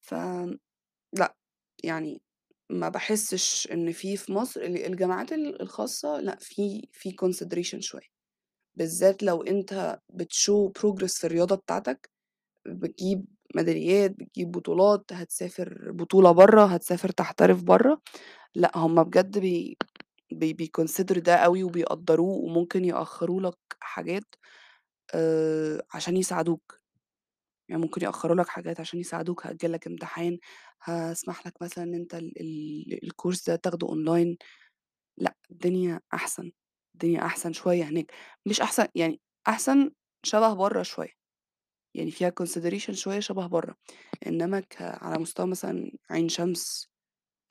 ف 0.00 0.14
لأ، 1.18 1.36
يعني 1.84 2.22
ما 2.70 2.88
باحسّش 2.88 3.68
إن 3.72 3.92
في 3.92 4.16
في 4.16 4.32
مصر 4.32 4.60
ال 4.62 4.86
الجامعات 4.86 5.32
ال 5.32 5.62
الخاصة 5.62 6.20
لأ، 6.20 6.38
في 6.40 6.88
في 6.92 7.10
consideration 7.22 7.80
شوية، 7.80 8.08
بالذات 8.76 9.24
لو 9.24 9.42
أنت 9.44 10.00
بتshow 10.14 10.72
progress 10.80 11.18
في 11.20 11.24
الرياضة 11.28 11.56
بتاعتك، 11.56 12.10
بتجيب 12.66 13.26
ميداليات، 13.56 14.10
بتجيب 14.12 14.52
بطولات، 14.52 15.12
هتسافر 15.14 15.92
بطولة 15.92 16.32
برّه، 16.32 16.66
هتسافر 16.66 17.10
تحترف 17.10 17.62
برّه، 17.64 18.00
لأ، 18.56 18.72
هم 18.78 19.02
بجد 19.04 19.38
بي 19.38 19.76
بي 20.32 20.54
بيconsider 20.54 21.18
ده 21.18 21.36
أوي 21.36 21.64
وبيقدّروه 21.64 22.28
وممكن 22.44 22.84
يأخّروا 22.84 23.40
لك 23.42 23.58
حاجات 23.80 24.24
آآ 25.14 25.82
عشان 25.94 26.16
يساعدوك. 26.18 26.80
يعني 27.68 27.82
ممكن 27.82 28.02
يأخّروا 28.04 28.36
لك 28.36 28.48
حاجات 28.48 28.80
عشان 28.80 29.00
يساعدوك، 29.00 29.46
هأجّل 29.46 29.72
لك 29.72 29.86
امتحان، 29.86 30.38
هاسمح 30.84 31.46
لك 31.46 31.62
مثلًا 31.62 31.84
إن 31.84 31.94
أنت 31.94 32.14
ال 32.14 32.32
ال 32.40 33.10
الcourse 33.12 33.44
ده 33.48 33.56
تاخده 33.56 33.86
online. 33.88 34.36
لأ، 35.18 35.36
الدنيا 35.52 36.00
أحسن، 36.14 36.52
الدنيا 36.94 37.26
أحسن 37.26 37.52
شوية 37.54 37.84
هناك، 37.84 38.12
مش 38.46 38.60
أحسن 38.62 38.86
يعني 38.96 39.20
أحسن 39.48 39.92
شبه 40.24 40.54
برّه 40.54 40.82
شوية، 40.84 41.12
يعني 41.94 42.10
فيها 42.10 42.32
consideration 42.42 42.90
شوية 42.92 43.20
شبه 43.20 43.46
برّه، 43.46 43.76
إنّما 44.26 44.60
ك 44.60 44.76
على 44.82 45.18
مستوى 45.18 45.46
مثلًا 45.46 45.92
عين 46.10 46.28
شمس، 46.28 46.90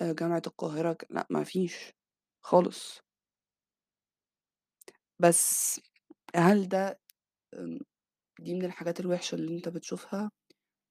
آآ 0.01 0.13
جامعة 0.13 0.41
القاهرة 0.47 0.97
لأ، 1.09 1.27
ما 1.29 1.43
فيش 1.43 1.93
خالص. 2.41 3.01
بس 5.19 5.79
هل 6.35 6.67
ده 6.69 6.99
دي 8.39 8.53
من 8.53 8.65
الحاجات 8.65 8.99
الوحشة 8.99 9.35
اللي 9.35 9.55
أنت 9.57 9.69
بتشوفها 9.69 10.31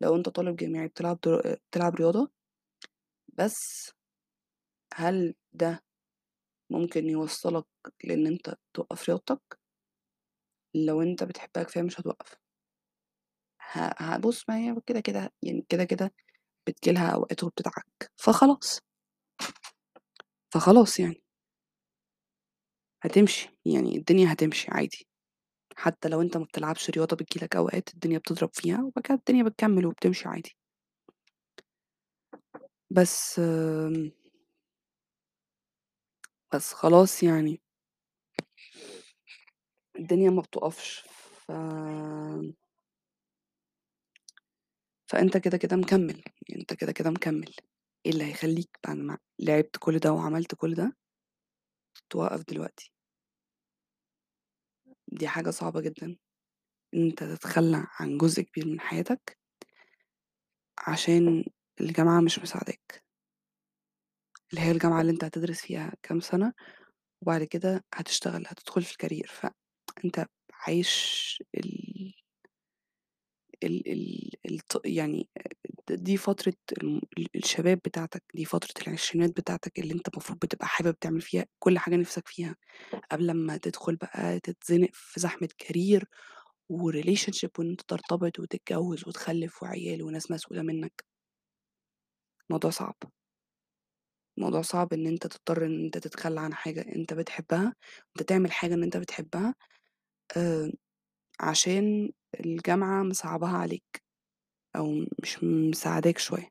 لو 0.02 0.16
أنت 0.16 0.28
طالب 0.28 0.56
جامعي 0.56 0.88
بتلعب 0.88 1.18
در 1.26 1.56
بتلعب 1.70 1.94
رياضة؟ 1.96 2.30
بس 3.38 3.92
هل 4.94 5.34
ده 5.52 5.84
ممكن 6.70 7.10
يوصّلك 7.10 7.66
لإن 8.04 8.26
أنت 8.26 8.54
توقّف 8.74 9.08
رياضتك؟ 9.10 9.58
لو 10.74 11.02
أنت 11.02 11.24
بتحبها 11.24 11.62
كفاية 11.62 11.82
مش 11.82 12.00
هتوقّف. 12.00 12.36
ه 13.72 13.76
ه 14.06 14.16
بُص 14.18 14.44
ما 14.48 14.56
هي 14.58 14.76
كده، 14.86 15.00
كده 15.00 15.32
يعني 15.42 15.66
كده، 15.68 15.84
كده 15.84 16.12
بتيجي 16.68 16.94
لها 16.96 17.08
أوقات 17.10 17.44
وبتدعك، 17.44 18.12
فخلاص. 18.16 18.80
فخلاص 20.54 21.00
يعني. 21.00 21.20
هتمشي، 23.02 23.48
يعني 23.64 23.96
الدنيا 23.98 24.32
هتمشي 24.32 24.70
عادي. 24.70 25.06
حتى 25.76 26.08
لو 26.10 26.22
أنت 26.22 26.36
ما 26.36 26.44
بتلعبش 26.44 26.90
رياضة 26.90 27.16
بتيجي 27.16 27.44
لك 27.46 27.56
أوقات 27.56 27.94
الدنيا 27.94 28.18
بتضرب 28.18 28.50
فيها 28.54 28.78
وبعد 28.84 29.04
كده 29.04 29.14
الدنيا 29.18 29.42
بتكمّل 29.44 29.86
وبتمشي 29.86 30.28
عادي. 30.28 30.56
بس 32.90 33.38
آمم 33.38 34.12
بس 36.52 36.72
خلاص 36.74 37.22
يعني. 37.22 37.60
الدنيا 39.98 40.30
ما 40.30 40.42
بتُقفش، 40.42 41.04
ف 41.46 41.52
فأنت 45.06 45.36
كده، 45.36 45.56
كده 45.58 45.76
مكمّل، 45.76 46.22
يعني 46.48 46.60
أنت 46.62 46.74
كده، 46.74 46.92
كده 46.92 47.10
مكمّل، 47.10 47.54
إيه 48.06 48.12
اللي 48.12 48.24
هيخلّيك 48.24 48.78
بعد 48.86 48.96
ما 48.96 49.18
لعبت 49.38 49.76
كل 49.78 49.98
ده 49.98 50.12
وعملت 50.12 50.54
كل 50.54 50.74
ده 50.74 50.96
توقّف 52.10 52.44
دلوقتي؟ 52.48 52.90
دي 55.08 55.28
حاجة 55.28 55.50
صعبة 55.50 55.80
جدًا، 55.80 56.16
إن 56.94 57.06
أنت 57.06 57.24
تتخلّى 57.24 57.86
عن 58.00 58.18
جزء 58.18 58.42
كبير 58.42 58.66
من 58.68 58.80
حياتك 58.80 59.38
عشان 60.78 61.44
الجامعة 61.80 62.20
مش 62.20 62.38
مساعداك. 62.38 63.04
اللي 64.50 64.60
هي 64.64 64.70
الجامعة 64.70 65.00
اللي 65.00 65.12
أنت 65.12 65.24
هتدرس 65.24 65.60
فيها 65.60 65.92
كام 66.02 66.20
سَنة 66.20 66.52
وبعد 67.22 67.44
كده 67.44 67.84
هتشتغل، 67.94 68.44
هتدخل 68.48 68.82
في 68.82 68.94
الcareer 68.94 69.30
فأنت 69.32 70.26
عايش 70.54 71.38
ال 71.56 72.14
ال 73.64 73.92
ال 73.92 74.30
الط 74.54 74.82
يعني 74.86 75.28
دي 75.90 76.16
فترة 76.16 76.54
ال 76.82 77.02
الشباب 77.36 77.78
بتاعتك، 77.84 78.22
دي 78.34 78.44
فترة 78.44 78.82
العشرينات 78.88 79.30
بتاعتك 79.36 79.78
اللي 79.78 79.94
أنت 79.94 80.08
المفروض 80.08 80.38
بتبقى 80.38 80.66
حابب 80.68 80.98
تعمل 81.00 81.20
فيها 81.20 81.46
كل 81.58 81.78
حاجة 81.78 81.96
نِفْسك 81.96 82.28
فيها، 82.28 82.56
قبل 83.12 83.30
أمّا 83.30 83.56
تدخل 83.58 83.96
بقى 83.96 84.40
تتزنق 84.40 84.90
في 84.94 85.20
زحمة 85.20 85.48
career 85.64 86.02
وrelationship 86.74 87.50
وإن 87.58 87.70
أنت 87.70 87.82
ترتبط 87.88 88.40
وتتجوّز 88.40 89.08
وتخلّف 89.08 89.62
وعيال 89.64 90.02
وناس 90.04 90.30
مسؤولة 90.32 90.62
منّك. 90.62 91.04
الموضوع 92.50 92.70
صعب. 92.70 92.94
الموضوع 94.38 94.62
صعب 94.62 94.92
إن 94.92 95.06
أنت 95.06 95.26
تضطر 95.26 95.66
إن 95.66 95.84
أنت 95.84 95.98
تتخلّى 95.98 96.40
عن 96.40 96.54
حاجة 96.54 96.80
أنت 96.96 97.14
بتحبها، 97.14 97.74
أنت 98.16 98.28
تعمل 98.28 98.52
حاجة 98.52 98.74
إن 98.74 98.82
أنت 98.82 98.96
بتحبها 98.96 99.54
آآ 100.38 100.72
عشان 101.40 102.12
الجامعة 102.40 103.02
مصعّباها 103.02 103.56
عليك 103.58 104.02
أو 104.76 105.06
مش 105.22 105.44
مساعداك 105.44 106.18
شوية. 106.18 106.48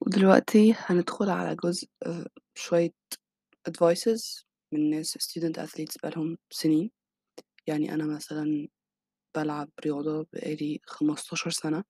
ودلوقتي 0.00 0.74
هندخل 0.78 1.30
على 1.30 1.56
جزء 1.64 1.88
آآ 2.06 2.26
شوية 2.54 2.90
advices 3.70 4.44
من 4.72 4.90
ناس 4.90 5.18
student 5.18 5.56
athletes 5.66 5.96
بقى 6.02 6.10
لهم 6.16 6.38
سنين. 6.50 6.90
يعني 7.66 7.94
أنا 7.94 8.06
مثلًا 8.16 8.68
بالعب 9.36 9.68
رياضة 9.84 10.26
بقى 10.32 10.54
لي 10.54 10.80
15 10.86 11.50
سَنة. 11.50 11.84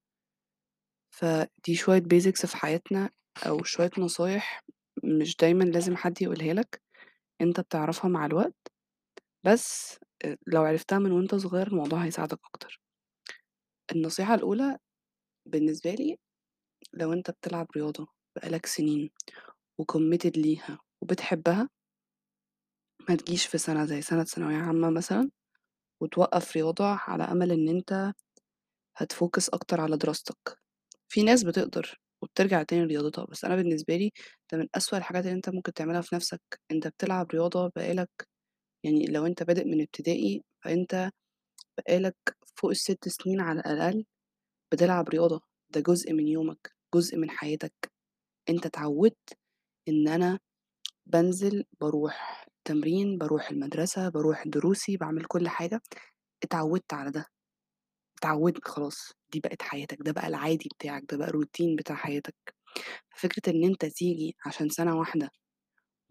فدي 1.15 1.75
شوية 1.75 2.03
basics 2.03 2.47
في 2.47 2.57
حياتنا 2.57 3.11
أو 3.47 3.63
شوية 3.65 3.91
نصايح 3.99 4.65
مش 5.05 5.37
دايمًا 5.37 5.65
لازم 5.65 5.97
حد 5.97 6.23
يقولها 6.23 6.55
لك، 6.55 6.83
أنت 7.41 7.61
بتعرفها 7.61 8.11
مع 8.11 8.27
الوقت، 8.27 8.73
بس 9.47 9.99
لو 10.49 10.63
عرفتها 10.65 10.99
من 11.01 11.13
وأنت 11.13 11.35
صغير 11.35 11.67
الموضوع 11.69 11.99
هيساعدك 12.05 12.41
أكتر. 12.47 12.83
النصيحة 13.93 14.35
الأولى 14.35 14.79
بالنسبة 15.47 15.95
لي 15.95 16.19
لو 16.95 17.13
أنت 17.13 17.31
بتلعب 17.33 17.69
رياضة 17.77 18.09
بقى 18.37 18.51
لك 18.51 18.67
سنين 18.67 19.11
وcommitted 19.83 20.39
ليها 20.39 20.79
وبتحبها 21.03 21.71
ما 23.09 23.15
تجيش 23.17 23.47
في 23.47 23.59
سَنة 23.59 23.85
زي 23.85 24.03
سَنة 24.03 24.25
ثانوية 24.25 24.57
عامة 24.57 24.91
مثلًا 24.91 25.31
وتوقّف 26.03 26.57
رياضة 26.57 26.85
على 26.87 27.25
أمل 27.25 27.53
إن 27.53 27.69
أنت 27.69 28.15
هتfocus 29.03 29.49
أكتر 29.55 29.81
على 29.81 29.97
دراستك. 29.97 30.59
في 31.09 31.23
ناس 31.23 31.45
بتقدر 31.45 32.01
وبترجع 32.25 32.65
تاني 32.65 32.85
لرياضتها، 32.87 33.27
بس 33.27 33.47
أنا 33.47 33.57
بالنسبة 33.57 33.97
لي 33.97 34.13
ده 34.53 34.59
من 34.59 34.69
أسوأ 34.77 34.99
الحاجات 34.99 35.25
اللي 35.27 35.37
أنت 35.37 35.51
ممكن 35.51 35.75
تعملها 35.75 36.03
في 36.03 36.17
نَفْسك، 36.17 36.43
أنت 36.73 36.89
بتلعب 36.89 37.33
رياضة 37.33 37.73
بقى 37.77 37.95
لك 37.95 38.11
يعني 38.85 39.07
لو 39.07 39.27
أنت 39.27 39.43
بادئ 39.43 39.65
من 39.65 39.83
ابتدائي 39.83 40.43
فأنت 40.65 41.11
بقى 41.79 41.99
لك 42.01 42.17
فوق 42.57 42.71
ال6 42.71 43.09
سنين 43.09 43.41
على 43.41 43.61
الأقل 43.61 44.05
بتلعب 44.73 45.09
رياضة، 45.09 45.43
ده 45.71 45.81
جزء 45.81 46.13
من 46.13 46.29
يومك، 46.29 46.73
جزء 46.97 47.19
من 47.19 47.31
حياتك. 47.31 47.75
أنت 48.51 48.67
اتعوّدت 48.67 49.39
إن 49.89 50.09
أنا 50.09 50.39
بانزل، 51.07 51.65
باروح 51.81 52.47
تمرين، 52.67 53.19
باروح 53.19 53.51
المدرسة، 53.51 54.09
باروح 54.11 54.49
دروسي، 54.49 54.97
باعمل 54.97 55.25
كل 55.25 55.49
حاجة، 55.49 55.83
اتعوّدت 56.45 56.95
على 56.95 57.11
ده. 57.13 57.27
اتعوّدت 58.19 58.69
خلاص، 58.69 59.13
دي 59.33 59.41
بقت 59.41 59.63
حياتك، 59.63 59.99
ده 60.01 60.13
بقى 60.13 60.27
العادي 60.29 60.69
بتاعك، 60.79 61.03
ده 61.11 61.17
بقى 61.17 61.29
الroutine 61.29 61.77
بتاع 61.79 61.97
حياتك. 61.97 62.35
ففكرة 63.17 63.53
إن 63.55 63.65
أنت 63.65 63.85
تيجي 63.87 64.37
عشان 64.47 64.69
سَنة 64.71 64.97
واحدة 64.99 65.31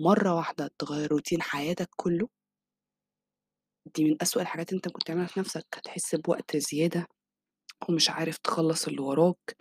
مرّة 0.02 0.36
واحدة 0.36 0.72
تغيّر 0.80 1.10
routine 1.20 1.42
حياتك 1.42 1.90
كُلّه 1.98 2.30
دي 3.96 4.04
من 4.06 4.16
أسوأ 4.22 4.42
الحاجات 4.42 4.74
أنت 4.74 4.88
ممكن 4.88 5.04
تعملها 5.04 5.28
في 5.28 5.40
نَفْسك، 5.40 5.66
هتحس 5.76 6.16
بوقت 6.16 6.58
زيادة 6.58 7.08
ومش 7.90 8.10
عارف 8.10 8.38
تخلّص 8.38 8.88
اللي 8.88 9.02
وراك 9.02 9.58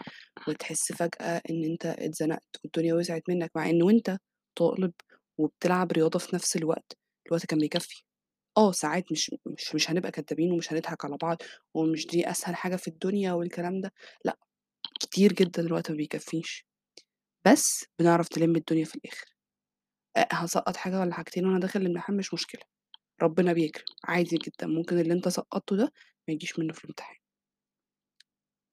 وتحس 0.48 0.92
فجأة 0.92 1.42
إن 1.50 1.64
أنت 1.64 1.86
اتزنقت 1.86 2.58
والدنيا 2.64 2.94
وسعت 2.94 3.22
منّك، 3.30 3.52
مع 3.56 3.70
إن 3.70 3.82
وأنت 3.82 4.18
طالب 4.56 4.92
وبتلعب 5.38 5.92
رياضة 5.92 6.18
في 6.18 6.36
نَفْس 6.36 6.56
الوقت، 6.56 6.98
الوقت 7.28 7.46
كان 7.46 7.58
بيكفّي. 7.60 8.04
آه، 8.56 8.72
ساعات 8.72 9.12
مش 9.12 9.30
مش 9.46 9.74
مش 9.74 9.90
هنبقى 9.90 10.10
كدابين 10.12 10.52
ومش 10.52 10.72
هنضحك 10.72 11.04
على 11.04 11.16
بعض 11.16 11.36
ومش 11.74 12.06
دي 12.06 12.30
أسهل 12.30 12.54
حاجة 12.56 12.76
في 12.76 12.88
الدنيا 12.88 13.32
والكلام 13.32 13.80
ده، 13.80 13.92
لأ، 14.24 14.38
كتير 15.00 15.32
جدًا 15.32 15.62
الوقت 15.62 15.90
ما 15.90 15.96
بيكفّيش، 15.96 16.66
بس 17.46 17.86
بنعرف 18.00 18.28
نلِم 18.38 18.56
الدنيا 18.56 18.86
في 18.86 18.96
الآخر. 18.96 19.26
أ 20.16 20.26
هاسقّط 20.32 20.76
حاجة 20.76 21.00
والّا 21.00 21.14
حاجتين 21.14 21.46
وأنا 21.46 21.60
داخل 21.60 21.80
الامتحان 21.82 22.16
مش 22.16 22.34
مشكلة، 22.34 22.62
ربنا 23.22 23.54
بيكرم، 23.54 23.84
عادي 24.04 24.36
جدًا، 24.38 24.68
ممكن 24.68 25.00
اللي 25.00 25.14
أنت 25.14 25.28
سقّطته 25.28 25.76
ده 25.76 25.92
ما 26.28 26.34
يجيش 26.34 26.58
منّه 26.58 26.74
في 26.74 26.84
الامتحان. 26.84 27.16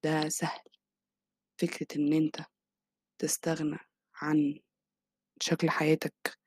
ده 0.04 0.30
سهل. 0.30 0.60
فكرة 1.62 1.88
إن 2.00 2.14
أنت 2.14 2.38
تستغنى 3.22 3.80
عن 4.16 4.60
شكل 5.42 5.70
حياتك 5.72 6.39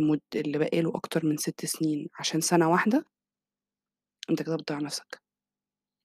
لمد 0.00 0.20
اللي 0.34 0.58
باقي 0.58 0.80
له 0.82 0.92
أكتر 0.96 1.26
من 1.26 1.36
6 1.36 1.66
سنين 1.66 2.08
عشان 2.20 2.40
سَنة 2.40 2.70
واحدة 2.70 3.04
أنت 4.30 4.42
كده 4.42 4.56
بتضيّع 4.56 4.78
نَفْسك. 4.78 5.20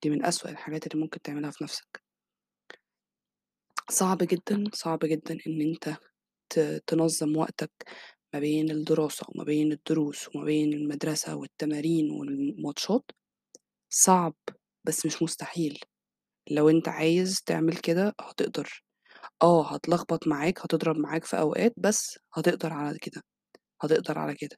دي 0.03 0.10
من 0.10 0.26
أسوأ 0.26 0.49
الحاجات 0.51 0.88
اللي 0.88 1.03
ممكن 1.03 1.22
تعملها 1.22 1.51
في 1.51 1.64
نَفْسك. 1.64 2.03
صعب 3.89 4.18
جدًا، 4.18 4.64
صعب 4.73 4.99
جدًا 5.03 5.38
إن 5.47 5.61
أنت 5.61 5.97
تنظّم 6.88 7.38
وقتك 7.38 7.72
ما 8.34 8.39
بين 8.39 8.72
الدراسة 8.72 9.26
وما 9.30 9.43
بين 9.43 9.72
الدروس 9.72 10.30
وما 10.35 10.45
بين 10.45 10.73
المدرسة 10.73 11.35
والتمارين 11.35 12.11
والماتشات، 12.11 13.03
صعب 13.89 14.35
بس 14.88 15.05
مش 15.05 15.23
مستحيل. 15.23 15.80
لو 16.51 16.69
أنت 16.69 16.89
عايز 16.89 17.41
تعمل 17.47 17.77
كده 17.77 18.15
هتقدر. 18.22 18.84
آه، 19.43 19.73
هتلخبط 19.76 20.27
معاك، 20.27 20.60
هتضرب 20.61 20.97
معاك 20.97 21.26
في 21.26 21.39
أوقات، 21.39 21.73
بس 21.77 22.19
هتقدر 22.35 22.73
على 22.73 22.99
كده، 22.99 23.23
هتقدر 23.82 24.20
على 24.20 24.36
كده. 24.36 24.58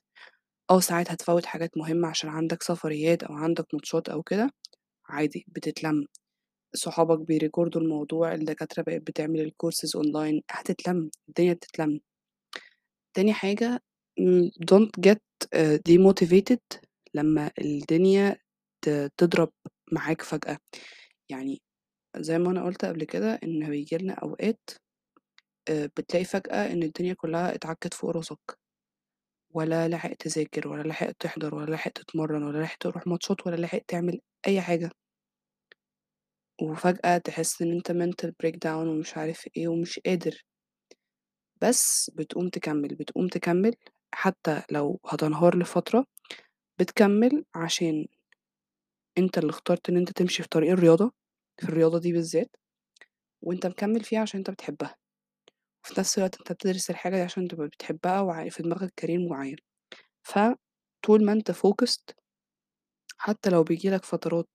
آه، 0.71 0.79
ساعات 0.79 1.11
هتفوّت 1.11 1.45
حاجات 1.45 1.77
مهمة 1.77 2.07
عشان 2.09 2.29
عندك 2.31 2.63
سفريات 2.63 3.23
أو 3.23 3.35
عندك 3.35 3.67
ماتشات 3.73 4.09
أو 4.09 4.23
كده، 4.23 4.51
عادي 5.09 5.45
بتتلَم. 5.49 6.05
صحابك 6.75 7.19
بيريكوردوا 7.27 7.81
الموضوع، 7.81 8.33
الدكاترة 8.33 8.83
بقت 8.83 9.01
بتعمل 9.01 9.51
الcourses 9.51 10.01
online 10.03 10.41
هتتلَم، 10.51 11.11
الدنيا 11.29 11.53
بتتلَم. 11.53 12.01
تاني 13.13 13.33
حاجة 13.33 13.81
don't 14.71 14.89
get 15.07 15.17
آآ 15.53 15.79
demotivated 15.89 16.79
لمّا 17.13 17.51
الدنيا 17.61 18.37
ت 18.85 18.89
تضرب 19.17 19.51
معاك 19.91 20.21
فجأة. 20.21 20.57
يعني 21.29 21.61
زي 22.17 22.39
ما 22.39 22.51
أنا 22.51 22.65
قُلت 22.65 22.85
قبل 22.85 23.03
كده 23.05 23.39
إن 23.43 23.69
بييجي 23.69 23.97
لنا 23.97 24.13
أوقات 24.13 24.69
آآ 25.69 25.87
بتلاقي 25.97 26.25
فجأة 26.25 26.73
إن 26.73 26.83
الدنيا 26.83 27.13
كُلّها 27.13 27.55
اتعكِّت 27.55 27.93
فوق 27.93 28.11
راسك. 28.11 28.57
ولا 29.55 29.87
لاحق 29.87 30.13
تذاكر 30.13 30.67
ولا 30.67 30.83
لاحق 30.83 31.11
تحضر 31.11 31.55
ولا 31.55 31.71
لاحق 31.71 31.91
تتمرّن 31.91 32.43
ولا 32.43 32.57
لاحق 32.59 32.77
تروح 32.79 33.07
ماتشات 33.07 33.47
ولا 33.47 33.55
لاحق 33.55 33.79
تعمل 33.87 34.21
أي 34.47 34.61
حاجة. 34.61 34.91
وفجأة 36.61 37.17
تحس 37.17 37.61
إن 37.61 37.71
أنت 37.71 37.91
mental 37.91 38.29
breakdown 38.43 38.87
ومش 38.87 39.17
عارف 39.17 39.47
إيه 39.57 39.67
ومش 39.67 39.99
قادر. 40.05 40.43
بس 41.61 42.11
بتقوم 42.15 42.49
تكمّل، 42.49 42.95
بتقوم 42.95 43.27
تكمّل 43.27 43.75
حتى 44.15 44.61
لو 44.71 44.99
هتنهار 45.05 45.57
لفترة، 45.57 46.05
بتكمّل 46.79 47.45
عشان 47.55 48.07
أنت 49.17 49.37
اللي 49.37 49.49
اخترت 49.49 49.89
إن 49.89 49.97
أنت 49.97 50.11
تمشي 50.11 50.43
في 50.43 50.49
طريق 50.49 50.71
الرياضة، 50.71 51.11
في 51.57 51.63
الرياضة 51.69 51.99
دي 51.99 52.11
بالذات، 52.13 52.55
وأنت 53.43 53.67
مكمّل 53.67 54.03
فيها 54.03 54.19
عشان 54.21 54.37
أنت 54.39 54.49
بتحبها. 54.51 54.95
وفي 55.85 55.99
نفس 56.01 56.17
الوقت 56.17 56.37
أنت 56.39 56.51
بتدرس 56.51 56.89
الحاجة 56.89 57.15
دي 57.15 57.21
عشان 57.21 57.47
تبقى 57.47 57.67
بتحبها 57.67 58.21
وع 58.21 58.49
في 58.49 58.63
دماغك 58.63 58.93
career 59.01 59.29
معيّن. 59.31 59.57
فطول 60.23 61.25
ما 61.25 61.33
أنت 61.33 61.51
focused 61.51 62.15
حتى 63.17 63.49
لو 63.49 63.63
بييجي 63.63 63.89
لك 63.89 64.05
فترات 64.05 64.49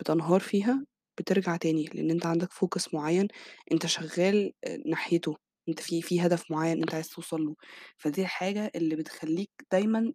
بتنهار 0.00 0.40
فيها، 0.40 0.84
بترجع 1.18 1.56
تاني، 1.56 1.84
لإن 1.84 2.10
أنت 2.10 2.26
عندك 2.26 2.52
focus 2.52 2.94
معيّن 2.94 3.28
أنت 3.72 3.86
شغّال 3.86 4.52
آآ 4.64 4.78
ناحيته، 4.86 5.36
أنت 5.68 5.80
في 5.80 6.02
في 6.02 6.20
هدف 6.26 6.50
معيّن 6.50 6.80
أنت 6.82 6.94
عايز 6.94 7.08
توصل 7.08 7.40
له، 7.46 7.54
فدي 7.98 8.22
الحاجة 8.22 8.70
اللي 8.76 8.96
بتخلّيك 8.96 9.50
دايمًا 9.72 10.12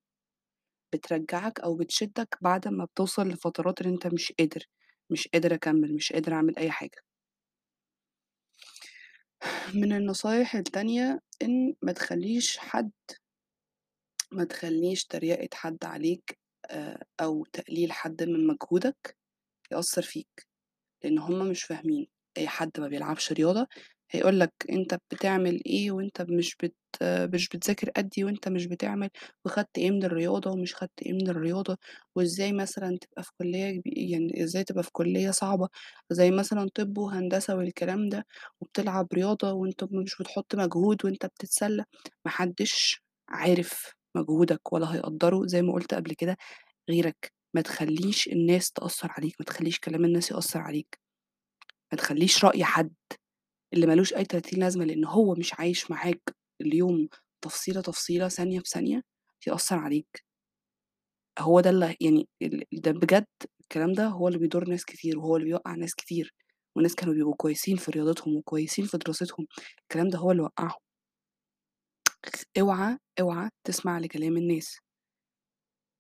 بترجّعك 0.93 1.59
أو 1.59 1.75
بتشدّك 1.77 2.37
بعد 2.41 2.67
أمّا 2.67 2.85
بتوصل 2.85 3.29
لفترات 3.29 3.81
اللي 3.81 3.93
أنت 3.93 4.07
مش 4.07 4.33
قادر، 4.39 4.65
مش 5.11 5.27
قادر 5.27 5.53
أكمّل، 5.53 5.95
مش 5.95 6.13
قادر 6.13 6.33
أعمل 6.33 6.57
أي 6.57 6.71
حاجة. 6.71 7.01
من 9.73 9.93
النصايح 9.93 10.55
التانية 10.55 11.19
إن 11.41 11.73
ما 11.81 11.91
تخلّيش 11.91 12.57
حد 12.57 12.91
ما 14.31 14.43
تخلّيش 14.43 15.05
تريقة 15.05 15.49
حد 15.53 15.77
عليك 15.85 16.39
آآ 16.69 17.03
أو 17.21 17.45
تقليل 17.45 17.91
حد 17.91 18.23
من 18.23 18.47
مجهودك 18.47 19.17
يأثّر 19.71 20.01
فيك، 20.01 20.47
لإن 21.03 21.19
هُم 21.19 21.49
مش 21.49 21.63
فاهمين. 21.63 22.07
أي 22.37 22.47
حد 22.47 22.71
ما 22.79 22.87
بيلعبش 22.87 23.31
رياضة 23.33 23.67
هيقول 24.11 24.39
لك 24.39 24.53
أنت 24.69 24.97
بتعمل 25.11 25.61
إيه 25.65 25.91
وأنت 25.91 26.21
مش 26.21 26.55
بت 26.63 26.75
مش 27.03 27.49
بتذاكر 27.49 27.89
قدّي 27.89 28.23
وأنت 28.23 28.47
مش 28.49 28.65
بتعمل 28.65 29.09
وخدت 29.45 29.77
إيه 29.77 29.91
من 29.91 30.03
الرياضة 30.03 30.51
ومش 30.51 30.75
خدت 30.75 31.01
إيه 31.01 31.13
من 31.13 31.29
الرياضة، 31.29 31.77
وإزاي 32.15 32.53
مثلًا 32.53 32.97
تبقى 33.01 33.23
في 33.23 33.31
كُلّية 33.39 33.81
يعني 33.85 34.43
إزاي 34.43 34.63
تبقى 34.63 34.83
في 34.83 34.91
كُلّية 34.91 35.31
صعبة 35.31 35.69
زي 36.11 36.31
مثلًا 36.31 36.69
طِب 36.75 36.97
وهندسة 36.97 37.55
والكلام 37.55 38.09
ده 38.09 38.25
وبتلعب 38.61 39.07
رياضة 39.13 39.51
وأنت 39.53 39.83
مش 39.83 40.15
بتحُط 40.21 40.55
مجهود 40.55 41.05
وأنت 41.05 41.25
بتتسلّى، 41.25 41.85
ما 42.25 42.31
حدّش 42.31 43.01
عارف 43.29 43.93
مجهودك 44.15 44.73
ولا 44.73 44.93
هيقدّره، 44.95 45.45
زي 45.47 45.61
ما 45.61 45.73
قُلت 45.73 45.93
قبل 45.93 46.13
كده 46.13 46.37
غيرك، 46.89 47.33
ما 47.55 47.61
تخلّيش 47.61 48.27
الناس 48.27 48.71
تأثّر 48.71 49.11
عليك، 49.11 49.35
ما 49.39 49.45
تخلّيش 49.45 49.79
كلام 49.79 50.05
الناس 50.05 50.31
يأثّر 50.31 50.59
عليك، 50.61 50.99
ما 51.93 51.97
تخلّيش 51.97 52.45
رأي 52.45 52.63
حد. 52.65 52.93
اللي 53.73 53.87
ما 53.87 53.93
لوش 53.95 54.13
أي 54.13 54.25
تلاتين 54.25 54.59
لازمة، 54.59 54.85
لإن 54.85 55.05
هو 55.05 55.35
مش 55.35 55.53
عايش 55.53 55.91
معاك 55.91 56.21
اليوم 56.61 57.09
تفصيلة، 57.43 57.81
تفصيلة، 57.81 58.27
ثانية 58.29 58.59
بثانية، 58.59 59.01
يأثّر 59.47 59.77
عليك. 59.77 60.23
هو 61.39 61.59
ده 61.59 61.69
اللي 61.69 61.95
يعني 62.01 62.27
ده 62.71 62.91
بجد 62.91 63.25
الكلام 63.61 63.93
ده 63.93 64.07
هو 64.07 64.27
اللي 64.27 64.39
بيضر 64.39 64.69
ناس 64.69 64.85
كتير، 64.85 65.19
وهو 65.19 65.35
اللي 65.35 65.45
بيوقّع 65.47 65.75
ناس 65.75 65.95
كتير، 65.95 66.33
وناس 66.77 66.95
كانوا 66.95 67.13
بيبقوا 67.13 67.35
كويسين 67.35 67.77
في 67.77 67.91
رياضتهم 67.91 68.35
وكويسين 68.37 68.85
في 68.85 68.97
دراستهم، 68.97 69.47
الكلام 69.83 70.07
ده 70.09 70.17
هو 70.19 70.31
اللي 70.31 70.43
وقّعهم. 70.43 70.79
اوعى، 72.59 72.97
اوعى 73.19 73.49
تسمع 73.67 73.97
لكلام 73.99 74.37
الناس. 74.37 74.77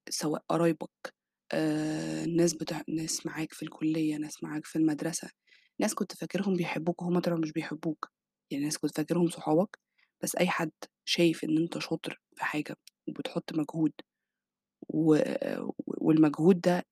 سواء 0.09 0.43
قرايبك، 0.49 0.89
آآ 1.53 2.25
ناس 2.25 2.53
بتاع 2.53 2.81
ناس 2.89 3.25
معاك 3.25 3.53
في 3.53 3.63
الكلية، 3.63 4.17
ناس 4.17 4.43
معاك 4.43 4.65
في 4.65 4.75
المدرسة، 4.77 5.29
ناس 5.81 5.93
كنت 5.93 6.13
فاكرهم 6.15 6.55
بيحبوك 6.55 7.01
وهُم 7.01 7.19
طلعوا 7.19 7.39
مش 7.39 7.51
بيحبوك، 7.53 8.11
يعني 8.51 8.63
ناس 8.65 8.77
كنت 8.77 8.97
فاكرهم 8.97 9.29
صحابك، 9.29 9.79
بس 10.23 10.35
أي 10.35 10.49
حد 10.49 10.71
شايف 11.05 11.43
إن 11.43 11.57
أنت 11.57 11.77
شاطر 11.79 12.21
في 12.35 12.45
حاجة 12.45 12.75
وبتحط 13.09 13.53
مجهود 13.53 13.91
و 14.89 15.17
والمجهود 15.87 16.61
ده 16.61 16.85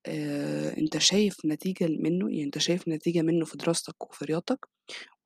أنت 0.78 0.98
شايف 0.98 1.38
نتيجة 1.46 1.88
منّه، 1.88 2.30
يعني 2.32 2.44
أنت 2.44 2.58
شايف 2.58 2.88
نتيجة 2.88 3.22
منّه 3.22 3.46
في 3.46 3.58
دراستك 3.58 4.10
وفي 4.12 4.26
رياضتك، 4.26 4.60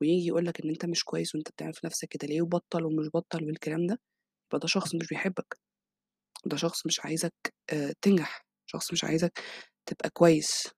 وييجي 0.02 0.26
يقول 0.28 0.46
لك 0.46 0.60
إن 0.64 0.70
أنت 0.70 0.86
مش 0.86 1.04
كويس 1.04 1.34
وأنت 1.34 1.50
بتعمل 1.50 1.74
في 1.74 1.86
نَفْسك 1.86 2.08
كده 2.08 2.28
ليه 2.28 2.42
وبطّل 2.42 2.84
ومش 2.86 3.08
بطّل 3.14 3.44
والكلام 3.46 3.86
ده، 3.86 4.00
يبقى 4.48 4.60
ده 4.60 4.68
شخص 4.68 4.94
مش 4.94 5.08
بيحبك، 5.08 5.58
ده 6.46 6.56
شخص 6.56 6.86
مش 6.86 7.00
عايزك 7.06 7.34
تنجح، 8.02 8.46
شخص 8.66 8.92
مش 8.92 9.04
عايزك 9.04 9.40
تبقى 9.86 10.10
كويس، 10.10 10.68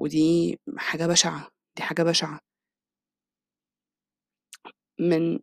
ودي 0.00 0.58
حاجة 0.78 1.06
بشعة، 1.06 1.48
دي 1.78 1.82
حاجة 1.82 2.02
بشعة. 2.02 2.40
من 5.00 5.38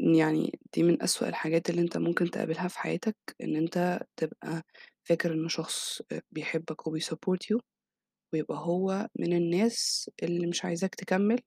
يعني 0.00 0.58
دي 0.74 0.82
من 0.82 1.02
أسوأ 1.02 1.28
الحاجات 1.28 1.70
اللي 1.70 1.80
أنت 1.82 1.96
ممكن 1.98 2.30
تقابلها 2.30 2.68
في 2.68 2.78
حياتك، 2.78 3.16
إن 3.42 3.56
أنت 3.56 4.00
تبقى 4.16 4.62
فاكر 5.04 5.32
إن 5.34 5.48
شخص 5.48 6.02
بيحبك 6.32 6.82
وبيsupport 6.88 7.38
you 7.54 7.60
ويبقى 8.34 8.58
هو 8.58 9.08
من 9.20 9.32
الناس 9.34 10.10
اللي 10.22 10.46
مش 10.46 10.64
عايزاك 10.64 10.94
تكمّل 10.94 11.40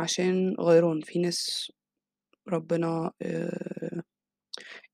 عشان 0.00 0.56
غيران، 0.60 1.00
في 1.00 1.18
ناس 1.18 1.72
ربنا 2.48 3.12
آآ 3.22 4.02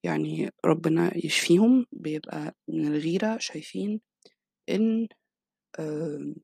يعني 0.04 0.50
ربنا 0.66 1.12
يشفيهم، 1.26 1.86
بيبقى 1.92 2.54
من 2.68 2.86
الغيرة 2.88 3.38
شايفين 3.38 4.00
إن 4.70 5.08
آآ 5.80 6.34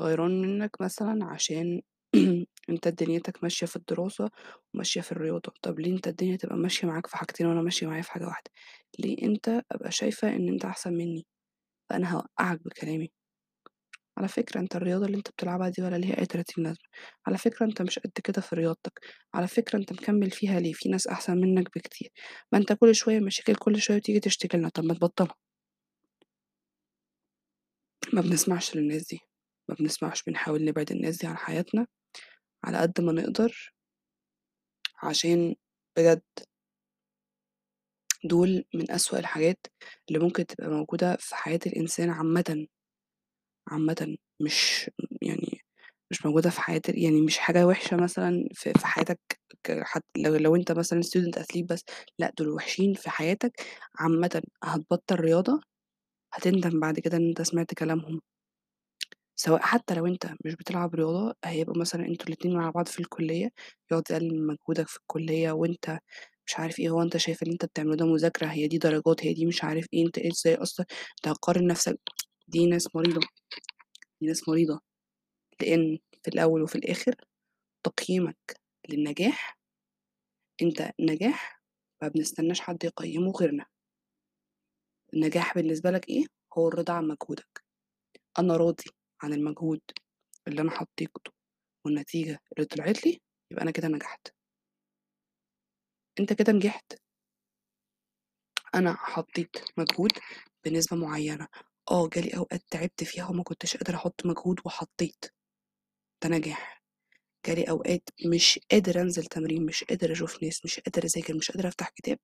غيران 0.00 0.40
منّك 0.42 0.70
مثلًا 0.80 1.24
عشان 1.24 1.82
أنت 2.70 2.88
دنيتك 2.88 3.42
ماشية 3.42 3.66
في 3.66 3.76
الدراسة 3.76 4.30
وماشية 4.74 5.00
في 5.00 5.12
الرياضة، 5.12 5.52
طَب 5.62 5.80
ليه 5.80 5.92
أنت 5.96 6.08
الدنيا 6.08 6.36
تبقى 6.36 6.56
ماشية 6.56 6.86
معاك 6.88 7.06
في 7.06 7.16
حاجتين 7.16 7.46
وأنا 7.46 7.62
ماشية 7.62 7.86
معايا 7.86 8.02
في 8.02 8.10
حاجة 8.12 8.24
واحدة؟ 8.26 8.50
ليه 8.98 9.22
أنت 9.22 9.62
أبقى 9.72 9.90
شايفة 9.92 10.28
إن 10.36 10.48
أنت 10.48 10.64
أحسن 10.64 10.92
منّي، 10.92 11.26
فأنا 11.90 12.14
هاوقّعك 12.14 12.60
بكلامي، 12.64 13.10
على 14.18 14.28
فكرة 14.28 14.60
أنت 14.60 14.76
الرياضة 14.76 15.06
اللي 15.06 15.16
أنت 15.16 15.28
بتلعبها 15.30 15.68
دي 15.68 15.82
ولا 15.82 15.96
ليها 15.96 16.18
أي 16.18 16.26
تلاتين 16.26 16.64
لازمة، 16.64 16.84
على 17.26 17.38
فكرة 17.38 17.66
أنت 17.66 17.82
مش 17.82 17.98
قد 17.98 18.10
كده 18.24 18.40
في 18.42 18.56
رياضتك، 18.56 19.00
على 19.34 19.48
فكرة 19.48 19.78
أنت 19.78 19.92
مكمّل 19.92 20.30
فيها 20.30 20.60
ليه، 20.60 20.72
في 20.72 20.88
ناس 20.88 21.06
أحسن 21.06 21.38
منّك 21.40 21.66
بكتير، 21.78 22.10
ما 22.52 22.58
أنت 22.58 22.72
كل 22.72 22.94
شوية 22.94 23.20
مشاكل 23.20 23.54
كل 23.54 23.80
شوية 23.80 23.96
وتيجي 23.96 24.20
تشتكي 24.20 24.56
لنا، 24.58 24.68
طَب 24.68 24.84
ما 24.84 24.94
تبطّلها. 24.94 25.34
ما 28.12 28.20
بنسمعش 28.22 28.76
للناس 28.76 29.06
دي، 29.10 29.20
ما 29.68 29.74
بنسمعش، 29.74 30.22
بنحاول 30.22 30.64
نبعد 30.64 30.92
الناس 30.92 31.16
دي 31.18 31.26
عن 31.26 31.36
حياتنا 31.36 31.86
على 32.64 32.78
قد 32.78 33.00
ما 33.00 33.12
نقدر، 33.12 33.72
عشان 35.02 35.54
بجد 35.96 36.22
دول 38.24 38.64
من 38.74 38.90
أسوأ 38.90 39.18
الحاجات 39.18 39.66
اللي 40.08 40.18
ممكن 40.18 40.46
تبقى 40.46 40.70
موجودة 40.70 41.16
في 41.20 41.34
حياة 41.36 41.60
الإنسان 41.66 42.10
عامةً، 42.10 42.66
عامةً 43.68 44.16
مش 44.40 44.90
يعني 45.22 45.60
مش 46.10 46.26
موجودة 46.26 46.50
في 46.50 46.60
حياة 46.60 46.82
يعني 46.88 47.20
مش 47.20 47.38
حاجة 47.38 47.66
وحشة 47.66 47.96
مثلًا 47.96 48.48
في 48.54 48.72
في 48.74 48.86
حياتك 48.86 49.20
ك 49.64 49.84
لو 50.18 50.36
لو 50.36 50.56
أنت 50.56 50.72
مثلًا 50.72 51.02
student 51.02 51.40
athlete 51.42 51.64
بس، 51.70 51.84
لأ 52.18 52.32
دول 52.38 52.48
وحشين 52.48 52.94
في 52.94 53.10
حياتك 53.10 53.52
عامةً، 54.00 54.42
هتبطّل 54.64 55.20
رياضة، 55.20 55.60
هتندم 56.34 56.80
بعد 56.80 57.00
كده 57.00 57.16
إن 57.18 57.28
أنت 57.28 57.42
سمعت 57.42 57.74
كلامهم. 57.74 58.20
سواء 59.36 59.60
حتى 59.62 59.94
لو 59.94 60.06
أنت 60.06 60.26
مش 60.44 60.54
بتلعب 60.54 60.94
رياضة، 60.94 61.34
هيبقوا 61.44 61.78
مثلًا 61.80 62.06
أنتم 62.08 62.24
الاتنين 62.28 62.56
مع 62.56 62.70
بعض 62.70 62.86
في 62.88 63.00
الكلية، 63.00 63.50
يقعد 63.90 64.02
يقلل 64.10 64.34
من 64.40 64.46
مجهودك 64.46 64.88
في 64.88 64.96
الكلية 64.98 65.52
وأنت 65.52 65.98
مش 66.46 66.58
عارف 66.58 66.78
إيه، 66.80 66.88
هو 66.90 67.02
أنت 67.02 67.16
شايف 67.16 67.42
اللي 67.42 67.52
أنت 67.52 67.64
بتعمله 67.64 67.96
ده 67.96 68.06
مذاكرة، 68.06 68.46
هي 68.46 68.68
دي 68.68 68.78
درجات، 68.78 69.24
هي 69.26 69.34
دي 69.34 69.46
مش 69.46 69.64
عارف 69.64 69.86
إيه، 69.94 70.06
أنت 70.06 70.18
إيه 70.18 70.30
إزاي 70.32 70.54
أصلًا؟ 70.54 70.86
أنت 71.18 71.28
هتقارن 71.28 71.66
نفسك 71.66 71.98
دي 72.48 72.66
ناس 72.66 72.96
مريضة، 72.96 73.20
دي 74.20 74.26
ناس 74.28 74.48
مريضة، 74.48 74.80
لإن 75.62 75.98
في 76.24 76.28
الأول 76.28 76.62
وفي 76.62 76.76
الآخر 76.76 77.14
تقييمك 77.84 78.38
للنجاح 78.90 79.58
أنت 80.62 80.90
النجاح 81.00 81.62
ما 82.02 82.08
بنستناش 82.08 82.60
حد 82.60 82.84
يقيّمه 82.84 83.30
غيرنا، 83.32 83.64
النجاح 85.14 85.54
بالنسبة 85.54 85.90
لك 85.90 86.08
إيه؟ 86.08 86.24
هو 86.58 86.68
الرضا 86.68 86.92
عن 86.92 87.08
مجهودك، 87.08 87.64
أنا 88.40 88.56
راضي. 88.58 88.84
عن 89.22 89.32
المجهود 89.32 89.80
اللي 90.48 90.62
أنا 90.62 90.70
حطيته 90.70 91.32
والنتيجة 91.86 92.40
اللي 92.58 92.66
طلعت 92.68 93.06
لي، 93.06 93.20
يبقى 93.52 93.62
أنا 93.64 93.70
كده 93.72 93.88
نجحت. 93.88 94.28
أنت 96.20 96.32
كده 96.32 96.52
نجحت، 96.52 96.92
أنا 98.74 98.94
حطيت 98.98 99.56
مجهود 99.78 100.12
بنسبة 100.64 100.96
معيّنة، 100.96 101.48
آه 101.90 102.08
جالي 102.08 102.36
أوقات 102.36 102.62
تعبت 102.70 103.04
فيها 103.04 103.28
وما 103.28 103.42
كنتش 103.42 103.76
قادر 103.76 103.94
أحط 103.94 104.26
مجهود 104.26 104.60
وحطيت، 104.64 105.24
ده 106.24 106.28
نجاح، 106.30 106.82
جالي 107.46 107.64
أوقات 107.70 108.10
مش 108.26 108.60
قادر 108.72 109.02
أنزل 109.02 109.24
تمرين، 109.26 109.66
مش 109.66 109.84
قادر 109.84 110.12
أشوف 110.12 110.42
ناس، 110.44 110.66
مش 110.66 110.80
قادر 110.80 111.04
أذاكر، 111.06 111.34
مش 111.36 111.50
قادر 111.50 111.68
أفتح 111.68 111.90
كتاب، 111.90 112.18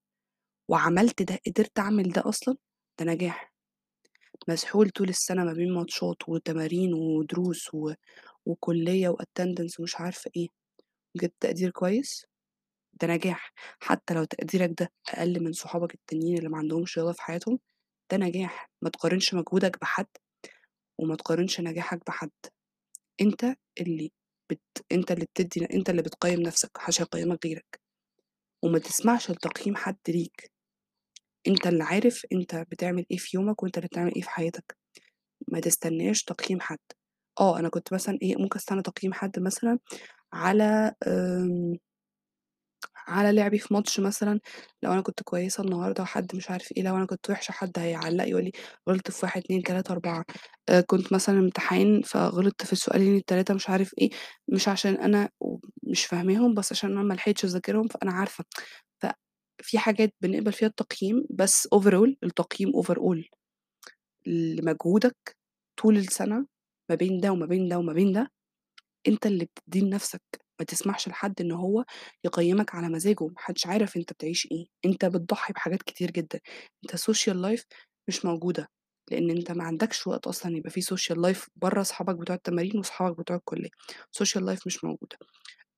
وعملت 0.71 1.23
ده، 1.23 1.41
قدرت 1.49 1.81
أعمل 1.81 2.11
ده 2.13 2.23
أصلًا، 2.31 2.57
ده 3.01 3.07
نجاح، 3.07 3.52
مسحول 4.49 4.91
طول 4.91 5.09
السنة 5.09 5.45
ما 5.45 5.53
بين 5.53 5.73
ماتشات 5.75 6.29
وتمارين 6.29 6.95
ودروس 6.95 7.75
و 7.75 7.93
وكلية 8.47 9.09
وattendance 9.11 9.81
ومش 9.81 9.97
عارفة 10.01 10.31
إيه، 10.37 10.49
جِبت 11.17 11.35
تقدير 11.41 11.71
كويس، 11.71 12.27
ده 13.03 13.09
نجاح، 13.09 13.53
حتى 13.81 14.15
لو 14.15 14.25
تقديرك 14.25 14.71
ده 14.81 14.93
أقل 15.11 15.45
من 15.45 15.53
صحابك 15.53 15.95
التانيين 15.95 16.39
اللي 16.39 16.49
ما 16.49 16.59
عندهمش 16.59 16.99
رياضة 16.99 17.13
في 17.13 17.23
حياتهم، 17.23 17.59
ده 18.13 18.19
نجاح، 18.19 18.71
ما 18.83 18.91
تقارنش 18.91 19.35
مجهودك 19.35 19.81
بحد، 19.81 20.07
وما 21.01 21.17
تقارنش 21.17 21.61
نجاحك 21.61 22.01
بحد، 22.07 22.31
أنت 23.21 23.57
اللي 23.81 24.13
بت 24.53 24.61
أنت 24.93 25.13
اللي 25.13 25.25
بتدّي 25.27 25.69
أنت 25.75 25.91
اللي 25.91 26.03
بتقيّم 26.03 26.41
نفسك، 26.43 26.71
ما 26.77 26.83
حدش 26.83 27.01
هيقيّمك 27.03 27.47
غيرك، 27.47 27.81
وما 28.65 28.79
تسمعش 28.79 29.31
لتقييم 29.31 29.77
حد 29.77 29.99
ليك، 30.09 30.51
أنت 31.49 31.67
اللي 31.67 31.85
عارف 31.85 32.27
أنت 32.33 32.57
بتعمل 32.71 33.07
إيه 33.11 33.17
في 33.17 33.37
يومك، 33.37 33.63
وأنت 33.63 33.77
اللي 33.79 33.89
بتعمل 33.89 34.15
إيه 34.15 34.23
في 34.23 34.31
حياتك، 34.31 34.77
ما 35.49 35.61
تستناش 35.61 36.25
تقييم 36.25 36.61
حد، 36.61 36.79
آه 37.41 37.59
أنا 37.61 37.71
كنت 37.71 37.95
مثلًا 37.95 38.19
إيه 38.23 38.37
ممكن 38.37 38.59
أستنى 38.61 38.83
تقييم 38.83 39.15
حد 39.15 39.41
مثلًا 39.41 39.79
على 40.35 40.95
آمم 41.09 41.77
على 43.07 43.33
لعبي 43.33 43.59
في 43.59 43.75
ماتش 43.75 44.01
مثلًا، 44.01 44.41
لو 44.83 44.93
أنا 44.93 45.01
كنت 45.01 45.23
كويسة 45.23 45.63
النهارده 45.65 46.03
وحد 46.03 46.37
مش 46.37 46.51
عارف 46.51 46.73
إيه، 46.77 46.83
لو 46.83 46.97
أنا 46.97 47.07
كنت 47.07 47.31
وحشة 47.31 47.53
حد 47.53 47.79
هيعلّق 47.79 48.29
يقول 48.29 48.45
لي 48.45 48.53
غلطت 48.89 49.11
في 49.11 49.27
1، 49.27 49.41
2، 49.43 49.63
3، 49.63 49.93
4 49.93 50.25
آآ 50.69 50.81
كنت 50.81 51.13
مثلًا 51.13 51.39
امتحان 51.39 52.03
فغلطت 52.03 52.67
في 52.67 52.73
السؤالين 52.73 53.17
ال3 53.17 53.55
مش 53.55 53.71
عارف 53.71 53.91
إيه، 53.99 54.11
مش 54.49 54.69
عشان 54.69 54.95
أنا 54.95 55.29
مش 55.83 56.05
فاهماهم، 56.07 56.55
بس 56.55 56.73
عشان 56.73 56.91
أنا 56.93 57.03
ما 57.03 57.15
لحقتش 57.15 57.45
أذاكرهم 57.45 57.89
فأنا 57.89 58.13
عارفة. 58.13 58.45
ففي 59.59 59.79
حاجات 59.79 60.15
بنقبل 60.21 60.53
فيها 60.53 60.69
التقييم، 60.69 61.27
بس 61.31 61.69
overall 61.75 62.15
التقييم 62.25 62.73
overall 62.83 63.29
لمجهودك 64.27 65.37
طول 65.83 65.97
السنة 65.97 66.47
ما 66.91 66.95
بين 66.97 67.21
ده 67.21 67.33
وما 67.33 67.47
بين 67.47 67.69
ده 67.69 67.79
وما 67.79 67.93
بين 67.93 68.13
ده، 68.13 68.31
أنت 69.09 69.27
اللي 69.27 69.45
بتدّيه 69.47 69.81
لنفسك، 69.83 70.23
ما 70.61 70.67
تسمحش 70.67 71.09
لحد 71.09 71.41
إن 71.41 71.53
هو 71.53 71.85
يقيّمك 72.25 72.75
على 72.75 72.89
مزاجه، 72.89 73.25
ما 73.27 73.35
حدش 73.39 73.67
عارف 73.67 73.97
أنت 73.97 74.13
بتعيش 74.13 74.49
إيه، 74.53 74.67
أنت 74.85 75.05
بتضحّي 75.05 75.53
بحاجات 75.53 75.83
كتير 75.83 76.11
جدًا، 76.11 76.41
أنت 76.85 76.97
social 76.97 77.35
life 77.59 77.65
مش 78.09 78.25
موجودة، 78.25 78.69
لإن 79.11 79.31
أنت 79.31 79.53
ما 79.53 79.65
عندكش 79.65 80.07
وقت 80.07 80.27
أصلًا 80.27 80.57
يبقى 80.57 80.71
في 80.71 80.83
social 80.83 81.17
life 81.35 81.47
برّه 81.57 81.81
أصحابك 81.81 82.17
بتوع 82.17 82.37
التمارين 82.37 82.79
وأصحابك 82.79 83.19
بتوع 83.21 83.37
الكلية، 83.37 83.71
social 84.25 84.41
life 84.43 84.63
مش 84.67 84.85
موجودة. 84.85 85.17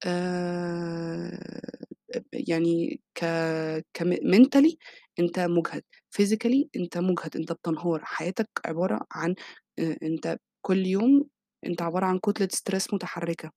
آآ 0.07 1.87
يعني 2.33 3.01
ك 3.15 3.25
ك 3.25 3.85
كم 3.95 4.13
mentally 4.15 4.77
أنت 5.19 5.41
مُجهد، 5.41 5.83
physically 6.19 6.67
أنت 6.77 6.99
مُجهد، 6.99 7.37
أنت 7.37 7.53
بتنهار، 7.53 8.05
حياتك 8.05 8.49
عبارة 8.67 9.07
عن 9.13 9.35
آآ 9.79 9.97
أنت 10.03 10.39
كل 10.63 10.87
يوم 10.87 11.25
أنت 11.67 11.83
عبارة 11.83 12.07
عن 12.07 12.19
كتلة 12.19 12.49
stress 12.57 12.95
متحركة، 12.95 13.51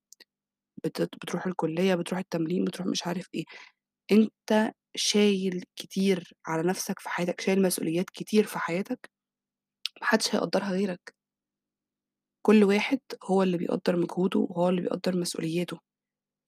بت 0.86 1.02
بتروح 1.02 1.48
الكلية، 1.48 1.96
بتروح 1.96 2.20
التمرين، 2.20 2.66
بتروح 2.66 2.88
مش 2.88 3.08
عارف 3.08 3.28
إيه، 3.36 3.46
أنت 4.12 4.74
شايل 4.96 5.64
كتير 5.76 6.34
على 6.48 6.64
نَفْسك 6.70 7.00
في 7.00 7.10
حياتك، 7.10 7.42
شايل 7.42 7.62
مسؤوليات 7.64 8.10
كتير 8.12 8.46
في 8.46 8.60
حياتك 8.60 9.12
ما 10.02 10.08
حدش 10.08 10.36
هيقدّرها 10.36 10.72
غيرك. 10.72 11.16
كل 12.46 12.64
واحد 12.64 13.00
هو 13.24 13.44
اللي 13.44 13.58
بيقدّر 13.58 13.96
مجهوده 13.96 14.40
وهو 14.40 14.70
اللي 14.70 14.82
بيقدّر 14.82 15.18
مسؤولياته، 15.18 15.80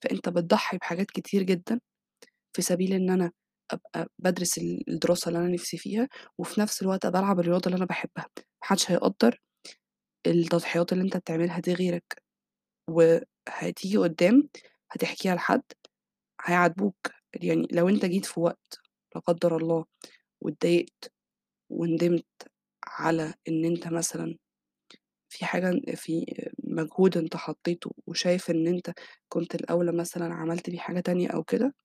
فأنت 0.03 0.29
بتضحّي 0.29 0.77
بحاجات 0.77 1.11
كتير 1.11 1.43
جدًا. 1.43 1.81
في 2.53 2.61
سبيل 2.61 2.93
إن 2.93 3.09
أنا 3.09 3.31
أبقى 3.71 4.07
بادرس 4.19 4.57
ال 4.57 4.89
الدراسة 4.89 5.29
اللي 5.29 5.39
أنا 5.39 5.47
نِفْسي 5.49 5.77
فيها، 5.77 6.07
وفي 6.37 6.61
نَفْس 6.61 6.81
الوقت 6.81 7.05
بالعب 7.07 7.39
الرياضة 7.39 7.67
اللي 7.67 7.77
أنا 7.77 7.85
باحبها، 7.85 8.27
ما 8.37 8.43
حدش 8.67 8.91
هيقدّر 8.91 9.39
التضحيات 10.27 10.93
اللي 10.93 11.03
أنت 11.03 11.17
بتعملها 11.17 11.59
دي 11.59 11.73
غيرك، 11.73 12.23
وهتيجي 12.89 13.97
قدّام 13.97 14.49
هتحكيها 14.91 15.35
لحد 15.35 15.63
هيعاتبوك، 16.45 16.97
يعني 17.35 17.67
لو 17.71 17.89
أنت 17.89 18.05
جيت 18.05 18.25
في 18.25 18.39
وقت 18.39 18.79
لا 19.15 19.21
قدّر 19.21 19.57
الله 19.57 19.85
واتضايقت 20.41 21.13
وندمت 21.71 22.25
على 22.87 23.33
إن 23.49 23.65
أنت 23.65 23.87
مثلًا 23.87 24.37
في 25.29 25.45
حاجة 25.45 25.81
في 25.95 26.25
مجهود 26.63 27.17
أنت 27.17 27.37
حطّيته 27.37 27.91
وشايف 28.07 28.51
إن 28.51 28.67
أنت 28.67 28.91
كنت 29.29 29.55
الأولى 29.55 29.91
مثلًا 29.91 30.33
عملت 30.33 30.69
بيه 30.69 30.79
حاجة 30.79 30.99
تانية 30.99 31.27
أو 31.29 31.43
كده 31.43 31.75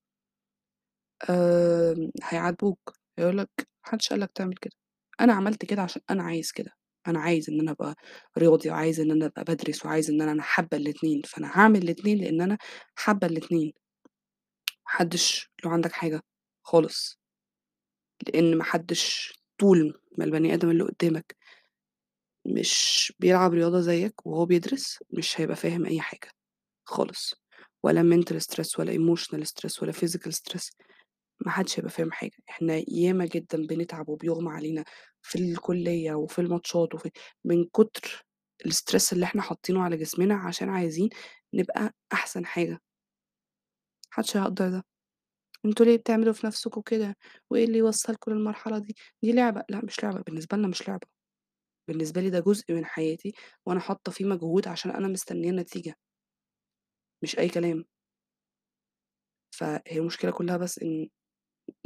آمم، 1.29 2.11
هيعاتبوك، 2.23 2.93
هيقولوا 3.17 3.41
لك 3.41 3.49
ما 3.59 3.91
حدش 3.91 4.09
قال 4.09 4.19
لك 4.19 4.31
تعمل 4.35 4.55
كده، 4.55 4.73
أنا 5.21 5.33
عملت 5.33 5.65
كده 5.65 5.81
عشان 5.81 6.01
أنا 6.09 6.23
عايز 6.23 6.51
كده، 6.51 6.71
أنا 7.07 7.19
عايز 7.19 7.49
إن 7.49 7.59
أنا 7.59 7.71
أبقى 7.71 7.95
رياضي 8.37 8.69
وعايز 8.69 8.99
إن 8.99 9.11
أنا 9.11 9.25
أبقى 9.25 9.43
بادرس 9.43 9.85
وعايز 9.85 10.09
إن 10.09 10.21
أنا 10.21 10.31
أنا 10.31 10.41
حابة 10.43 10.77
الاتنين، 10.77 11.21
فأنا 11.25 11.47
هاعمل 11.59 11.83
الاتنين 11.83 12.17
لإن 12.17 12.41
أنا 12.41 12.57
حابة 12.95 13.27
الاتنين، 13.27 13.73
ما 14.85 14.91
حدش 14.91 15.51
له 15.65 15.71
عندك 15.71 15.91
حاجة 15.91 16.21
خالص، 16.63 17.19
لإن 18.27 18.57
ما 18.57 18.63
حدش 18.63 19.33
طول 19.59 20.01
ما 20.17 20.25
البني 20.25 20.53
آدم 20.53 20.69
اللي 20.69 20.83
قدّامك 20.83 21.35
مش 22.45 23.13
بيلعب 23.19 23.53
رياضة 23.53 23.79
زيّك 23.81 24.25
وهو 24.25 24.45
بيدرس، 24.45 24.99
مش 25.11 25.41
هيبقى 25.41 25.55
فاهم 25.55 25.85
أي 25.85 26.01
حاجة 26.01 26.29
خالص، 26.85 27.35
ولا 27.83 28.01
mental 28.03 28.35
stress 28.41 28.79
ولا 28.79 28.93
emotional 28.93 29.43
stress 29.45 29.81
ولا 29.83 29.91
physical 29.93 30.31
stress. 30.31 30.71
ما 31.45 31.51
حدش 31.51 31.79
هيبقى 31.79 31.91
فاهم 31.91 32.11
حاجة، 32.11 32.31
إحنا 32.49 32.83
ياما 32.87 33.25
جدًا 33.25 33.57
بنتعب 33.67 34.09
وبيُغمى 34.09 34.51
علينا 34.51 34.83
في 35.21 35.35
الكلية 35.39 36.13
وفي 36.13 36.39
الماتشات 36.41 36.95
وفي 36.95 37.11
من 37.45 37.65
كتر 37.65 38.25
الstress 38.67 39.13
اللي 39.13 39.25
إحنا 39.25 39.41
حاطينه 39.41 39.83
على 39.83 39.97
جسمنا 39.97 40.35
عشان 40.35 40.69
عايزين 40.69 41.09
نبقى 41.53 41.93
أحسن 42.13 42.45
حاجة، 42.45 42.79
حدش 44.13 44.37
هيقدّر 44.37 44.69
ده، 44.69 44.83
أنتم 45.65 45.85
ليه 45.85 45.97
بتعملوا 45.97 46.33
في 46.33 46.47
نفسكم 46.47 46.81
كده، 46.81 47.17
وإيه 47.51 47.65
اللي 47.65 47.77
يوصّلكم 47.79 48.31
للمرحلة 48.33 48.79
دي، 48.79 48.95
دي 49.23 49.33
لعبة، 49.33 49.63
لأ 49.69 49.85
مش 49.85 50.03
لعبة، 50.03 50.21
بالنسبة 50.21 50.57
لنا 50.57 50.67
مش 50.67 50.89
لعبة، 50.89 51.07
بالنسبة 51.89 52.21
لي 52.21 52.31
ده 52.31 52.39
جزء 52.41 52.73
من 52.73 52.85
حياتي 52.85 53.33
وأنا 53.67 53.79
حاطة 53.79 54.13
فيه 54.13 54.25
مجهود 54.25 54.67
عشان 54.67 54.91
أنا 54.91 55.07
مستنية 55.07 55.51
نتيجة، 55.51 55.95
مش 57.23 57.39
أي 57.39 57.49
كلام، 57.49 57.85
فهي 59.51 59.81
المشكلة 59.99 60.31
كلّها 60.31 60.57
بس 60.57 60.79
إن 60.79 61.09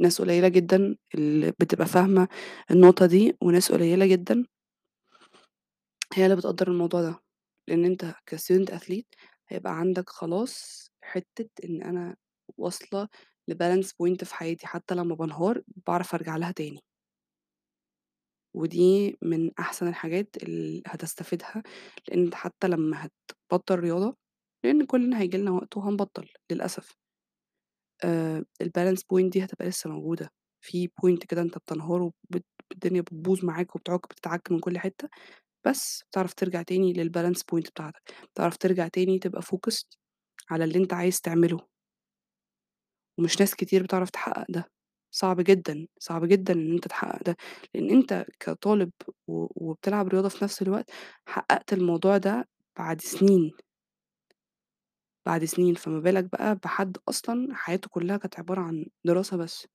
ناس 0.00 0.22
قليلة 0.22 0.48
جدًا 0.48 0.96
اللي 1.14 1.50
بتبقى 1.60 1.86
فاهمة 1.86 2.28
النقطة 2.70 3.06
دي، 3.06 3.36
وناس 3.42 3.72
قليلة 3.72 4.06
جدًا 4.06 4.44
هي 6.14 6.24
اللي 6.24 6.36
بتقدّر 6.36 6.68
الموضوع 6.68 7.02
ده، 7.02 7.20
لإن 7.68 7.84
أنت 7.84 8.04
كstudent 8.30 8.70
athlete 8.74 9.18
هيبقى 9.48 9.78
عندك 9.78 10.10
خلاص 10.10 10.86
حتّة 11.02 11.48
إن 11.64 11.82
أنا 11.82 12.16
واصلة 12.58 13.08
لbalance 13.50 13.86
point 13.88 14.24
في 14.24 14.34
حياتي، 14.34 14.66
حتى 14.66 14.94
لمّا 14.94 15.14
بانهار 15.14 15.62
باعرف 15.86 16.14
أرجع 16.14 16.36
لها 16.36 16.52
تاني، 16.52 16.80
ودي 18.56 19.18
من 19.22 19.50
أحسن 19.58 19.88
الحاجات 19.88 20.36
اللي 20.42 20.82
هتستفيدها، 20.86 21.62
لإن 22.08 22.24
أنت 22.24 22.34
حتى 22.34 22.68
لمّا 22.68 23.06
هتبطّل 23.50 23.78
رياضة 23.80 24.16
لإن 24.64 24.86
كلنا 24.86 25.20
هييجي 25.20 25.38
لنا 25.38 25.50
وقت 25.50 25.76
وهنبطّل 25.76 26.28
للأسف. 26.52 26.99
آآ 28.04 28.44
الbalance 28.64 29.00
point 29.14 29.30
دي 29.30 29.44
هتبقى 29.44 29.68
لسه 29.68 29.90
موجودة، 29.90 30.30
في 30.64 30.88
point 30.88 31.26
كده 31.28 31.42
أنت 31.42 31.58
بتنهار 31.58 32.02
وبت 32.02 32.44
الدنيا 32.72 33.00
بتبوظ 33.02 33.44
معاك 33.44 33.76
وبتعك 33.76 34.08
بتتعك 34.10 34.52
من 34.52 34.58
كل 34.60 34.78
حتّة، 34.78 35.08
بس 35.66 36.04
بتعرف 36.10 36.34
ترجع 36.34 36.62
تاني 36.62 36.94
للbalance 36.94 37.40
point 37.54 37.70
بتاعتك، 37.70 38.14
بتعرف 38.34 38.56
ترجع 38.58 38.88
تاني 38.88 39.18
تبقى 39.18 39.42
focused 39.42 39.86
على 40.50 40.64
اللي 40.64 40.78
أنت 40.78 40.94
عايز 40.94 41.20
تعمله، 41.20 41.58
ومش 43.18 43.40
ناس 43.40 43.54
كتير 43.54 43.82
بتعرف 43.82 44.10
تحقق 44.10 44.46
ده، 44.48 44.64
صعب 45.14 45.40
جدًا، 45.40 45.86
صعب 45.98 46.24
جدًا 46.24 46.54
إن 46.54 46.72
أنت 46.72 46.88
تحقق 46.88 47.22
ده، 47.26 47.36
لإن 47.74 47.90
أنت 47.90 48.26
كطالب 48.40 48.90
وبتلعب 49.28 50.08
رياضة 50.08 50.28
في 50.28 50.44
نفس 50.44 50.62
الوقت، 50.62 50.90
حققت 51.28 51.72
الموضوع 51.72 52.16
ده 52.18 52.48
بعد 52.78 53.00
سنين. 53.00 53.50
بعد 55.26 55.44
سنين، 55.44 55.74
فما 55.74 56.00
بالك 56.00 56.24
بقى 56.24 56.54
بحد 56.56 56.96
أصلًا 57.08 57.48
حياته 57.54 57.88
كلّها 57.90 58.16
كانت 58.16 58.38
عبارة 58.38 58.60
عن 58.60 58.86
دراسة 59.04 59.36
بس، 59.36 59.66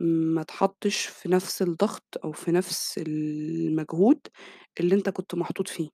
ما 0.00 0.40
اتحطّش 0.42 1.06
في 1.06 1.28
نفس 1.30 1.62
الضغط 1.62 2.04
أو 2.24 2.32
في 2.32 2.52
نفس 2.52 2.98
المجهود 2.98 4.20
اللي 4.80 4.94
أنت 4.94 5.08
كنت 5.10 5.34
محطوط 5.34 5.68
فيه، 5.68 5.90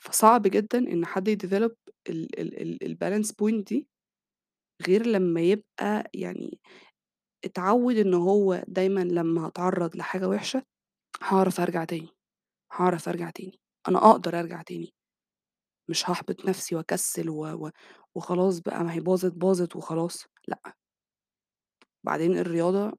فصعب 0.00 0.42
جدًا 0.42 0.78
إن 0.78 1.06
حد 1.06 1.28
يdevelop 1.28 1.74
ال 2.08 2.98
point 3.42 3.64
دي 3.64 3.88
غير 4.88 5.06
لمّا 5.06 5.40
يبقى 5.40 6.10
يعني 6.14 6.58
اتعوّد 7.44 7.96
إن 7.96 8.14
هو 8.14 8.64
دايمًا 8.68 9.00
لمّا 9.00 9.46
هاتعرّض 9.46 9.96
لحاجة 9.96 10.28
وحشة 10.28 10.62
هاعرف 11.22 11.60
أرجع 11.60 11.84
تاني، 11.84 12.08
هاعرف 12.72 13.10
أرجع 13.10 13.30
تاني، 13.30 13.60
أنا 13.88 13.98
أقدر 14.12 14.40
أرجع 14.40 14.62
تاني، 14.62 14.94
مش 15.88 16.10
هاحبط 16.10 16.46
نفسي 16.46 16.76
وأكسّل 16.76 17.28
و 17.30 17.46
و 17.66 17.70
وخلاص 18.14 18.58
بقى 18.60 18.84
ما 18.84 18.92
هي 18.92 19.00
باظت، 19.00 19.32
باظت 19.34 19.76
وخلاص، 19.76 20.26
لأ. 20.48 20.76
بعدين 22.04 22.38
الرياضة 22.38 22.92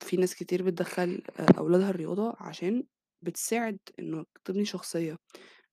في 0.00 0.16
ناس 0.16 0.34
كتير 0.34 0.62
بتدخّل 0.62 1.22
أ 1.40 1.58
أولادها 1.58 1.90
الرياضة 1.90 2.34
عشان 2.40 2.84
بتساعد 3.22 3.78
إنك 3.98 4.26
تبني 4.44 4.64
شخصية، 4.64 5.16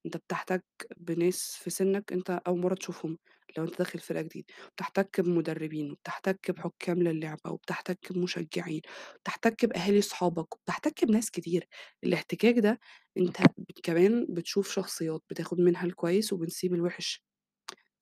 أنت 0.06 0.18
بتحتك 0.18 0.64
بناس 0.98 1.56
في 1.64 1.70
سِنّك 1.70 2.14
أنت 2.14 2.30
أول 2.48 2.60
مرّة 2.60 2.76
تشوفهم، 2.76 3.18
لو 3.58 3.64
أنت 3.64 3.78
داخل 3.80 4.00
فرقة 4.00 4.22
جديدة، 4.22 4.46
بتحتك 4.76 5.22
بمدربين، 5.22 5.92
وبتحتك 5.92 6.52
بحكام 6.52 7.04
للعبة، 7.04 7.52
وبتحتك 7.52 8.14
بمشجعين، 8.14 8.82
وبتحتك 9.16 9.66
بأهالي 9.66 10.02
صحابك، 10.02 10.56
وبتحتك 10.56 11.06
بناس 11.06 11.32
كتير، 11.32 11.68
الاحتكاك 12.04 12.60
ده 12.60 12.80
أنت 13.18 13.38
كمان 13.84 14.26
بتشوف 14.30 14.72
شخصيات، 14.72 15.22
بتاخد 15.30 15.60
منها 15.60 15.86
الكويس 15.86 16.34
وبنسيب 16.34 16.74
الوِحِش، 16.74 17.24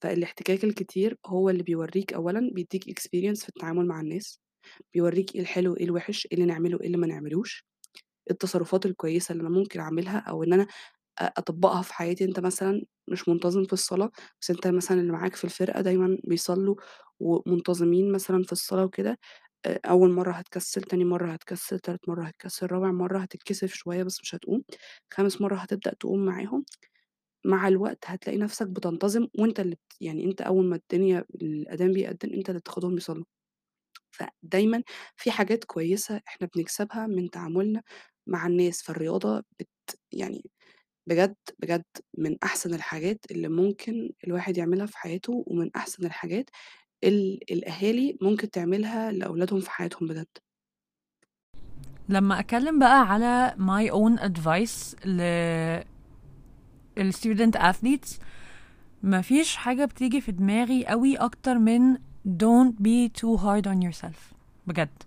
فالاحتكاك 0.01 0.63
الكتير 0.63 1.17
هو 1.25 1.49
اللي 1.49 1.63
بيورّيك 1.63 2.13
أولًا 2.13 2.49
بيدّيك 2.53 2.83
experience 2.99 3.41
في 3.43 3.49
التعامل 3.49 3.87
مع 3.87 4.01
الناس. 4.01 4.39
بيورّيك 4.93 5.35
إيه 5.35 5.41
الحلو، 5.41 5.77
إيه 5.77 5.85
الوِحِش، 5.85 6.25
إيه 6.27 6.33
اللي 6.33 6.45
نعمله، 6.45 6.79
إيه 6.81 6.87
اللي 6.87 6.97
ما 6.97 7.07
نعملوش، 7.07 7.65
التصرفات 8.31 8.85
الكويسة 8.85 9.31
اللي 9.33 9.41
أنا 9.41 9.49
ممكن 9.49 9.79
أعملها 9.79 10.19
أو 10.19 10.43
إن 10.43 10.53
أنا 10.53 10.67
أطبّقها 11.19 11.81
في 11.81 11.93
حياتي. 11.93 12.23
أنت 12.25 12.39
مثلًا 12.39 12.83
مش 13.07 13.29
منتظم 13.29 13.63
في 13.65 13.73
الصلاة، 13.73 14.11
بس 14.41 14.51
أنت 14.51 14.67
مثلًا 14.67 15.01
اللي 15.01 15.11
معاك 15.11 15.35
في 15.35 15.43
الفرقة 15.45 15.81
دايمًا 15.81 16.17
بيصلّوا 16.23 16.75
ومنتظمين 17.19 18.11
مثلًا 18.11 18.43
في 18.43 18.51
الصلاة 18.51 18.83
وكده، 18.85 19.19
أول 19.85 20.11
مرّة 20.11 20.31
هتكسّل، 20.33 20.81
تاني 20.83 21.05
مرّة 21.05 21.31
هتكسّل، 21.33 21.79
تالت 21.79 22.09
مرّة 22.09 22.23
هتكسّل، 22.25 22.67
رابع 22.71 22.91
مرّة 22.91 23.19
هتتكسف 23.19 23.73
شوية 23.73 24.03
بس 24.03 24.21
مش 24.21 24.35
هتقوم، 24.35 24.63
خامس 25.13 25.41
مرّة 25.41 25.55
هتبدأ 25.57 25.93
تقوم 25.99 26.25
معاهم، 26.25 26.65
مع 27.45 27.67
الوقت 27.67 27.99
هتلاقي 28.07 28.37
نَفْسك 28.39 28.67
بتنتظم 28.67 29.27
وأنت 29.39 29.59
اللي 29.59 29.77
يعني 30.01 30.25
أنت 30.25 30.41
أول 30.41 30.65
ما 30.65 30.75
الدنيا 30.75 31.25
الأذان 31.35 31.93
بيأذن 31.93 32.33
أنت 32.35 32.49
اللي 32.49 32.59
بتاخدهم 32.61 32.97
يصلّوا. 32.97 33.25
فدايمًا 34.11 34.83
في 35.17 35.31
حاجات 35.31 35.63
كويسة 35.63 36.21
إحنا 36.27 36.49
بنكسبها 36.55 37.07
من 37.07 37.29
تعاملنا 37.29 37.83
مع 38.27 38.47
الناس، 38.47 38.81
فالرياضة 38.83 39.43
بت 39.59 39.69
يعني 40.11 40.51
بجد، 41.07 41.35
بجد 41.59 41.85
من 42.17 42.37
أحسن 42.43 42.73
الحاجات 42.73 43.19
اللي 43.31 43.47
ممكن 43.47 44.11
الواحد 44.27 44.57
يعملها 44.57 44.85
في 44.85 44.97
حياته، 44.97 45.43
ومن 45.47 45.69
أحسن 45.75 46.05
الحاجات 46.05 46.49
ال 47.03 47.51
الأهالي 47.51 48.17
ممكن 48.21 48.49
تعملها 48.49 49.11
لأولادهم 49.11 49.59
في 49.59 49.71
حياتهم 49.71 50.07
بجد. 50.07 50.27
لما 52.09 52.39
أتكلم 52.39 52.79
بقى 52.79 53.07
على 53.07 53.55
my 53.57 53.91
own 53.91 54.21
advice 54.21 55.05
ل 55.05 55.21
ال 56.97 57.05
student 57.05 57.57
athletes 57.57 58.21
مفيش 59.03 59.55
حاجة 59.55 59.85
بتيجي 59.85 60.21
في 60.21 60.31
دماغي 60.31 60.85
قوي 60.85 61.15
أكتر 61.15 61.57
من 61.59 61.95
don't 62.27 62.73
be 62.81 63.09
too 63.21 63.37
hard 63.37 63.65
on 63.67 63.87
yourself 63.87 64.33
بجد 64.67 65.03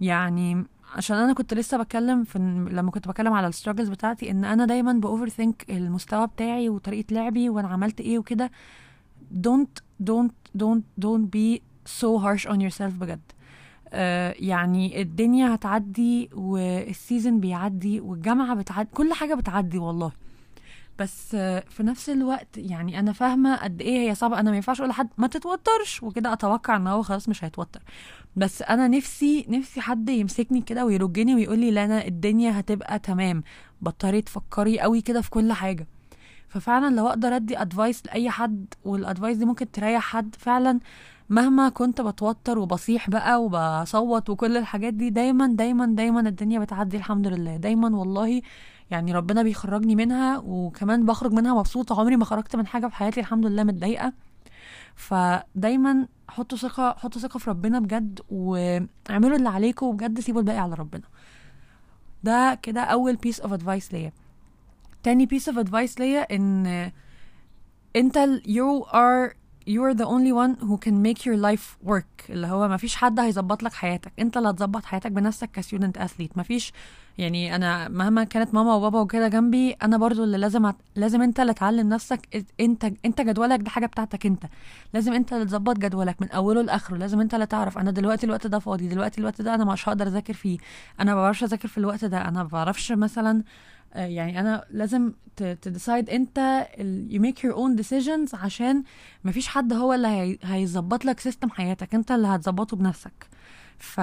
يعني 0.00 0.64
عشان 0.96 1.16
أنا 1.16 1.32
كنت 1.32 1.54
لسه 1.54 1.76
بتكلم 1.78 2.24
في 2.24 2.38
لما 2.70 2.90
كنت 2.90 3.08
بتكلم 3.08 3.32
على 3.32 3.46
ال 3.46 3.50
struggles 3.50 3.88
بتاعتي 3.88 4.30
إن 4.30 4.44
أنا 4.44 4.66
دايما 4.66 4.92
ب 4.92 5.28
overthink 5.28 5.66
المستوى 5.70 6.26
بتاعي 6.26 6.68
وطريقة 6.68 7.14
لعبي 7.14 7.48
وأنا 7.48 7.68
عملت 7.68 8.00
إيه 8.00 8.18
وكده. 8.18 8.50
Don't 9.46 9.82
don't 10.04 10.32
don't 10.58 11.04
don't 11.04 11.26
be 11.36 11.60
so 12.00 12.18
harsh 12.18 12.46
on 12.46 12.56
yourself 12.56 12.94
بجد. 13.00 13.20
آه 13.92 14.34
يعني 14.38 15.02
الدنيا 15.02 15.54
هتعدي 15.54 16.30
والسيزون 16.34 17.40
بيعدي 17.40 18.00
والجامعة 18.00 18.54
بتعدي 18.54 18.88
كل 18.94 19.12
حاجة 19.12 19.34
بتعدي 19.34 19.78
والله. 19.78 20.12
بس 20.98 21.36
في 21.70 21.82
نفس 21.82 22.10
الوقت 22.10 22.56
يعني 22.56 22.98
أنا 22.98 23.12
فاهمة 23.12 23.56
قد 23.56 23.80
إيه 23.80 24.10
هي 24.10 24.14
صعبة. 24.14 24.40
أنا 24.40 24.50
ما 24.50 24.56
ينفعش 24.56 24.80
أقول 24.80 24.90
لحد 24.90 25.08
ما 25.18 25.26
تتوترش 25.26 26.02
وكده 26.02 26.32
أتوقع 26.32 26.76
إن 26.76 26.86
هو 26.86 27.02
خلاص 27.02 27.28
مش 27.28 27.44
هيتوتر. 27.44 27.80
بس 28.36 28.62
أنا 28.62 28.88
نفسي 28.88 29.46
نفسي 29.48 29.80
حد 29.80 30.08
يمسكني 30.08 30.60
كده 30.62 30.84
ويرجني 30.84 31.34
ويقول 31.34 31.58
لي 31.58 31.70
لا 31.70 31.84
أنا 31.84 32.06
الدنيا 32.06 32.60
هتبقى 32.60 32.98
تمام. 32.98 33.42
بطلي 33.82 34.22
تفكري 34.22 34.80
قوي 34.80 35.00
كده 35.00 35.20
في 35.20 35.30
كل 35.30 35.52
حاجة. 35.52 35.86
ففعلا 36.48 36.94
لو 36.96 37.06
أقدر 37.08 37.36
أدي 37.36 37.60
advice 37.62 38.06
لأي 38.06 38.30
حد 38.30 38.74
وال 38.84 38.97
advice 38.97 39.36
دي 39.36 39.44
ممكن 39.44 39.70
تريح 39.70 40.02
حد 40.02 40.34
فعلا 40.38 40.80
مهما 41.28 41.68
كنت 41.68 42.00
بتوتر 42.00 42.58
وبصيح 42.58 43.10
بقى 43.10 43.42
وبصوت 43.44 44.30
وكل 44.30 44.56
الحاجات 44.56 44.94
دي 44.94 45.10
دايما 45.10 45.46
دايما 45.46 45.86
دايما 45.86 46.20
الدنيا 46.28 46.58
بتعدي 46.58 46.96
الحمد 46.96 47.26
لله. 47.26 47.56
دايما 47.56 47.96
والله 47.96 48.42
يعني 48.90 49.12
ربنا 49.12 49.42
بيخرجني 49.42 49.96
منها 49.96 50.38
وكمان 50.38 51.06
بخرج 51.06 51.32
منها 51.32 51.54
مبسوطة. 51.54 52.00
عمري 52.00 52.16
ما 52.16 52.24
خرجت 52.24 52.56
من 52.56 52.66
حاجة 52.66 52.86
في 52.86 52.94
حياتي 52.94 53.20
الحمد 53.20 53.46
لله 53.46 53.64
متضايقة. 53.64 54.12
فدايما 55.00 56.08
حطوا 56.28 56.58
ثقة 56.58 56.94
حطوا 56.98 57.20
ثقة 57.20 57.38
في 57.38 57.50
ربنا 57.50 57.78
بجد 57.78 58.20
واعملوا 58.30 59.36
اللي 59.36 59.48
عليكم 59.48 59.86
وبجد 59.86 60.20
سيبوا 60.20 60.40
الباقي 60.40 60.58
على 60.58 60.74
ربنا. 60.74 61.02
ده 62.22 62.58
كده 62.62 62.80
أول 62.80 63.18
piece 63.26 63.36
of 63.38 63.50
advice 63.50 63.92
ليا. 63.92 64.12
تاني 65.02 65.26
piece 65.26 65.52
of 65.52 65.56
advice 65.56 65.98
ليا 65.98 66.34
إن 66.36 66.66
أنت 67.96 68.18
you 68.46 68.86
are 68.86 69.34
you 69.74 69.80
are 69.88 69.94
the 70.02 70.08
only 70.14 70.32
one 70.44 70.52
who 70.66 70.76
can 70.86 70.96
make 71.06 71.20
your 71.26 71.36
life 71.48 71.66
work. 71.90 72.30
اللي 72.30 72.46
هو 72.46 72.68
ما 72.68 72.76
فيش 72.76 72.96
حد 72.96 73.20
هيظبط 73.20 73.62
لك 73.62 73.72
حياتك. 73.72 74.12
انت 74.18 74.36
اللي 74.36 74.50
هتظبط 74.50 74.84
حياتك 74.84 75.12
بنفسك 75.12 75.50
كستودنت 75.50 75.98
اثليت 75.98 76.36
ما 76.36 76.42
فيش 76.42 76.72
يعني 77.18 77.54
أنا 77.56 77.88
مهما 77.88 78.24
كانت 78.24 78.54
ماما 78.54 78.74
وبابا 78.74 79.00
وكده 79.00 79.28
جنبي 79.28 79.72
أنا 79.72 79.96
برضو 79.96 80.24
اللي 80.24 80.38
لازم. 80.38 80.72
لازم 80.96 81.22
انت 81.22 81.40
اللي 81.40 81.54
تعلم 81.54 81.88
نفسك 81.88 82.44
انت 82.60 82.92
انت 83.04 83.20
جدولك 83.20 83.58
دي 83.60 83.70
حاجة 83.70 83.86
بتاعتك 83.86 84.26
انت. 84.26 84.42
لازم 84.94 85.12
انت 85.12 85.32
اللي 85.32 85.44
تظبط 85.44 85.78
جدولك 85.78 86.22
من 86.22 86.30
اوله 86.30 86.62
لآخره. 86.62 86.96
لازم 86.96 87.20
انت 87.20 87.34
اللي 87.34 87.46
تعرف 87.46 87.78
أنا 87.78 87.90
دلوقتي 87.90 88.26
الوقت 88.26 88.46
ده 88.46 88.58
فاضي 88.58 88.88
دلوقتي 88.88 89.20
الوقت 89.20 89.42
ده 89.42 89.54
أنا 89.54 89.64
مش 89.64 89.88
هقدر 89.88 90.06
اذاكر 90.06 90.34
فيه. 90.34 90.58
أنا 91.00 91.14
ما 91.14 91.20
بعرفش 91.22 91.44
اذاكر 91.44 91.68
في 91.68 91.78
الوقت 91.78 92.04
ده. 92.04 92.28
أنا 92.28 92.42
ما 92.42 92.48
بعرفش 92.48 92.92
مثلا 92.92 93.42
يعني 93.94 94.40
أنا 94.40 94.64
لازم 94.70 95.12
تديسايد 95.36 96.10
أنت 96.10 96.66
you 97.10 97.18
make 97.22 97.38
your 97.42 97.54
own 97.56 97.82
decisions 97.84 98.34
عشان 98.34 98.82
مفيش 99.24 99.48
حد 99.48 99.72
هو 99.72 99.92
اللي 99.92 100.08
هي- 100.08 100.38
هيظبط 100.42 101.04
لك 101.04 101.20
سيستم 101.20 101.50
حياتك. 101.50 101.94
أنت 101.94 102.10
اللي 102.10 102.28
هتظبطه 102.28 102.76
بنفسك. 102.76 103.26
ف 103.78 104.00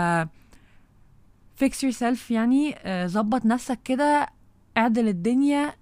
fix 1.63 1.73
yourself 1.89 2.31
يعني 2.31 2.75
آه، 2.77 3.07
ظبط 3.07 3.45
نفسك 3.45 3.79
كده 3.83 4.29
اعدل 4.77 5.07
الدنيا. 5.07 5.73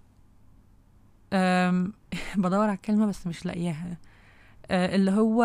بدور 2.38 2.64
على 2.64 2.74
الكلمة 2.74 3.06
بس 3.06 3.28
مش 3.28 3.46
لاقياها. 3.46 3.98
آه، 4.72 4.96
اللي 4.96 5.12
هو 5.12 5.44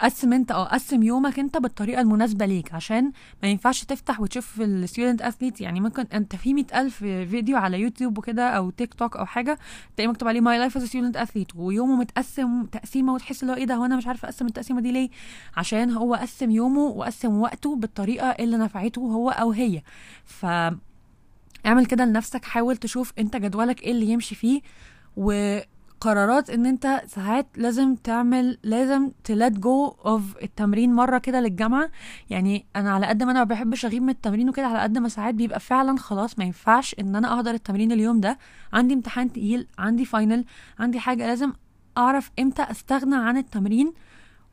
قسم 0.00 0.32
انت 0.32 0.50
آه 0.52 0.64
قسم 0.64 1.02
يومك 1.02 1.38
انت 1.38 1.56
بالطريقة 1.56 2.00
المناسبة 2.00 2.46
ليك 2.46 2.74
عشان 2.74 3.12
ما 3.42 3.48
ينفعش 3.48 3.84
تفتح 3.84 4.20
وتشوف 4.20 4.60
ال 4.60 4.68
student 4.68 5.22
athlete 5.22 5.60
يعني 5.60 5.80
ممكن 5.80 6.02
انت 6.12 6.36
في 6.36 6.54
مئة 6.54 6.80
ألف 6.80 6.96
فيديو 7.04 7.56
على 7.56 7.80
يوتيوب 7.80 8.18
وكده 8.18 8.48
أو 8.50 8.70
تيك 8.70 8.94
توك 8.94 9.16
أو 9.16 9.26
حاجة 9.26 9.58
تلاقي 9.96 10.08
مكتوب 10.08 10.28
عليه 10.28 10.40
my 10.40 10.58
life 10.58 10.76
as 10.76 10.84
student 10.84 11.16
athlete 11.16 11.48
ويومه 11.56 11.96
متقسم 11.96 12.64
تقسيمة 12.64 13.14
وتحس 13.14 13.42
اللي 13.42 13.52
هو 13.52 13.56
إيه 13.56 13.64
ده 13.66 13.74
هو 13.74 13.84
أنا 13.84 13.96
مش 13.96 14.06
عارفة 14.06 14.26
أقسم 14.28 14.46
التقسيمة 14.46 14.80
دي 14.80 14.92
ليه؟ 14.92 15.08
عشان 15.56 15.90
هو 15.90 16.14
قسم 16.14 16.50
يومه 16.50 16.80
وقسم 16.82 17.38
وقته 17.40 17.76
بالطريقة 17.76 18.26
اللي 18.30 18.56
نفعته 18.56 19.00
هو 19.00 19.30
أو 19.30 19.50
هي. 19.52 19.82
ف 20.24 20.46
اعمل 21.66 21.86
كده 21.86 22.04
لنفسك 22.04 22.44
حاول 22.44 22.76
تشوف 22.76 23.12
انت 23.18 23.36
جدولك 23.36 23.82
إيه 23.82 23.90
اللي 23.92 24.06
يمشي 24.06 24.34
فيه 24.34 24.60
وقرارات 26.00 26.50
إن 26.50 26.66
أنت 26.66 27.02
ساعات 27.06 27.46
لازم 27.56 27.94
تعمل 27.94 28.58
لازم 28.62 29.10
ت 29.24 29.31
let 29.31 29.52
go 29.52 29.86
of 30.06 30.22
التمرين 30.42 30.92
مرة 30.94 31.18
كده 31.18 31.40
للجامعة. 31.40 31.90
يعني 32.30 32.66
أنا 32.76 32.92
على 32.92 33.06
قد 33.06 33.22
ما 33.22 33.30
أنا 33.30 33.38
ما 33.38 33.44
بحبش 33.44 33.84
أغيب 33.84 34.02
من 34.02 34.08
التمرين 34.08 34.48
وكده 34.48 34.66
على 34.66 34.78
قد 34.78 34.98
ما 34.98 35.08
ساعات 35.08 35.34
بيبقى 35.34 35.60
فعلا 35.60 35.98
خلاص 35.98 36.38
ما 36.38 36.44
ينفعش 36.44 36.96
إن 37.00 37.16
أنا 37.16 37.34
أحضر 37.34 37.50
التمرين 37.50 37.92
اليوم 37.92 38.20
ده. 38.20 38.38
عندي 38.72 38.94
امتحان 38.94 39.32
تقيل 39.32 39.66
عندي 39.78 40.04
final 40.04 40.44
عندي 40.78 41.00
حاجة 41.00 41.26
لازم 41.26 41.52
أعرف 41.98 42.30
إمتى 42.38 42.62
أستغنى 42.62 43.16
عن 43.16 43.36
التمرين 43.36 43.92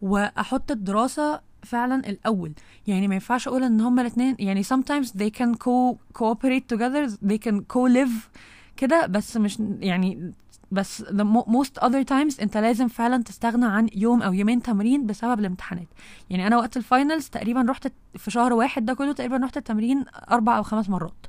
وأحط 0.02 0.72
الدراسة 0.72 1.42
فعلا 1.64 2.10
الأول. 2.10 2.54
يعني 2.88 3.08
ما 3.08 3.14
ينفعش 3.14 3.48
أقول 3.48 3.64
إن 3.64 3.82
هما 3.82 4.02
الاثنين 4.02 4.36
يعني 4.40 4.64
sometimes 4.64 5.08
they 5.08 5.30
can 5.40 5.56
co 5.56 5.96
cooperate 6.20 6.76
together 6.76 7.10
they 7.26 7.38
can 7.50 7.56
co 7.74 7.94
live 7.94 8.40
كده 8.78 9.06
بس 9.06 9.38
مش 9.38 9.58
يعني 9.80 10.32
بس 10.72 11.04
the 11.04 11.24
mo- 11.24 11.46
most 11.48 11.84
other 11.84 12.04
times 12.10 12.42
انت 12.42 12.58
لازم 12.58 12.88
فعلا 12.88 13.24
تستغنى 13.24 13.66
عن 13.66 13.90
يوم 13.96 14.22
أو 14.22 14.34
يومين 14.34 14.62
تمرين 14.62 15.06
بسبب 15.06 15.40
الامتحانات. 15.40 15.88
يعني 16.30 16.48
أنا 16.48 16.58
وقت 16.58 16.78
ال 16.78 16.85
finals 16.85 17.30
تقريبا 17.30 17.66
رحت 17.70 17.88
في 18.18 18.32
شهر 18.32 18.54
واحد 18.54 18.86
ده 18.86 18.94
كله 18.94 19.12
تقريبا 19.14 19.38
رحت 19.38 19.58
التمرين 19.58 20.06
أربع 20.32 20.58
أو 20.58 20.64
خمس 20.64 20.90
مرات. 20.90 21.26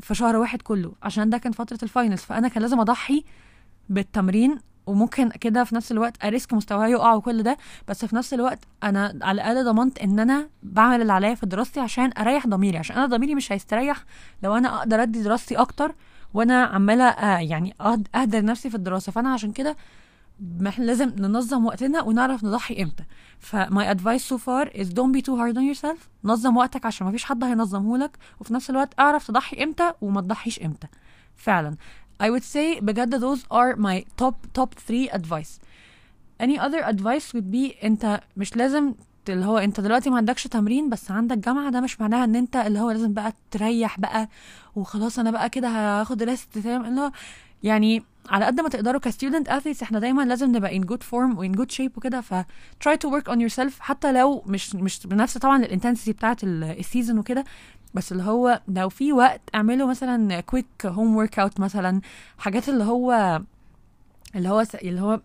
في 0.00 0.14
شهر 0.14 0.36
واحد 0.36 0.62
كله 0.62 0.92
عشان 1.02 1.30
ده 1.30 1.38
كان 1.38 1.52
فترة 1.52 1.78
ال 1.82 1.87
finals 1.87 2.20
فأنا 2.20 2.48
كان 2.48 2.62
لازم 2.62 2.80
أضحي 2.80 3.24
بالتمرين 3.88 4.58
وممكن 4.86 5.28
كده 5.30 5.64
في 5.64 5.74
نفس 5.74 5.92
الوقت 5.92 6.24
أ 6.24 6.30
risk 6.30 6.52
مستواي 6.54 6.90
يقع 6.90 7.14
وكل 7.14 7.42
ده 7.42 7.56
بس 7.88 8.04
في 8.04 8.16
نفس 8.16 8.34
الوقت 8.34 8.58
أنا 8.82 9.18
على 9.22 9.42
الأقل 9.42 9.64
ضمنت 9.64 9.98
إن 9.98 10.18
أنا 10.20 10.48
بعمل 10.62 11.02
اللي 11.02 11.12
عليا 11.12 11.34
في 11.34 11.46
دراستي 11.46 11.80
عشان 11.80 12.10
أريح 12.18 12.46
ضميري. 12.46 12.78
عشان 12.78 12.96
أنا 12.96 13.06
ضميري 13.06 13.34
مش 13.34 13.52
هيستريح 13.52 14.04
لو 14.42 14.56
أنا 14.56 14.78
أقدر 14.78 15.02
أدي 15.02 15.22
دراستي 15.22 15.54
أكتر 15.56 15.94
وأنا 16.34 16.64
عماله 16.64 17.04
يعني 17.40 17.74
اهدر 18.14 18.44
نفسي 18.44 18.70
في 18.70 18.76
الدراسه. 18.76 19.12
فانا 19.12 19.32
عشان 19.32 19.52
كده 19.52 19.76
مح- 20.60 20.80
لازم 20.80 21.08
ننظم 21.18 21.66
وقتنا 21.66 22.02
ونعرف 22.02 22.44
نضحي 22.44 22.82
إمتى. 22.82 23.04
ف 23.38 23.90
my 23.90 24.28
advice 24.28 24.38
so 24.38 24.70
far 24.80 24.88
is 24.88 25.14
don't 25.14 25.20
be 25.22 25.36
too 25.36 25.56
hard 25.56 25.66
on 25.66 25.74
yourself 25.74 26.08
نظم 26.24 26.56
وقتك 26.56 26.86
عشان 26.86 27.06
ما 27.06 27.12
فيش 27.12 27.24
حد 27.24 27.44
هينظمه 27.44 27.98
لك. 27.98 28.18
وفي 28.40 28.54
نفس 28.54 28.70
الوقت 28.70 28.94
اعرف 28.98 29.26
تضحي 29.26 29.64
إمتى 29.64 29.92
وما 30.00 30.20
تضحيش 30.20 30.60
إمتى. 30.62 30.86
فعلا. 31.36 31.76
I 32.22 32.26
would 32.26 32.44
say 32.54 32.80
بجد 32.82 33.20
those 33.20 33.40
are 33.40 33.76
my 33.76 34.04
top 34.22 34.34
top 34.60 34.68
three 34.88 35.08
advice. 35.18 35.58
Any 36.42 36.58
other 36.58 36.82
advice 36.92 37.34
would 37.34 37.50
be 37.54 37.84
انت 37.84 38.20
مش 38.36 38.56
لازم 38.56 38.94
اللي 39.28 39.46
هو 39.46 39.58
انت 39.58 39.80
دلوقتي 39.80 40.10
ما 40.10 40.16
عندكش 40.16 40.44
تمرين 40.44 40.90
بس 40.90 41.10
عندك 41.10 41.38
جامعة 41.38 41.70
ده 41.70 41.80
مش 41.80 42.00
معناها 42.00 42.24
ان 42.24 42.36
انت 42.36 42.56
اللي 42.56 42.78
هو 42.80 42.90
لازم 42.90 43.12
بقى 43.12 43.32
تريح 43.50 44.00
بقى 44.00 44.28
وخلاص 44.76 45.18
أنا 45.18 45.30
بقى 45.30 45.50
كده 45.50 45.68
هاخد 45.68 46.22
rest 46.22 46.58
تمام 46.58 46.84
اللي 46.84 47.00
هو 47.00 47.12
يعني 47.62 48.02
على 48.28 48.44
قد 48.44 48.60
ما 48.60 48.68
تقدروا 48.68 49.00
ك 49.00 49.06
student 49.06 49.48
athletes 49.48 49.82
إحنا 49.82 49.98
دايما 49.98 50.22
لازم 50.22 50.56
نبقى 50.56 50.80
in 50.80 50.84
good 50.84 51.02
form 51.10 51.36
و 51.38 51.44
in 51.48 51.56
good 51.56 51.74
shape 51.76 51.96
وكده 51.96 52.20
ف 52.20 52.34
try 52.88 52.92
to 52.92 53.08
work 53.10 53.32
on 53.32 53.36
yourself 53.36 53.80
حتى 53.80 54.12
لو 54.12 54.42
مش 54.46 54.74
مش 54.74 55.06
بنفس 55.06 55.38
طبعا 55.38 55.62
ال 55.64 55.69
intensity 55.69 56.12
بتاعت 56.12 56.44
ال 56.44 56.55
season 56.55 57.18
وكده 57.18 57.44
بس 57.94 58.12
اللي 58.12 58.22
هو 58.22 58.60
لو 58.68 58.88
في 58.88 59.12
وقت 59.12 59.40
اعملوا 59.54 59.88
مثلا 59.88 60.40
quick 60.40 60.66
home 60.86 61.16
workout 61.16 61.60
مثلا 61.60 62.00
حاجات 62.38 62.68
اللي 62.68 62.84
هو 62.84 63.40
اللي 64.36 64.48
هو 64.48 64.64
اللي 64.74 65.00
هو 65.00 65.20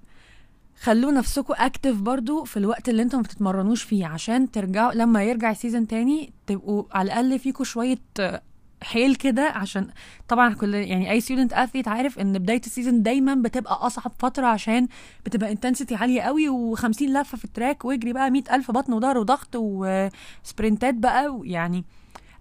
خلوا 0.82 1.12
نفسكم 1.12 1.54
active 1.58 1.96
برضو 1.96 2.44
في 2.44 2.58
الوقت 2.58 2.90
اللي 2.90 3.02
أنتم 3.02 3.18
ما 3.18 3.24
بتتمرنوش 3.24 3.84
فيه 3.84 4.06
عشان 4.06 4.52
ترجعوا 4.52 4.94
لما 4.94 5.24
يرجع 5.24 5.52
ال 5.52 5.57
season 5.57 5.88
تاني 5.88 6.34
تبقوا 6.48 6.84
على 6.92 7.06
الأقل 7.06 7.40
فيكم 7.40 7.64
شوية 7.64 7.98
آه، 8.20 8.42
حيل 8.84 9.16
كده 9.16 9.42
عشان 9.50 9.88
طبعا 10.28 10.54
كل 10.54 10.74
يعني 10.74 11.12
أي 11.12 11.22
student 11.22 11.54
athlete 11.54 11.88
عارف 11.88 12.20
إن 12.20 12.40
بداية 12.40 12.62
ال 12.66 12.71
season 12.71 13.04
دايما 13.04 13.36
بتبقى 13.36 13.74
أصعب 13.74 14.12
فترة 14.20 14.48
عشان 14.48 14.88
بتبقى 15.26 15.52
ال 15.52 15.56
intensity 15.56 15.96
عالية 15.96 16.22
قوي 16.22 16.76
و50 16.76 17.02
لفة 17.02 17.38
في 17.38 17.46
ال 17.46 17.52
track 17.52 17.86
واجري 17.86 18.14
بقى 18.14 18.30
100 18.32 18.44
ألف 18.52 18.72
بطن 18.72 18.94
وظهر 18.94 19.18
وضغط 19.18 19.50
و 19.56 19.73
sprintات 19.73 20.94
بقى 20.94 21.40
يعني 21.44 21.86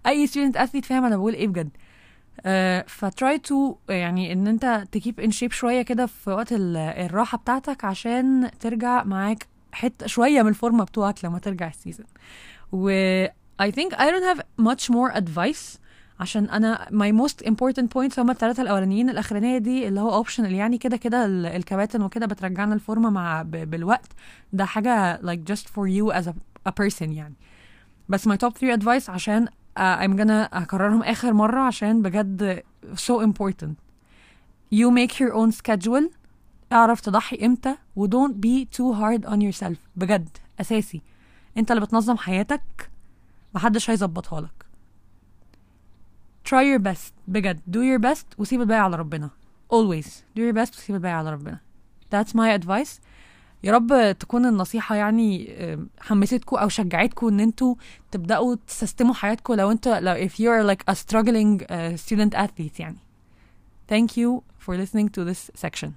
أي 0.07 0.27
student 0.27 0.57
athlete 0.57 0.85
فاهم 0.85 1.05
أنا 1.05 1.17
بقول 1.17 1.33
إيه 1.33 1.47
بجد. 1.47 1.69
ف 2.87 2.99
try 2.99 3.37
to 3.39 3.75
يعني 3.89 4.33
إن 4.33 4.47
أنت 4.47 4.83
ت 4.91 4.97
keep 4.97 5.19
in 5.19 5.31
shape 5.31 5.51
شوية 5.51 5.81
كده 5.81 6.05
في 6.05 6.29
وقت 6.29 6.51
ال- 6.53 6.77
الراحة 6.77 7.37
بتاعتك 7.37 7.85
عشان 7.85 8.51
ترجع 8.59 9.03
معاك 9.03 9.47
حتة 9.71 10.07
شوية 10.07 10.41
من 10.41 10.49
الفورمة 10.49 10.83
بتوعك 10.83 11.25
لما 11.25 11.39
ترجع 11.39 11.67
ال 11.67 11.72
season. 11.72 12.05
و 12.71 12.89
I 13.61 13.65
think 13.71 13.93
I 13.93 14.05
don't 14.11 14.35
have 14.37 14.41
much 14.65 14.89
more 14.89 15.15
advice 15.15 15.79
عشان 16.19 16.49
أنا 16.49 16.85
my 16.91 17.23
most 17.25 17.45
important 17.47 17.85
points 17.97 18.19
هما 18.19 18.31
الثلاثه 18.31 18.63
الأولانيين. 18.63 19.09
الأخرانية 19.09 19.57
دي 19.57 19.87
اللي 19.87 19.99
هو 19.99 20.23
optional 20.23 20.39
يعني 20.39 20.77
كده 20.77 20.97
كده 20.97 21.25
ال- 21.25 21.45
الكباتن 21.45 22.01
وكده 22.01 22.25
بترجعنا 22.25 22.73
الفورمة 22.75 23.09
مع 23.09 23.41
بالوقت. 23.41 24.09
ده 24.53 24.65
حاجة 24.65 25.17
like 25.21 25.39
just 25.53 25.63
for 25.63 25.87
you 25.89 26.13
as 26.21 26.25
a, 26.27 26.33
a 26.69 26.71
person 26.81 27.01
يعني. 27.01 27.35
بس 28.09 28.29
my 28.29 28.33
top 28.33 28.51
three 28.51 28.79
advice 28.79 29.09
عشان 29.09 29.47
uh, 29.76 29.80
I'm 29.80 30.16
gonna 30.20 30.48
هكررهم 30.52 31.02
اخر 31.02 31.32
مره 31.32 31.60
عشان 31.60 32.02
بجد 32.02 32.62
so 32.94 33.24
important 33.26 33.74
you 34.74 34.90
make 34.90 35.12
your 35.20 35.32
own 35.34 35.52
schedule 35.52 36.10
اعرف 36.72 37.00
تضحي 37.00 37.46
امتى 37.46 37.76
و 37.96 38.06
don't 38.08 38.32
be 38.34 38.66
too 38.76 38.94
hard 39.00 39.30
on 39.30 39.36
yourself 39.40 39.78
بجد 39.96 40.28
اساسي 40.60 41.02
انت 41.56 41.70
اللي 41.70 41.82
بتنظم 41.82 42.16
حياتك 42.16 42.90
محدش 43.54 43.90
هيظبطها 43.90 44.40
لك 44.40 44.64
try 46.48 46.64
your 46.78 46.82
best 46.92 47.12
بجد 47.28 47.60
do 47.70 47.78
your 47.78 48.10
best 48.10 48.24
وسيب 48.38 48.60
الباقي 48.60 48.80
على 48.80 48.96
ربنا 48.96 49.30
always 49.72 50.06
do 50.38 50.40
your 50.40 50.54
best 50.56 50.78
وسيب 50.78 50.96
الباقي 50.96 51.14
على 51.14 51.32
ربنا 51.32 51.58
that's 52.14 52.28
my 52.30 52.62
advice 52.62 53.00
يا 53.65 53.71
رب 53.71 54.17
تكون 54.19 54.45
النصيحة 54.45 54.95
يعني 54.95 55.55
حمستكم 55.99 56.55
أو 56.55 56.69
شجعتكم 56.69 57.27
إن 57.27 57.39
أنتوا 57.39 57.75
تبدأوا 58.11 58.55
تسيستموا 58.67 59.13
حياتكم 59.13 59.53
لو 59.53 59.71
أنتوا 59.71 59.99
لو 59.99 60.27
if 60.27 60.31
you're 60.31 60.75
like 60.75 60.83
a 60.91 60.95
struggling 60.95 61.65
uh, 61.65 61.97
student 62.05 62.35
athlete 62.35 62.79
يعني. 62.79 62.97
Thank 63.91 64.17
you 64.17 64.41
for 64.65 64.77
listening 64.77 65.09
to 65.09 65.23
this 65.23 65.51
section. 65.65 65.91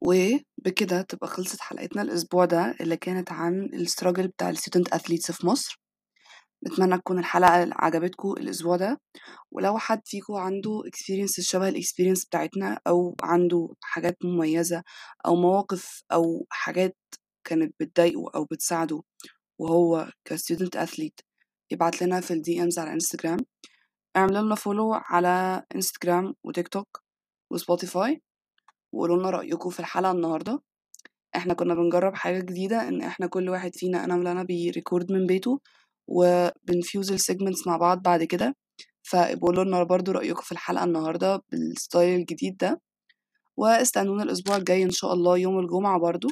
وبكده 0.00 1.02
تبقى 1.02 1.28
خلصت 1.28 1.60
حلقتنا 1.60 2.02
الأسبوع 2.02 2.44
ده 2.44 2.74
اللي 2.80 2.96
كانت 2.96 3.32
عن 3.32 3.70
ال 3.74 3.80
struggle 3.80 4.28
بتاع 4.28 4.50
ال 4.50 4.55
student 4.55 4.88
athletes 4.88 5.30
في 5.30 5.46
مصر. 5.46 5.80
نتمنى 6.66 6.98
تكون 6.98 7.18
الحلقة 7.18 7.68
عجبتكم 7.72 8.32
الأسبوع 8.32 8.76
ده. 8.76 9.00
ولو 9.52 9.78
حد 9.78 10.00
فيكم 10.04 10.34
عنده 10.34 10.82
experience 10.86 11.40
شبه 11.40 11.68
ال 11.68 11.73
experience 11.73 12.24
بتاعتنا 12.26 12.80
أو 12.86 13.16
عنده 13.22 13.68
حاجات 13.80 14.16
مميزة 14.24 14.82
أو 15.26 15.36
مواقف 15.36 16.02
أو 16.12 16.46
حاجات 16.50 16.96
كانت 17.44 17.74
بتضايقه 17.80 18.30
أو 18.34 18.44
بتساعده 18.44 19.02
وهو 19.60 20.10
ك 20.24 20.30
student 20.30 20.76
athlete 20.76 21.20
يبعت 21.70 22.02
لنا 22.02 22.20
في 22.20 22.30
ال 22.34 22.62
DMs 22.62 22.78
على 22.78 22.92
انستجرام 22.92 23.38
اعملوا 24.16 24.42
لنا 24.42 24.54
follow 24.54 24.92
على 24.94 25.64
انستجرام 25.74 26.34
وتيك 26.44 26.68
توك 26.68 27.02
وسبوتيفاي 27.52 28.22
وقولوا 28.94 29.16
لنا 29.18 29.30
رأيكم 29.30 29.70
في 29.70 29.80
الحلقة 29.80 30.10
النهاردة. 30.12 30.62
إحنا 31.36 31.54
كنا 31.54 31.74
بنجرب 31.74 32.14
حاجة 32.14 32.38
جديدة 32.40 32.88
إن 32.88 33.02
إحنا 33.02 33.26
كل 33.26 33.48
واحد 33.48 33.70
فينا 33.74 34.04
أنا 34.04 34.16
ولانا 34.16 34.42
بي 34.42 34.60
record 34.60 35.12
من 35.12 35.26
بيته 35.26 35.60
وبن 36.08 36.53
fuse 36.53 37.12
ال 37.12 37.18
segments 37.18 37.66
مع 37.66 37.76
بعض 37.76 38.02
بعد 38.02 38.22
كده. 38.24 38.56
فقولوا 39.10 39.64
لنا 39.64 39.82
برضو 39.82 40.12
رأيكم 40.12 40.42
في 40.42 40.52
الحلقة 40.52 40.84
النهاردة 40.84 41.42
بال 41.52 41.71
style 41.71 42.20
الجديد 42.20 42.56
ده. 42.56 42.80
واستنونا 43.56 44.22
الأسبوع 44.22 44.56
الجاي 44.56 44.82
إن 44.82 44.90
شاء 44.90 45.12
الله 45.12 45.38
يوم 45.38 45.58
الجمعة 45.58 45.98
برضو. 45.98 46.28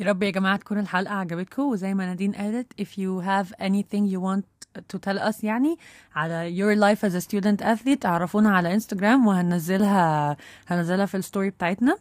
يا 0.00 0.06
رب 0.06 0.22
يا 0.22 0.30
جماعة 0.30 0.56
تكون 0.56 0.78
الحلقة 0.78 1.14
عجبتكم 1.14 1.62
وزي 1.62 1.94
ما 1.94 2.06
نادين 2.06 2.32
قالت 2.32 2.72
if 2.82 2.86
you 2.86 3.20
have 3.26 3.52
anything 3.66 4.06
you 4.12 4.20
want 4.20 4.44
to 4.92 4.98
tell 4.98 5.18
us 5.32 5.44
يعني 5.44 5.76
على 6.14 6.56
your 6.56 6.76
life 6.80 7.00
as 7.08 7.14
a 7.14 7.20
student 7.20 7.62
athlete 7.64 8.06
عرفونا 8.06 8.56
على 8.56 8.74
انستجرام 8.74 9.26
وهننزلها 9.26 10.36
هنزلها 10.66 11.06
في 11.06 11.16
ال 11.16 11.22
story 11.22 11.50
بتاعتنا. 11.50 11.98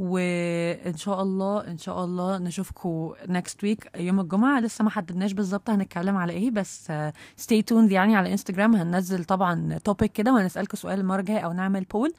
وإن 0.00 0.96
شاء 0.96 1.22
الله 1.22 1.66
إن 1.66 1.78
شاء 1.78 2.04
الله 2.04 2.38
نشوفكم 2.38 3.14
next 3.28 3.64
week 3.64 3.90
يوم 3.96 4.20
الجمعة 4.20 4.60
لسه 4.60 4.84
ما 4.84 4.90
حددناش 4.90 5.32
بالظبط 5.32 5.70
هنتكلم 5.70 6.16
على 6.16 6.32
إيه 6.32 6.50
بس 6.50 6.92
stay 7.36 7.62
tuned 7.62 7.92
يعني 7.92 8.16
على 8.16 8.32
انستجرام 8.32 8.74
هننزل 8.76 9.24
طبعا 9.24 9.78
topic 9.84 10.12
كده 10.12 10.32
وهنسالكم 10.32 10.76
سؤال 10.76 11.00
المره 11.00 11.20
الجايه 11.20 11.38
أو 11.38 11.52
نعمل 11.52 11.84
poll 11.84 12.12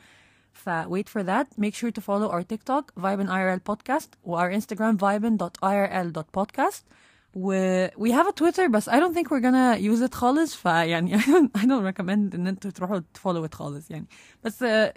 ف 0.53 0.69
wait 0.69 1.09
for 1.09 1.23
that. 1.23 1.47
Make 1.57 1.75
sure 1.75 1.91
to 1.91 2.01
follow 2.01 2.29
our 2.29 2.43
TikTok 2.43 2.93
Vibin 3.03 3.27
IRL 3.27 3.61
podcast 3.71 4.09
و 4.23 4.37
our 4.37 4.51
Instagram 4.59 4.97
vibin.irl.podcast 4.97 6.81
و 7.35 7.87
we 7.87 8.11
have 8.11 8.27
a 8.27 8.33
Twitter 8.41 8.69
بس 8.69 8.89
I 8.89 8.93
don't 8.93 9.15
think 9.15 9.27
we're 9.31 9.41
gonna 9.41 9.77
use 9.77 10.01
it 10.09 10.13
خالص. 10.13 10.55
ف 10.55 10.65
يعني 10.65 11.17
I 11.19 11.21
don't, 11.21 11.61
I 11.61 11.65
don't 11.65 11.93
recommend 11.93 12.35
إن 12.35 12.47
أنتوا 12.47 12.71
تروحوا 12.71 12.99
تفولو 13.13 13.47
it 13.47 13.53
خالص 13.53 13.91
يعني. 13.91 14.07
بس 14.43 14.63
uh, 14.63 14.91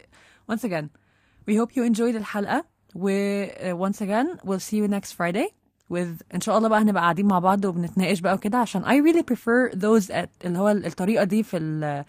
once 0.53 0.65
again 0.65 0.87
we 1.51 1.55
hope 1.55 1.71
you 1.77 1.83
enjoyed 1.95 2.17
الحلقة. 2.17 2.74
و 2.96 3.10
uh, 3.46 3.90
once 3.90 4.02
again 4.02 4.38
we'll 4.46 4.60
see 4.60 4.78
you 4.78 4.88
next 4.88 5.12
Friday 5.14 5.48
with 5.94 6.22
ان 6.36 6.42
شاء 6.42 6.58
الله 6.58 6.70
بقى 6.70 6.82
هنبقى 6.82 7.02
قاعدين 7.04 7.26
مع 7.28 7.40
بعض 7.40 7.66
وبنتناقش 7.66 8.20
بقى 8.20 8.34
وكده 8.34 8.58
عشان 8.58 8.84
I 8.84 9.12
really 9.14 9.24
prefer 9.34 9.76
those 9.76 10.12
at 10.12 10.28
اللي 10.46 10.60
هو 10.60 10.70
الطريقة 10.70 11.24
دي 11.24 11.44
في 11.44 11.58
ال 11.58 12.06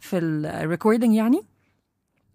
في 0.00 0.18
ال 0.18 0.78
recording 0.78 1.10
يعني 1.14 1.40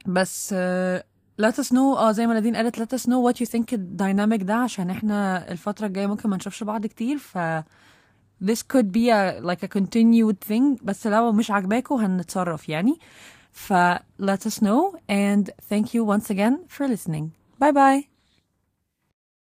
بس 0.05 0.53
uh, 0.53 1.03
let 1.41 1.53
us 1.55 1.67
know 1.69 1.77
اه 1.97 2.11
زي 2.11 2.27
ما 2.27 2.33
نادين 2.33 2.55
قالت 2.55 2.79
let 2.79 2.99
us 2.99 3.03
know 3.03 3.31
what 3.31 3.37
you 3.45 3.49
think 3.51 3.73
الديناميك 3.73 4.43
ده 4.43 4.55
عشان 4.55 4.89
احنا 4.89 5.51
الفترة 5.51 5.87
الجاية 5.87 6.07
ممكن 6.07 6.29
ما 6.29 6.35
نشوفش 6.35 6.63
بعض 6.63 6.85
كتير 6.85 7.17
ف 7.17 7.37
this 8.43 8.59
could 8.73 8.85
be 8.91 9.09
a, 9.09 9.41
like 9.41 9.63
a 9.63 9.79
continued 9.79 10.49
thing 10.49 10.83
بس 10.83 11.07
لو 11.07 11.31
مش 11.31 11.51
عاجباكوا 11.51 12.01
هنتصرف 12.01 12.69
يعني 12.69 12.99
ف 13.51 13.73
let 14.21 14.39
us 14.49 14.59
know 14.59 14.97
and 15.11 15.43
thank 15.71 15.85
you 15.85 16.03
once 16.15 16.29
again 16.29 16.55
for 16.77 16.87
listening 16.87 17.25
bye 17.58 17.72
bye 17.72 18.08